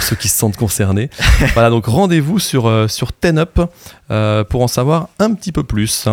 ceux 0.00 0.14
qui 0.14 0.28
se 0.28 0.38
sentent 0.38 0.56
concernés. 0.56 1.10
voilà, 1.54 1.70
donc 1.70 1.86
rendez-vous 1.86 2.38
sur, 2.38 2.88
sur 2.88 3.12
Ten 3.12 3.38
Up 3.38 3.60
pour 4.48 4.62
en 4.62 4.68
savoir 4.68 5.08
un 5.18 5.34
petit 5.34 5.50
peu 5.50 5.64
plus. 5.64 6.08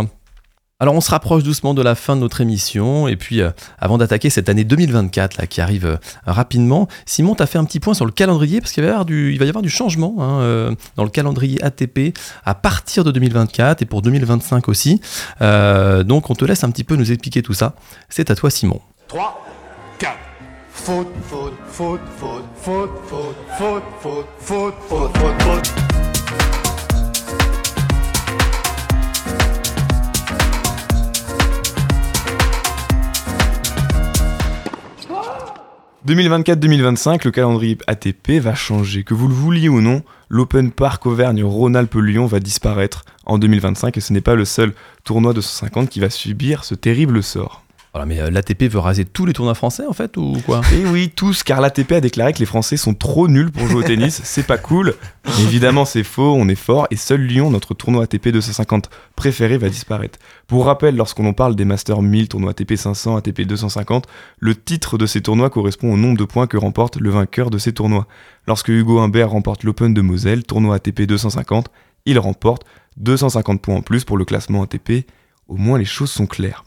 Alors 0.84 0.96
on 0.96 1.00
se 1.00 1.12
rapproche 1.12 1.44
doucement 1.44 1.74
de 1.74 1.82
la 1.82 1.96
fin 1.96 2.18
de 2.18 2.20
notre 2.20 2.42
émission 2.42 3.08
et 3.08 3.16
puis 3.16 3.40
euh, 3.40 3.52
avant 3.80 3.98
d'attaquer 3.98 4.30
cette 4.30 4.50
année 4.50 4.66
2024 4.66 5.38
là, 5.38 5.48
qui 5.48 5.62
arrive 5.62 5.86
euh, 5.86 5.96
rapidement, 6.26 6.90
Simon 7.06 7.36
t'a 7.36 7.46
fait 7.46 7.58
un 7.58 7.64
petit 7.64 7.80
point 7.80 7.94
sur 7.94 8.04
le 8.04 8.12
calendrier 8.12 8.60
parce 8.60 8.74
qu'il 8.74 8.84
va 8.84 8.90
y 8.90 8.92
avoir 8.92 9.06
du, 9.06 9.40
du 9.40 9.70
changement 9.70 10.18
hein, 10.20 10.42
euh, 10.42 10.76
dans 10.98 11.06
le 11.06 11.10
calendrier 11.10 11.64
ATP 11.64 12.14
à 12.44 12.54
partir 12.54 13.06
de 13.06 13.12
2024 13.12 13.82
et 13.82 13.86
pour 13.86 14.02
2025 14.02 14.68
aussi. 14.68 15.00
donc 15.40 16.30
on 16.30 16.36
te 16.36 16.44
laisse 16.44 16.66
un 16.66 16.70
petit 16.70 16.84
peu 16.84 16.98
nous 16.98 17.14
expliquer 17.14 17.42
tout 17.44 17.54
ça. 17.54 17.76
C'est 18.10 18.30
à 18.30 18.36
toi 18.36 18.50
Simon. 18.50 18.82
3, 19.08 19.42
4. 20.00 20.12
Faute, 20.70 21.08
faute, 21.30 21.54
faute, 21.66 22.02
faute, 22.20 22.42
faute, 22.58 22.90
faute, 23.08 23.36
faute, 23.58 23.84
faute, 24.02 24.26
faute, 24.38 24.76
faute, 24.90 25.42
faute, 25.44 25.74
2024-2025, 36.06 37.22
le 37.24 37.32
calendrier 37.32 37.78
ATP 37.88 38.32
va 38.41 38.54
changer. 38.56 39.06
Que 39.06 39.14
vous 39.14 39.30
le 39.30 39.34
vouliez 39.34 39.70
ou 39.70 39.80
non, 39.80 40.04
l'Open 40.28 40.72
Park 40.72 41.06
Auvergne-Rhône-Alpes-Lyon 41.06 42.26
va 42.26 42.41
disparaître 42.41 43.06
en 43.26 43.38
2025 43.38 43.95
et 43.95 44.01
ce 44.01 44.12
n'est 44.12 44.20
pas 44.20 44.36
le 44.36 44.43
seul 44.43 44.74
tournoi 45.06 45.32
de 45.32 45.39
150 45.39 45.89
qui 45.89 46.01
va 46.01 46.10
subir 46.10 46.66
ce 46.66 46.76
terrible 46.76 47.24
sort. 47.24 47.62
Voilà, 47.94 48.08
mais 48.08 48.20
euh, 48.20 48.32
l'ATP 48.32 48.64
veut 48.64 48.80
raser 48.80 49.06
tous 49.06 49.28
les 49.28 49.34
tournois 49.34 49.54
français 49.54 49.84
en 49.88 49.94
fait 49.94 50.18
ou 50.18 50.36
quoi? 50.48 50.62
Et 50.74 50.84
oui, 50.84 51.12
tous, 51.16 51.44
car 51.44 51.62
l'ATP 51.62 51.91
a 51.91 52.02
déclaré 52.02 52.34
que 52.34 52.39
les 52.39 52.48
Français 52.48 52.76
sont 52.76 52.96
trop 52.96 53.28
nuls 53.28 53.52
pour 53.52 53.68
jouer 53.68 53.84
au 53.84 53.88
tennis. 53.88 54.20
c'est 54.24 54.48
pas 54.48 54.58
cool. 54.58 54.96
évidemment, 55.41 55.86
c'est 55.86 56.04
faux, 56.04 56.34
on 56.36 56.50
est 56.50 56.56
fort 56.56 56.88
et 56.89 56.96
seul 56.96 57.22
Lyon, 57.22 57.52
notre 57.52 57.76
tournoi 57.76 58.06
ATP 58.06 58.30
250 58.30 58.89
préféré, 59.16 59.60
va 59.60 59.70
disparaître. 59.70 60.18
Pour 60.48 60.66
rappel, 60.66 60.96
lorsqu'on 60.96 61.28
en 61.28 61.34
parle 61.34 61.56
des 61.56 61.66
Masters 61.66 62.02
1000, 62.02 62.30
tournois 62.30 62.50
ATP 62.50 62.76
500, 62.76 63.16
ATP 63.16 63.41
250, 63.41 64.08
le 64.39 64.56
titre 64.56 64.98
de 64.98 65.06
ces 65.06 65.22
tournois 65.22 65.52
correspond 65.52 65.94
au 65.94 65.98
nombre 65.98 66.18
de 66.18 66.26
points 66.26 66.48
que 66.48 66.58
remporte 66.58 66.98
le 66.98 67.12
vainqueur 67.12 67.52
de 67.52 67.60
ces 67.60 67.74
tournois. 67.74 68.08
Lorsque 68.48 68.70
Hugo 68.70 69.02
Humbert 69.02 69.30
remporte 69.30 69.64
l'Open 69.64 69.94
de 69.94 70.02
Moselle, 70.02 70.46
tournoi 70.46 70.78
ATP 70.78 71.04
250, 71.04 71.70
il 72.08 72.18
remporte 72.18 72.64
250 72.98 73.62
points 73.62 73.76
en 73.76 73.82
plus 73.82 74.04
pour 74.04 74.18
le 74.18 74.26
classement 74.26 74.64
ATP. 74.64 75.06
Au 75.48 75.58
moins, 75.58 75.78
les 75.78 75.86
choses 75.86 76.10
sont 76.10 76.26
claires. 76.26 76.64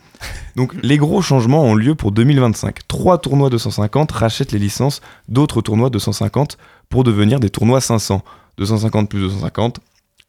Donc 0.56 0.74
les 0.82 0.96
gros 0.96 1.22
changements 1.22 1.62
ont 1.62 1.74
lieu 1.74 1.94
pour 1.94 2.12
2025. 2.12 2.86
Trois 2.88 3.18
tournois 3.18 3.50
250 3.50 4.12
rachètent 4.12 4.52
les 4.52 4.58
licences 4.58 5.00
d'autres 5.28 5.60
tournois 5.60 5.90
250 5.90 6.58
pour 6.88 7.04
devenir 7.04 7.40
des 7.40 7.50
tournois 7.50 7.80
500. 7.80 8.22
250 8.58 9.10
plus 9.10 9.20
250, 9.20 9.80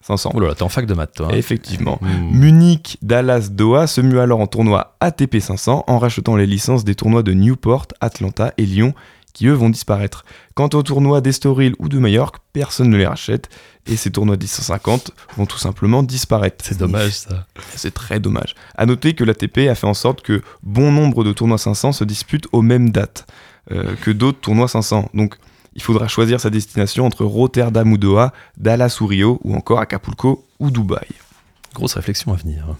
500. 0.02 0.32
Oh 0.34 0.40
là 0.40 0.50
là, 0.50 0.56
t'es 0.56 0.64
en 0.64 0.70
fac 0.70 0.86
de 0.86 0.94
maths 0.94 1.14
toi. 1.16 1.28
Hein. 1.28 1.36
Effectivement. 1.36 1.98
Hmm. 2.02 2.38
Munich, 2.38 2.98
Dallas, 3.02 3.50
Doha 3.52 3.88
se 3.88 4.02
muent 4.02 4.20
alors 4.20 4.42
en 4.42 4.48
tournoi 4.48 4.96
ATP 5.00 5.40
500 5.40 5.86
en 5.88 5.98
rachetant 5.98 6.36
les 6.36 6.46
licences 6.46 6.84
des 6.84 6.96
tournois 6.96 7.24
de 7.24 7.34
Newport, 7.34 7.88
Atlanta 8.02 8.54
et 8.58 8.66
Lyon 8.66 8.94
qui 9.38 9.46
eux 9.46 9.54
vont 9.54 9.70
disparaître. 9.70 10.26
Quant 10.56 10.70
aux 10.74 10.82
tournois 10.82 11.22
d'Estoril 11.22 11.76
ou 11.78 11.90
de 11.90 12.00
Majorque, 12.00 12.38
personne 12.54 12.90
ne 12.90 12.98
les 12.98 13.06
rachète 13.06 13.50
et 13.86 13.96
ces 13.96 14.10
tournois 14.10 14.36
1050 14.36 15.12
vont 15.38 15.46
tout 15.46 15.60
simplement 15.60 16.02
disparaître. 16.02 16.66
C'est 16.66 16.80
dommage 16.80 17.12
ça. 17.12 17.46
C'est 17.76 17.94
très 17.94 18.20
dommage. 18.20 18.56
À 18.76 18.88
noter 18.88 19.14
que 19.14 19.24
l'ATP 19.24 19.70
a 19.70 19.76
fait 19.76 19.86
en 19.86 19.94
sorte 19.94 20.24
que 20.24 20.42
bon 20.64 20.92
nombre 20.92 21.24
de 21.24 21.34
tournois 21.34 21.60
500 21.60 21.92
se 21.92 22.04
disputent 22.04 22.48
aux 22.52 22.64
mêmes 22.64 22.90
dates 22.90 23.28
euh, 23.72 23.96
que 24.02 24.10
d'autres 24.10 24.40
tournois 24.40 24.68
500. 24.68 25.12
Donc 25.14 25.36
il 25.76 25.84
faudra 25.84 26.08
choisir 26.08 26.42
sa 26.42 26.50
destination 26.50 27.06
entre 27.06 27.24
Rotterdam 27.24 27.94
ou 27.94 28.00
Doha, 28.00 28.34
Dallas 28.58 28.98
ou 29.02 29.06
Rio 29.06 29.40
ou 29.44 29.54
encore 29.56 29.80
Acapulco 29.80 30.48
ou 30.58 30.72
Dubaï. 30.72 31.10
Grosse 31.76 31.94
réflexion 31.94 32.34
à 32.34 32.38
venir. 32.38 32.76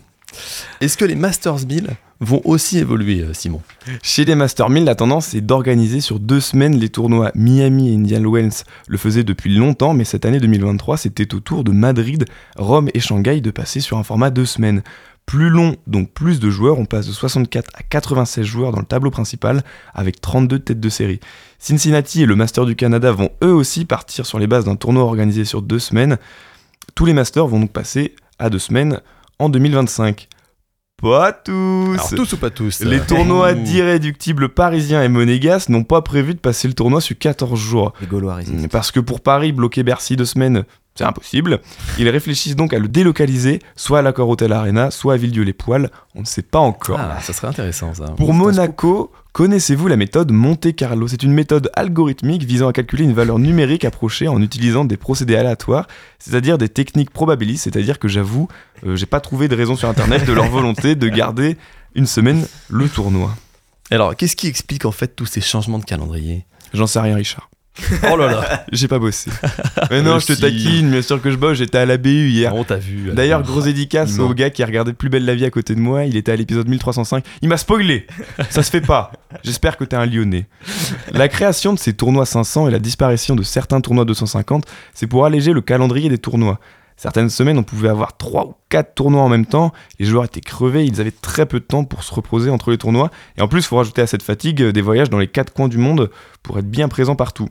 Est-ce 0.82 0.98
que 0.98 1.06
les 1.06 1.16
Masters 1.16 1.66
1000 1.68 1.90
vont 2.20 2.42
aussi 2.46 2.80
évoluer, 2.80 3.22
euh, 3.22 3.34
Simon? 3.34 3.62
Chez 4.02 4.26
les 4.26 4.36
Masters 4.36 4.70
1000, 4.70 4.86
la 4.86 4.96
tendance 4.96 5.34
est 5.34 5.42
d'organiser 5.42 6.02
sur 6.02 6.20
deux 6.20 6.40
semaines 6.40 6.78
les 6.78 6.90
tournois. 6.90 7.32
Miami 7.36 7.92
et 7.92 7.96
Indian 7.96 8.30
Wells 8.30 8.64
le 8.88 8.98
faisaient 8.98 9.24
depuis 9.24 9.56
longtemps, 9.56 9.94
mais 9.94 10.04
cette 10.04 10.26
année 10.26 10.40
2023, 10.40 10.98
c'était 10.98 11.34
au 11.34 11.40
tour 11.40 11.64
de 11.64 11.72
Madrid, 11.72 12.26
Rome 12.56 12.90
et 12.94 13.00
Shanghai 13.00 13.42
de 13.42 13.52
passer 13.52 13.80
sur 13.80 13.98
un 13.98 14.04
format 14.04 14.30
deux 14.30 14.46
semaines. 14.46 14.82
Plus 15.26 15.50
long, 15.50 15.76
donc 15.88 16.12
plus 16.12 16.40
de 16.40 16.50
joueurs, 16.50 16.80
on 16.80 16.86
passe 16.86 17.06
de 17.06 17.12
64 17.12 17.70
à 17.76 17.84
96 17.84 18.46
joueurs 18.46 18.72
dans 18.72 18.80
le 18.80 18.86
tableau 18.86 19.12
principal, 19.12 19.62
avec 19.94 20.22
32 20.22 20.60
têtes 20.60 20.80
de 20.80 20.90
série. 20.90 21.20
Cincinnati 21.60 22.24
et 22.24 22.26
le 22.26 22.38
Master 22.38 22.66
du 22.66 22.78
Canada 22.78 23.12
vont 23.12 23.30
eux 23.44 23.54
aussi 23.54 23.84
partir 23.84 24.26
sur 24.26 24.40
les 24.40 24.48
bases 24.48 24.64
d'un 24.64 24.78
tournoi 24.78 25.04
organisé 25.04 25.44
sur 25.44 25.62
deux 25.62 25.80
semaines. 25.80 26.18
Tous 26.96 27.06
les 27.06 27.12
Masters 27.12 27.46
vont 27.46 27.60
donc 27.60 27.72
passer 27.72 28.16
à 28.40 28.50
deux 28.50 28.60
semaines 28.60 29.02
en 29.40 29.50
2025. 29.50 30.28
Pas 31.00 31.32
tous. 31.32 31.94
Alors, 31.94 32.10
tous 32.10 32.34
ou 32.34 32.38
pas 32.38 32.50
tous 32.50 32.80
Les 32.80 33.00
tournois 33.00 33.54
d'irréductibles 33.54 34.50
parisiens 34.50 35.04
et 35.04 35.10
monégasques 35.10 35.70
n'ont 35.70 35.84
pas 35.84 36.02
prévu 36.02 36.34
de 36.34 36.40
passer 36.40 36.68
le 36.68 36.74
tournoi 36.74 37.02
sur 37.02 37.16
14 37.18 37.60
jours. 37.60 37.94
Les 38.02 38.08
Gaulois 38.08 38.40
Parce 38.72 38.92
que 38.92 39.00
pour 39.00 39.22
Paris, 39.22 39.52
bloquer 39.52 39.84
Bercy 39.84 40.16
deux 40.16 40.26
semaines, 40.26 40.66
c'est 40.98 41.06
impossible. 41.06 41.62
Ils 42.00 42.10
réfléchissent 42.10 42.56
donc 42.56 42.74
à 42.74 42.80
le 42.80 42.88
délocaliser, 42.88 43.60
soit 43.76 44.00
à 44.00 44.02
l'accord 44.02 44.30
Hôtel 44.30 44.52
Arena, 44.52 44.92
soit 44.92 45.14
à 45.14 45.18
Villedieu-les-Poils. 45.18 45.90
On 46.16 46.22
ne 46.22 46.26
sait 46.26 46.42
pas 46.42 46.60
encore. 46.60 47.00
Ah, 47.00 47.20
ça 47.22 47.34
serait 47.34 47.48
intéressant 47.48 47.94
ça. 47.94 48.06
Pour 48.18 48.34
Monaco, 48.34 49.12
Connaissez-vous 49.38 49.88
la 49.88 49.98
méthode 49.98 50.32
Monte 50.32 50.76
Carlo? 50.76 51.08
C'est 51.08 51.22
une 51.22 51.32
méthode 51.32 51.70
algorithmique 51.76 52.42
visant 52.44 52.70
à 52.70 52.74
calculer 52.74 53.04
une 53.04 53.14
valeur 53.14 53.38
numérique 53.38 53.86
approchée 53.86 54.28
en 54.28 54.42
utilisant 54.42 54.84
des 54.84 54.98
procédés 54.98 55.36
aléatoires, 55.36 55.86
c'est-à-dire 56.18 56.58
des 56.58 56.70
techniques 56.70 57.12
probabilistes, 57.12 57.66
c'est-à-dire 57.66 58.00
que 58.00 58.08
j'avoue, 58.08 58.48
euh, 58.84 58.96
j'ai 58.96 59.06
pas 59.06 59.20
trouvé 59.20 59.48
de 59.48 59.56
raison 59.56 59.76
sur 59.76 59.90
internet 59.90 60.26
de 60.26 60.34
leur 60.34 60.48
volonté 60.50 60.96
de 60.96 61.08
garder 61.08 61.56
une 61.94 62.08
semaine 62.08 62.48
le 62.68 62.90
tournoi. 62.90 63.36
Alors, 63.92 64.16
qu'est-ce 64.16 64.36
qui 64.36 64.48
explique 64.48 64.86
en 64.86 64.92
fait 64.92 65.16
tous 65.16 65.28
ces 65.28 65.42
changements 65.42 65.78
de 65.78 65.86
calendrier? 65.86 66.48
J'en 66.74 66.88
sais 66.88 67.00
rien, 67.00 67.16
Richard. 67.16 67.48
Oh 68.12 68.18
là 68.18 68.28
là, 68.32 68.66
j'ai 68.72 68.88
pas 68.88 69.00
bossé. 69.00 69.32
Mais 69.92 70.02
non, 70.02 70.20
je 70.20 70.28
te 70.28 70.34
taquine, 70.34 70.90
bien 70.90 71.02
sûr 71.02 71.22
que 71.22 71.32
je 71.32 71.36
bosse, 71.36 71.58
j'étais 71.58 71.78
à 71.78 71.86
la 71.86 71.98
BU 71.98 72.30
hier. 72.30 72.56
On 72.56 72.64
t'a 72.64 72.78
vu. 72.78 73.12
D'ailleurs, 73.14 73.44
gros 73.44 73.62
dédicace 73.62 74.20
au 74.20 74.34
gars 74.34 74.50
qui 74.50 74.64
a 74.64 74.66
regardé 74.66 74.94
Plus 74.94 75.10
belle 75.10 75.26
la 75.26 75.36
vie 75.36 75.46
à 75.46 75.50
côté 75.50 75.76
de 75.76 75.80
moi, 75.80 76.06
il 76.06 76.18
était 76.18 76.32
à 76.32 76.36
l'épisode 76.36 76.68
1305. 76.68 77.24
Il 77.42 77.50
m'a 77.50 77.58
spoilé 77.58 78.08
Ça 78.50 78.64
se 78.64 78.70
fait 78.70 78.82
pas. 78.82 79.12
J'espère 79.44 79.78
que 79.78 79.84
t'es 79.84 79.96
un 79.96 80.06
lyonnais. 80.06 80.48
La 81.14 81.28
création 81.28 81.74
de 81.74 81.80
ces 81.80 81.94
tournois 81.94 82.26
500 82.26 82.68
et 82.68 82.72
la 82.72 82.80
disparition 82.80 83.36
de 83.36 83.44
certains 83.44 83.82
tournois 83.82 84.06
250, 84.06 84.66
c'est 84.94 85.08
pour 85.08 85.26
alléger 85.26 85.54
le 85.54 85.62
calendrier 85.62 86.10
des 86.10 86.18
tournois. 86.18 86.60
Certaines 86.98 87.30
semaines, 87.30 87.60
on 87.60 87.64
pouvait 87.64 87.90
avoir 87.90 88.18
3 88.18 88.48
ou 88.48 88.56
4 88.70 88.96
tournois 88.96 89.22
en 89.22 89.30
même 89.30 89.46
temps. 89.46 89.72
Les 90.00 90.06
joueurs 90.06 90.26
étaient 90.26 90.42
crevés, 90.42 90.84
ils 90.84 91.00
avaient 91.00 91.12
très 91.12 91.46
peu 91.46 91.60
de 91.60 91.66
temps 91.66 91.84
pour 91.84 92.04
se 92.04 92.14
reposer 92.14 92.50
entre 92.50 92.72
les 92.72 92.80
tournois. 92.80 93.12
Et 93.38 93.42
en 93.42 93.48
plus, 93.48 93.60
il 93.60 93.66
faut 93.66 93.78
rajouter 93.78 94.02
à 94.02 94.08
cette 94.08 94.24
fatigue 94.24 94.64
des 94.64 94.82
voyages 94.82 95.12
dans 95.12 95.20
les 95.20 95.28
4 95.28 95.54
coins 95.54 95.68
du 95.68 95.78
monde 95.78 96.10
pour 96.42 96.58
être 96.58 96.70
bien 96.70 96.88
présent 96.88 97.16
partout. 97.16 97.50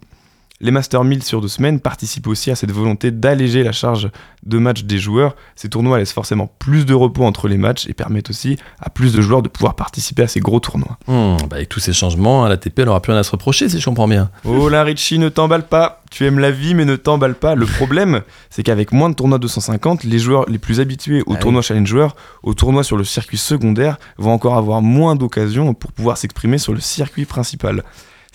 Les 0.63 0.71
Master 0.71 1.05
1000 1.05 1.23
sur 1.23 1.43
deux 1.43 1.49
semaines 1.49 1.81
participent 1.81 2.29
aussi 2.29 2.51
à 2.51 2.57
cette 2.57 2.71
volonté 2.71 3.11
d'alléger 3.11 3.63
la 3.63 3.73
charge 3.73 4.09
de 4.43 4.57
match 4.57 4.85
des 4.85 4.97
joueurs. 4.97 5.37
Ces 5.55 5.69
tournois 5.69 5.99
laissent 5.99 6.15
forcément 6.15 6.51
plus 6.59 6.87
de 6.87 6.95
repos 6.95 7.25
entre 7.25 7.47
les 7.47 7.59
matchs 7.59 7.87
et 7.89 7.93
permettent 7.93 8.31
aussi 8.31 8.57
à 8.81 8.89
plus 8.89 9.13
de 9.13 9.21
joueurs 9.21 9.43
de 9.43 9.49
pouvoir 9.49 9.75
participer 9.75 10.23
à 10.23 10.29
ces 10.29 10.41
gros 10.41 10.59
tournois. 10.59 10.97
Hmm, 11.09 11.37
bah 11.51 11.57
avec 11.57 11.69
tous 11.69 11.81
ces 11.81 11.93
changements, 11.93 12.49
la 12.49 12.57
TP 12.57 12.87
n'aura 12.87 13.03
plus 13.03 13.13
rien 13.13 13.21
à 13.21 13.23
se 13.23 13.33
reprocher 13.33 13.69
si 13.69 13.79
je 13.79 13.85
comprends 13.85 14.09
bien. 14.09 14.31
Oh 14.47 14.71
la 14.71 14.83
Richie, 14.83 15.19
ne 15.19 15.29
t'emballe 15.29 15.67
pas. 15.67 16.03
Tu 16.11 16.25
aimes 16.25 16.39
la 16.39 16.51
vie 16.51 16.75
mais 16.75 16.87
ne 16.87 16.97
t'emballe 16.97 17.35
pas. 17.35 17.55
Le 17.55 17.67
problème, 17.67 18.23
c'est 18.51 18.63
qu'avec 18.63 18.93
moins 18.93 19.11
de 19.11 19.15
tournois 19.15 19.39
250, 19.39 20.05
les 20.05 20.19
joueurs 20.19 20.49
les 20.49 20.59
plus 20.59 20.81
habitués 20.81 21.23
aux 21.27 21.35
ah 21.35 21.39
tournois 21.39 21.61
Challenger, 21.61 22.09
aux 22.43 22.55
tournois 22.55 22.83
sur 22.83 22.97
le 22.97 23.05
circuit 23.05 23.37
secondaire, 23.37 23.99
vont 24.17 24.33
encore 24.33 24.57
avoir 24.57 24.81
moins 24.81 25.17
d'occasions 25.17 25.75
pour 25.75 25.93
pouvoir 25.93 26.17
s'exprimer 26.17 26.57
sur 26.57 26.73
le 26.73 26.81
circuit 26.81 27.27
principal. 27.27 27.83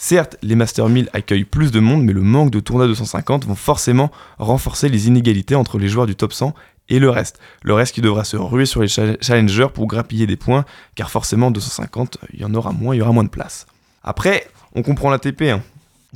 Certes, 0.04 0.36
les 0.42 0.56
Master 0.56 0.90
1000 0.90 1.10
accueillent 1.14 1.44
plus 1.44 1.70
de 1.70 1.80
monde, 1.80 2.04
mais 2.04 2.12
le 2.12 2.22
manque 2.22 2.50
de 2.50 2.60
tournois 2.60 2.88
250 2.88 3.46
vont 3.46 3.54
forcément 3.54 4.10
renforcer 4.40 4.90
les 4.90 5.08
inégalités 5.08 5.54
entre 5.54 5.78
les 5.78 5.88
joueurs 5.88 6.08
du 6.08 6.16
top 6.16 6.34
100 6.34 6.56
et 6.90 6.98
le 6.98 7.12
reste. 7.12 7.38
Le 7.62 7.76
reste 7.76 7.94
qui 7.94 8.02
devra 8.02 8.24
se 8.24 8.36
ruer 8.36 8.66
sur 8.66 8.82
les 8.82 8.88
challengers 8.88 9.68
pour 9.72 9.86
grappiller 9.86 10.26
des 10.26 10.38
points, 10.38 10.66
car 10.96 11.12
forcément 11.12 11.52
250, 11.52 12.18
il 12.34 12.42
y 12.42 12.46
en 12.46 12.54
aura 12.56 12.72
moins, 12.72 12.96
il 12.96 12.98
y 12.98 13.02
aura 13.04 13.12
moins 13.12 13.24
de 13.24 13.30
place. 13.30 13.68
Après, 14.04 14.48
on 14.74 14.82
comprend 14.82 15.12
la 15.12 15.20
TP. 15.20 15.52
Hein. 15.52 15.62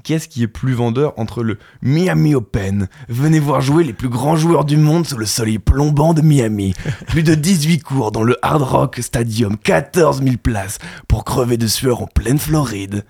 Qu'est-ce 0.04 0.30
qui 0.30 0.42
est 0.42 0.48
plus 0.48 0.74
vendeur 0.74 1.14
entre 1.18 1.44
le 1.44 1.60
Miami 1.84 2.34
Open? 2.34 2.88
Venez 3.08 3.40
voir 3.40 3.62
jouer 3.62 3.84
les 3.84 3.94
plus 3.94 4.10
grands 4.10 4.36
joueurs 4.36 4.66
du 4.66 4.78
monde 4.78 5.06
sous 5.06 5.18
le 5.18 5.28
soleil 5.28 5.60
plombant 5.60 6.16
de 6.16 6.24
Miami. 6.24 6.74
Plus 7.08 7.22
de 7.22 7.36
18 7.36 7.84
cours 7.84 8.12
dans 8.12 8.24
le 8.24 8.36
Hard 8.42 8.64
Rock 8.64 8.98
Stadium, 9.04 9.58
14 9.60 10.24
000 10.24 10.38
places 10.42 10.80
pour 11.08 11.24
crever 11.24 11.58
de 11.58 11.68
sueur 11.68 12.02
en 12.02 12.08
pleine 12.08 12.40
Floride. 12.40 13.06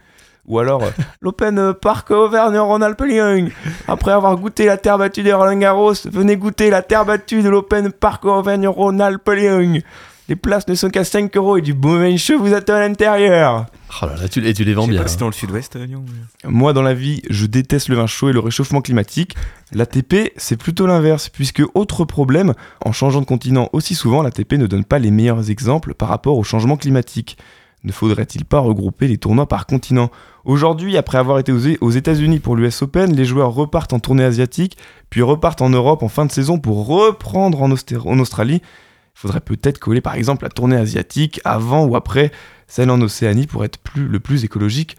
Ou 0.47 0.59
alors 0.59 0.83
euh, 0.83 0.89
l'Open 1.21 1.73
Park 1.73 2.11
Auvergne-Rhône-Alpes 2.11 3.01
Lyon. 3.01 3.49
Après 3.87 4.11
avoir 4.11 4.35
goûté 4.37 4.65
la 4.65 4.77
terre 4.77 4.97
battue 4.97 5.23
des 5.23 5.33
Roland 5.33 5.57
Garros, 5.57 5.93
venez 6.05 6.37
goûter 6.37 6.69
la 6.69 6.81
terre 6.81 7.05
battue 7.05 7.41
de 7.41 7.49
l'Open 7.49 7.91
Park 7.91 8.25
Auvergne-Rhône-Alpes 8.25 9.29
Lyon. 9.29 9.81
Les 10.27 10.35
places 10.35 10.67
ne 10.67 10.73
sont 10.73 10.89
qu'à 10.89 11.03
5 11.03 11.35
euros 11.37 11.57
et 11.57 11.61
du 11.61 11.75
bon 11.75 11.99
vin 11.99 12.17
chaud 12.17 12.39
vous 12.39 12.53
attend 12.53 12.73
à 12.73 12.79
l'intérieur. 12.79 13.67
Oh 14.01 14.07
là 14.07 14.15
là, 14.19 14.27
tu, 14.27 14.43
et 14.45 14.53
tu 14.55 14.63
les 14.63 14.73
vends 14.73 14.87
bien. 14.87 15.03
pas 15.03 15.07
si 15.07 15.15
hein. 15.15 15.19
dans 15.19 15.27
le 15.27 15.33
sud-ouest, 15.33 15.75
euh, 15.75 15.85
Lyon. 15.85 16.03
Moi, 16.43 16.73
dans 16.73 16.81
la 16.81 16.95
vie, 16.95 17.21
je 17.29 17.45
déteste 17.45 17.89
le 17.89 17.95
vin 17.95 18.07
chaud 18.07 18.29
et 18.29 18.33
le 18.33 18.39
réchauffement 18.39 18.81
climatique. 18.81 19.35
L'ATP, 19.71 20.33
c'est 20.35 20.57
plutôt 20.57 20.87
l'inverse, 20.87 21.29
puisque 21.29 21.61
autre 21.75 22.05
problème, 22.05 22.55
en 22.83 22.91
changeant 22.91 23.21
de 23.21 23.25
continent 23.25 23.69
aussi 23.71 23.93
souvent, 23.93 24.23
l'ATP 24.23 24.53
ne 24.53 24.65
donne 24.65 24.83
pas 24.83 24.97
les 24.97 25.11
meilleurs 25.11 25.51
exemples 25.51 25.93
par 25.93 26.09
rapport 26.09 26.39
au 26.39 26.43
changement 26.43 26.75
climatique. 26.75 27.37
Ne 27.85 27.91
faudrait-il 27.91 28.45
pas 28.45 28.57
regrouper 28.57 29.07
les 29.07 29.19
tournois 29.19 29.47
par 29.47 29.67
continent? 29.67 30.09
Aujourd'hui, 30.43 30.97
après 30.97 31.19
avoir 31.19 31.37
été 31.37 31.51
aux- 31.51 31.91
États-Unis 31.91 32.39
pour 32.39 32.55
l'US 32.55 32.81
Open, 32.81 33.15
les 33.15 33.25
joueurs 33.25 33.53
repartent 33.53 33.93
en 33.93 33.99
tournée 33.99 34.23
asiatique, 34.23 34.75
puis 35.11 35.21
repartent 35.21 35.61
en 35.61 35.69
Europe 35.69 36.01
en 36.01 36.07
fin 36.07 36.25
de 36.25 36.31
saison 36.31 36.57
pour 36.57 36.87
reprendre 36.87 37.61
en, 37.61 37.69
Australie. 37.69 38.61
Il 38.63 39.19
faudrait 39.19 39.39
peut-être 39.39 39.77
coller 39.77 40.01
par 40.01 40.15
exemple 40.15 40.45
la 40.45 40.49
tournée 40.49 40.75
asiatique 40.75 41.39
avant 41.45 41.85
ou 41.85 41.95
après 41.95 42.31
celle 42.65 42.89
en 42.89 42.99
Océanie 43.01 43.45
pour 43.45 43.63
être 43.63 43.77
le 43.95 44.19
plus 44.19 44.43
écologique 44.43 44.97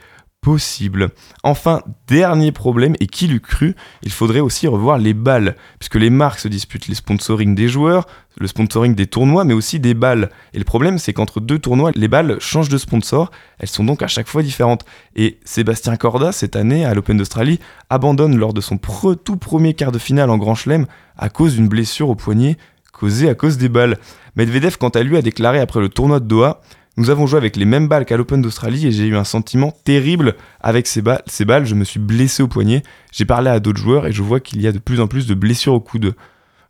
Enfin, 1.42 1.82
dernier 2.06 2.52
problème, 2.52 2.94
et 3.00 3.06
qui 3.06 3.26
l'eût 3.26 3.40
cru, 3.40 3.74
il 4.02 4.12
faudrait 4.12 4.40
aussi 4.40 4.68
revoir 4.68 4.98
les 4.98 5.12
balles, 5.12 5.56
puisque 5.78 5.96
les 5.96 6.10
marques 6.10 6.38
se 6.38 6.48
disputent 6.48 6.86
les 6.86 6.94
sponsoring 6.94 7.54
des 7.54 7.68
joueurs, 7.68 8.06
le 8.38 8.46
sponsoring 8.46 8.94
des 8.94 9.06
tournois, 9.06 9.44
mais 9.44 9.54
aussi 9.54 9.80
des 9.80 9.94
balles. 9.94 10.30
Et 10.54 10.58
le 10.58 10.64
problème, 10.64 10.98
c'est 10.98 11.12
qu'entre 11.12 11.40
deux 11.40 11.58
tournois, 11.58 11.90
les 11.94 12.06
balles 12.06 12.36
changent 12.40 12.68
de 12.68 12.78
sponsor, 12.78 13.30
elles 13.58 13.68
sont 13.68 13.84
donc 13.84 14.02
à 14.02 14.06
chaque 14.06 14.28
fois 14.28 14.42
différentes. 14.42 14.84
Et 15.16 15.38
Sébastien 15.44 15.96
Corda, 15.96 16.30
cette 16.30 16.54
année, 16.54 16.84
à 16.84 16.94
l'Open 16.94 17.16
d'Australie, 17.16 17.58
abandonne 17.90 18.36
lors 18.36 18.52
de 18.52 18.60
son 18.60 18.78
tout 19.24 19.36
premier 19.36 19.74
quart 19.74 19.90
de 19.90 19.98
finale 19.98 20.30
en 20.30 20.38
Grand 20.38 20.54
Chelem 20.54 20.86
à 21.18 21.28
cause 21.28 21.54
d'une 21.54 21.68
blessure 21.68 22.08
au 22.08 22.14
poignet 22.14 22.56
causée 22.92 23.28
à 23.28 23.34
cause 23.34 23.58
des 23.58 23.68
balles. 23.68 23.98
Medvedev, 24.36 24.76
quant 24.78 24.88
à 24.88 25.02
lui, 25.02 25.16
a 25.16 25.22
déclaré 25.22 25.60
après 25.60 25.80
le 25.80 25.88
tournoi 25.88 26.20
de 26.20 26.26
Doha 26.26 26.60
nous 26.96 27.10
avons 27.10 27.26
joué 27.26 27.36
avec 27.36 27.56
les 27.56 27.66
mêmes 27.66 27.88
balles 27.88 28.06
qu'à 28.06 28.16
l'Open 28.16 28.40
d'Australie 28.40 28.86
et 28.86 28.90
j'ai 28.90 29.06
eu 29.06 29.16
un 29.16 29.24
sentiment 29.24 29.70
terrible 29.84 30.34
avec 30.60 30.86
ces, 30.86 31.02
balles. 31.02 31.66
Je 31.66 31.74
me 31.74 31.84
suis 31.84 32.00
blessé 32.00 32.42
au 32.42 32.48
poignet. 32.48 32.82
J'ai 33.12 33.26
parlé 33.26 33.50
à 33.50 33.60
d'autres 33.60 33.80
joueurs 33.80 34.06
et 34.06 34.12
je 34.12 34.22
vois 34.22 34.40
qu'il 34.40 34.62
y 34.62 34.66
a 34.66 34.72
de 34.72 34.78
plus 34.78 35.00
en 35.00 35.06
plus 35.06 35.26
de 35.26 35.34
blessures 35.34 35.74
au 35.74 35.80
coude. 35.80 36.14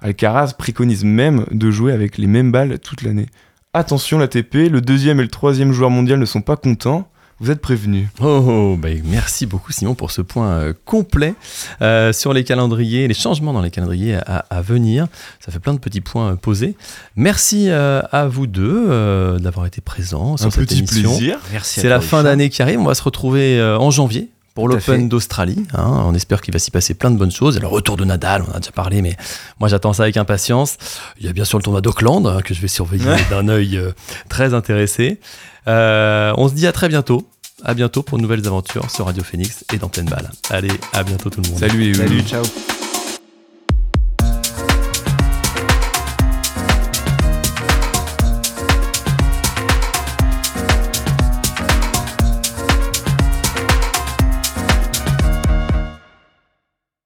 Alcaraz 0.00 0.54
préconise 0.58 1.04
même 1.04 1.46
de 1.52 1.70
jouer 1.70 1.92
avec 1.92 2.18
les 2.18 2.26
mêmes 2.26 2.50
balles 2.50 2.80
toute 2.80 3.02
l'année. 3.02 3.26
Attention 3.72 4.18
l'ATP, 4.18 4.68
le 4.70 4.80
deuxième 4.80 5.20
et 5.20 5.22
le 5.22 5.28
troisième 5.28 5.72
joueur 5.72 5.90
mondial 5.90 6.18
ne 6.18 6.24
sont 6.24 6.42
pas 6.42 6.56
contents. 6.56 7.08
Vous 7.38 7.50
êtes 7.50 7.60
prévenus. 7.60 8.08
Oh, 8.22 8.42
oh, 8.48 8.76
bah, 8.78 8.88
merci 9.04 9.44
beaucoup 9.44 9.70
Simon 9.70 9.94
pour 9.94 10.10
ce 10.10 10.22
point 10.22 10.48
euh, 10.52 10.72
complet 10.86 11.34
euh, 11.82 12.12
sur 12.14 12.32
les 12.32 12.44
calendriers, 12.44 13.06
les 13.08 13.14
changements 13.14 13.52
dans 13.52 13.60
les 13.60 13.70
calendriers 13.70 14.14
à, 14.14 14.46
à 14.48 14.62
venir. 14.62 15.06
Ça 15.44 15.52
fait 15.52 15.58
plein 15.58 15.74
de 15.74 15.78
petits 15.78 16.00
points 16.00 16.32
euh, 16.32 16.36
posés. 16.36 16.76
Merci 17.14 17.68
euh, 17.68 18.00
à 18.10 18.26
vous 18.26 18.46
deux 18.46 18.86
euh, 18.88 19.38
d'avoir 19.38 19.66
été 19.66 19.82
présents 19.82 20.38
sur 20.38 20.46
un 20.46 20.50
cette 20.50 20.64
petit 20.64 20.78
émission. 20.78 21.10
plaisir. 21.14 21.38
Merci. 21.52 21.80
à 21.80 21.82
C'est 21.82 21.88
la 21.90 22.00
fin 22.00 22.22
d'année 22.22 22.48
qui 22.48 22.62
arrive. 22.62 22.80
On 22.80 22.84
va 22.84 22.94
se 22.94 23.02
retrouver 23.02 23.58
euh, 23.60 23.78
en 23.78 23.90
janvier 23.90 24.30
pour 24.56 24.66
l'Open 24.68 25.08
d'Australie. 25.08 25.64
hein. 25.74 26.02
On 26.06 26.14
espère 26.14 26.40
qu'il 26.40 26.52
va 26.52 26.58
s'y 26.58 26.72
passer 26.72 26.94
plein 26.94 27.12
de 27.12 27.16
bonnes 27.16 27.30
choses. 27.30 27.56
Et 27.56 27.60
le 27.60 27.66
retour 27.68 27.96
de 27.96 28.04
Nadal, 28.04 28.42
on 28.48 28.50
en 28.52 28.56
a 28.56 28.58
déjà 28.58 28.72
parlé, 28.72 29.02
mais 29.02 29.16
moi 29.60 29.68
j'attends 29.68 29.92
ça 29.92 30.02
avec 30.02 30.16
impatience. 30.16 30.78
Il 31.20 31.26
y 31.26 31.28
a 31.28 31.32
bien 31.32 31.44
sûr 31.44 31.58
le 31.58 31.62
tournoi 31.62 31.80
d'Auckland 31.82 32.26
hein, 32.26 32.40
que 32.42 32.54
je 32.54 32.60
vais 32.60 32.68
surveiller 32.68 33.04
d'un 33.30 33.46
œil 33.48 33.76
euh, 33.76 33.92
très 34.28 34.54
intéressé. 34.54 35.20
Euh, 35.68 36.32
on 36.36 36.48
se 36.48 36.54
dit 36.54 36.66
à 36.66 36.72
très 36.72 36.88
bientôt. 36.88 37.28
À 37.64 37.72
bientôt 37.74 38.02
pour 38.02 38.18
de 38.18 38.22
nouvelles 38.22 38.46
aventures 38.46 38.90
sur 38.90 39.06
Radio 39.06 39.22
Phoenix 39.22 39.64
et 39.72 39.78
dans 39.78 39.88
pleine 39.88 40.06
balle. 40.06 40.30
Allez, 40.50 40.72
à 40.92 41.02
bientôt 41.02 41.30
tout 41.30 41.40
le 41.42 41.48
monde. 41.48 41.58
Salut 41.58 41.92
les 41.92 41.94
Salut, 41.94 42.20
ciao. 42.22 42.42